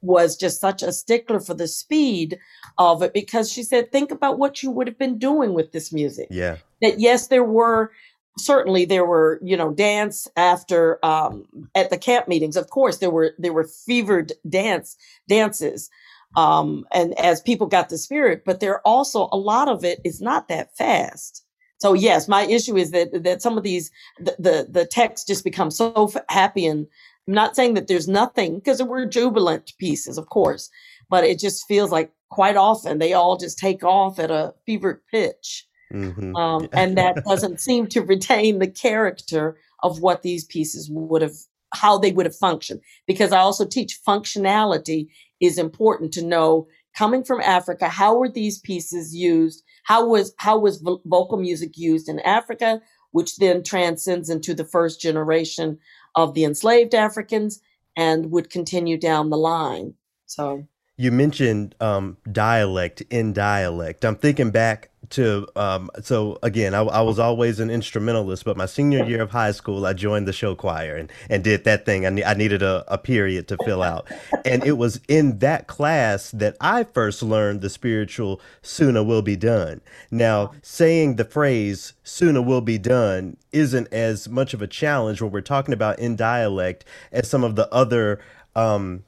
was 0.00 0.36
just 0.36 0.60
such 0.60 0.82
a 0.82 0.92
stickler 0.92 1.40
for 1.40 1.54
the 1.54 1.68
speed 1.68 2.38
of 2.78 3.02
it 3.02 3.12
because 3.12 3.50
she 3.50 3.62
said, 3.62 3.90
think 3.90 4.10
about 4.10 4.38
what 4.38 4.62
you 4.62 4.70
would 4.70 4.86
have 4.86 4.98
been 4.98 5.18
doing 5.18 5.54
with 5.54 5.72
this 5.72 5.92
music. 5.92 6.28
Yeah. 6.30 6.56
That 6.82 7.00
yes, 7.00 7.28
there 7.28 7.44
were 7.44 7.90
certainly 8.38 8.84
there 8.84 9.04
were, 9.04 9.40
you 9.42 9.56
know, 9.56 9.72
dance 9.72 10.28
after 10.36 11.04
um 11.04 11.44
at 11.74 11.90
the 11.90 11.98
camp 11.98 12.28
meetings. 12.28 12.56
Of 12.56 12.70
course, 12.70 12.98
there 12.98 13.10
were 13.10 13.32
there 13.38 13.52
were 13.52 13.68
fevered 13.86 14.32
dance 14.48 14.96
dances. 15.28 15.90
Um, 16.36 16.84
and 16.92 17.18
as 17.18 17.40
people 17.40 17.66
got 17.66 17.88
the 17.88 17.96
spirit, 17.96 18.42
but 18.44 18.60
there 18.60 18.80
also 18.86 19.28
a 19.32 19.38
lot 19.38 19.68
of 19.68 19.84
it 19.84 20.00
is 20.04 20.20
not 20.20 20.48
that 20.48 20.76
fast. 20.76 21.44
So 21.78 21.92
yes, 21.94 22.28
my 22.28 22.42
issue 22.42 22.76
is 22.76 22.90
that 22.90 23.22
that 23.22 23.42
some 23.42 23.56
of 23.56 23.64
these 23.64 23.90
the 24.18 24.36
the, 24.38 24.66
the 24.70 24.86
text 24.86 25.28
just 25.28 25.44
becomes 25.44 25.76
so 25.76 26.12
happy 26.28 26.66
and 26.66 26.86
I'm 27.28 27.34
not 27.34 27.56
saying 27.56 27.74
that 27.74 27.88
there's 27.88 28.06
nothing 28.08 28.56
because 28.56 28.78
there 28.78 28.86
were 28.86 29.04
jubilant 29.04 29.72
pieces, 29.78 30.16
of 30.16 30.28
course, 30.28 30.70
but 31.10 31.24
it 31.24 31.38
just 31.38 31.66
feels 31.66 31.90
like 31.90 32.12
quite 32.30 32.56
often 32.56 32.98
they 32.98 33.12
all 33.14 33.36
just 33.36 33.58
take 33.58 33.82
off 33.82 34.18
at 34.18 34.30
a 34.30 34.54
fevered 34.64 35.00
pitch. 35.10 35.65
Mm-hmm. 35.92 36.34
Um, 36.36 36.68
and 36.72 36.96
that 36.96 37.24
doesn't 37.28 37.60
seem 37.60 37.86
to 37.88 38.02
retain 38.02 38.58
the 38.58 38.70
character 38.70 39.56
of 39.82 40.00
what 40.00 40.22
these 40.22 40.44
pieces 40.44 40.88
would 40.90 41.22
have, 41.22 41.36
how 41.74 41.98
they 41.98 42.12
would 42.12 42.26
have 42.26 42.36
functioned. 42.36 42.80
Because 43.06 43.32
I 43.32 43.38
also 43.38 43.64
teach 43.64 44.00
functionality 44.06 45.08
is 45.40 45.58
important 45.58 46.12
to 46.14 46.24
know 46.24 46.66
coming 46.96 47.22
from 47.22 47.40
Africa, 47.42 47.88
how 47.88 48.16
were 48.16 48.28
these 48.28 48.58
pieces 48.58 49.14
used? 49.14 49.62
How 49.84 50.06
was, 50.06 50.34
how 50.38 50.58
was 50.58 50.78
vo- 50.78 51.02
vocal 51.04 51.38
music 51.38 51.76
used 51.76 52.08
in 52.08 52.20
Africa, 52.20 52.80
which 53.10 53.36
then 53.36 53.62
transcends 53.62 54.30
into 54.30 54.54
the 54.54 54.64
first 54.64 55.00
generation 55.00 55.78
of 56.14 56.34
the 56.34 56.44
enslaved 56.44 56.94
Africans 56.94 57.60
and 57.96 58.30
would 58.30 58.50
continue 58.50 58.98
down 58.98 59.30
the 59.30 59.36
line. 59.36 59.94
So, 60.26 60.66
You 60.98 61.12
mentioned 61.12 61.74
um, 61.78 62.16
dialect 62.32 63.02
in 63.10 63.34
dialect. 63.34 64.02
I'm 64.02 64.16
thinking 64.16 64.50
back 64.50 64.88
to 65.10 65.46
um, 65.54 65.90
so 66.02 66.38
again, 66.42 66.72
I, 66.74 66.80
I 66.80 67.00
was 67.02 67.18
always 67.18 67.60
an 67.60 67.68
instrumentalist, 67.68 68.46
but 68.46 68.56
my 68.56 68.64
senior 68.64 69.04
year 69.04 69.20
of 69.20 69.30
high 69.30 69.52
school, 69.52 69.84
I 69.84 69.92
joined 69.92 70.26
the 70.26 70.32
show 70.32 70.54
choir 70.54 70.96
and, 70.96 71.12
and 71.28 71.44
did 71.44 71.64
that 71.64 71.84
thing. 71.84 72.06
I, 72.06 72.10
ne- 72.10 72.24
I 72.24 72.32
needed 72.32 72.62
a, 72.62 72.82
a 72.88 72.96
period 72.96 73.46
to 73.48 73.58
fill 73.62 73.82
out, 73.82 74.10
and 74.46 74.64
it 74.64 74.78
was 74.78 75.00
in 75.06 75.40
that 75.40 75.66
class 75.66 76.30
that 76.30 76.56
I 76.62 76.84
first 76.84 77.22
learned 77.22 77.60
the 77.60 77.70
spiritual 77.70 78.40
"Sooner 78.62 79.04
will 79.04 79.22
be 79.22 79.36
done." 79.36 79.82
Now, 80.10 80.52
saying 80.62 81.16
the 81.16 81.26
phrase 81.26 81.92
"Sooner 82.04 82.40
will 82.40 82.62
be 82.62 82.78
done" 82.78 83.36
isn't 83.52 83.92
as 83.92 84.30
much 84.30 84.54
of 84.54 84.62
a 84.62 84.66
challenge 84.66 85.20
when 85.20 85.30
we're 85.30 85.42
talking 85.42 85.74
about 85.74 85.98
in 85.98 86.16
dialect 86.16 86.86
as 87.12 87.28
some 87.28 87.44
of 87.44 87.54
the 87.54 87.72
other 87.72 88.18
um, 88.54 89.04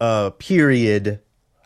uh, 0.00 0.30
period 0.30 1.20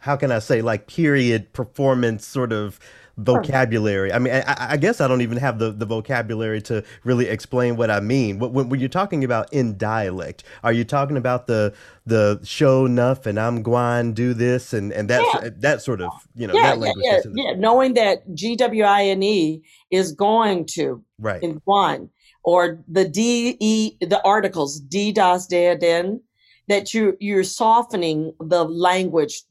how 0.07 0.17
can 0.17 0.31
I 0.31 0.39
say 0.39 0.63
like 0.63 0.87
period 0.87 1.53
performance 1.53 2.25
sort 2.25 2.53
of 2.53 2.79
vocabulary. 3.19 4.13
I 4.13 4.19
mean, 4.19 4.33
I, 4.35 4.73
I 4.73 4.77
guess 4.77 5.01
I 5.01 5.09
don't 5.09 5.23
even 5.23 5.39
have 5.39 5.59
the, 5.59 5.73
the 5.73 5.87
vocabulary 5.87 6.61
to 6.63 6.85
really 7.03 7.27
explain 7.27 7.77
what 7.77 7.91
I 7.91 8.01
mean. 8.01 8.39
When, 8.39 8.69
when 8.69 8.79
you're 8.79 8.89
talking 8.89 9.25
about 9.25 9.53
in 9.53 9.79
dialect, 9.79 10.45
are 10.63 10.73
you 10.73 10.85
talking 10.85 11.17
about 11.17 11.47
the 11.47 11.75
the 12.05 12.39
show 12.45 12.85
enough 12.85 13.27
and 13.27 13.41
I'm 13.41 13.63
going 13.63 14.13
do 14.13 14.35
this 14.35 14.73
and 14.73 14.93
and 14.93 15.09
that 15.11 15.23
Yeah. 15.43 15.51
that 15.59 15.83
sort 15.83 16.01
of 16.01 16.13
you 16.35 16.47
know 16.47 16.55
yeah, 16.55 16.63
that 16.63 16.77
yeah, 16.77 16.83
language 16.83 17.05
yeah, 17.05 17.21
in 17.25 17.37
yeah. 17.37 17.53
Knowing 17.57 17.95
that 17.95 18.29
GWINE 18.29 19.63
is 19.91 20.13
going 20.13 20.67
to 20.77 21.03
right 21.19 21.43
in 21.43 21.61
one 21.65 22.11
or 22.45 22.85
the 22.87 23.09
D 23.09 23.57
E 23.59 23.97
the 24.01 24.21
articles 24.25 24.79
D 24.79 25.11
das 25.11 25.49
der 25.49 25.75
den 25.77 26.21
that 26.69 26.93
you 26.95 27.17
you're 27.21 27.45
softening 27.45 28.33
the 28.41 28.65
language 28.65 29.43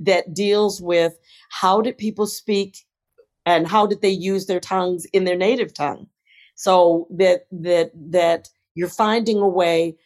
that 0.00 0.34
deals 0.34 0.80
with 0.80 1.18
how 1.50 1.80
did 1.80 1.98
people 1.98 2.26
speak 2.26 2.78
and 3.46 3.66
how 3.66 3.86
did 3.86 4.00
they 4.02 4.10
use 4.10 4.46
their 4.46 4.60
tongues 4.60 5.04
in 5.06 5.24
their 5.24 5.36
native 5.36 5.74
tongue. 5.74 6.06
So 6.54 7.06
that 7.10 7.46
that 7.50 7.90
that 8.10 8.48
you're 8.74 8.88
finding 8.88 9.38
a 9.38 9.48
way 9.48 9.96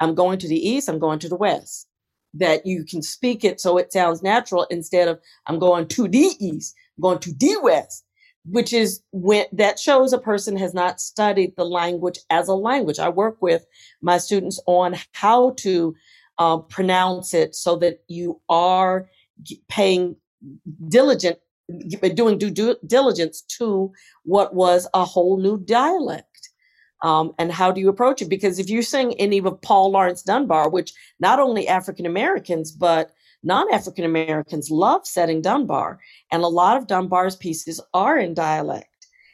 i'm 0.00 0.14
going 0.14 0.38
to 0.38 0.48
the 0.48 0.68
east 0.68 0.88
i'm 0.88 0.98
going 0.98 1.18
to 1.18 1.28
the 1.28 1.36
west 1.36 1.88
that 2.34 2.66
you 2.66 2.84
can 2.84 3.02
speak 3.02 3.44
it 3.44 3.60
so 3.60 3.78
it 3.78 3.92
sounds 3.92 4.22
natural 4.22 4.66
instead 4.70 5.08
of 5.08 5.18
i'm 5.46 5.58
going 5.58 5.86
to 5.88 6.06
the 6.08 6.30
east 6.38 6.74
I'm 6.96 7.02
going 7.02 7.18
to 7.20 7.32
the 7.32 7.56
west 7.62 8.04
which 8.50 8.72
is 8.72 9.02
when 9.12 9.44
that 9.52 9.78
shows 9.78 10.12
a 10.12 10.18
person 10.18 10.56
has 10.56 10.72
not 10.72 11.00
studied 11.00 11.54
the 11.56 11.64
language 11.64 12.18
as 12.30 12.48
a 12.48 12.54
language. 12.54 12.98
I 12.98 13.08
work 13.08 13.36
with 13.42 13.66
my 14.00 14.18
students 14.18 14.60
on 14.66 14.94
how 15.12 15.50
to 15.58 15.94
uh, 16.38 16.58
pronounce 16.58 17.34
it 17.34 17.54
so 17.54 17.76
that 17.76 18.00
you 18.08 18.40
are 18.48 19.08
paying 19.68 20.16
diligent 20.88 21.38
doing 22.14 22.38
due 22.38 22.50
due 22.50 22.76
diligence 22.86 23.42
to 23.42 23.92
what 24.24 24.54
was 24.54 24.88
a 24.94 25.04
whole 25.04 25.38
new 25.38 25.58
dialect. 25.58 26.50
Um, 27.02 27.32
and 27.38 27.52
how 27.52 27.70
do 27.70 27.80
you 27.80 27.88
approach 27.88 28.22
it? 28.22 28.28
Because 28.28 28.58
if 28.58 28.68
you 28.68 28.82
sing 28.82 29.14
any 29.14 29.38
of 29.38 29.60
Paul 29.62 29.92
Laurence 29.92 30.22
Dunbar, 30.22 30.70
which 30.70 30.92
not 31.20 31.38
only 31.38 31.68
African 31.68 32.06
Americans, 32.06 32.72
but 32.72 33.12
non 33.44 33.72
African 33.72 34.04
Americans 34.04 34.70
love 34.70 35.06
setting 35.06 35.40
Dunbar, 35.40 36.00
and 36.32 36.42
a 36.42 36.48
lot 36.48 36.76
of 36.76 36.88
Dunbar's 36.88 37.36
pieces 37.36 37.80
are 37.94 38.18
in 38.18 38.34
dialect. 38.34 38.88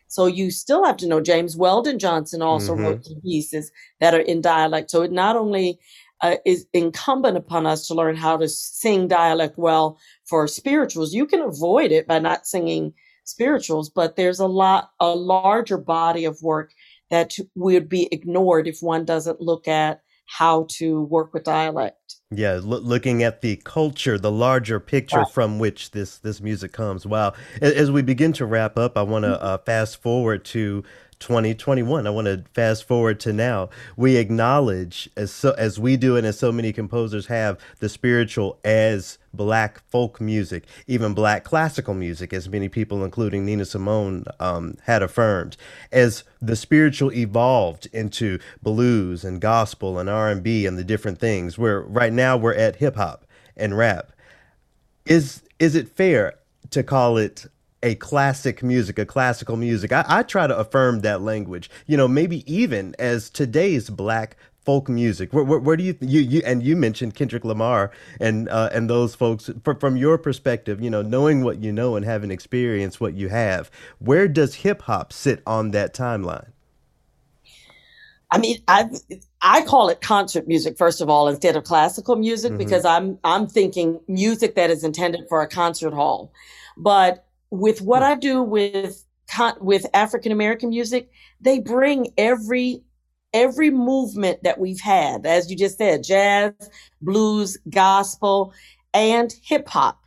So 0.09 0.27
you 0.27 0.51
still 0.51 0.85
have 0.85 0.97
to 0.99 1.09
know 1.09 1.21
James 1.21 1.57
Weldon 1.57 1.99
Johnson 1.99 2.43
also 2.43 2.75
Mhm. 2.75 2.85
wrote 2.85 3.05
some 3.05 3.21
pieces 3.23 3.73
that 4.01 4.15
are 4.15 4.21
in 4.21 4.41
dialect. 4.43 4.91
So 4.91 5.03
it 5.03 5.11
not 5.11 5.35
only 5.37 5.79
uh, 6.25 6.37
is 6.47 6.67
incumbent 6.73 7.37
upon 7.37 7.67
us 7.67 7.87
to 7.87 7.95
learn 7.95 8.17
how 8.17 8.35
to 8.39 8.49
sing 8.49 9.07
dialect 9.07 9.59
well 9.59 9.99
for 10.25 10.49
spirituals. 10.49 11.13
You 11.13 11.27
can 11.27 11.41
avoid 11.41 11.93
it 11.93 12.09
by 12.09 12.19
not 12.19 12.47
singing 12.47 12.95
spirituals, 13.25 13.91
but 13.91 14.17
there's 14.17 14.41
a 14.41 14.47
lot, 14.47 14.91
a 15.01 15.15
larger 15.15 15.77
body 15.77 16.25
of 16.25 16.39
work 16.43 16.73
that 17.11 17.37
would 17.55 17.91
be 17.91 18.09
ignored 18.11 18.67
if 18.67 18.79
one 18.81 19.05
doesn't 19.05 19.43
look 19.43 19.69
at 19.69 20.01
how 20.27 20.67
to 20.71 21.03
work 21.03 21.35
with 21.35 21.45
dialect. 21.45 22.17
Yeah, 22.31 22.59
loo- 22.63 22.79
looking 22.79 23.23
at 23.23 23.43
the 23.43 23.57
culture, 23.57 24.19
the 24.19 24.33
larger 24.33 24.81
picture 24.81 25.27
from 25.27 25.59
which 25.59 25.91
this 25.91 26.19
this 26.19 26.41
music 26.41 26.73
comes. 26.73 27.05
Wow. 27.05 27.35
A- 27.61 27.79
As 27.79 27.91
we 27.91 28.01
begin 28.01 28.33
to 28.35 28.47
wrap 28.47 28.79
up, 28.79 28.97
I 28.97 29.03
want 29.03 29.25
to 29.25 29.41
uh, 29.41 29.59
fast 29.59 30.01
forward 30.01 30.45
to 30.47 30.83
2021. 31.25 32.07
I 32.07 32.11
want 32.11 32.27
to 32.27 32.45
fast 32.53 32.85
forward 32.85 33.19
to 33.21 33.33
now. 33.33 33.71
We 33.97 34.17
acknowledge, 34.17 35.09
as 35.17 35.33
so 35.33 35.53
as 35.53 35.79
we 35.79 35.97
do, 35.97 36.19
and 36.19 36.27
as 36.27 36.39
so 36.39 36.53
many 36.53 36.71
composers 36.71 37.27
have, 37.27 37.59
the 37.81 37.89
spiritual 37.89 38.59
as 38.63 39.17
black 39.33 39.83
folk 39.89 40.21
music, 40.21 40.65
even 40.87 41.15
black 41.15 41.43
classical 41.43 41.95
music, 41.95 42.35
as 42.35 42.47
many 42.51 42.69
people, 42.69 43.03
including 43.03 43.47
Nina 43.47 43.65
Simone, 43.65 44.25
um, 44.39 44.77
had 44.83 45.03
affirmed. 45.03 45.57
As 45.91 46.25
the 46.43 46.57
spiritual 46.57 47.11
evolved 47.11 47.87
into 47.95 48.39
blues 48.63 49.25
and 49.25 49.41
gospel 49.41 49.99
and 49.99 50.11
R 50.11 50.31
and 50.31 50.43
B 50.43 50.67
and 50.67 50.77
the 50.77 50.85
different 50.85 51.19
things, 51.19 51.57
where 51.57 51.81
right 51.81 52.13
now 52.13 52.37
we're 52.37 52.53
at 52.53 52.77
hip 52.77 52.97
hop 52.97 53.25
and 53.57 53.79
rap. 53.79 54.13
Is 55.07 55.43
is 55.59 55.75
it 55.75 55.89
fair 55.89 56.35
to 56.71 56.83
call 56.83 57.17
it 57.17 57.47
a 57.85 57.95
classic 57.97 58.65
music, 58.65 58.99
a 58.99 59.07
classical 59.07 59.57
music? 59.57 59.93
I, 59.93 60.05
I 60.09 60.23
try 60.25 60.49
to 60.49 60.57
affirm 60.59 61.03
that 61.03 61.21
language. 61.23 61.71
You 61.87 61.97
know, 61.97 62.09
maybe 62.09 62.43
even 62.53 62.97
as 62.99 63.31
today's 63.31 63.91
black 63.91 64.37
folk 64.65 64.89
music. 64.89 65.33
Where, 65.33 65.45
where, 65.45 65.59
where 65.61 65.77
do 65.77 65.85
you 65.85 65.97
you 66.01 66.21
you 66.21 66.43
and 66.45 66.63
you 66.63 66.75
mentioned 66.77 67.15
Kendrick 67.15 67.45
Lamar 67.45 67.91
and 68.21 68.49
uh, 68.49 68.71
and 68.73 68.91
those 68.91 69.15
folks 69.15 69.51
fr- 69.63 69.75
from 69.75 69.97
your 69.97 70.19
perspective. 70.19 70.81
You 70.83 70.91
know, 70.91 71.03
knowing 71.03 71.45
what 71.45 71.63
you 71.63 71.73
know 71.73 71.97
and 71.97 72.05
having 72.05 72.31
experienced 72.31 73.01
what 73.01 73.15
you 73.15 73.29
have. 73.29 73.71
Where 73.99 74.27
does 74.27 74.57
hip 74.57 74.83
hop 74.83 75.13
sit 75.13 75.43
on 75.47 75.71
that 75.73 75.95
timeline? 75.95 76.49
I 78.31 78.39
mean, 78.39 78.59
I 78.67 78.89
I 79.43 79.63
call 79.63 79.91
it 79.91 80.01
concert 80.01 80.49
music 80.49 80.77
first 80.77 81.01
of 81.01 81.09
all 81.09 81.29
instead 81.29 81.57
of 81.57 81.65
classical 81.65 82.17
music 82.17 82.53
Mhm. 82.53 82.59
because 82.59 82.85
I'm 82.85 83.19
I'm 83.23 83.47
thinking 83.47 84.01
music 84.09 84.57
that 84.57 84.71
is 84.71 84.83
intended 84.83 85.27
for 85.29 85.43
a 85.43 85.47
concert 85.47 85.93
hall. 85.93 86.33
But 86.77 87.24
with 87.55 87.81
what 87.81 88.03
I 88.03 88.17
do 88.17 88.43
with 88.43 89.05
with 89.61 89.87
African 89.95 90.33
American 90.33 90.69
music, 90.69 91.11
they 91.41 91.59
bring 91.59 92.09
every 92.19 92.83
every 93.33 93.71
movement 93.71 94.43
that 94.45 94.59
we've 94.61 94.81
had, 94.81 95.27
as 95.27 95.51
you 95.51 95.57
just 95.57 95.79
said, 95.79 96.05
jazz, 96.05 96.53
blues, 97.01 97.59
gospel, 97.71 98.53
and 98.93 99.35
hip 99.43 99.69
hop. 99.69 100.01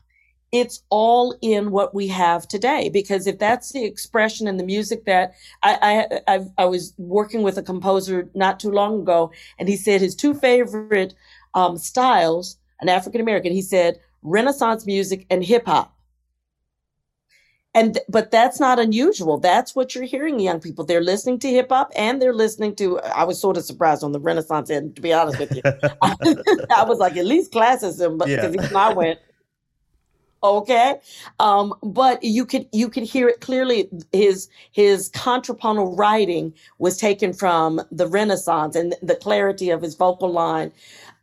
It's 0.54 0.82
all 0.90 1.38
in 1.42 1.72
what 1.72 1.94
we 1.94 2.08
have 2.08 2.48
today 2.48 2.90
because 2.90 3.28
if 3.28 3.38
that's 3.38 3.74
the 3.74 3.84
expression 3.84 4.48
and 4.48 4.58
the 4.58 4.64
music 4.64 5.04
that 5.06 5.34
I, 5.64 6.08
I 6.28 6.36
I 6.36 6.46
I 6.58 6.66
was 6.66 6.94
working 6.98 7.44
with 7.44 7.58
a 7.58 7.64
composer 7.64 8.30
not 8.34 8.60
too 8.60 8.72
long 8.72 9.02
ago, 9.02 9.32
and 9.58 9.68
he 9.68 9.78
said 9.78 10.02
his 10.02 10.16
two 10.16 10.34
favorite 10.34 11.14
um, 11.54 11.78
styles, 11.78 12.58
an 12.82 12.90
African 12.90 13.22
American, 13.22 13.52
he 13.52 13.62
said 13.62 14.00
Renaissance 14.22 14.86
music 14.86 15.26
and 15.30 15.44
hip 15.44 15.66
hop. 15.66 15.97
And 17.78 18.00
but 18.10 18.32
that's 18.32 18.60
not 18.60 18.80
unusual. 18.80 19.38
That's 19.38 19.76
what 19.76 19.94
you're 19.94 20.06
hearing, 20.06 20.40
young 20.40 20.60
people. 20.60 20.84
They're 20.84 21.04
listening 21.04 21.38
to 21.40 21.48
hip 21.48 21.70
hop 21.70 21.92
and 21.96 22.20
they're 22.20 22.34
listening 22.34 22.76
to. 22.78 23.00
I 23.02 23.24
was 23.24 23.40
sort 23.40 23.56
of 23.56 23.66
surprised 23.66 24.04
on 24.04 24.14
the 24.14 24.20
Renaissance 24.20 24.72
end, 24.72 24.96
to 24.96 25.02
be 25.02 25.14
honest 25.14 25.38
with 25.38 25.56
you. 25.56 25.62
I 26.02 26.84
was 26.84 26.98
like, 26.98 27.18
at 27.18 27.26
least 27.26 27.52
classicism, 27.52 28.18
but 28.18 28.30
because 28.30 28.56
even 28.56 28.76
I 28.76 28.94
went, 28.94 29.20
okay 30.44 31.00
um 31.40 31.74
but 31.82 32.22
you 32.22 32.46
could 32.46 32.68
you 32.72 32.90
could 32.90 33.04
hear 33.04 33.28
it 33.28 33.42
clearly 33.42 33.90
his 34.12 34.50
his 34.72 35.10
contrapuntal 35.10 35.96
writing 35.96 36.54
was 36.78 36.96
taken 36.96 37.34
from 37.34 37.82
the 37.92 38.08
renaissance 38.08 38.76
and 38.76 38.94
the 39.02 39.16
clarity 39.16 39.72
of 39.72 39.82
his 39.82 39.96
vocal 39.96 40.32
line 40.32 40.72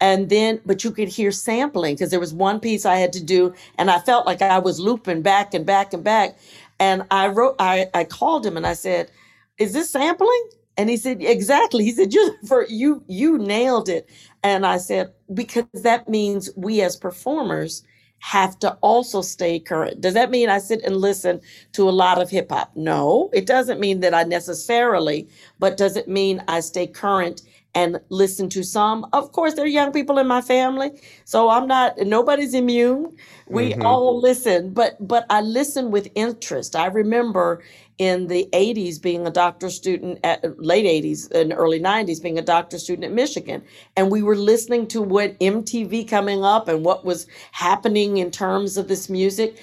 and 0.04 0.30
then 0.30 0.60
but 0.66 0.84
you 0.84 0.92
could 0.92 1.08
hear 1.08 1.32
sampling 1.32 1.96
because 1.96 2.12
there 2.12 2.20
was 2.20 2.34
one 2.34 2.60
piece 2.60 2.86
i 2.86 2.96
had 2.96 3.14
to 3.14 3.24
do 3.24 3.54
and 3.78 3.90
i 3.90 4.00
felt 4.00 4.26
like 4.26 4.42
i 4.42 4.60
was 4.60 4.80
looping 4.80 5.22
back 5.22 5.54
and 5.54 5.66
back 5.66 5.94
and 5.94 6.04
back 6.04 6.38
and 6.80 7.04
i 7.12 7.28
wrote 7.28 7.56
i 7.60 7.88
i 7.94 8.04
called 8.04 8.46
him 8.46 8.58
and 8.58 8.68
i 8.68 8.74
said 8.74 9.10
is 9.58 9.74
this 9.74 9.90
sampling 9.90 10.50
and 10.78 10.90
he 10.90 10.98
said 10.98 11.22
exactly 11.22 11.84
he 11.84 11.92
said 11.92 12.14
you 12.14 12.36
for 12.48 12.66
you 12.70 13.04
you 13.08 13.38
nailed 13.38 13.90
it 13.90 14.10
and 14.44 14.66
i 14.66 14.78
said 14.78 15.12
because 15.34 15.66
that 15.74 16.08
means 16.08 16.50
we 16.56 16.82
as 16.82 16.96
performers 16.96 17.84
have 18.20 18.58
to 18.60 18.72
also 18.82 19.22
stay 19.22 19.60
current. 19.60 20.02
Does 20.02 20.14
that 20.16 20.32
mean 20.32 20.50
I 20.50 20.58
sit 20.58 20.82
and 20.84 20.98
listen 20.98 21.40
to 21.74 21.88
a 21.88 21.92
lot 21.92 22.20
of 22.22 22.30
hip 22.30 22.50
hop? 22.50 22.72
No, 22.76 23.30
it 23.32 23.46
doesn't 23.46 23.80
mean 23.80 24.00
that 24.02 24.14
I 24.14 24.24
necessarily, 24.24 25.28
but 25.60 25.78
does 25.78 25.96
it 25.96 26.08
mean 26.08 26.44
I 26.48 26.60
stay 26.60 26.88
current 26.88 27.42
and 27.74 28.00
listen 28.10 28.48
to 28.50 28.64
some? 28.64 29.06
Of 29.12 29.32
course, 29.32 29.54
there 29.54 29.64
are 29.64 29.68
young 29.68 29.92
people 29.92 30.18
in 30.18 30.26
my 30.28 30.42
family, 30.42 30.92
so 31.24 31.50
I'm 31.50 31.66
not, 31.68 31.98
nobody's 31.98 32.54
immune. 32.54 33.16
We 33.48 33.74
Mhm. 33.74 33.84
all 33.84 34.20
listen, 34.20 34.72
but 34.74 34.96
but 35.06 35.26
I 35.30 35.40
listen 35.42 35.90
with 35.90 36.08
interest. 36.14 36.76
I 36.76 36.86
remember 36.86 37.62
in 37.98 38.26
the 38.28 38.48
80s 38.52 38.98
being 39.00 39.26
a 39.26 39.30
doctor 39.30 39.70
student 39.70 40.18
at 40.24 40.44
late 40.60 40.86
80s 40.86 41.30
and 41.30 41.52
early 41.54 41.80
90s 41.80 42.20
being 42.22 42.38
a 42.38 42.42
doctor 42.42 42.78
student 42.78 43.04
at 43.06 43.12
Michigan 43.12 43.62
and 43.96 44.10
we 44.10 44.22
were 44.22 44.36
listening 44.36 44.86
to 44.88 45.02
what 45.02 45.38
MTV 45.40 46.08
coming 46.08 46.44
up 46.44 46.68
and 46.68 46.84
what 46.84 47.04
was 47.04 47.26
happening 47.52 48.18
in 48.18 48.30
terms 48.30 48.76
of 48.76 48.88
this 48.88 49.08
music 49.08 49.56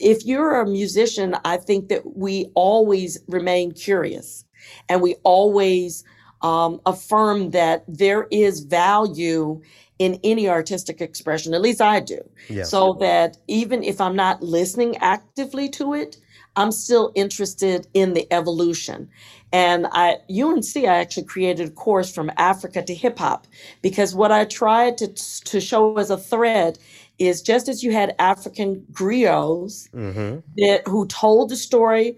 if 0.00 0.24
you're 0.26 0.60
a 0.60 0.66
musician 0.66 1.36
I 1.44 1.58
think 1.58 1.88
that 1.88 2.16
we 2.16 2.50
always 2.54 3.18
remain 3.28 3.72
curious 3.72 4.44
and 4.88 5.02
we 5.02 5.16
always 5.24 6.04
um, 6.42 6.80
affirm 6.86 7.50
that 7.50 7.84
there 7.88 8.26
is 8.30 8.60
value 8.60 9.60
in 9.98 10.20
any 10.22 10.46
artistic 10.48 11.00
expression 11.00 11.54
at 11.54 11.62
least 11.62 11.80
I 11.80 12.00
do 12.00 12.18
Yeah. 12.50 12.64
so 12.64 12.92
that 13.00 13.38
even 13.48 13.82
if 13.82 14.00
I'm 14.00 14.14
not 14.14 14.42
listening 14.42 14.96
actively 14.98 15.68
to 15.70 15.94
it, 15.94 16.18
I'm 16.54 16.70
still 16.72 17.12
interested 17.14 17.86
in 17.94 18.12
the 18.14 18.26
evolution. 18.32 19.08
And 19.52 19.86
I 19.92 20.18
UNC 20.30 20.76
I 20.76 20.86
actually 20.86 21.24
created 21.24 21.68
a 21.68 21.70
course 21.70 22.12
from 22.12 22.30
Africa 22.36 22.82
to 22.82 22.94
hip 22.94 23.18
hop 23.18 23.46
because 23.82 24.14
what 24.14 24.32
I 24.32 24.44
tried 24.44 24.98
to 24.98 25.08
to 25.44 25.60
show 25.60 25.96
as 25.96 26.10
a 26.10 26.18
thread 26.18 26.78
is 27.18 27.40
just 27.40 27.68
as 27.68 27.82
you 27.82 27.92
had 27.92 28.14
African 28.18 28.84
griots 28.92 29.88
Mm-hmm. 29.94 30.40
that 30.56 30.82
who 30.86 31.06
told 31.06 31.48
the 31.50 31.56
story 31.56 32.16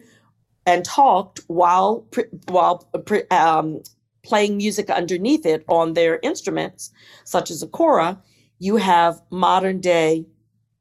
and 0.67 0.85
talked 0.85 1.41
while 1.47 2.05
while 2.49 2.89
um, 3.31 3.83
playing 4.29 4.57
music 4.59 4.91
underneath 4.91 5.47
it 5.47 5.65
on 5.69 5.95
their 5.95 6.21
instruments, 6.23 6.93
such 7.25 7.51
as 7.51 7.63
a 7.63 7.69
kora. 7.69 8.23
You 8.59 8.77
have 8.77 9.23
modern 9.31 9.81
day; 9.81 10.27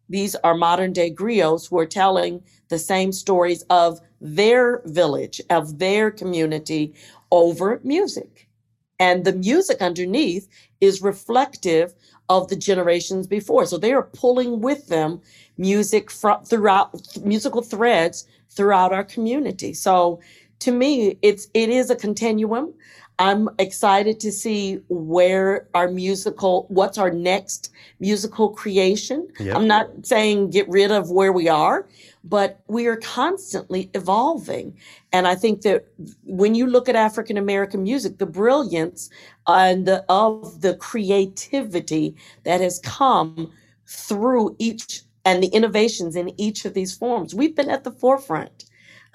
these 0.09 0.35
are 0.35 0.55
modern 0.55 0.93
day 0.93 1.11
griots 1.13 1.69
who 1.69 1.79
are 1.79 1.87
telling 1.87 2.43
the 2.69 2.79
same 2.79 3.11
stories 3.11 3.63
of 3.69 4.01
their 4.21 4.81
village, 4.85 5.41
of 5.49 5.79
their 5.79 6.11
community, 6.11 6.93
over 7.31 7.81
music, 7.83 8.49
and 8.99 9.25
the 9.25 9.33
music 9.33 9.81
underneath 9.81 10.47
is 10.81 11.01
reflective 11.01 11.93
of 12.29 12.49
the 12.49 12.55
generations 12.55 13.27
before. 13.27 13.65
So 13.65 13.77
they 13.77 13.93
are 13.93 14.03
pulling 14.03 14.61
with 14.61 14.87
them 14.87 15.21
music 15.57 16.11
from 16.11 16.43
throughout 16.45 16.89
musical 17.23 17.61
threads 17.63 18.27
throughout 18.49 18.93
our 18.93 19.03
community. 19.03 19.73
So 19.73 20.19
to 20.59 20.71
me, 20.71 21.17
it's 21.21 21.47
it 21.53 21.69
is 21.69 21.89
a 21.89 21.95
continuum. 21.95 22.73
I'm 23.19 23.49
excited 23.57 24.19
to 24.19 24.31
see 24.31 24.79
where 24.89 25.67
our 25.73 25.89
musical, 25.89 26.67
what's 26.69 26.99
our 26.99 27.09
next 27.09 27.71
musical 27.99 28.49
creation. 28.49 29.27
Yep. 29.39 29.55
I'm 29.55 29.67
not 29.67 30.05
saying 30.05 30.51
get 30.51 30.69
rid 30.69 30.91
of 30.91 31.09
where 31.09 31.33
we 31.33 31.47
are, 31.49 31.87
but 32.23 32.59
we 32.67 32.85
are 32.85 32.97
constantly 32.97 33.89
evolving. 33.95 34.77
And 35.11 35.27
I 35.27 35.33
think 35.33 35.63
that 35.63 35.85
when 36.25 36.53
you 36.53 36.67
look 36.67 36.87
at 36.87 36.95
African 36.95 37.37
American 37.37 37.83
music, 37.83 38.19
the 38.19 38.27
brilliance 38.27 39.09
and 39.47 39.87
the, 39.87 40.05
of 40.09 40.61
the 40.61 40.75
creativity 40.75 42.15
that 42.43 42.61
has 42.61 42.79
come 42.79 43.51
through 43.87 44.55
each 44.59 45.01
and 45.25 45.41
the 45.41 45.47
innovations 45.47 46.15
in 46.15 46.39
each 46.39 46.65
of 46.65 46.75
these 46.75 46.95
forms, 46.95 47.33
we've 47.33 47.55
been 47.55 47.69
at 47.69 47.83
the 47.83 47.91
forefront 47.91 48.65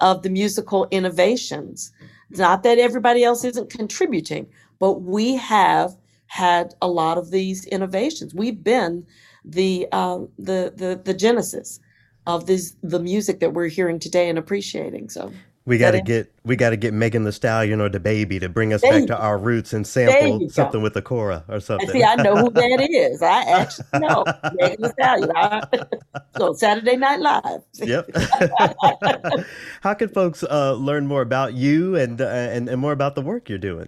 of 0.01 0.23
the 0.23 0.29
musical 0.29 0.87
innovations. 0.91 1.93
Not 2.33 2.63
that 2.63 2.79
everybody 2.79 3.23
else 3.23 3.43
isn't 3.43 3.69
contributing, 3.71 4.47
but 4.79 5.01
we 5.03 5.37
have 5.37 5.95
had 6.27 6.73
a 6.81 6.87
lot 6.87 7.17
of 7.17 7.31
these 7.31 7.65
innovations. 7.67 8.33
We've 8.35 8.63
been 8.63 9.05
the 9.45 9.87
um, 9.91 10.29
the 10.39 10.73
the 10.75 11.01
the 11.03 11.13
genesis 11.13 11.79
of 12.27 12.45
this 12.47 12.75
the 12.83 12.99
music 12.99 13.39
that 13.41 13.53
we're 13.53 13.67
hearing 13.67 13.99
today 13.99 14.29
and 14.29 14.39
appreciating. 14.39 15.09
So 15.09 15.31
We 15.65 15.77
got 15.77 15.91
to 15.91 16.01
get 16.01 16.29
we 16.43 16.57
got 16.57 16.71
to 16.71 16.77
get 16.77 16.93
Megan 16.93 17.23
Thee 17.23 17.31
Stallion 17.31 17.79
or 17.79 17.89
DaBaby 17.89 18.41
to 18.41 18.49
bring 18.49 18.73
us 18.73 18.81
back 18.81 19.05
to 19.07 19.17
our 19.17 19.37
roots 19.37 19.71
and 19.71 19.87
sample 19.87 20.49
something 20.49 20.81
with 20.81 20.93
the 20.93 21.01
kora 21.01 21.45
or 21.47 21.55
And 21.55 21.63
something. 21.63 21.89
see, 21.89 22.03
I 22.03 22.15
know 22.15 22.35
who 22.35 22.49
that 22.51 22.87
is. 22.91 23.21
I 23.21 23.43
actually 23.43 23.85
know 23.99 24.25
Megan 24.55 24.81
Thee 24.81 24.89
Stallion. 24.89 25.31
I, 25.35 25.63
so 26.37 26.53
Saturday 26.53 26.97
Night 26.97 27.21
Live. 27.21 27.61
Yep. 27.75 28.09
How 29.81 29.93
can 29.93 30.09
folks 30.09 30.43
uh, 30.43 30.73
learn 30.73 31.07
more 31.07 31.21
about 31.21 31.53
you 31.53 31.95
and, 31.95 32.19
uh, 32.19 32.25
and 32.27 32.67
and 32.67 32.81
more 32.81 32.91
about 32.91 33.15
the 33.15 33.21
work 33.21 33.47
you're 33.47 33.57
doing? 33.57 33.87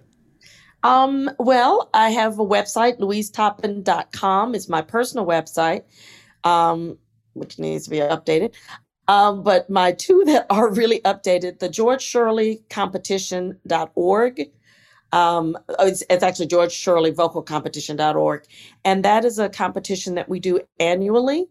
Um, 0.82 1.30
well, 1.38 1.90
I 1.92 2.10
have 2.10 2.38
a 2.38 2.46
website, 2.46 2.98
louisetoppin.com 3.00 4.54
is 4.54 4.68
my 4.68 4.82
personal 4.82 5.26
website, 5.26 5.82
um, 6.44 6.96
which 7.34 7.58
needs 7.58 7.84
to 7.84 7.90
be 7.90 7.98
updated. 7.98 8.54
Um, 9.08 9.42
but 9.42 9.70
my 9.70 9.92
two 9.92 10.24
that 10.26 10.46
are 10.50 10.70
really 10.70 11.00
updated, 11.00 11.58
the 11.60 11.68
George 11.68 12.02
Shirley 12.02 12.62
competition.org. 12.70 14.50
Um, 15.12 15.56
oh, 15.78 15.86
it's, 15.86 16.02
it's 16.10 16.22
actually 16.22 16.48
George 16.48 16.72
Shirley 16.72 17.10
vocal 17.10 17.42
competition.org. 17.42 18.44
And 18.84 19.04
that 19.04 19.24
is 19.24 19.38
a 19.38 19.48
competition 19.48 20.16
that 20.16 20.28
we 20.28 20.40
do 20.40 20.60
annually. 20.80 21.46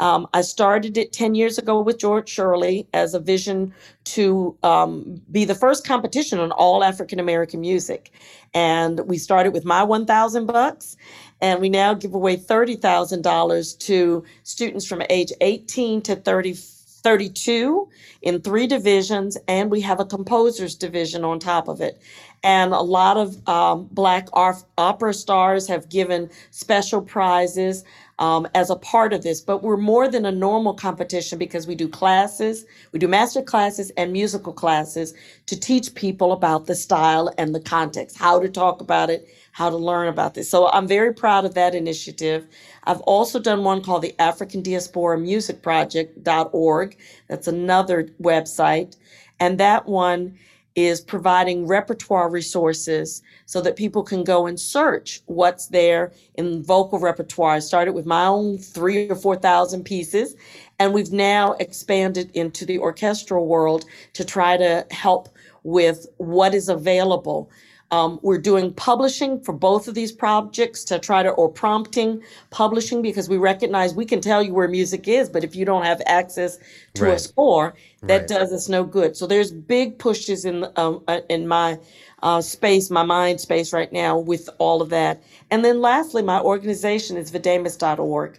Um, 0.00 0.26
I 0.32 0.40
started 0.40 0.96
it 0.96 1.12
10 1.12 1.34
years 1.34 1.58
ago 1.58 1.80
with 1.80 1.98
George 1.98 2.28
Shirley 2.28 2.88
as 2.94 3.12
a 3.12 3.20
vision 3.20 3.74
to 4.04 4.56
um, 4.62 5.20
be 5.30 5.44
the 5.44 5.54
first 5.54 5.86
competition 5.86 6.38
on 6.40 6.52
all 6.52 6.82
African 6.82 7.20
American 7.20 7.60
music. 7.60 8.10
And 8.54 9.00
we 9.06 9.18
started 9.18 9.52
with 9.52 9.66
my 9.66 9.82
1,000 9.82 10.46
bucks, 10.46 10.96
and 11.42 11.60
we 11.60 11.68
now 11.68 11.92
give 11.92 12.14
away 12.14 12.38
$30,000 12.38 13.78
to 13.80 14.24
students 14.42 14.86
from 14.86 15.02
age 15.10 15.32
18 15.42 16.00
to 16.02 16.16
30, 16.16 16.54
32 17.00 17.88
in 18.22 18.40
three 18.40 18.66
divisions, 18.66 19.36
and 19.48 19.70
we 19.70 19.80
have 19.82 20.00
a 20.00 20.04
composers 20.04 20.76
division 20.76 21.24
on 21.24 21.38
top 21.38 21.68
of 21.68 21.80
it. 21.80 22.00
And 22.42 22.72
a 22.72 22.80
lot 22.80 23.16
of 23.16 23.48
um, 23.48 23.88
Black 23.92 24.28
opera 24.34 25.14
stars 25.14 25.68
have 25.68 25.88
given 25.90 26.30
special 26.50 27.02
prizes 27.02 27.84
um, 28.20 28.46
as 28.54 28.70
a 28.70 28.76
part 28.76 29.12
of 29.12 29.22
this. 29.22 29.40
But 29.40 29.62
we're 29.62 29.76
more 29.76 30.08
than 30.08 30.24
a 30.26 30.32
normal 30.32 30.74
competition 30.74 31.38
because 31.38 31.66
we 31.66 31.74
do 31.74 31.88
classes, 31.88 32.64
we 32.92 33.00
do 33.00 33.08
master 33.08 33.42
classes 33.42 33.90
and 33.96 34.12
musical 34.12 34.52
classes 34.52 35.14
to 35.46 35.58
teach 35.58 35.94
people 35.94 36.32
about 36.32 36.66
the 36.66 36.76
style 36.76 37.32
and 37.38 37.54
the 37.54 37.60
context, 37.60 38.18
how 38.18 38.38
to 38.38 38.48
talk 38.48 38.80
about 38.80 39.10
it, 39.10 39.26
how 39.52 39.70
to 39.70 39.76
learn 39.76 40.08
about 40.08 40.34
this. 40.34 40.48
So 40.48 40.68
I'm 40.68 40.86
very 40.86 41.12
proud 41.12 41.44
of 41.44 41.54
that 41.54 41.74
initiative. 41.74 42.46
I've 42.84 43.00
also 43.00 43.40
done 43.40 43.64
one 43.64 43.82
called 43.82 44.02
the 44.02 44.14
African 44.20 44.62
Diaspora 44.62 45.18
Music 45.18 45.62
Project.org. 45.62 46.96
That's 47.28 47.48
another 47.48 48.04
website. 48.22 48.96
And 49.40 49.58
that 49.58 49.86
one 49.86 50.38
is 50.76 51.00
providing 51.00 51.66
repertoire 51.66 52.30
resources 52.30 53.22
so 53.46 53.60
that 53.60 53.76
people 53.76 54.02
can 54.02 54.22
go 54.22 54.46
and 54.46 54.58
search 54.58 55.20
what's 55.26 55.66
there 55.66 56.12
in 56.34 56.62
vocal 56.62 56.98
repertoire. 56.98 57.54
I 57.54 57.58
started 57.58 57.92
with 57.92 58.06
my 58.06 58.26
own 58.26 58.58
three 58.58 59.08
or 59.08 59.16
4,000 59.16 59.84
pieces, 59.84 60.36
and 60.78 60.94
we've 60.94 61.12
now 61.12 61.52
expanded 61.54 62.30
into 62.34 62.64
the 62.64 62.78
orchestral 62.78 63.46
world 63.46 63.84
to 64.14 64.24
try 64.24 64.56
to 64.56 64.86
help 64.90 65.28
with 65.62 66.06
what 66.18 66.54
is 66.54 66.68
available. 66.68 67.50
Um, 67.90 68.20
we're 68.22 68.38
doing 68.38 68.72
publishing 68.74 69.40
for 69.42 69.52
both 69.52 69.88
of 69.88 69.94
these 69.94 70.12
projects 70.12 70.84
to 70.84 70.98
try 70.98 71.22
to, 71.22 71.30
or 71.30 71.48
prompting 71.48 72.22
publishing 72.50 73.02
because 73.02 73.28
we 73.28 73.36
recognize 73.36 73.94
we 73.94 74.04
can 74.04 74.20
tell 74.20 74.42
you 74.42 74.54
where 74.54 74.68
music 74.68 75.08
is, 75.08 75.28
but 75.28 75.44
if 75.44 75.56
you 75.56 75.64
don't 75.64 75.84
have 75.84 76.00
access 76.06 76.58
to 76.94 77.06
a 77.06 77.08
Right. 77.10 77.20
score, 77.20 77.74
that 78.02 78.20
Right. 78.20 78.28
does 78.28 78.52
us 78.52 78.68
no 78.68 78.84
good. 78.84 79.16
So 79.16 79.26
there's 79.26 79.52
big 79.52 79.98
pushes 79.98 80.44
in 80.44 80.66
um, 80.76 81.02
uh, 81.08 81.20
in 81.28 81.48
my 81.48 81.78
uh, 82.22 82.40
space, 82.40 82.90
my 82.90 83.02
mind 83.02 83.40
space 83.40 83.72
right 83.72 83.92
now 83.92 84.18
with 84.18 84.48
all 84.58 84.82
of 84.82 84.90
that. 84.90 85.22
And 85.50 85.64
then 85.64 85.80
lastly, 85.80 86.22
my 86.22 86.40
organization 86.40 87.16
is 87.16 87.32
Videmus.org. 87.32 88.38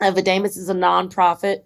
Uh, 0.00 0.12
Videmus 0.12 0.56
is 0.56 0.68
a 0.68 0.74
nonprofit 0.74 1.62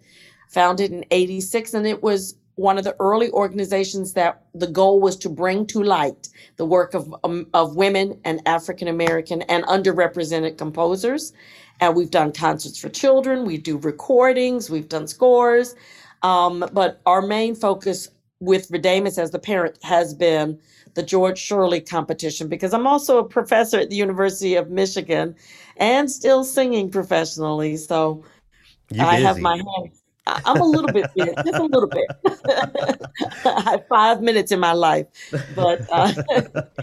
founded 0.48 0.92
in 0.92 1.04
86 1.10 1.74
and 1.74 1.86
it 1.86 2.02
was 2.02 2.34
one 2.56 2.78
of 2.78 2.84
the 2.84 2.96
early 3.00 3.30
organizations 3.30 4.12
that 4.14 4.44
the 4.54 4.66
goal 4.66 5.00
was 5.00 5.16
to 5.16 5.28
bring 5.28 5.66
to 5.66 5.82
light 5.82 6.28
the 6.56 6.64
work 6.66 6.94
of, 6.94 7.14
um, 7.24 7.46
of 7.54 7.76
women 7.76 8.20
and 8.24 8.40
African 8.46 8.88
American 8.88 9.42
and 9.42 9.64
underrepresented 9.64 10.58
composers. 10.58 11.32
And 11.80 11.96
we've 11.96 12.10
done 12.10 12.32
concerts 12.32 12.78
for 12.78 12.88
children, 12.88 13.44
we 13.44 13.58
do 13.58 13.78
recordings, 13.78 14.70
we've 14.70 14.88
done 14.88 15.08
scores. 15.08 15.74
Um, 16.22 16.64
but 16.72 17.00
our 17.06 17.22
main 17.22 17.54
focus 17.54 18.08
with 18.40 18.68
Videmus 18.68 19.18
as 19.18 19.30
the 19.30 19.38
parent 19.38 19.78
has 19.82 20.14
been 20.14 20.58
the 20.94 21.02
George 21.02 21.38
Shirley 21.38 21.80
competition 21.80 22.48
because 22.48 22.74
I'm 22.74 22.86
also 22.86 23.18
a 23.18 23.24
professor 23.24 23.78
at 23.78 23.90
the 23.90 23.96
University 23.96 24.56
of 24.56 24.70
Michigan 24.70 25.34
and 25.78 26.10
still 26.10 26.44
singing 26.44 26.90
professionally. 26.90 27.76
So 27.76 28.24
You 28.90 29.06
I 29.06 29.16
have 29.16 29.40
my 29.40 29.56
hands. 29.56 30.01
I'm 30.26 30.60
a 30.60 30.64
little 30.64 30.92
bit 30.92 31.10
just 31.16 31.58
a 31.58 31.64
little 31.64 31.88
bit. 31.88 32.06
I 33.44 33.60
have 33.62 33.86
five 33.88 34.22
minutes 34.22 34.52
in 34.52 34.60
my 34.60 34.72
life, 34.72 35.06
but 35.56 35.80
uh, 35.90 36.12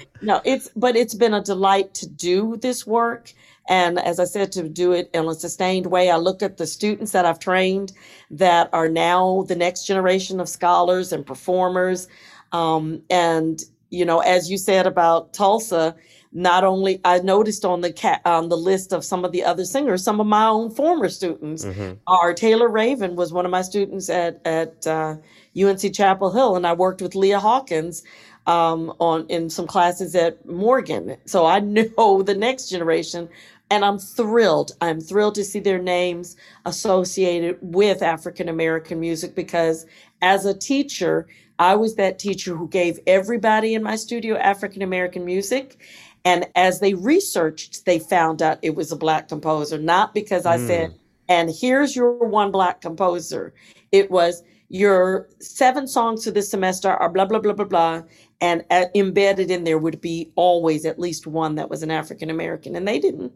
no, 0.22 0.42
it's 0.44 0.70
but 0.76 0.96
it's 0.96 1.16
been 1.16 1.34
a 1.34 1.42
delight 1.42 1.94
to 1.96 2.10
do 2.10 2.58
this 2.58 2.86
work, 2.86 3.32
and 3.70 3.98
as 3.98 4.20
I 4.20 4.26
said, 4.26 4.52
to 4.54 4.68
do 4.68 4.92
it 4.92 5.10
in 5.14 5.26
a 5.26 5.34
sustained 5.34 5.86
way. 5.86 6.10
I 6.10 6.18
look 6.18 6.44
at 6.44 6.58
the 6.58 6.68
students 6.68 7.14
that 7.14 7.26
I've 7.26 7.40
trained 7.40 7.94
that 8.32 8.70
are 8.74 8.90
now 8.90 9.46
the 9.48 9.56
next 9.56 9.86
generation 9.86 10.42
of 10.42 10.50
scholars 10.50 11.14
and 11.14 11.26
performers, 11.26 12.10
um, 12.52 13.02
and 13.10 13.64
you 13.90 14.04
know, 14.04 14.20
as 14.20 14.52
you 14.52 14.58
said 14.58 14.86
about 14.86 15.34
Tulsa, 15.34 15.96
not 16.32 16.64
only 16.64 17.02
I 17.04 17.20
noticed 17.20 17.66
on 17.66 17.82
the 17.82 17.92
cat 17.92 18.22
on 18.26 18.50
the 18.50 18.58
list 18.58 18.94
of 18.94 19.04
some 19.04 19.26
of 19.26 19.32
the 19.32 19.44
other 19.44 19.66
singers, 19.66 20.04
some 20.04 20.20
of 20.20 20.28
my 20.28 20.46
own 20.46 20.70
former 20.70 21.10
students 21.10 21.66
Mm-hmm. 21.66 21.94
are 22.08 22.34
Taylor 22.34 22.70
Raven 22.70 23.16
was 23.16 23.34
one 23.34 23.46
of 23.46 23.52
my 23.52 23.62
students 23.62 24.10
at 24.10 24.40
at 24.46 24.86
uh, 24.88 25.16
UNC 25.60 25.94
Chapel 25.94 26.32
Hill, 26.32 26.56
and 26.56 26.68
I 26.68 26.74
worked 26.74 27.02
with 27.02 27.16
Leah 27.16 27.40
Hawkins 27.40 28.04
um, 28.48 28.94
on 29.00 29.26
in 29.28 29.50
some 29.50 29.68
classes 29.68 30.16
at 30.16 30.46
Morgan. 30.46 31.18
So 31.26 31.46
I 31.46 31.60
know 31.62 32.22
the 32.22 32.36
next 32.36 32.70
generation, 32.70 33.30
and 33.72 33.84
I'm 33.84 33.98
thrilled. 34.00 34.72
I'm 34.82 35.02
thrilled 35.02 35.36
to 35.36 35.44
see 35.44 35.60
their 35.60 35.82
names 35.82 36.36
associated 36.66 37.58
with 37.62 38.02
African 38.02 38.50
American 38.50 39.00
music 39.00 39.36
because 39.36 39.86
as 40.22 40.46
a 40.46 40.54
teacher, 40.54 41.28
I 41.60 41.76
was 41.76 41.96
that 41.96 42.20
teacher 42.20 42.56
who 42.56 42.68
gave 42.68 43.00
everybody 43.06 43.74
in 43.76 43.84
my 43.84 43.96
studio 43.96 44.38
African 44.38 44.82
American 44.82 45.26
music. 45.26 45.78
And 46.26 46.48
as 46.56 46.80
they 46.80 46.94
researched, 46.94 47.86
they 47.86 48.00
found 48.00 48.42
out 48.42 48.60
it 48.62 48.76
was 48.76 48.92
a 48.92 48.96
black 48.96 49.30
composer, 49.30 49.78
not 49.78 50.14
because 50.14 50.46
I 50.46 50.58
said, 50.58 50.94
and 51.30 51.50
here's 51.50 51.96
your 51.96 52.14
one 52.28 52.52
black 52.52 52.82
composer. 52.82 53.54
It 53.92 54.12
was 54.12 54.44
your 54.70 55.28
seven 55.40 55.88
songs 55.88 56.24
for 56.24 56.32
this 56.32 56.50
semester 56.50 56.90
are 56.90 57.10
blah, 57.10 57.26
blah, 57.26 57.40
blah, 57.40 57.54
blah, 57.54 57.66
blah. 57.66 58.02
And 58.42 58.64
uh, 58.70 58.86
embedded 58.96 59.52
in 59.52 59.64
there 59.64 59.78
would 59.78 60.00
be 60.00 60.32
always 60.36 60.86
at 60.86 61.00
least 61.00 61.28
one 61.28 61.56
that 61.56 61.70
was 61.70 61.84
an 61.84 61.92
African 61.92 62.30
American. 62.30 62.76
And 62.76 62.88
they 62.88 63.00
didn't. 63.00 63.34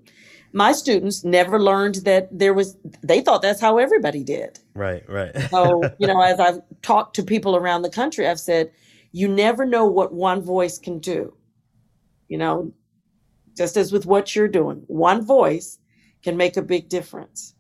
My 0.54 0.72
students 0.72 1.24
never 1.24 1.60
learned 1.60 1.96
that 2.06 2.28
there 2.32 2.54
was, 2.54 2.78
they 3.02 3.22
thought 3.22 3.42
that's 3.42 3.60
how 3.60 3.80
everybody 3.80 4.24
did. 4.24 4.60
Right, 4.76 5.04
right. 5.10 5.36
So, 5.50 5.82
you 5.98 6.06
know, 6.06 6.22
as 6.22 6.40
I've 6.40 6.62
talked 6.84 7.16
to 7.16 7.24
people 7.24 7.56
around 7.56 7.82
the 7.82 7.90
country, 7.90 8.28
I've 8.28 8.40
said, 8.40 8.72
you 9.12 9.28
never 9.28 9.66
know 9.66 9.86
what 9.86 10.14
one 10.14 10.42
voice 10.42 10.78
can 10.78 11.00
do. 11.00 11.34
You 12.34 12.40
know, 12.40 12.74
just 13.56 13.78
as 13.78 13.92
with 13.92 14.08
what 14.08 14.36
you're 14.36 14.48
doing, 14.48 14.86
one 14.88 15.24
voice 15.24 15.78
can 16.24 16.36
make 16.36 16.58
a 16.58 16.64
big 16.64 16.90
difference. 16.90 17.53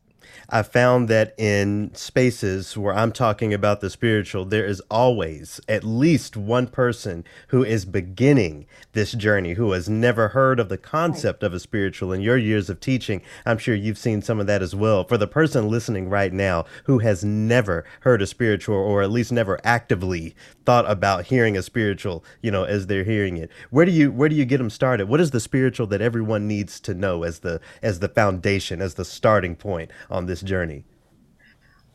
I 0.50 0.62
found 0.62 1.08
that 1.08 1.34
in 1.38 1.92
spaces 1.94 2.78
where 2.78 2.94
I'm 2.94 3.12
talking 3.12 3.54
about 3.54 3.80
the 3.80 3.90
spiritual, 3.90 4.46
there 4.46 4.66
is 4.66 4.82
always 4.92 5.62
at 5.70 5.84
least 5.84 6.36
one 6.36 6.68
person 6.68 7.24
who 7.48 7.64
is 7.64 7.86
beginning 7.86 8.66
this 8.92 9.14
journey 9.14 9.54
who 9.54 9.72
has 9.72 9.88
never 9.88 10.30
heard 10.30 10.60
of 10.60 10.70
the 10.70 10.78
concept 10.78 11.44
of 11.44 11.54
a 11.54 11.60
spiritual. 11.60 12.12
In 12.12 12.22
your 12.22 12.38
years 12.38 12.70
of 12.70 12.80
teaching, 12.80 13.22
I'm 13.46 13.58
sure 13.58 13.76
you've 13.76 13.98
seen 13.98 14.22
some 14.22 14.40
of 14.40 14.48
that 14.48 14.62
as 14.62 14.76
well. 14.76 15.04
For 15.06 15.18
the 15.18 15.28
person 15.28 15.70
listening 15.70 16.10
right 16.10 16.34
now 16.34 16.66
who 16.86 17.00
has 17.00 17.24
never 17.24 17.86
heard 18.02 18.22
a 18.22 18.28
spiritual 18.28 18.76
or 18.76 19.02
at 19.02 19.12
least 19.12 19.32
never 19.32 19.60
actively 19.64 20.36
thought 20.66 20.90
about 20.90 21.26
hearing 21.26 21.58
a 21.58 21.62
spiritual, 21.62 22.24
you 22.42 22.52
know, 22.52 22.64
as 22.64 22.88
they're 22.88 23.04
hearing 23.04 23.38
it, 23.38 23.50
where 23.70 23.86
do 23.86 23.92
you 23.92 24.12
where 24.12 24.30
do 24.30 24.36
you 24.36 24.46
get 24.46 24.58
them 24.58 24.70
started? 24.70 25.08
What 25.08 25.22
is 25.22 25.32
the 25.32 25.40
spiritual 25.40 25.88
that 25.88 26.02
everyone 26.02 26.48
needs 26.48 26.80
to 26.82 26.94
know 26.94 27.24
as 27.24 27.40
the 27.40 27.62
as 27.82 28.00
the 28.00 28.10
foundation, 28.10 28.82
as 28.82 28.96
the 28.96 29.06
starting 29.06 29.56
point 29.56 29.92
on 30.10 30.26
this 30.26 30.33
journey? 30.42 30.86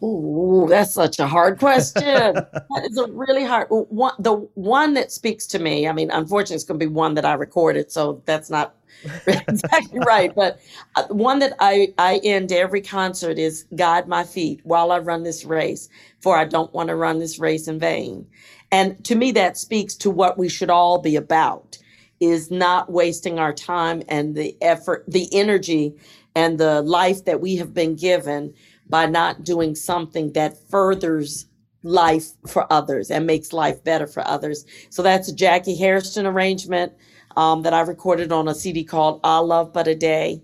Ooh, 0.03 0.67
that's 0.69 0.95
such 0.95 1.19
a 1.19 1.27
hard 1.27 1.59
question. 1.59 2.03
that 2.35 2.89
is 2.89 2.97
a 2.99 3.11
really 3.11 3.45
hard 3.45 3.67
one. 3.71 4.15
The 4.21 4.35
one 4.55 4.95
that 4.95 5.11
speaks 5.11 5.47
to 5.49 5.59
me. 5.59 5.89
I 5.89 5.93
mean, 5.93 6.11
unfortunately, 6.13 6.57
it's 6.57 6.65
going 6.65 6.79
to 6.79 6.87
be 6.87 6.93
one 6.93 7.15
that 7.15 7.25
I 7.25 7.35
recorded, 7.35 7.91
so 7.91 8.23
that's 8.25 8.49
not 8.49 8.77
exactly 9.27 9.99
right. 10.07 10.33
But 10.35 10.61
uh, 10.95 11.05
one 11.09 11.41
that 11.41 11.55
I 11.59 11.95
I 11.99 12.21
end 12.23 12.53
every 12.53 12.81
concert 12.81 13.39
is 13.39 13.65
"Guide 13.75 14.07
my 14.07 14.23
feet 14.23 14.61
while 14.63 14.93
I 14.93 14.99
run 14.99 15.25
this 15.25 15.45
race, 15.45 15.89
for 16.21 16.39
I 16.39 16.45
don't 16.45 16.73
want 16.73 16.91
to 16.91 16.97
run 16.97 17.19
this 17.19 17.41
race 17.41 17.67
in 17.67 17.81
vain." 17.81 18.25
And 18.71 19.03
to 19.05 19.17
me, 19.17 19.33
that 19.33 19.57
speaks 19.57 19.97
to 19.97 20.11
what 20.11 20.39
we 20.39 20.49
should 20.49 20.71
all 20.71 21.01
be 21.01 21.17
about: 21.17 21.77
is 22.21 22.53
not 22.53 22.93
wasting 22.93 23.41
our 23.41 23.53
time 23.53 24.05
and 24.09 24.37
the 24.37 24.57
effort, 24.63 25.05
the 25.09 25.29
energy, 25.33 25.95
and 26.39 26.61
the 26.61 26.83
life 26.83 27.25
that 27.25 27.41
we 27.41 27.57
have 27.57 27.75
been 27.75 27.97
given 27.97 28.55
by 28.89 29.07
not 29.07 29.43
doing 29.43 29.75
something 29.75 30.33
that 30.35 30.57
furthers 30.71 31.47
life 31.83 32.29
for 32.47 32.73
others 32.73 33.11
and 33.11 33.27
makes 33.27 33.53
life 33.53 33.83
better 33.83 34.07
for 34.07 34.25
others. 34.27 34.65
So 34.91 35.03
that's 35.03 35.29
a 35.29 35.35
Jackie 35.35 35.75
Hairston 35.75 36.27
arrangement 36.27 36.93
um, 37.37 37.63
that 37.63 37.75
I 37.75 37.81
recorded 37.81 38.31
on 38.31 38.47
a 38.47 38.55
CD 38.55 38.85
called 38.85 39.21
I 39.25 39.39
Love 39.39 39.73
But 39.73 39.89
a 39.89 39.97
Day. 39.97 40.41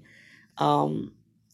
Um, 0.59 1.13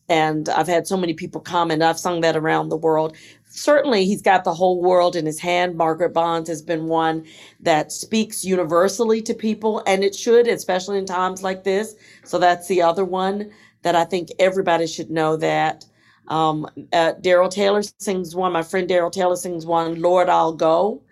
and 0.09 0.49
I've 0.49 0.69
had 0.69 0.87
so 0.87 0.97
many 0.97 1.13
people 1.15 1.41
comment. 1.43 1.83
I've 1.83 1.99
sung 1.99 2.23
that 2.23 2.37
around 2.37 2.71
the 2.71 2.79
world. 2.79 3.17
Certainly, 3.51 4.07
he's 4.07 4.23
got 4.23 4.45
the 4.45 4.55
whole 4.55 4.81
world 4.83 5.17
in 5.17 5.27
his 5.27 5.39
hand. 5.41 5.77
Margaret 5.77 6.15
Bonds 6.15 6.49
has 6.49 6.63
been 6.63 6.87
one 6.87 7.27
that 7.61 7.93
speaks 7.93 8.45
universally 8.45 9.23
to 9.23 9.35
people, 9.35 9.83
and 9.87 10.03
it 10.05 10.15
should, 10.15 10.49
especially 10.49 10.99
in 10.99 11.07
times 11.07 11.43
like 11.43 11.65
this. 11.65 11.95
So 12.25 12.39
that's 12.39 12.69
the 12.69 12.83
other 12.83 13.05
one 13.05 13.51
that 13.83 13.97
I 13.97 14.05
think 14.05 14.29
everybody 14.39 14.87
should 14.87 15.11
know 15.11 15.37
that. 15.37 15.85
Um, 16.29 16.67
uh, 16.93 17.15
Darryl 17.21 17.51
Taylor 17.51 17.83
sings 17.99 18.35
one. 18.35 18.53
My 18.53 18.63
friend 18.63 18.89
Darryl 18.89 19.13
Taylor 19.13 19.37
sings 19.37 19.67
one. 19.67 20.01
Lord, 20.01 20.29
I'll 20.29 20.53
go, 20.55 21.03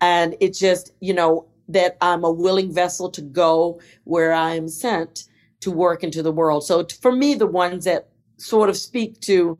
and 0.00 0.36
it's 0.40 0.58
just 0.58 0.92
you 1.00 1.14
know 1.14 1.46
that 1.68 1.96
I'm 2.00 2.24
a 2.24 2.30
willing 2.30 2.72
vessel 2.72 3.10
to 3.10 3.22
go 3.22 3.80
where 4.04 4.32
I 4.32 4.54
am 4.54 4.68
sent 4.68 5.24
to 5.60 5.70
work 5.70 6.02
into 6.04 6.22
the 6.22 6.32
world. 6.32 6.64
So 6.64 6.86
for 7.00 7.12
me, 7.12 7.34
the 7.34 7.46
ones 7.46 7.84
that 7.84 8.08
sort 8.36 8.68
of 8.68 8.76
speak 8.76 9.20
to 9.20 9.58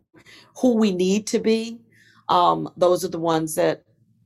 who 0.59 0.77
we 0.77 0.93
need 0.93 1.27
to 1.29 1.39
be, 1.39 1.81
um, 2.29 2.69
those 2.77 3.05
are 3.05 3.09
the 3.09 3.19
ones 3.19 3.55
that 3.55 3.83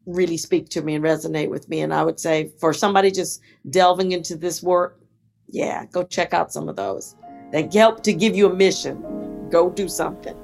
really 0.07 0.37
speak 0.37 0.71
to 0.71 0.83
me 0.83 0.95
and 0.95 1.05
resonate 1.05 1.51
with 1.51 1.69
me. 1.69 1.81
And 1.83 1.95
I 1.95 2.03
would 2.03 2.19
say 2.19 2.51
for 2.59 2.73
somebody 2.73 3.11
just 3.11 3.41
delving 3.71 4.13
into 4.13 4.37
this 4.37 4.63
work, 4.63 5.01
yeah, 5.49 5.85
go 5.87 6.03
check 6.03 6.35
out 6.35 6.53
some 6.53 6.69
of 6.69 6.77
those 6.77 7.15
that 7.51 7.73
help 7.73 8.03
to 8.05 8.13
give 8.13 8.37
you 8.37 8.51
a 8.51 8.55
mission. 8.55 9.49
Go 9.51 9.71
do 9.71 9.89
something. 9.89 10.37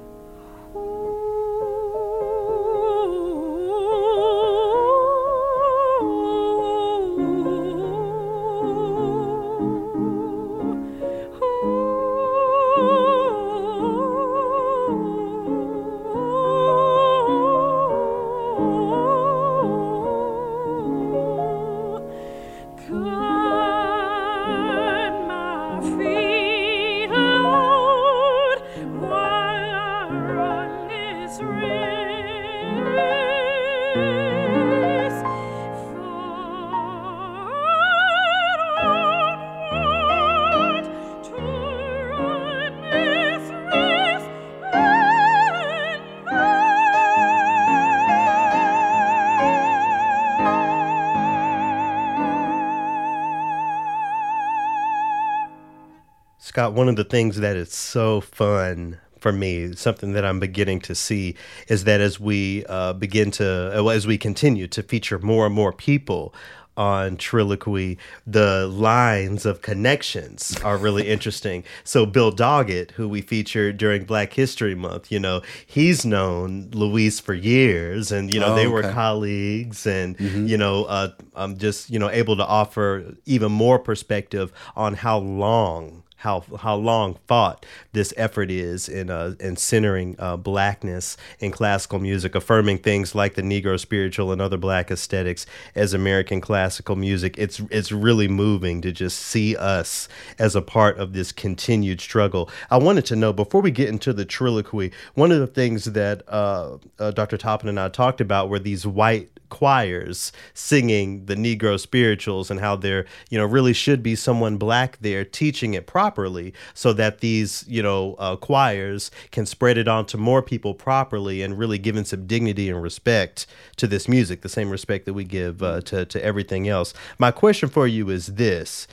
Scott, 56.65 56.73
one 56.73 56.89
of 56.89 56.97
the 56.97 57.05
things 57.05 57.36
that 57.41 57.57
is 57.57 57.74
so 57.74 58.23
fun 58.23 58.99
for 59.19 59.32
me, 59.32 59.74
something 59.74 60.15
that 60.15 60.24
I'm 60.24 60.41
beginning 60.41 60.81
to 60.82 60.95
see, 60.95 61.35
is 61.69 61.85
that 61.85 62.01
as 62.01 62.19
we 62.19 62.65
uh, 62.70 62.95
begin 62.95 63.31
to, 63.32 63.78
uh, 63.78 63.86
as 63.89 64.07
we 64.07 64.16
continue 64.16 64.66
to 64.69 64.82
feature 64.82 65.19
more 65.19 65.45
and 65.45 65.55
more 65.55 65.74
people 65.74 66.35
on 66.74 67.19
Triloquy, 67.19 67.99
the 68.27 68.66
lines 68.66 69.45
of 69.45 69.61
connections 69.61 70.57
are 70.65 70.78
really 70.78 71.07
interesting. 71.15 71.65
So 71.85 72.07
Bill 72.07 72.32
Doggett, 72.32 72.93
who 72.93 73.11
we 73.11 73.20
featured 73.20 73.77
during 73.77 74.05
Black 74.05 74.32
History 74.32 74.74
Month, 74.74 75.12
you 75.12 75.20
know, 75.20 75.43
he's 75.66 76.07
known 76.07 76.70
Louise 76.73 77.20
for 77.20 77.35
years, 77.35 78.11
and 78.11 78.32
you 78.32 78.41
know 78.41 78.53
Oh, 78.53 78.57
they 78.57 78.69
were 78.69 78.91
colleagues, 78.91 79.86
and 79.86 80.19
you 80.19 80.57
know, 80.57 80.86
uh, 80.86 81.11
I'm 81.35 81.59
just 81.59 81.91
you 81.91 81.99
know 81.99 82.09
able 82.09 82.39
to 82.39 82.47
offer 82.47 83.16
even 83.27 83.53
more 83.53 83.78
perspective 83.78 84.51
on 84.74 84.95
how 84.95 85.19
long 85.19 86.04
how 86.25 86.43
how 86.59 86.75
long 86.75 87.19
fought 87.29 87.67
this 87.93 88.15
effort 88.17 88.51
is 88.51 88.89
in 88.89 89.11
uh, 89.11 89.35
in 89.39 89.57
centering 89.57 90.17
uh, 90.19 90.37
blackness 90.39 91.17
in 91.39 91.51
classical 91.53 91.99
music, 91.99 92.35
affirming 92.35 92.79
things 92.79 93.15
like 93.15 93.35
the 93.35 93.43
Negro 93.43 93.79
spiritual 93.79 94.33
and 94.33 94.41
other 94.41 94.57
black 94.57 94.91
aesthetics 94.91 95.45
as 95.75 95.93
American 95.93 96.41
classical 96.41 96.97
music. 96.97 97.37
It's 97.37 97.61
it's 97.71 97.93
really 97.93 98.27
moving 98.27 98.81
to 98.81 98.91
just 98.91 99.19
see 99.19 99.55
us 99.55 100.09
as 100.39 100.57
a 100.57 100.63
part 100.63 100.99
of 100.99 101.13
this 101.13 101.31
continued 101.31 102.01
struggle. 102.01 102.49
I 102.71 102.79
wanted 102.79 103.05
to 103.07 103.17
know 103.17 103.35
before 103.35 103.61
we 103.61 103.71
get 103.71 103.91
into 103.91 104.15
the 104.15 104.25
triloquy, 104.25 104.93
one 105.13 105.31
of 105.31 105.41
the 105.41 105.47
things 105.47 105.85
that 105.85 106.23
uh, 106.27 106.79
uh, 106.99 107.11
Dr. 107.11 107.37
Toppin 107.37 107.69
and 107.69 107.79
I 107.79 107.91
talked 107.91 108.23
about 108.23 108.49
were 108.49 108.59
these 108.59 108.87
white 108.87 109.34
choirs 109.49 110.33
singing 110.53 111.27
the 111.27 111.35
Negro 111.35 111.79
spirituals 111.79 112.51
and 112.51 112.61
how 112.61 112.77
there, 112.77 113.07
you 113.31 113.39
know, 113.39 113.45
really 113.45 113.73
should 113.73 114.03
be 114.03 114.16
someone 114.16 114.57
black 114.57 114.99
there 115.01 115.25
teaching 115.25 115.75
it 115.75 115.87
properly 115.87 116.53
so 116.75 116.93
that 116.93 117.21
these, 117.21 117.65
you 117.69 117.83
know, 117.83 118.15
uh, 118.19 118.37
choirs 118.37 119.11
can 119.31 119.47
spread 119.47 119.79
it 119.79 119.89
on 119.89 120.07
to 120.07 120.16
more 120.16 120.43
people 120.43 120.75
properly 120.75 121.43
and 121.43 121.59
really 121.59 121.79
giving 121.79 122.05
some 122.05 122.27
dignity 122.27 122.69
and 122.69 122.83
respect 122.83 123.47
to 123.77 123.87
this 123.87 124.09
music, 124.09 124.43
the 124.43 124.49
same 124.49 124.71
respect 124.71 125.05
that 125.07 125.15
we 125.15 125.25
give 125.25 125.62
uh, 125.62 125.81
to, 125.83 126.05
to 126.05 126.25
everything 126.25 126.69
else. 126.69 126.95
My 127.19 127.31
question 127.31 127.69
for 127.69 127.87
you 127.87 128.11
is 128.11 128.27
this 128.27 128.87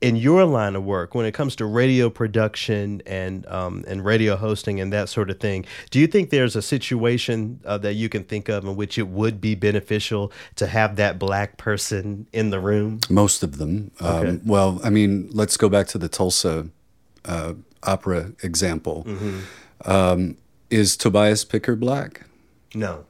in 0.00 0.16
your 0.16 0.44
line 0.44 0.76
of 0.76 0.84
work, 0.84 1.14
when 1.14 1.26
it 1.26 1.32
comes 1.32 1.54
to 1.56 1.66
radio 1.66 2.08
production 2.08 3.02
and 3.06 3.46
um, 3.46 3.84
and 3.86 4.04
radio 4.04 4.36
hosting 4.36 4.80
and 4.80 4.92
that 4.92 5.08
sort 5.08 5.30
of 5.30 5.38
thing, 5.38 5.66
do 5.90 6.00
you 6.00 6.06
think 6.06 6.30
there's 6.30 6.56
a 6.56 6.62
situation 6.62 7.60
uh, 7.64 7.76
that 7.78 7.94
you 7.94 8.08
can 8.08 8.24
think 8.24 8.48
of 8.48 8.64
in 8.64 8.76
which 8.76 8.98
it 8.98 9.08
would 9.08 9.40
be 9.40 9.54
beneficial 9.54 10.32
to 10.56 10.66
have 10.66 10.96
that 10.96 11.18
black 11.18 11.58
person 11.58 12.26
in 12.32 12.50
the 12.50 12.60
room? 12.60 13.00
Most 13.10 13.42
of 13.42 13.58
them. 13.58 13.90
Okay. 14.00 14.30
Um, 14.30 14.40
well, 14.44 14.80
I 14.82 14.90
mean, 14.90 15.28
let's 15.32 15.56
go 15.56 15.68
back 15.68 15.86
to 15.88 15.98
the 15.98 16.08
Tulsa 16.08 16.68
uh, 17.26 17.54
opera 17.82 18.32
example. 18.42 19.04
Mm-hmm. 19.06 19.90
Um, 19.90 20.36
is 20.70 20.96
Tobias 20.96 21.44
Picker 21.44 21.76
black? 21.76 22.22
No. 22.74 23.04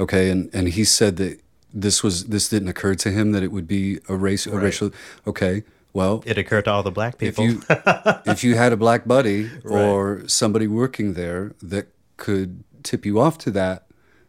Okay, 0.00 0.30
and 0.30 0.50
and 0.52 0.68
he 0.68 0.84
said 0.84 1.16
that 1.16 1.40
this 1.72 2.02
was 2.02 2.26
this 2.26 2.48
didn't 2.48 2.68
occur 2.68 2.94
to 2.96 3.10
him 3.10 3.32
that 3.32 3.42
it 3.42 3.52
would 3.52 3.66
be 3.66 3.98
a 4.08 4.14
race 4.14 4.46
a 4.46 4.58
racial. 4.58 4.90
Okay, 5.26 5.64
well, 5.92 6.22
It 6.26 6.38
occurred 6.38 6.64
to 6.66 6.70
all 6.70 6.82
the 6.82 6.90
black 6.90 7.18
people. 7.18 7.44
if 7.44 7.50
you 7.50 7.62
if 8.26 8.44
you 8.44 8.54
had 8.56 8.72
a 8.72 8.76
black 8.76 9.06
buddy 9.06 9.50
or 9.64 10.22
somebody 10.28 10.66
working 10.66 11.14
there 11.14 11.54
that 11.62 11.88
could 12.16 12.64
tip 12.82 13.04
you 13.06 13.18
off 13.20 13.38
to 13.38 13.50
that, 13.52 13.86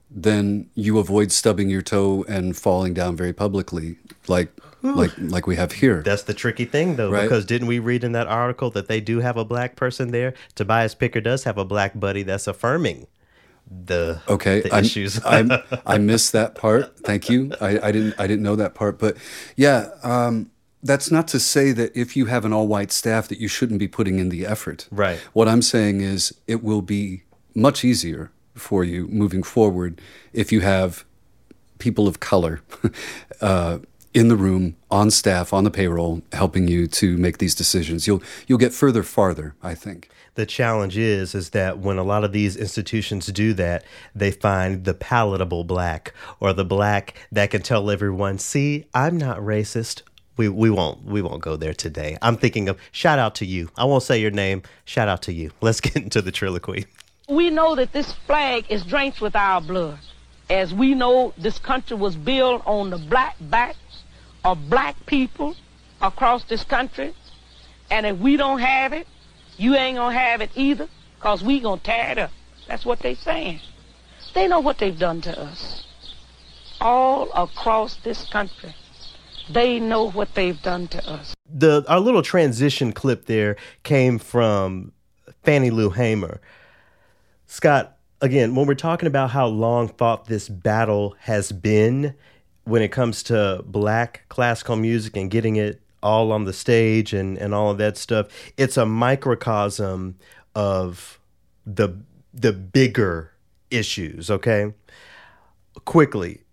then 0.10 0.70
you 0.74 0.98
avoid 0.98 1.32
stubbing 1.32 1.70
your 1.70 1.82
toe 1.82 2.26
and 2.28 2.58
falling 2.58 2.94
down 2.94 3.16
very 3.16 3.34
publicly 3.34 3.98
like 4.28 4.52
like 4.82 5.12
like 5.18 5.46
we 5.46 5.56
have 5.58 5.74
here. 5.74 6.02
That's 6.02 6.24
the 6.24 6.34
tricky 6.34 6.66
thing, 6.66 6.96
though, 6.96 7.12
Right. 7.12 7.24
because 7.24 7.46
didn't 7.46 7.68
we 7.68 7.80
read 7.80 8.04
in 8.04 8.14
that 8.14 8.28
article 8.28 8.70
that 8.72 8.88
they 8.88 9.02
do 9.02 9.20
have 9.20 9.36
a 9.38 9.44
black 9.46 9.76
person 9.76 10.12
there? 10.12 10.34
Tobias 10.56 10.96
Picker 10.96 11.20
does 11.22 11.44
have 11.44 11.58
a 11.58 11.66
black 11.66 12.00
buddy 12.00 12.24
that's 12.24 12.48
affirming 12.48 13.08
the 13.70 14.22
Okay, 14.28 14.62
the 14.62 14.74
I'm- 14.74 14.84
issues. 14.86 15.20
I'm, 15.26 15.52
I 15.86 15.98
missed 16.12 16.32
that 16.32 16.56
part. 16.56 16.98
Thank 17.00 17.30
you. 17.30 17.52
I, 17.62 17.78
I 17.88 17.92
didn't 17.92 18.16
I 18.18 18.26
didn't 18.26 18.42
know 18.44 18.56
that 18.56 18.74
part. 18.74 18.98
But 18.98 19.18
yeah, 19.58 19.90
um, 20.02 20.50
that's 20.82 21.12
not 21.12 21.28
to 21.30 21.40
say 21.40 21.72
that 21.74 21.96
if 21.96 22.16
you 22.16 22.28
have 22.28 22.46
an 22.46 22.54
all 22.54 22.68
white 22.68 22.92
staff 22.92 23.28
that 23.28 23.40
you 23.40 23.48
shouldn't 23.48 23.80
be 23.80 23.88
putting 23.88 24.20
in 24.20 24.30
the 24.30 24.46
effort. 24.46 24.88
Right. 24.92 25.20
What 25.34 25.48
I'm 25.48 25.62
saying 25.62 26.02
is 26.02 26.34
it 26.48 26.64
will 26.64 26.82
be 26.82 27.24
much 27.54 27.84
easier 27.84 28.32
for 28.56 28.84
you 28.84 29.08
moving 29.08 29.44
forward 29.44 30.00
if 30.34 30.52
you 30.52 30.62
have 30.62 31.06
people 31.80 32.08
of 32.08 32.20
color 32.20 32.62
uh, 33.42 33.80
in 34.14 34.28
the 34.28 34.36
room, 34.36 34.76
on 34.90 35.12
staff, 35.12 35.54
on 35.54 35.64
the 35.64 35.72
payroll, 35.72 36.22
helping 36.34 36.68
you 36.68 36.88
to 36.88 37.16
make 37.18 37.38
these 37.38 37.54
decisions. 37.56 38.08
You'll 38.08 38.24
you'll 38.48 38.58
get 38.58 38.74
further, 38.74 39.04
farther. 39.04 39.56
I 39.62 39.76
think. 39.76 40.10
the 40.36 40.46
challenge 40.46 40.98
is 40.98 41.36
is 41.36 41.50
that 41.50 41.80
when 41.80 41.98
a 41.98 42.04
lot 42.04 42.24
of 42.24 42.32
these 42.32 42.56
institutions 42.56 43.26
do 43.28 43.54
that 43.54 43.84
they 44.16 44.32
find 44.32 44.86
the 44.86 44.94
palatable 44.94 45.64
black 45.66 46.14
or 46.40 46.54
the 46.54 46.64
black 46.64 47.14
that 47.32 47.52
can 47.52 47.62
tell 47.62 47.90
everyone 47.92 48.38
see 48.38 48.86
i'm 48.94 49.18
not 49.18 49.38
racist 49.40 50.02
we, 50.40 50.48
we 50.48 50.70
won't 50.70 51.04
we 51.04 51.22
won't 51.22 51.42
go 51.42 51.58
there 51.58 51.74
today 51.74 52.18
i'm 52.22 52.38
thinking 52.38 52.70
of 52.70 52.80
shout 52.94 53.20
out 53.20 53.36
to 53.36 53.46
you 53.46 53.70
i 53.76 53.84
won't 53.84 54.04
say 54.04 54.18
your 54.18 54.32
name 54.32 54.64
shout 54.86 55.10
out 55.10 55.22
to 55.22 55.34
you 55.34 55.52
let's 55.62 55.82
get 55.82 55.98
into 55.98 56.22
the 56.22 56.32
triloquy 56.32 56.86
We 57.28 57.50
know 57.50 57.76
that 57.76 57.92
this 57.92 58.14
flag 58.26 58.66
is 58.70 58.84
drenched 58.84 59.22
with 59.22 59.36
our 59.36 59.62
blood. 59.62 60.00
As 60.50 60.74
we 60.74 60.96
know, 60.96 61.32
this 61.38 61.60
country 61.60 61.96
was 61.96 62.16
built 62.16 62.64
on 62.66 62.90
the 62.90 62.98
black 62.98 63.36
backs 63.40 64.04
of 64.44 64.58
black 64.68 64.96
people 65.06 65.56
across 66.02 66.44
this 66.46 66.64
country. 66.64 67.14
And 67.92 68.08
if 68.08 68.18
we 68.18 68.36
don't 68.36 68.58
have 68.58 68.94
it, 68.94 69.06
you 69.58 69.76
ain't 69.76 69.98
gonna 69.98 70.18
have 70.18 70.42
it 70.42 70.50
either, 70.56 70.88
cause 71.20 71.44
we 71.44 71.60
gonna 71.60 71.82
tear 71.82 72.12
it 72.14 72.18
up. 72.18 72.32
That's 72.68 72.84
what 72.84 73.00
they 73.06 73.14
saying. 73.14 73.60
They 74.34 74.48
know 74.48 74.62
what 74.62 74.80
they've 74.80 74.98
done 74.98 75.22
to 75.22 75.34
us. 75.40 75.86
All 76.82 77.30
across 77.46 77.98
this 77.98 78.26
country. 78.38 78.74
They 79.50 79.80
know 79.80 80.10
what 80.12 80.36
they've 80.36 80.62
done 80.62 80.88
to 80.90 81.10
us. 81.10 81.34
the 81.52 81.84
our 81.88 82.00
little 82.00 82.22
transition 82.22 82.92
clip 82.92 83.26
there 83.26 83.56
came 83.84 84.20
from 84.20 84.92
Fannie 85.44 85.72
Lou 85.72 85.90
Hamer. 85.90 86.40
Scott, 87.48 87.98
again, 88.22 88.54
when 88.54 88.68
we're 88.68 88.76
talking 88.76 89.08
about 89.08 89.32
how 89.32 89.48
long 89.48 89.88
fought 89.88 90.26
this 90.26 90.48
battle 90.48 91.16
has 91.22 91.52
been 91.52 92.14
when 92.66 92.84
it 92.84 92.90
comes 92.92 93.24
to 93.24 93.64
black 93.66 94.26
classical 94.30 94.76
music 94.76 95.18
and 95.18 95.32
getting 95.32 95.56
it 95.56 95.82
all 96.04 96.32
on 96.32 96.46
the 96.46 96.54
stage 96.54 97.14
and, 97.14 97.38
and 97.38 97.54
all 97.54 97.72
of 97.72 97.80
that 97.80 97.98
stuff, 97.98 98.28
it's 98.58 98.78
a 98.78 98.86
microcosm 98.86 100.16
of 100.54 101.20
the 101.66 101.90
the 102.34 102.54
bigger 102.54 103.32
issues, 103.72 104.30
okay? 104.30 104.74
Quickly, 105.86 106.44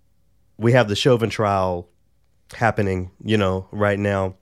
we 0.57 0.73
have 0.73 0.89
the 0.89 0.97
Chauvin 0.97 1.29
trial 1.29 1.89
happening, 2.55 3.11
you 3.25 3.37
know, 3.37 3.67
right 3.73 3.99
now. 3.99 4.35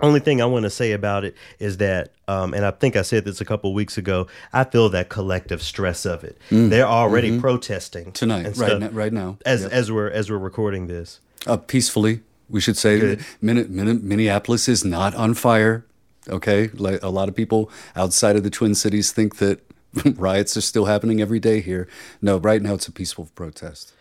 Only 0.00 0.18
thing 0.20 0.42
I 0.42 0.46
want 0.46 0.64
to 0.64 0.70
say 0.70 0.90
about 0.92 1.24
it 1.24 1.36
is 1.60 1.76
that, 1.76 2.12
um, 2.26 2.52
and 2.52 2.66
I 2.66 2.72
think 2.72 2.96
I 2.96 3.02
said 3.02 3.24
this 3.24 3.40
a 3.40 3.44
couple 3.44 3.72
weeks 3.72 3.96
ago. 3.96 4.26
I 4.52 4.64
feel 4.64 4.88
that 4.88 5.08
collective 5.08 5.62
stress 5.62 6.04
of 6.04 6.24
it. 6.24 6.36
They're 6.50 6.84
already 6.86 7.38
protesting 7.38 8.06
Mm. 8.06 8.08
Mm-hmm. 8.08 8.12
Tonight, 8.12 8.46
and 8.46 8.58
right 8.58 8.78
now- 8.80 8.88
right 8.90 9.12
now. 9.12 9.38
as 9.46 9.62
Yep. 9.62 9.72
as 9.72 9.92
we're 9.92 10.10
as 10.10 10.30
we're 10.30 10.38
recording 10.38 10.88
this. 10.88 11.20
uh, 11.46 11.56
peacefully. 11.58 12.20
We 12.50 12.60
should 12.60 12.76
say 12.76 12.98
Good. 12.98 13.18
that 13.20 13.24
Min- 13.40 13.66
Min- 13.74 14.00
Minneapolis 14.06 14.68
is 14.68 14.84
not 14.84 15.14
on 15.14 15.34
fire. 15.34 15.84
Okay, 16.28 16.68
like 16.74 17.02
a 17.02 17.08
lot 17.08 17.28
of 17.28 17.34
people 17.36 17.70
outside 17.94 18.34
of 18.36 18.42
the 18.42 18.50
Twin 18.50 18.74
Cities 18.74 19.12
think 19.12 19.36
that 19.36 19.60
riots 20.16 20.56
are 20.56 20.60
still 20.62 20.86
happening 20.86 21.20
every 21.20 21.38
day 21.38 21.60
here. 21.60 21.86
No, 22.20 22.38
right 22.38 22.60
now 22.62 22.74
it's 22.74 22.88
a 22.88 22.92
peaceful 22.92 23.28
protest. 23.34 23.92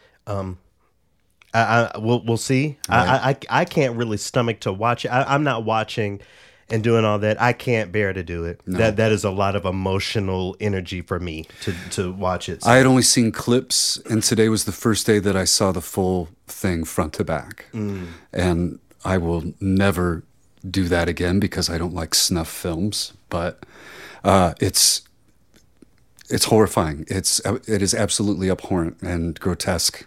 I, 1.53 1.91
I 1.93 1.97
we'll 1.99 2.23
we'll 2.25 2.38
see. 2.38 2.77
I, 2.89 3.05
I 3.05 3.30
I 3.30 3.38
I 3.61 3.65
can't 3.65 3.95
really 3.95 4.17
stomach 4.17 4.59
to 4.61 4.73
watch 4.73 5.05
it. 5.05 5.09
I, 5.09 5.23
I'm 5.23 5.43
not 5.43 5.63
watching 5.65 6.19
and 6.69 6.81
doing 6.84 7.05
all 7.05 7.19
that. 7.19 7.39
I 7.41 7.53
can't 7.53 7.91
bear 7.91 8.13
to 8.13 8.23
do 8.23 8.45
it. 8.45 8.61
That 8.65 8.95
that 8.95 9.11
is 9.11 9.23
a 9.23 9.30
lot 9.30 9.55
of 9.55 9.65
emotional 9.65 10.55
energy 10.59 11.01
for 11.01 11.19
me 11.19 11.45
to 11.61 11.73
to 11.91 12.11
watch 12.11 12.49
it. 12.49 12.63
So- 12.63 12.69
I 12.71 12.77
had 12.77 12.85
only 12.85 13.03
seen 13.03 13.31
clips, 13.31 13.97
and 14.09 14.23
today 14.23 14.49
was 14.49 14.63
the 14.65 14.71
first 14.71 15.05
day 15.05 15.19
that 15.19 15.35
I 15.35 15.43
saw 15.45 15.71
the 15.71 15.81
full 15.81 16.30
thing 16.47 16.84
front 16.85 17.13
to 17.13 17.23
back. 17.23 17.65
And 17.73 18.80
I 19.05 19.17
will 19.17 19.53
never 19.59 20.23
do 20.69 20.88
that 20.88 21.09
again 21.09 21.39
because 21.39 21.69
I 21.69 21.77
don't 21.77 21.93
like 21.93 22.15
snuff 22.15 22.47
films. 22.49 23.13
But 23.30 23.65
uh, 24.23 24.53
it's 24.61 25.01
it's 26.30 26.45
horrifying. 26.45 27.05
It's 27.09 27.39
it 27.67 27.81
is 27.81 27.93
absolutely 27.93 28.49
abhorrent 28.49 28.97
and 29.01 29.39
grotesque. 29.39 30.05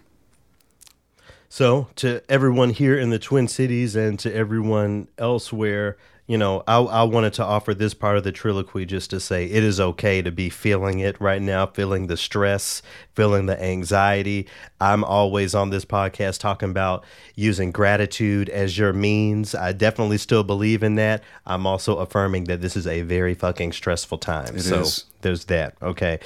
So, 1.57 1.87
to 1.95 2.21
everyone 2.29 2.69
here 2.69 2.99
in 2.99 3.09
the 3.09 3.17
Twin 3.17 3.47
Cities 3.47 3.95
and 3.95 4.19
to 4.19 4.31
everyone 4.31 5.07
elsewhere, 5.17 5.97
you 6.27 6.37
know, 6.37 6.61
I, 6.67 6.77
I 6.77 7.01
wanted 7.01 7.33
to 7.33 7.43
offer 7.43 7.73
this 7.73 7.95
part 7.95 8.15
of 8.15 8.23
the 8.23 8.31
triloquy 8.31 8.85
just 8.85 9.09
to 9.09 9.19
say 9.19 9.45
it 9.45 9.63
is 9.63 9.79
okay 9.79 10.21
to 10.21 10.31
be 10.31 10.51
feeling 10.51 10.99
it 10.99 11.19
right 11.19 11.41
now, 11.41 11.65
feeling 11.65 12.05
the 12.05 12.15
stress, 12.15 12.83
feeling 13.15 13.47
the 13.47 13.59
anxiety. 13.59 14.45
I'm 14.79 15.03
always 15.03 15.55
on 15.55 15.71
this 15.71 15.83
podcast 15.83 16.41
talking 16.41 16.69
about 16.69 17.03
using 17.33 17.71
gratitude 17.71 18.49
as 18.49 18.77
your 18.77 18.93
means. 18.93 19.55
I 19.55 19.73
definitely 19.73 20.19
still 20.19 20.43
believe 20.43 20.83
in 20.83 20.93
that. 20.97 21.23
I'm 21.47 21.65
also 21.65 21.97
affirming 21.97 22.43
that 22.43 22.61
this 22.61 22.77
is 22.77 22.85
a 22.85 23.01
very 23.01 23.33
fucking 23.33 23.71
stressful 23.71 24.19
time. 24.19 24.57
It 24.57 24.61
so, 24.61 24.81
is. 24.81 25.05
there's 25.21 25.45
that. 25.45 25.73
Okay. 25.81 26.19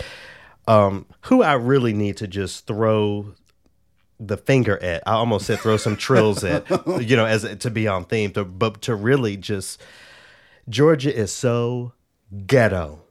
Um, 0.67 1.05
who 1.21 1.41
I 1.41 1.53
really 1.53 1.93
need 1.93 2.17
to 2.17 2.27
just 2.27 2.67
throw 2.67 3.33
the 4.21 4.37
finger 4.37 4.81
at. 4.81 5.03
I 5.07 5.13
almost 5.13 5.47
said 5.47 5.59
throw 5.59 5.77
some 5.77 5.95
trills 5.95 6.43
at, 6.43 6.69
you 7.01 7.15
know, 7.15 7.25
as 7.25 7.43
to 7.57 7.71
be 7.71 7.87
on 7.87 8.05
theme, 8.05 8.31
to, 8.33 8.45
but 8.45 8.81
to 8.83 8.95
really 8.95 9.35
just 9.35 9.81
Georgia 10.69 11.13
is 11.13 11.31
so 11.33 11.93
ghetto. 12.45 13.01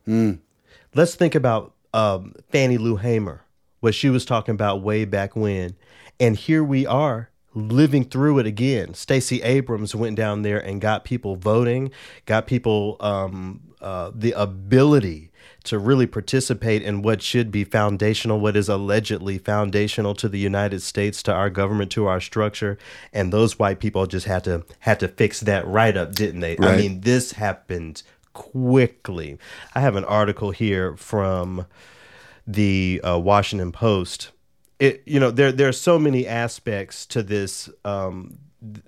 Let's 0.95 1.15
think 1.17 1.35
about 1.35 1.75
um, 1.93 2.35
Fannie 2.51 2.79
Lou 2.79 2.97
Hamer, 2.97 3.43
what 3.81 3.95
she 3.95 4.09
was 4.09 4.25
talking 4.25 4.55
about 4.55 4.83
way 4.83 5.05
back 5.05 5.35
when, 5.35 5.77
and 6.19 6.37
here 6.37 6.63
we 6.63 6.87
are 6.87 7.31
living 7.53 8.05
through 8.05 8.39
it 8.39 8.47
again. 8.47 8.95
Stacey 8.95 9.43
Abrams 9.43 9.95
went 9.95 10.17
down 10.17 10.43
there 10.43 10.59
and 10.59 10.81
got 10.81 11.05
people 11.05 11.35
voting, 11.35 11.91
got 12.27 12.47
people 12.47 12.97
um, 13.01 13.61
uh, 13.81 14.13
the 14.15 14.33
ability 14.33 15.30
to 15.65 15.79
really 15.79 16.07
participate 16.07 16.83
in 16.83 17.03
what 17.03 17.23
should 17.23 17.51
be 17.51 17.65
foundational, 17.65 18.41
what 18.41 18.57
is 18.57 18.69
allegedly 18.69 19.39
foundational 19.39 20.15
to 20.15 20.29
the 20.29 20.39
United 20.39 20.81
States, 20.81 21.23
to 21.25 21.33
our 21.33 21.51
government, 21.51 21.91
to 21.93 22.07
our 22.07 22.21
structure, 22.21 22.79
and 23.13 23.33
those 23.33 23.59
white 23.59 23.81
people 23.81 24.07
just 24.07 24.27
had 24.27 24.45
to 24.45 24.65
had 24.81 25.01
to 25.01 25.09
fix 25.09 25.41
that 25.41 25.67
right 25.67 25.97
up, 25.97 26.15
didn't 26.15 26.41
they? 26.41 26.57
I 26.59 26.77
mean, 26.77 27.01
this 27.03 27.33
happened 27.33 28.03
quickly. 28.33 29.39
I 29.75 29.81
have 29.81 29.97
an 29.97 30.05
article 30.05 30.51
here 30.51 30.97
from 30.97 31.67
the 32.47 33.01
uh, 33.05 33.19
Washington 33.19 33.73
Post. 33.73 34.31
It 34.79 35.03
you 35.05 35.21
know 35.21 35.31
there 35.31 35.53
there 35.53 35.69
are 35.69 35.73
so 35.73 35.99
many 35.99 36.27
aspects 36.27 37.05
to 37.07 37.23
this 37.23 37.69
um, 37.85 38.39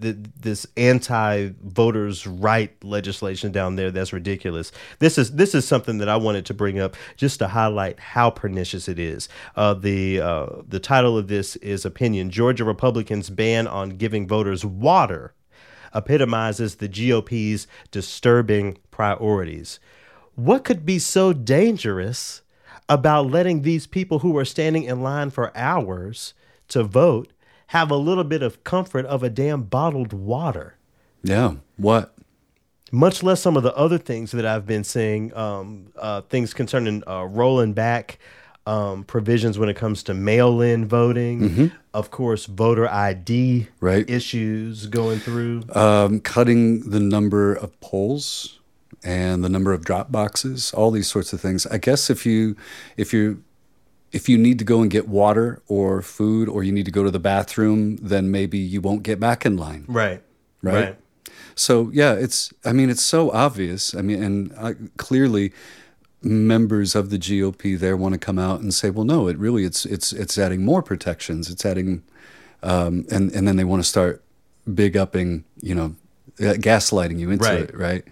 th- 0.01 0.17
this 0.41 0.67
anti 0.77 1.51
voters 1.63 2.27
right 2.27 2.73
legislation 2.85 3.53
down 3.53 3.77
there 3.77 3.91
that's 3.91 4.13
ridiculous. 4.13 4.73
This 4.99 5.19
is 5.19 5.33
this 5.33 5.55
is 5.55 5.67
something 5.67 5.99
that 5.99 6.09
I 6.09 6.17
wanted 6.17 6.47
to 6.47 6.55
bring 6.55 6.79
up 6.79 6.97
just 7.17 7.39
to 7.39 7.49
highlight 7.49 7.99
how 8.01 8.31
pernicious 8.31 8.89
it 8.89 8.99
is. 8.99 9.29
Uh, 9.57 9.75
the 9.75 10.21
uh, 10.21 10.47
the 10.67 10.81
title 10.81 11.17
of 11.17 11.29
this 11.29 11.57
is 11.57 11.85
opinion: 11.85 12.31
Georgia 12.31 12.65
Republicans 12.65 13.31
ban 13.31 13.67
on 13.67 13.91
giving 13.91 14.27
voters 14.27 14.65
water 14.65 15.35
epitomizes 15.95 16.77
the 16.77 16.89
GOP's 16.89 17.67
disturbing 17.91 18.79
priorities. 18.91 19.79
What 20.35 20.65
could 20.65 20.87
be 20.87 20.99
so 20.99 21.33
dangerous 21.33 22.43
about 22.89 23.31
letting 23.31 23.63
these 23.63 23.87
people 23.87 24.21
who 24.21 24.37
are 24.37 24.45
standing 24.45 24.85
in 24.85 25.03
line 25.03 25.31
for 25.31 25.57
hours 25.57 26.35
to 26.69 26.83
vote 26.83 27.33
have 27.73 27.91
a 27.91 27.97
little 27.97 28.25
bit 28.25 28.43
of 28.43 28.63
comfort 28.65 29.05
of 29.07 29.23
a 29.23 29.31
damn 29.31 29.63
bottled 29.63 30.13
water? 30.13 30.77
Yeah. 31.23 31.55
What? 31.77 32.15
much 32.95 33.23
less 33.23 33.41
some 33.41 33.57
of 33.57 33.63
the 33.63 33.75
other 33.75 33.97
things 33.97 34.33
that 34.33 34.45
I've 34.45 34.67
been 34.67 34.85
seeing, 34.85 35.35
um, 35.35 35.87
uh, 35.97 36.21
things 36.29 36.53
concerning 36.53 37.03
uh, 37.09 37.25
rolling 37.25 37.73
back 37.73 38.19
um, 38.67 39.05
provisions 39.05 39.59
when 39.59 39.71
it 39.71 39.77
comes 39.77 40.03
to 40.05 40.13
mail-in 40.15 40.87
voting, 40.87 41.73
of 41.95 42.11
course, 42.11 42.45
voter 42.45 42.87
ID 42.87 43.69
Right. 43.81 44.09
issues 44.11 44.87
going 44.89 45.21
through. 45.21 45.63
Um, 45.75 46.21
cutting 46.21 46.91
the 46.91 47.01
number 47.01 47.55
of 47.55 47.81
polls 47.81 48.61
and 49.03 49.43
the 49.43 49.49
number 49.49 49.73
of 49.73 49.87
drop 49.87 50.13
boxes, 50.13 50.71
all 50.75 50.91
these 50.91 51.09
sorts 51.09 51.33
of 51.33 51.41
things. 51.41 51.67
I 51.69 51.79
guess 51.79 52.11
if 52.11 52.27
you 52.27 52.57
if 52.99 53.15
you 53.15 53.43
if 54.13 54.29
you 54.29 54.37
need 54.39 54.59
to 54.59 54.65
go 54.65 54.83
and 54.83 54.91
get 54.91 55.09
water 55.09 55.63
or 55.69 56.03
food 56.03 56.49
or 56.49 56.63
you 56.63 56.71
need 56.73 56.85
to 56.85 56.91
go 56.91 57.03
to 57.03 57.11
the 57.11 57.19
bathroom, 57.19 57.97
then 57.97 58.31
maybe 58.31 58.59
you 58.59 58.81
won't 58.81 59.03
get 59.03 59.19
back 59.19 59.45
in 59.47 59.57
line. 59.57 59.85
Right. 59.89 60.23
Right. 60.63 60.97
So 61.55 61.91
yeah, 61.93 62.13
it's. 62.15 62.53
I 62.65 62.73
mean, 62.73 62.89
it's 62.89 63.03
so 63.03 63.31
obvious. 63.33 63.95
I 63.95 64.01
mean, 64.03 64.23
and 64.23 64.55
uh, 64.57 64.73
clearly, 64.97 65.53
members 66.23 66.95
of 66.95 67.11
the 67.11 67.19
GOP 67.19 67.79
there 67.79 67.97
want 67.97 68.15
to 68.15 68.19
come 68.19 68.39
out 68.39 68.61
and 68.61 68.73
say, 68.73 68.91
well, 68.91 69.05
no, 69.05 69.29
it 69.29 69.37
really 69.39 69.65
it's 69.65 69.85
it's 69.85 70.13
it's 70.13 70.39
adding 70.39 70.65
more 70.65 70.83
protections. 70.83 71.51
It's 71.51 71.67
adding, 71.67 72.03
um, 72.63 73.05
and 73.11 73.31
and 73.33 73.47
then 73.47 73.57
they 73.57 73.65
want 73.65 73.83
to 73.83 73.89
start 73.89 74.23
big 74.73 74.97
upping, 74.97 75.45
you 75.61 75.75
know, 75.75 75.97
uh, 76.41 76.55
gaslighting 76.55 77.19
you 77.19 77.31
into 77.31 77.45
Right. 77.45 77.61
it, 77.61 77.77
right? 77.77 78.05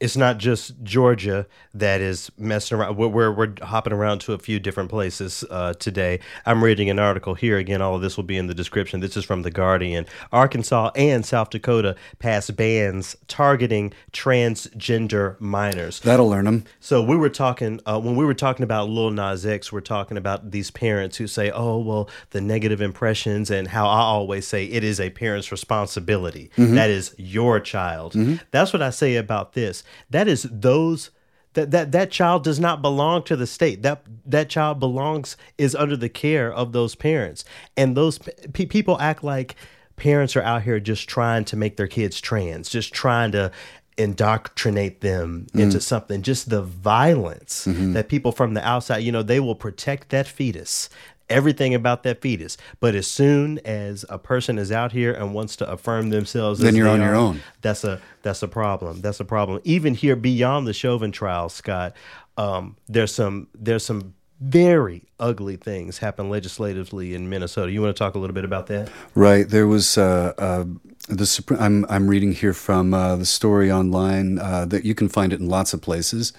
It's 0.00 0.16
not 0.16 0.38
just 0.38 0.82
Georgia 0.82 1.46
that 1.74 2.00
is 2.00 2.32
messing 2.38 2.78
around. 2.78 2.96
We're, 2.96 3.08
we're, 3.08 3.30
we're 3.32 3.54
hopping 3.62 3.92
around 3.92 4.20
to 4.22 4.32
a 4.32 4.38
few 4.38 4.58
different 4.58 4.88
places 4.88 5.44
uh, 5.50 5.74
today. 5.74 6.20
I'm 6.46 6.64
reading 6.64 6.88
an 6.88 6.98
article 6.98 7.34
here. 7.34 7.58
Again, 7.58 7.82
all 7.82 7.94
of 7.94 8.00
this 8.00 8.16
will 8.16 8.24
be 8.24 8.38
in 8.38 8.46
the 8.46 8.54
description. 8.54 9.00
This 9.00 9.14
is 9.14 9.26
from 9.26 9.42
The 9.42 9.50
Guardian. 9.50 10.06
Arkansas 10.32 10.90
and 10.96 11.24
South 11.26 11.50
Dakota 11.50 11.96
pass 12.18 12.50
bans 12.50 13.14
targeting 13.28 13.92
transgender 14.10 15.38
minors. 15.38 16.00
That'll 16.00 16.28
learn 16.28 16.46
them. 16.46 16.64
So 16.80 17.02
we 17.02 17.16
were 17.16 17.28
talking 17.28 17.78
uh, 17.84 18.00
when 18.00 18.16
we 18.16 18.24
were 18.24 18.34
talking 18.34 18.64
about 18.64 18.88
Lil 18.88 19.10
Nas 19.10 19.44
X. 19.44 19.70
We're 19.70 19.80
talking 19.82 20.16
about 20.16 20.50
these 20.50 20.70
parents 20.70 21.18
who 21.18 21.26
say, 21.26 21.50
"Oh, 21.50 21.78
well, 21.78 22.08
the 22.30 22.40
negative 22.40 22.80
impressions," 22.80 23.50
and 23.50 23.68
how 23.68 23.86
I 23.86 24.00
always 24.00 24.46
say 24.46 24.64
it 24.64 24.82
is 24.82 24.98
a 24.98 25.10
parent's 25.10 25.52
responsibility. 25.52 26.50
That 26.56 26.88
is 26.88 27.14
your 27.18 27.60
child. 27.60 28.14
That's 28.50 28.72
what 28.72 28.80
I 28.80 28.90
say 28.90 29.16
about 29.16 29.52
this. 29.52 29.84
That 30.10 30.28
is 30.28 30.46
those. 30.50 31.10
That, 31.54 31.72
that 31.72 31.90
that 31.90 32.12
child 32.12 32.44
does 32.44 32.60
not 32.60 32.80
belong 32.80 33.24
to 33.24 33.34
the 33.34 33.46
state. 33.46 33.82
That 33.82 34.04
that 34.24 34.48
child 34.48 34.78
belongs 34.78 35.36
is 35.58 35.74
under 35.74 35.96
the 35.96 36.08
care 36.08 36.52
of 36.52 36.70
those 36.70 36.94
parents, 36.94 37.44
and 37.76 37.96
those 37.96 38.18
pe- 38.18 38.66
people 38.66 38.96
act 39.00 39.24
like 39.24 39.56
parents 39.96 40.36
are 40.36 40.42
out 40.42 40.62
here 40.62 40.78
just 40.78 41.08
trying 41.08 41.44
to 41.46 41.56
make 41.56 41.76
their 41.76 41.88
kids 41.88 42.20
trans, 42.20 42.70
just 42.70 42.94
trying 42.94 43.32
to 43.32 43.50
indoctrinate 43.98 45.00
them 45.00 45.46
mm. 45.52 45.60
into 45.60 45.80
something. 45.80 46.22
Just 46.22 46.48
the 46.50 46.62
violence 46.62 47.66
mm-hmm. 47.66 47.92
that 47.92 48.08
people 48.08 48.32
from 48.32 48.54
the 48.54 48.66
outside, 48.66 48.98
you 48.98 49.12
know, 49.12 49.22
they 49.22 49.40
will 49.40 49.54
protect 49.54 50.08
that 50.08 50.26
fetus, 50.26 50.88
everything 51.30 51.74
about 51.74 52.02
that 52.02 52.20
fetus. 52.20 52.56
But 52.80 52.94
as 52.94 53.06
soon 53.06 53.58
as 53.60 54.04
a 54.08 54.18
person 54.18 54.58
is 54.58 54.70
out 54.70 54.92
here 54.92 55.12
and 55.12 55.32
wants 55.32 55.56
to 55.56 55.70
affirm 55.70 56.10
themselves, 56.10 56.60
Then 56.60 56.74
you're 56.74 56.88
on 56.88 57.00
your 57.00 57.14
own. 57.14 57.40
That's 57.62 57.84
a 57.84 58.00
that's 58.22 58.42
a 58.42 58.48
problem. 58.48 59.00
That's 59.00 59.20
a 59.20 59.24
problem. 59.24 59.60
Even 59.64 59.94
here 59.94 60.16
beyond 60.16 60.66
the 60.66 60.74
Chauvin 60.74 61.12
trial, 61.12 61.48
Scott, 61.48 61.94
um, 62.36 62.76
there's 62.88 63.14
some 63.14 63.48
there's 63.54 63.84
some 63.84 64.14
very 64.40 65.04
ugly 65.18 65.56
things 65.56 65.98
happen 65.98 66.30
legislatively 66.30 67.14
in 67.14 67.28
Minnesota. 67.28 67.70
You 67.70 67.82
want 67.82 67.94
to 67.94 67.98
talk 67.98 68.14
a 68.14 68.18
little 68.18 68.34
bit 68.34 68.44
about 68.44 68.68
that? 68.68 68.90
Right. 69.14 69.46
There 69.46 69.66
was 69.66 69.98
uh, 69.98 70.32
uh, 70.38 70.64
the 71.08 71.56
I'm 71.60 71.84
I'm 71.88 72.08
reading 72.08 72.32
here 72.32 72.54
from 72.54 72.94
uh, 72.94 73.16
the 73.16 73.26
story 73.26 73.70
online 73.70 74.38
uh, 74.38 74.64
that 74.66 74.84
you 74.84 74.94
can 74.94 75.08
find 75.08 75.32
it 75.32 75.40
in 75.40 75.46
lots 75.46 75.74
of 75.74 75.82
places, 75.82 76.32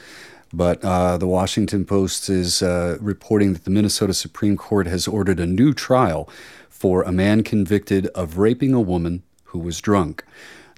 but 0.53 0.83
uh, 0.83 1.17
the 1.17 1.27
Washington 1.27 1.85
Post 1.85 2.29
is 2.29 2.61
uh, 2.61 2.97
reporting 2.99 3.53
that 3.53 3.63
the 3.63 3.69
Minnesota 3.69 4.13
Supreme 4.13 4.57
Court 4.57 4.87
has 4.87 5.07
ordered 5.07 5.39
a 5.39 5.45
new 5.45 5.73
trial 5.73 6.29
for 6.69 7.03
a 7.03 7.11
man 7.11 7.43
convicted 7.43 8.07
of 8.07 8.37
raping 8.37 8.73
a 8.73 8.81
woman 8.81 9.23
who 9.45 9.59
was 9.59 9.81
drunk. 9.81 10.23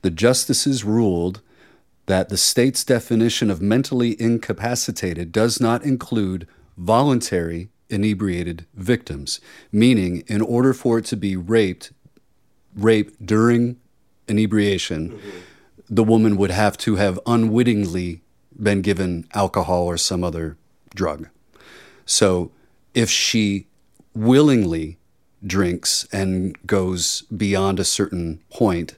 The 0.01 0.11
justices 0.11 0.83
ruled 0.83 1.41
that 2.05 2.29
the 2.29 2.37
state's 2.37 2.83
definition 2.83 3.49
of 3.49 3.61
mentally 3.61 4.19
incapacitated 4.19 5.31
does 5.31 5.61
not 5.61 5.83
include 5.83 6.47
voluntary 6.77 7.69
inebriated 7.89 8.65
victims, 8.73 9.39
meaning 9.71 10.23
in 10.27 10.41
order 10.41 10.73
for 10.73 10.97
it 10.97 11.05
to 11.05 11.15
be 11.15 11.35
raped, 11.35 11.91
rape 12.75 13.15
during 13.23 13.77
inebriation, 14.27 15.19
the 15.89 16.03
woman 16.03 16.35
would 16.37 16.51
have 16.51 16.77
to 16.79 16.95
have 16.95 17.19
unwittingly 17.25 18.22
been 18.61 18.81
given 18.81 19.27
alcohol 19.33 19.85
or 19.85 19.97
some 19.97 20.23
other 20.23 20.57
drug. 20.95 21.27
So 22.05 22.51
if 22.93 23.09
she 23.09 23.67
willingly 24.13 24.97
drinks 25.45 26.07
and 26.11 26.55
goes 26.65 27.21
beyond 27.23 27.79
a 27.79 27.83
certain 27.83 28.41
point, 28.49 28.97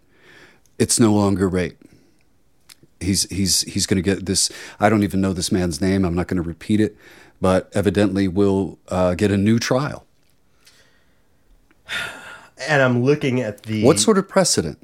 it's 0.78 1.00
no 1.00 1.14
longer 1.14 1.48
rape. 1.48 1.78
He's 3.00 3.30
he's 3.30 3.62
he's 3.62 3.86
going 3.86 4.02
to 4.02 4.02
get 4.02 4.26
this. 4.26 4.52
I 4.80 4.90
don't 4.90 5.04
even 5.04 5.22
know 5.22 5.34
this 5.34 5.52
man's 5.52 5.82
name. 5.82 6.06
I'm 6.06 6.16
not 6.16 6.28
going 6.28 6.42
to 6.42 6.48
repeat 6.48 6.80
it, 6.80 6.96
but 7.42 7.70
evidently 7.74 8.28
will 8.28 8.80
uh, 8.88 9.16
get 9.16 9.32
a 9.32 9.38
new 9.38 9.60
trial. 9.60 10.06
And 12.68 12.82
I'm 12.82 13.04
looking 13.04 13.42
at 13.42 13.64
the 13.64 13.84
What 13.84 14.00
sort 14.00 14.18
of 14.18 14.28
precedent? 14.28 14.80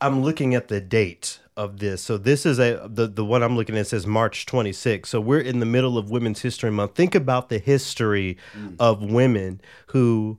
I'm 0.00 0.22
looking 0.22 0.54
at 0.54 0.68
the 0.68 0.80
date 0.80 1.38
of 1.56 1.78
this. 1.78 2.02
So 2.02 2.18
this 2.18 2.44
is 2.44 2.58
a 2.58 2.88
the 2.88 3.06
the 3.06 3.24
one 3.24 3.42
I'm 3.42 3.56
looking 3.56 3.76
at 3.76 3.86
says 3.86 4.06
March 4.06 4.46
26. 4.46 5.08
So 5.08 5.20
we're 5.20 5.40
in 5.40 5.60
the 5.60 5.66
middle 5.66 5.96
of 5.96 6.10
Women's 6.10 6.42
History 6.42 6.70
Month. 6.70 6.94
Think 6.94 7.14
about 7.14 7.48
the 7.48 7.58
history 7.58 8.36
of 8.78 9.02
women 9.02 9.60
who 9.88 10.38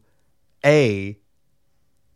a 0.65 1.17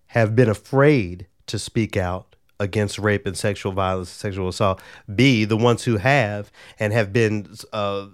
have 0.08 0.36
been 0.36 0.50
afraid 0.50 1.28
to 1.48 1.60
speak 1.60 1.96
out 1.96 2.36
against 2.60 3.00
rape 3.00 3.26
and 3.26 3.38
sexual 3.38 3.72
violence, 3.72 4.10
sexual 4.10 4.50
assault. 4.50 4.82
B 5.14 5.46
the 5.46 5.58
ones 5.58 5.84
who 5.84 5.98
have 5.98 6.52
and 6.80 6.92
have 6.92 7.14
been 7.14 7.56
uh, 7.72 8.08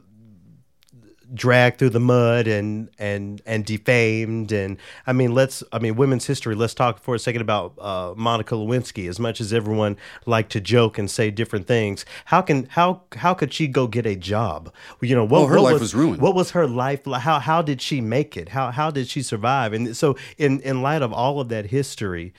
dragged 1.33 1.79
through 1.79 1.89
the 1.89 1.99
mud 1.99 2.47
and 2.47 2.89
and 2.99 3.41
and 3.45 3.65
defamed. 3.65 4.51
And 4.51 4.77
I 5.07 5.13
mean 5.13 5.33
let's 5.33 5.63
I 5.71 5.79
mean 5.79 5.95
women's 5.95 6.25
history 6.25 6.55
let's 6.55 6.73
talk 6.73 6.99
for 6.99 7.15
a 7.15 7.19
second 7.19 7.41
about 7.41 7.73
uh, 7.79 8.13
Monica 8.15 8.55
Lewinsky. 8.55 9.07
As 9.09 9.19
much 9.19 9.41
as 9.41 9.51
everyone 9.53 9.97
liked 10.25 10.51
to 10.53 10.61
joke 10.61 10.97
and 10.97 11.09
say 11.09 11.31
different 11.31 11.67
things 11.67 12.05
how 12.25 12.41
can 12.41 12.65
how 12.71 13.01
how 13.17 13.33
could 13.33 13.53
she 13.53 13.67
go 13.67 13.87
get 13.87 14.05
a 14.05 14.15
job? 14.15 14.73
You 15.01 15.15
know 15.15 15.25
what, 15.25 15.41
Oh, 15.41 15.47
her 15.47 15.55
what 15.61 15.73
life 15.73 15.81
was 15.81 15.95
ruined. 15.95 16.21
what 16.21 16.35
was 16.35 16.51
her 16.51 16.67
life 16.67 17.05
how 17.05 17.39
how 17.39 17.61
did 17.61 17.81
she 17.81 18.01
make 18.01 18.37
it? 18.37 18.49
How 18.49 18.71
how 18.71 18.91
did 18.91 19.07
she 19.07 19.21
survive? 19.21 19.73
And 19.73 19.95
so 19.95 20.15
in 20.37 20.59
in 20.61 20.81
light 20.81 21.01
of 21.01 21.11
all 21.13 21.39
of 21.39 21.49
that 21.49 21.67
history 21.67 22.33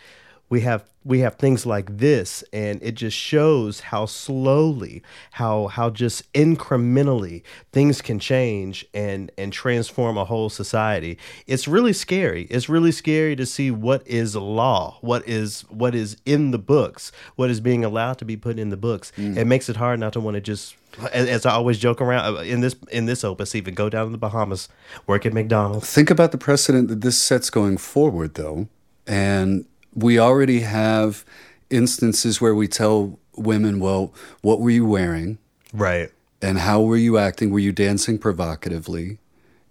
we 0.48 0.60
have 0.60 0.84
we 1.06 1.20
have 1.20 1.36
things 1.36 1.64
like 1.64 1.98
this 1.98 2.42
and 2.52 2.82
it 2.82 2.92
just 2.92 3.16
shows 3.16 3.80
how 3.80 4.06
slowly 4.06 5.02
how 5.32 5.68
how 5.68 5.88
just 5.88 6.30
incrementally 6.32 7.42
things 7.72 8.02
can 8.02 8.18
change 8.18 8.84
and 8.92 9.30
and 9.38 9.52
transform 9.52 10.18
a 10.18 10.24
whole 10.24 10.50
society. 10.50 11.16
It's 11.46 11.68
really 11.68 11.92
scary. 11.92 12.42
It's 12.50 12.68
really 12.68 12.92
scary 12.92 13.36
to 13.36 13.46
see 13.46 13.70
what 13.70 14.06
is 14.06 14.34
law 14.34 14.98
what 15.00 15.26
is 15.28 15.62
what 15.70 15.94
is 15.94 16.16
in 16.26 16.50
the 16.50 16.58
books 16.58 17.12
what 17.36 17.50
is 17.50 17.60
being 17.60 17.84
allowed 17.84 18.18
to 18.18 18.24
be 18.24 18.36
put 18.36 18.58
in 18.58 18.70
the 18.70 18.76
books. 18.76 19.12
It 19.16 19.46
makes 19.46 19.68
it 19.68 19.76
hard 19.76 20.00
not 20.00 20.12
to 20.14 20.20
want 20.20 20.34
to 20.34 20.40
just 20.40 20.76
as, 21.12 21.28
as 21.28 21.46
I 21.46 21.52
always 21.52 21.78
joke 21.78 22.00
around 22.00 22.36
uh, 22.36 22.40
in 22.40 22.60
this 22.60 22.74
in 22.90 23.06
this 23.06 23.22
opus 23.22 23.54
even 23.54 23.74
go 23.74 23.88
down 23.88 24.06
to 24.06 24.12
the 24.12 24.18
Bahamas 24.18 24.68
work 25.06 25.24
at 25.24 25.32
McDonald's. 25.32 25.92
Think 25.92 26.10
about 26.10 26.32
the 26.32 26.38
precedent 26.38 26.88
that 26.88 27.00
this 27.00 27.18
sets 27.18 27.50
going 27.50 27.76
forward, 27.76 28.34
though. 28.34 28.68
And 29.06 29.66
we 29.96 30.18
already 30.18 30.60
have 30.60 31.24
instances 31.70 32.40
where 32.40 32.54
we 32.54 32.68
tell 32.68 33.18
women, 33.36 33.80
well, 33.80 34.14
what 34.42 34.60
were 34.60 34.70
you 34.70 34.86
wearing? 34.86 35.38
right 35.72 36.10
And 36.42 36.58
how 36.58 36.82
were 36.82 36.96
you 36.96 37.18
acting? 37.18 37.50
Were 37.50 37.58
you 37.58 37.72
dancing 37.72 38.18
provocatively? 38.18 39.18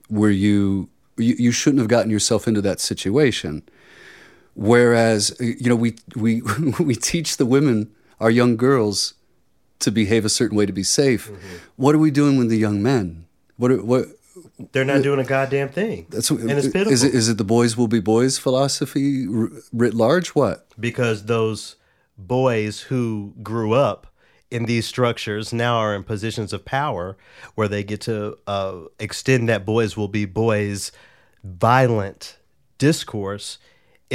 Were 0.09 0.31
you, 0.31 0.89
you, 1.17 1.35
you 1.37 1.51
shouldn't 1.51 1.79
have 1.79 1.87
gotten 1.87 2.11
yourself 2.11 2.47
into 2.47 2.61
that 2.61 2.79
situation. 2.79 3.63
Whereas, 4.55 5.35
you 5.39 5.69
know, 5.69 5.75
we, 5.75 5.95
we, 6.15 6.41
we 6.79 6.95
teach 6.95 7.37
the 7.37 7.45
women, 7.45 7.91
our 8.19 8.31
young 8.31 8.57
girls, 8.57 9.13
to 9.79 9.91
behave 9.91 10.25
a 10.25 10.29
certain 10.29 10.57
way 10.57 10.65
to 10.65 10.73
be 10.73 10.83
safe. 10.83 11.27
Mm-hmm. 11.27 11.55
What 11.75 11.93
are 11.93 11.99
we 11.99 12.11
doing 12.11 12.37
with 12.37 12.49
the 12.49 12.57
young 12.57 12.81
men? 12.81 13.25
What, 13.57 13.71
are, 13.71 13.83
what, 13.83 14.07
they're 14.71 14.85
not 14.85 15.03
doing 15.03 15.19
a 15.19 15.23
goddamn 15.23 15.69
thing 15.69 16.05
That's 16.09 16.31
what, 16.31 16.41
and 16.41 16.51
it's 16.51 16.67
pitiful 16.67 16.93
Is 16.93 17.03
it 17.03 17.13
is 17.13 17.27
it 17.29 17.37
the 17.37 17.43
boys 17.43 17.75
will 17.75 17.87
be 17.87 17.99
boys 17.99 18.37
philosophy 18.37 19.27
writ 19.27 19.93
large? 19.93 20.29
What? 20.29 20.67
because 20.79 21.25
those 21.25 21.75
boys 22.17 22.81
who 22.81 23.33
grew 23.43 23.73
up 23.73 24.07
in 24.51 24.65
these 24.65 24.85
structures 24.85 25.51
now 25.51 25.77
are 25.77 25.95
in 25.95 26.03
positions 26.03 26.53
of 26.53 26.63
power 26.63 27.17
where 27.55 27.67
they 27.67 27.83
get 27.83 27.99
to 28.01 28.37
uh, 28.47 28.81
extend 28.99 29.49
that 29.49 29.65
boys 29.65 29.97
will 29.97 30.07
be 30.07 30.25
boys 30.25 30.91
violent 31.43 32.37
discourse 32.77 33.57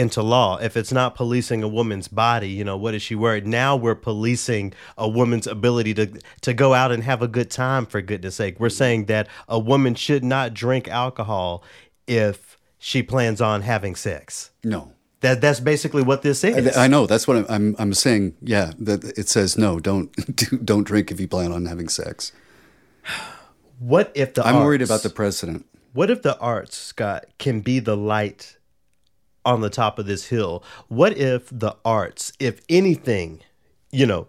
into 0.01 0.22
law 0.22 0.56
if 0.56 0.77
it's 0.77 0.93
not 0.93 1.14
policing 1.14 1.62
a 1.62 1.68
woman's 1.68 2.09
body 2.09 2.48
you 2.48 2.64
know 2.64 2.77
what 2.77 2.94
is 2.94 3.02
she 3.02 3.14
worried? 3.14 3.47
now 3.47 3.77
we're 3.77 3.94
policing 3.94 4.72
a 4.97 5.09
woman's 5.09 5.47
ability 5.47 5.93
to 5.94 6.06
to 6.40 6.55
go 6.55 6.72
out 6.74 6.90
and 6.90 7.05
have 7.05 7.20
a 7.22 7.28
good 7.28 7.51
time 7.51 7.85
for 7.85 8.01
goodness 8.01 8.36
sake 8.36 8.59
we're 8.59 8.68
mm-hmm. 8.68 8.77
saying 8.77 9.05
that 9.05 9.28
a 9.48 9.59
woman 9.59 9.94
should 9.94 10.24
not 10.24 10.55
drink 10.55 10.89
alcohol 10.89 11.62
if 12.06 12.56
she 12.78 13.02
plans 13.02 13.40
on 13.40 13.60
having 13.60 13.94
sex 13.94 14.51
No. 14.64 14.93
that 15.20 15.40
that's 15.43 15.60
basically 15.60 16.02
what 16.02 16.22
this 16.22 16.43
is. 16.43 16.77
I, 16.77 16.85
I 16.85 16.89
know. 16.89 17.06
That's 17.06 17.28
what 17.28 17.36
I'm, 17.36 17.47
I'm. 17.51 17.77
I'm 17.78 17.94
saying. 17.94 18.35
Yeah. 18.40 18.72
That 18.78 19.05
it 19.18 19.28
says 19.28 19.59
no. 19.59 19.78
Don't 19.78 20.10
do, 20.36 20.56
don't 20.56 20.85
drink 20.85 21.10
if 21.10 21.20
you 21.20 21.28
plan 21.28 21.52
on 21.52 21.66
having 21.66 21.90
sex. 21.90 22.32
What 23.78 24.10
if 24.14 24.32
the 24.32 24.47
I'm 24.47 24.64
worried 24.64 24.81
about 24.81 25.02
the 25.02 25.10
president. 25.10 25.66
What 25.93 26.10
if 26.10 26.22
the 26.22 26.39
arts, 26.39 26.77
Scott, 26.77 27.27
can 27.39 27.60
be 27.60 27.81
the 27.81 27.97
light 27.97 28.56
on 29.44 29.60
the 29.60 29.70
top 29.70 29.98
of 29.98 30.06
this 30.06 30.26
hill? 30.26 30.62
What 30.88 31.16
if 31.16 31.48
the 31.50 31.76
arts, 31.84 32.32
if 32.38 32.60
anything, 32.68 33.40
you 33.90 34.06
know, 34.06 34.28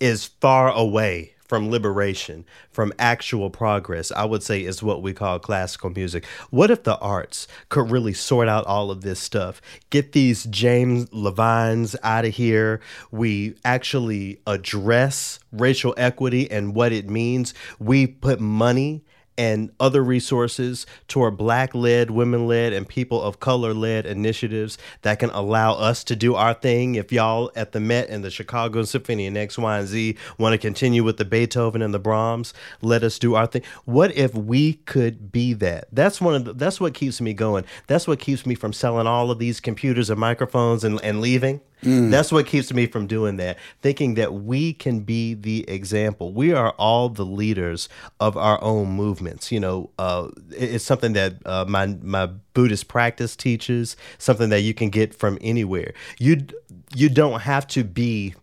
is 0.00 0.26
far 0.26 0.70
away 0.70 1.32
from 1.52 1.70
liberation, 1.70 2.46
from 2.70 2.94
actual 2.98 3.50
progress, 3.50 4.10
I 4.12 4.24
would 4.24 4.42
say 4.42 4.64
is 4.64 4.82
what 4.82 5.02
we 5.02 5.12
call 5.12 5.38
classical 5.38 5.90
music. 5.90 6.24
What 6.48 6.70
if 6.70 6.84
the 6.84 6.96
arts 6.96 7.46
could 7.68 7.90
really 7.90 8.14
sort 8.14 8.48
out 8.48 8.64
all 8.64 8.90
of 8.90 9.02
this 9.02 9.20
stuff? 9.20 9.60
Get 9.90 10.12
these 10.12 10.44
James 10.44 11.12
Levines 11.12 11.94
out 12.02 12.24
of 12.24 12.34
here. 12.34 12.80
We 13.10 13.54
actually 13.66 14.40
address 14.46 15.40
racial 15.52 15.92
equity 15.98 16.50
and 16.50 16.74
what 16.74 16.90
it 16.90 17.10
means. 17.10 17.52
We 17.78 18.06
put 18.06 18.40
money 18.40 19.04
and 19.38 19.70
other 19.80 20.02
resources 20.02 20.86
toward 21.08 21.36
black 21.36 21.74
led, 21.74 22.10
women 22.10 22.46
led, 22.46 22.72
and 22.72 22.88
people 22.88 23.22
of 23.22 23.40
color 23.40 23.72
led 23.72 24.06
initiatives 24.06 24.78
that 25.02 25.18
can 25.18 25.30
allow 25.30 25.72
us 25.72 26.04
to 26.04 26.16
do 26.16 26.34
our 26.34 26.54
thing. 26.54 26.94
If 26.94 27.12
y'all 27.12 27.50
at 27.56 27.72
the 27.72 27.80
Met 27.80 28.08
and 28.08 28.22
the 28.22 28.30
Chicago 28.30 28.82
Symphony 28.82 29.26
and 29.26 29.36
X, 29.36 29.56
Y, 29.58 29.78
and 29.78 29.88
Z 29.88 30.16
want 30.38 30.52
to 30.52 30.58
continue 30.58 31.02
with 31.02 31.16
the 31.16 31.24
Beethoven 31.24 31.82
and 31.82 31.94
the 31.94 31.98
Brahms, 31.98 32.52
let 32.80 33.02
us 33.02 33.18
do 33.18 33.34
our 33.34 33.46
thing. 33.46 33.62
What 33.84 34.14
if 34.16 34.34
we 34.34 34.74
could 34.74 35.32
be 35.32 35.52
that? 35.54 35.88
That's 35.92 36.20
one 36.20 36.34
of 36.34 36.44
the, 36.44 36.52
that's 36.52 36.80
what 36.80 36.94
keeps 36.94 37.20
me 37.20 37.32
going. 37.32 37.64
That's 37.86 38.06
what 38.06 38.18
keeps 38.18 38.44
me 38.46 38.54
from 38.54 38.72
selling 38.72 39.06
all 39.06 39.30
of 39.30 39.38
these 39.38 39.60
computers 39.60 40.10
and 40.10 40.20
microphones 40.20 40.84
and, 40.84 41.00
and 41.02 41.20
leaving. 41.20 41.60
That's 41.82 42.30
what 42.30 42.46
keeps 42.46 42.72
me 42.72 42.86
from 42.86 43.06
doing 43.06 43.36
that. 43.38 43.58
Thinking 43.80 44.14
that 44.14 44.34
we 44.34 44.72
can 44.72 45.00
be 45.00 45.34
the 45.34 45.68
example. 45.68 46.32
We 46.32 46.52
are 46.52 46.70
all 46.78 47.08
the 47.08 47.24
leaders 47.24 47.88
of 48.20 48.36
our 48.36 48.62
own 48.62 48.90
movements. 48.90 49.50
You 49.50 49.60
know, 49.60 49.90
uh, 49.98 50.28
it's 50.50 50.84
something 50.84 51.12
that 51.14 51.34
uh, 51.44 51.64
my 51.68 51.86
my 52.02 52.26
Buddhist 52.54 52.88
practice 52.88 53.34
teaches. 53.34 53.96
Something 54.18 54.50
that 54.50 54.60
you 54.60 54.74
can 54.74 54.90
get 54.90 55.14
from 55.14 55.38
anywhere. 55.40 55.92
You 56.18 56.46
you 56.94 57.08
don't 57.08 57.40
have 57.40 57.66
to 57.68 57.84
be 57.84 58.34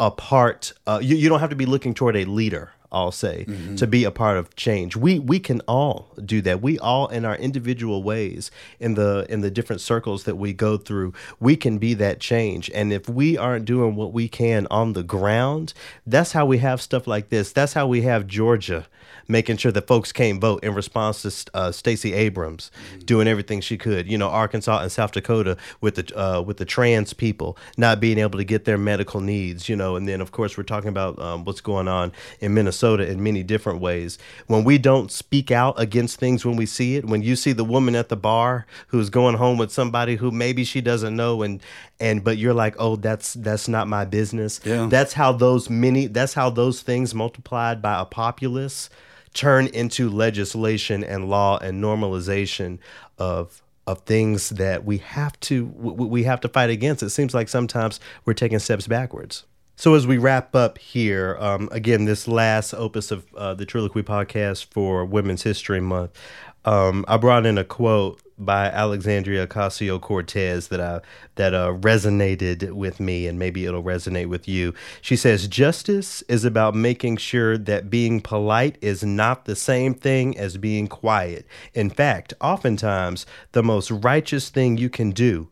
a 0.00 0.10
part. 0.10 0.72
Uh, 0.86 0.98
you 1.02 1.16
you 1.16 1.28
don't 1.28 1.40
have 1.40 1.50
to 1.50 1.56
be 1.56 1.66
looking 1.66 1.94
toward 1.94 2.16
a 2.16 2.24
leader. 2.24 2.72
I'll 2.92 3.12
say 3.12 3.46
to 3.76 3.86
be 3.86 4.04
a 4.04 4.10
part 4.10 4.36
of 4.36 4.54
change. 4.56 4.96
We 4.96 5.18
we 5.18 5.40
can 5.40 5.60
all 5.62 6.08
do 6.24 6.40
that. 6.42 6.60
We 6.60 6.78
all 6.78 7.08
in 7.08 7.24
our 7.24 7.36
individual 7.36 8.02
ways 8.02 8.50
in 8.78 8.94
the 8.94 9.26
in 9.28 9.40
the 9.40 9.50
different 9.50 9.80
circles 9.80 10.24
that 10.24 10.36
we 10.36 10.52
go 10.52 10.76
through, 10.76 11.14
we 11.40 11.56
can 11.56 11.78
be 11.78 11.94
that 11.94 12.20
change. 12.20 12.70
And 12.74 12.92
if 12.92 13.08
we 13.08 13.36
aren't 13.36 13.64
doing 13.64 13.96
what 13.96 14.12
we 14.12 14.28
can 14.28 14.66
on 14.70 14.92
the 14.92 15.02
ground, 15.02 15.74
that's 16.06 16.32
how 16.32 16.46
we 16.46 16.58
have 16.58 16.80
stuff 16.80 17.06
like 17.06 17.30
this. 17.30 17.52
That's 17.52 17.72
how 17.72 17.86
we 17.86 18.02
have 18.02 18.26
Georgia 18.26 18.86
making 19.28 19.56
sure 19.56 19.72
that 19.72 19.86
folks 19.86 20.12
came 20.12 20.40
vote 20.40 20.62
in 20.64 20.74
response 20.74 21.22
to 21.22 21.50
uh, 21.54 21.72
Stacey 21.72 22.12
Abrams 22.12 22.70
doing 23.04 23.28
everything 23.28 23.60
she 23.60 23.78
could. 23.78 24.10
You 24.10 24.18
know, 24.18 24.28
Arkansas 24.28 24.82
and 24.82 24.92
South 24.92 25.12
Dakota 25.12 25.56
with 25.80 25.94
the 25.94 26.18
uh, 26.18 26.42
with 26.42 26.56
the 26.56 26.64
trans 26.64 27.12
people 27.12 27.56
not 27.76 28.00
being 28.00 28.18
able 28.18 28.38
to 28.38 28.44
get 28.44 28.64
their 28.64 28.78
medical 28.78 29.20
needs. 29.20 29.68
You 29.68 29.76
know, 29.76 29.96
and 29.96 30.08
then 30.08 30.20
of 30.20 30.32
course 30.32 30.56
we're 30.56 30.64
talking 30.64 30.88
about 30.88 31.18
um, 31.20 31.44
what's 31.44 31.60
going 31.60 31.88
on 31.88 32.12
in 32.40 32.54
Minnesota 32.54 32.81
in 32.82 33.22
many 33.22 33.42
different 33.42 33.80
ways. 33.80 34.18
When 34.46 34.64
we 34.64 34.78
don't 34.78 35.10
speak 35.10 35.50
out 35.50 35.78
against 35.80 36.18
things 36.18 36.44
when 36.44 36.56
we 36.56 36.66
see 36.66 36.96
it, 36.96 37.04
when 37.04 37.22
you 37.22 37.36
see 37.36 37.52
the 37.52 37.64
woman 37.64 37.94
at 37.94 38.08
the 38.08 38.16
bar 38.16 38.66
who's 38.88 39.10
going 39.10 39.36
home 39.36 39.58
with 39.58 39.72
somebody 39.72 40.16
who 40.16 40.30
maybe 40.30 40.64
she 40.64 40.80
doesn't 40.80 41.14
know, 41.14 41.42
and 41.42 41.62
and 42.00 42.24
but 42.24 42.38
you're 42.38 42.54
like, 42.54 42.74
oh, 42.78 42.96
that's 42.96 43.34
that's 43.34 43.68
not 43.68 43.88
my 43.88 44.04
business. 44.04 44.60
Yeah. 44.64 44.86
That's 44.90 45.12
how 45.12 45.32
those 45.32 45.70
many. 45.70 46.06
That's 46.06 46.34
how 46.34 46.50
those 46.50 46.82
things 46.82 47.14
multiplied 47.14 47.80
by 47.80 48.00
a 48.00 48.04
populace 48.04 48.90
turn 49.34 49.66
into 49.68 50.10
legislation 50.10 51.02
and 51.02 51.28
law 51.28 51.58
and 51.58 51.82
normalization 51.82 52.78
of 53.18 53.62
of 53.86 54.00
things 54.02 54.50
that 54.50 54.84
we 54.84 54.98
have 54.98 55.38
to 55.40 55.66
we 55.66 56.22
have 56.24 56.40
to 56.40 56.48
fight 56.48 56.70
against. 56.70 57.02
It 57.02 57.10
seems 57.10 57.34
like 57.34 57.48
sometimes 57.48 57.98
we're 58.24 58.34
taking 58.34 58.58
steps 58.58 58.86
backwards. 58.86 59.44
So 59.82 59.94
as 59.94 60.06
we 60.06 60.16
wrap 60.16 60.54
up 60.54 60.78
here, 60.78 61.36
um, 61.40 61.68
again, 61.72 62.04
this 62.04 62.28
last 62.28 62.72
opus 62.72 63.10
of 63.10 63.26
uh, 63.34 63.54
the 63.54 63.66
Triloquy 63.66 64.04
podcast 64.04 64.66
for 64.66 65.04
Women's 65.04 65.42
History 65.42 65.80
Month, 65.80 66.16
um, 66.64 67.04
I 67.08 67.16
brought 67.16 67.46
in 67.46 67.58
a 67.58 67.64
quote 67.64 68.22
by 68.38 68.66
Alexandria 68.66 69.44
Ocasio 69.44 70.00
Cortez 70.00 70.68
that 70.68 70.80
I 70.80 71.00
that 71.34 71.52
uh, 71.52 71.72
resonated 71.72 72.70
with 72.70 73.00
me, 73.00 73.26
and 73.26 73.40
maybe 73.40 73.64
it'll 73.66 73.82
resonate 73.82 74.28
with 74.28 74.46
you. 74.46 74.72
She 75.00 75.16
says, 75.16 75.48
"Justice 75.48 76.22
is 76.28 76.44
about 76.44 76.76
making 76.76 77.16
sure 77.16 77.58
that 77.58 77.90
being 77.90 78.20
polite 78.20 78.78
is 78.80 79.02
not 79.02 79.46
the 79.46 79.56
same 79.56 79.94
thing 79.94 80.38
as 80.38 80.58
being 80.58 80.86
quiet. 80.86 81.44
In 81.74 81.90
fact, 81.90 82.34
oftentimes 82.40 83.26
the 83.50 83.64
most 83.64 83.90
righteous 83.90 84.48
thing 84.48 84.76
you 84.76 84.88
can 84.88 85.10
do 85.10 85.48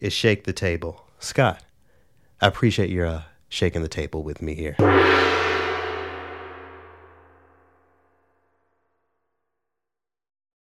is 0.00 0.12
shake 0.12 0.44
the 0.44 0.52
table." 0.52 1.06
Scott, 1.18 1.64
I 2.42 2.46
appreciate 2.46 2.90
your 2.90 3.06
uh, 3.06 3.22
shaking 3.50 3.82
the 3.82 3.88
table 3.88 4.22
with 4.22 4.40
me 4.40 4.54
here. 4.54 4.76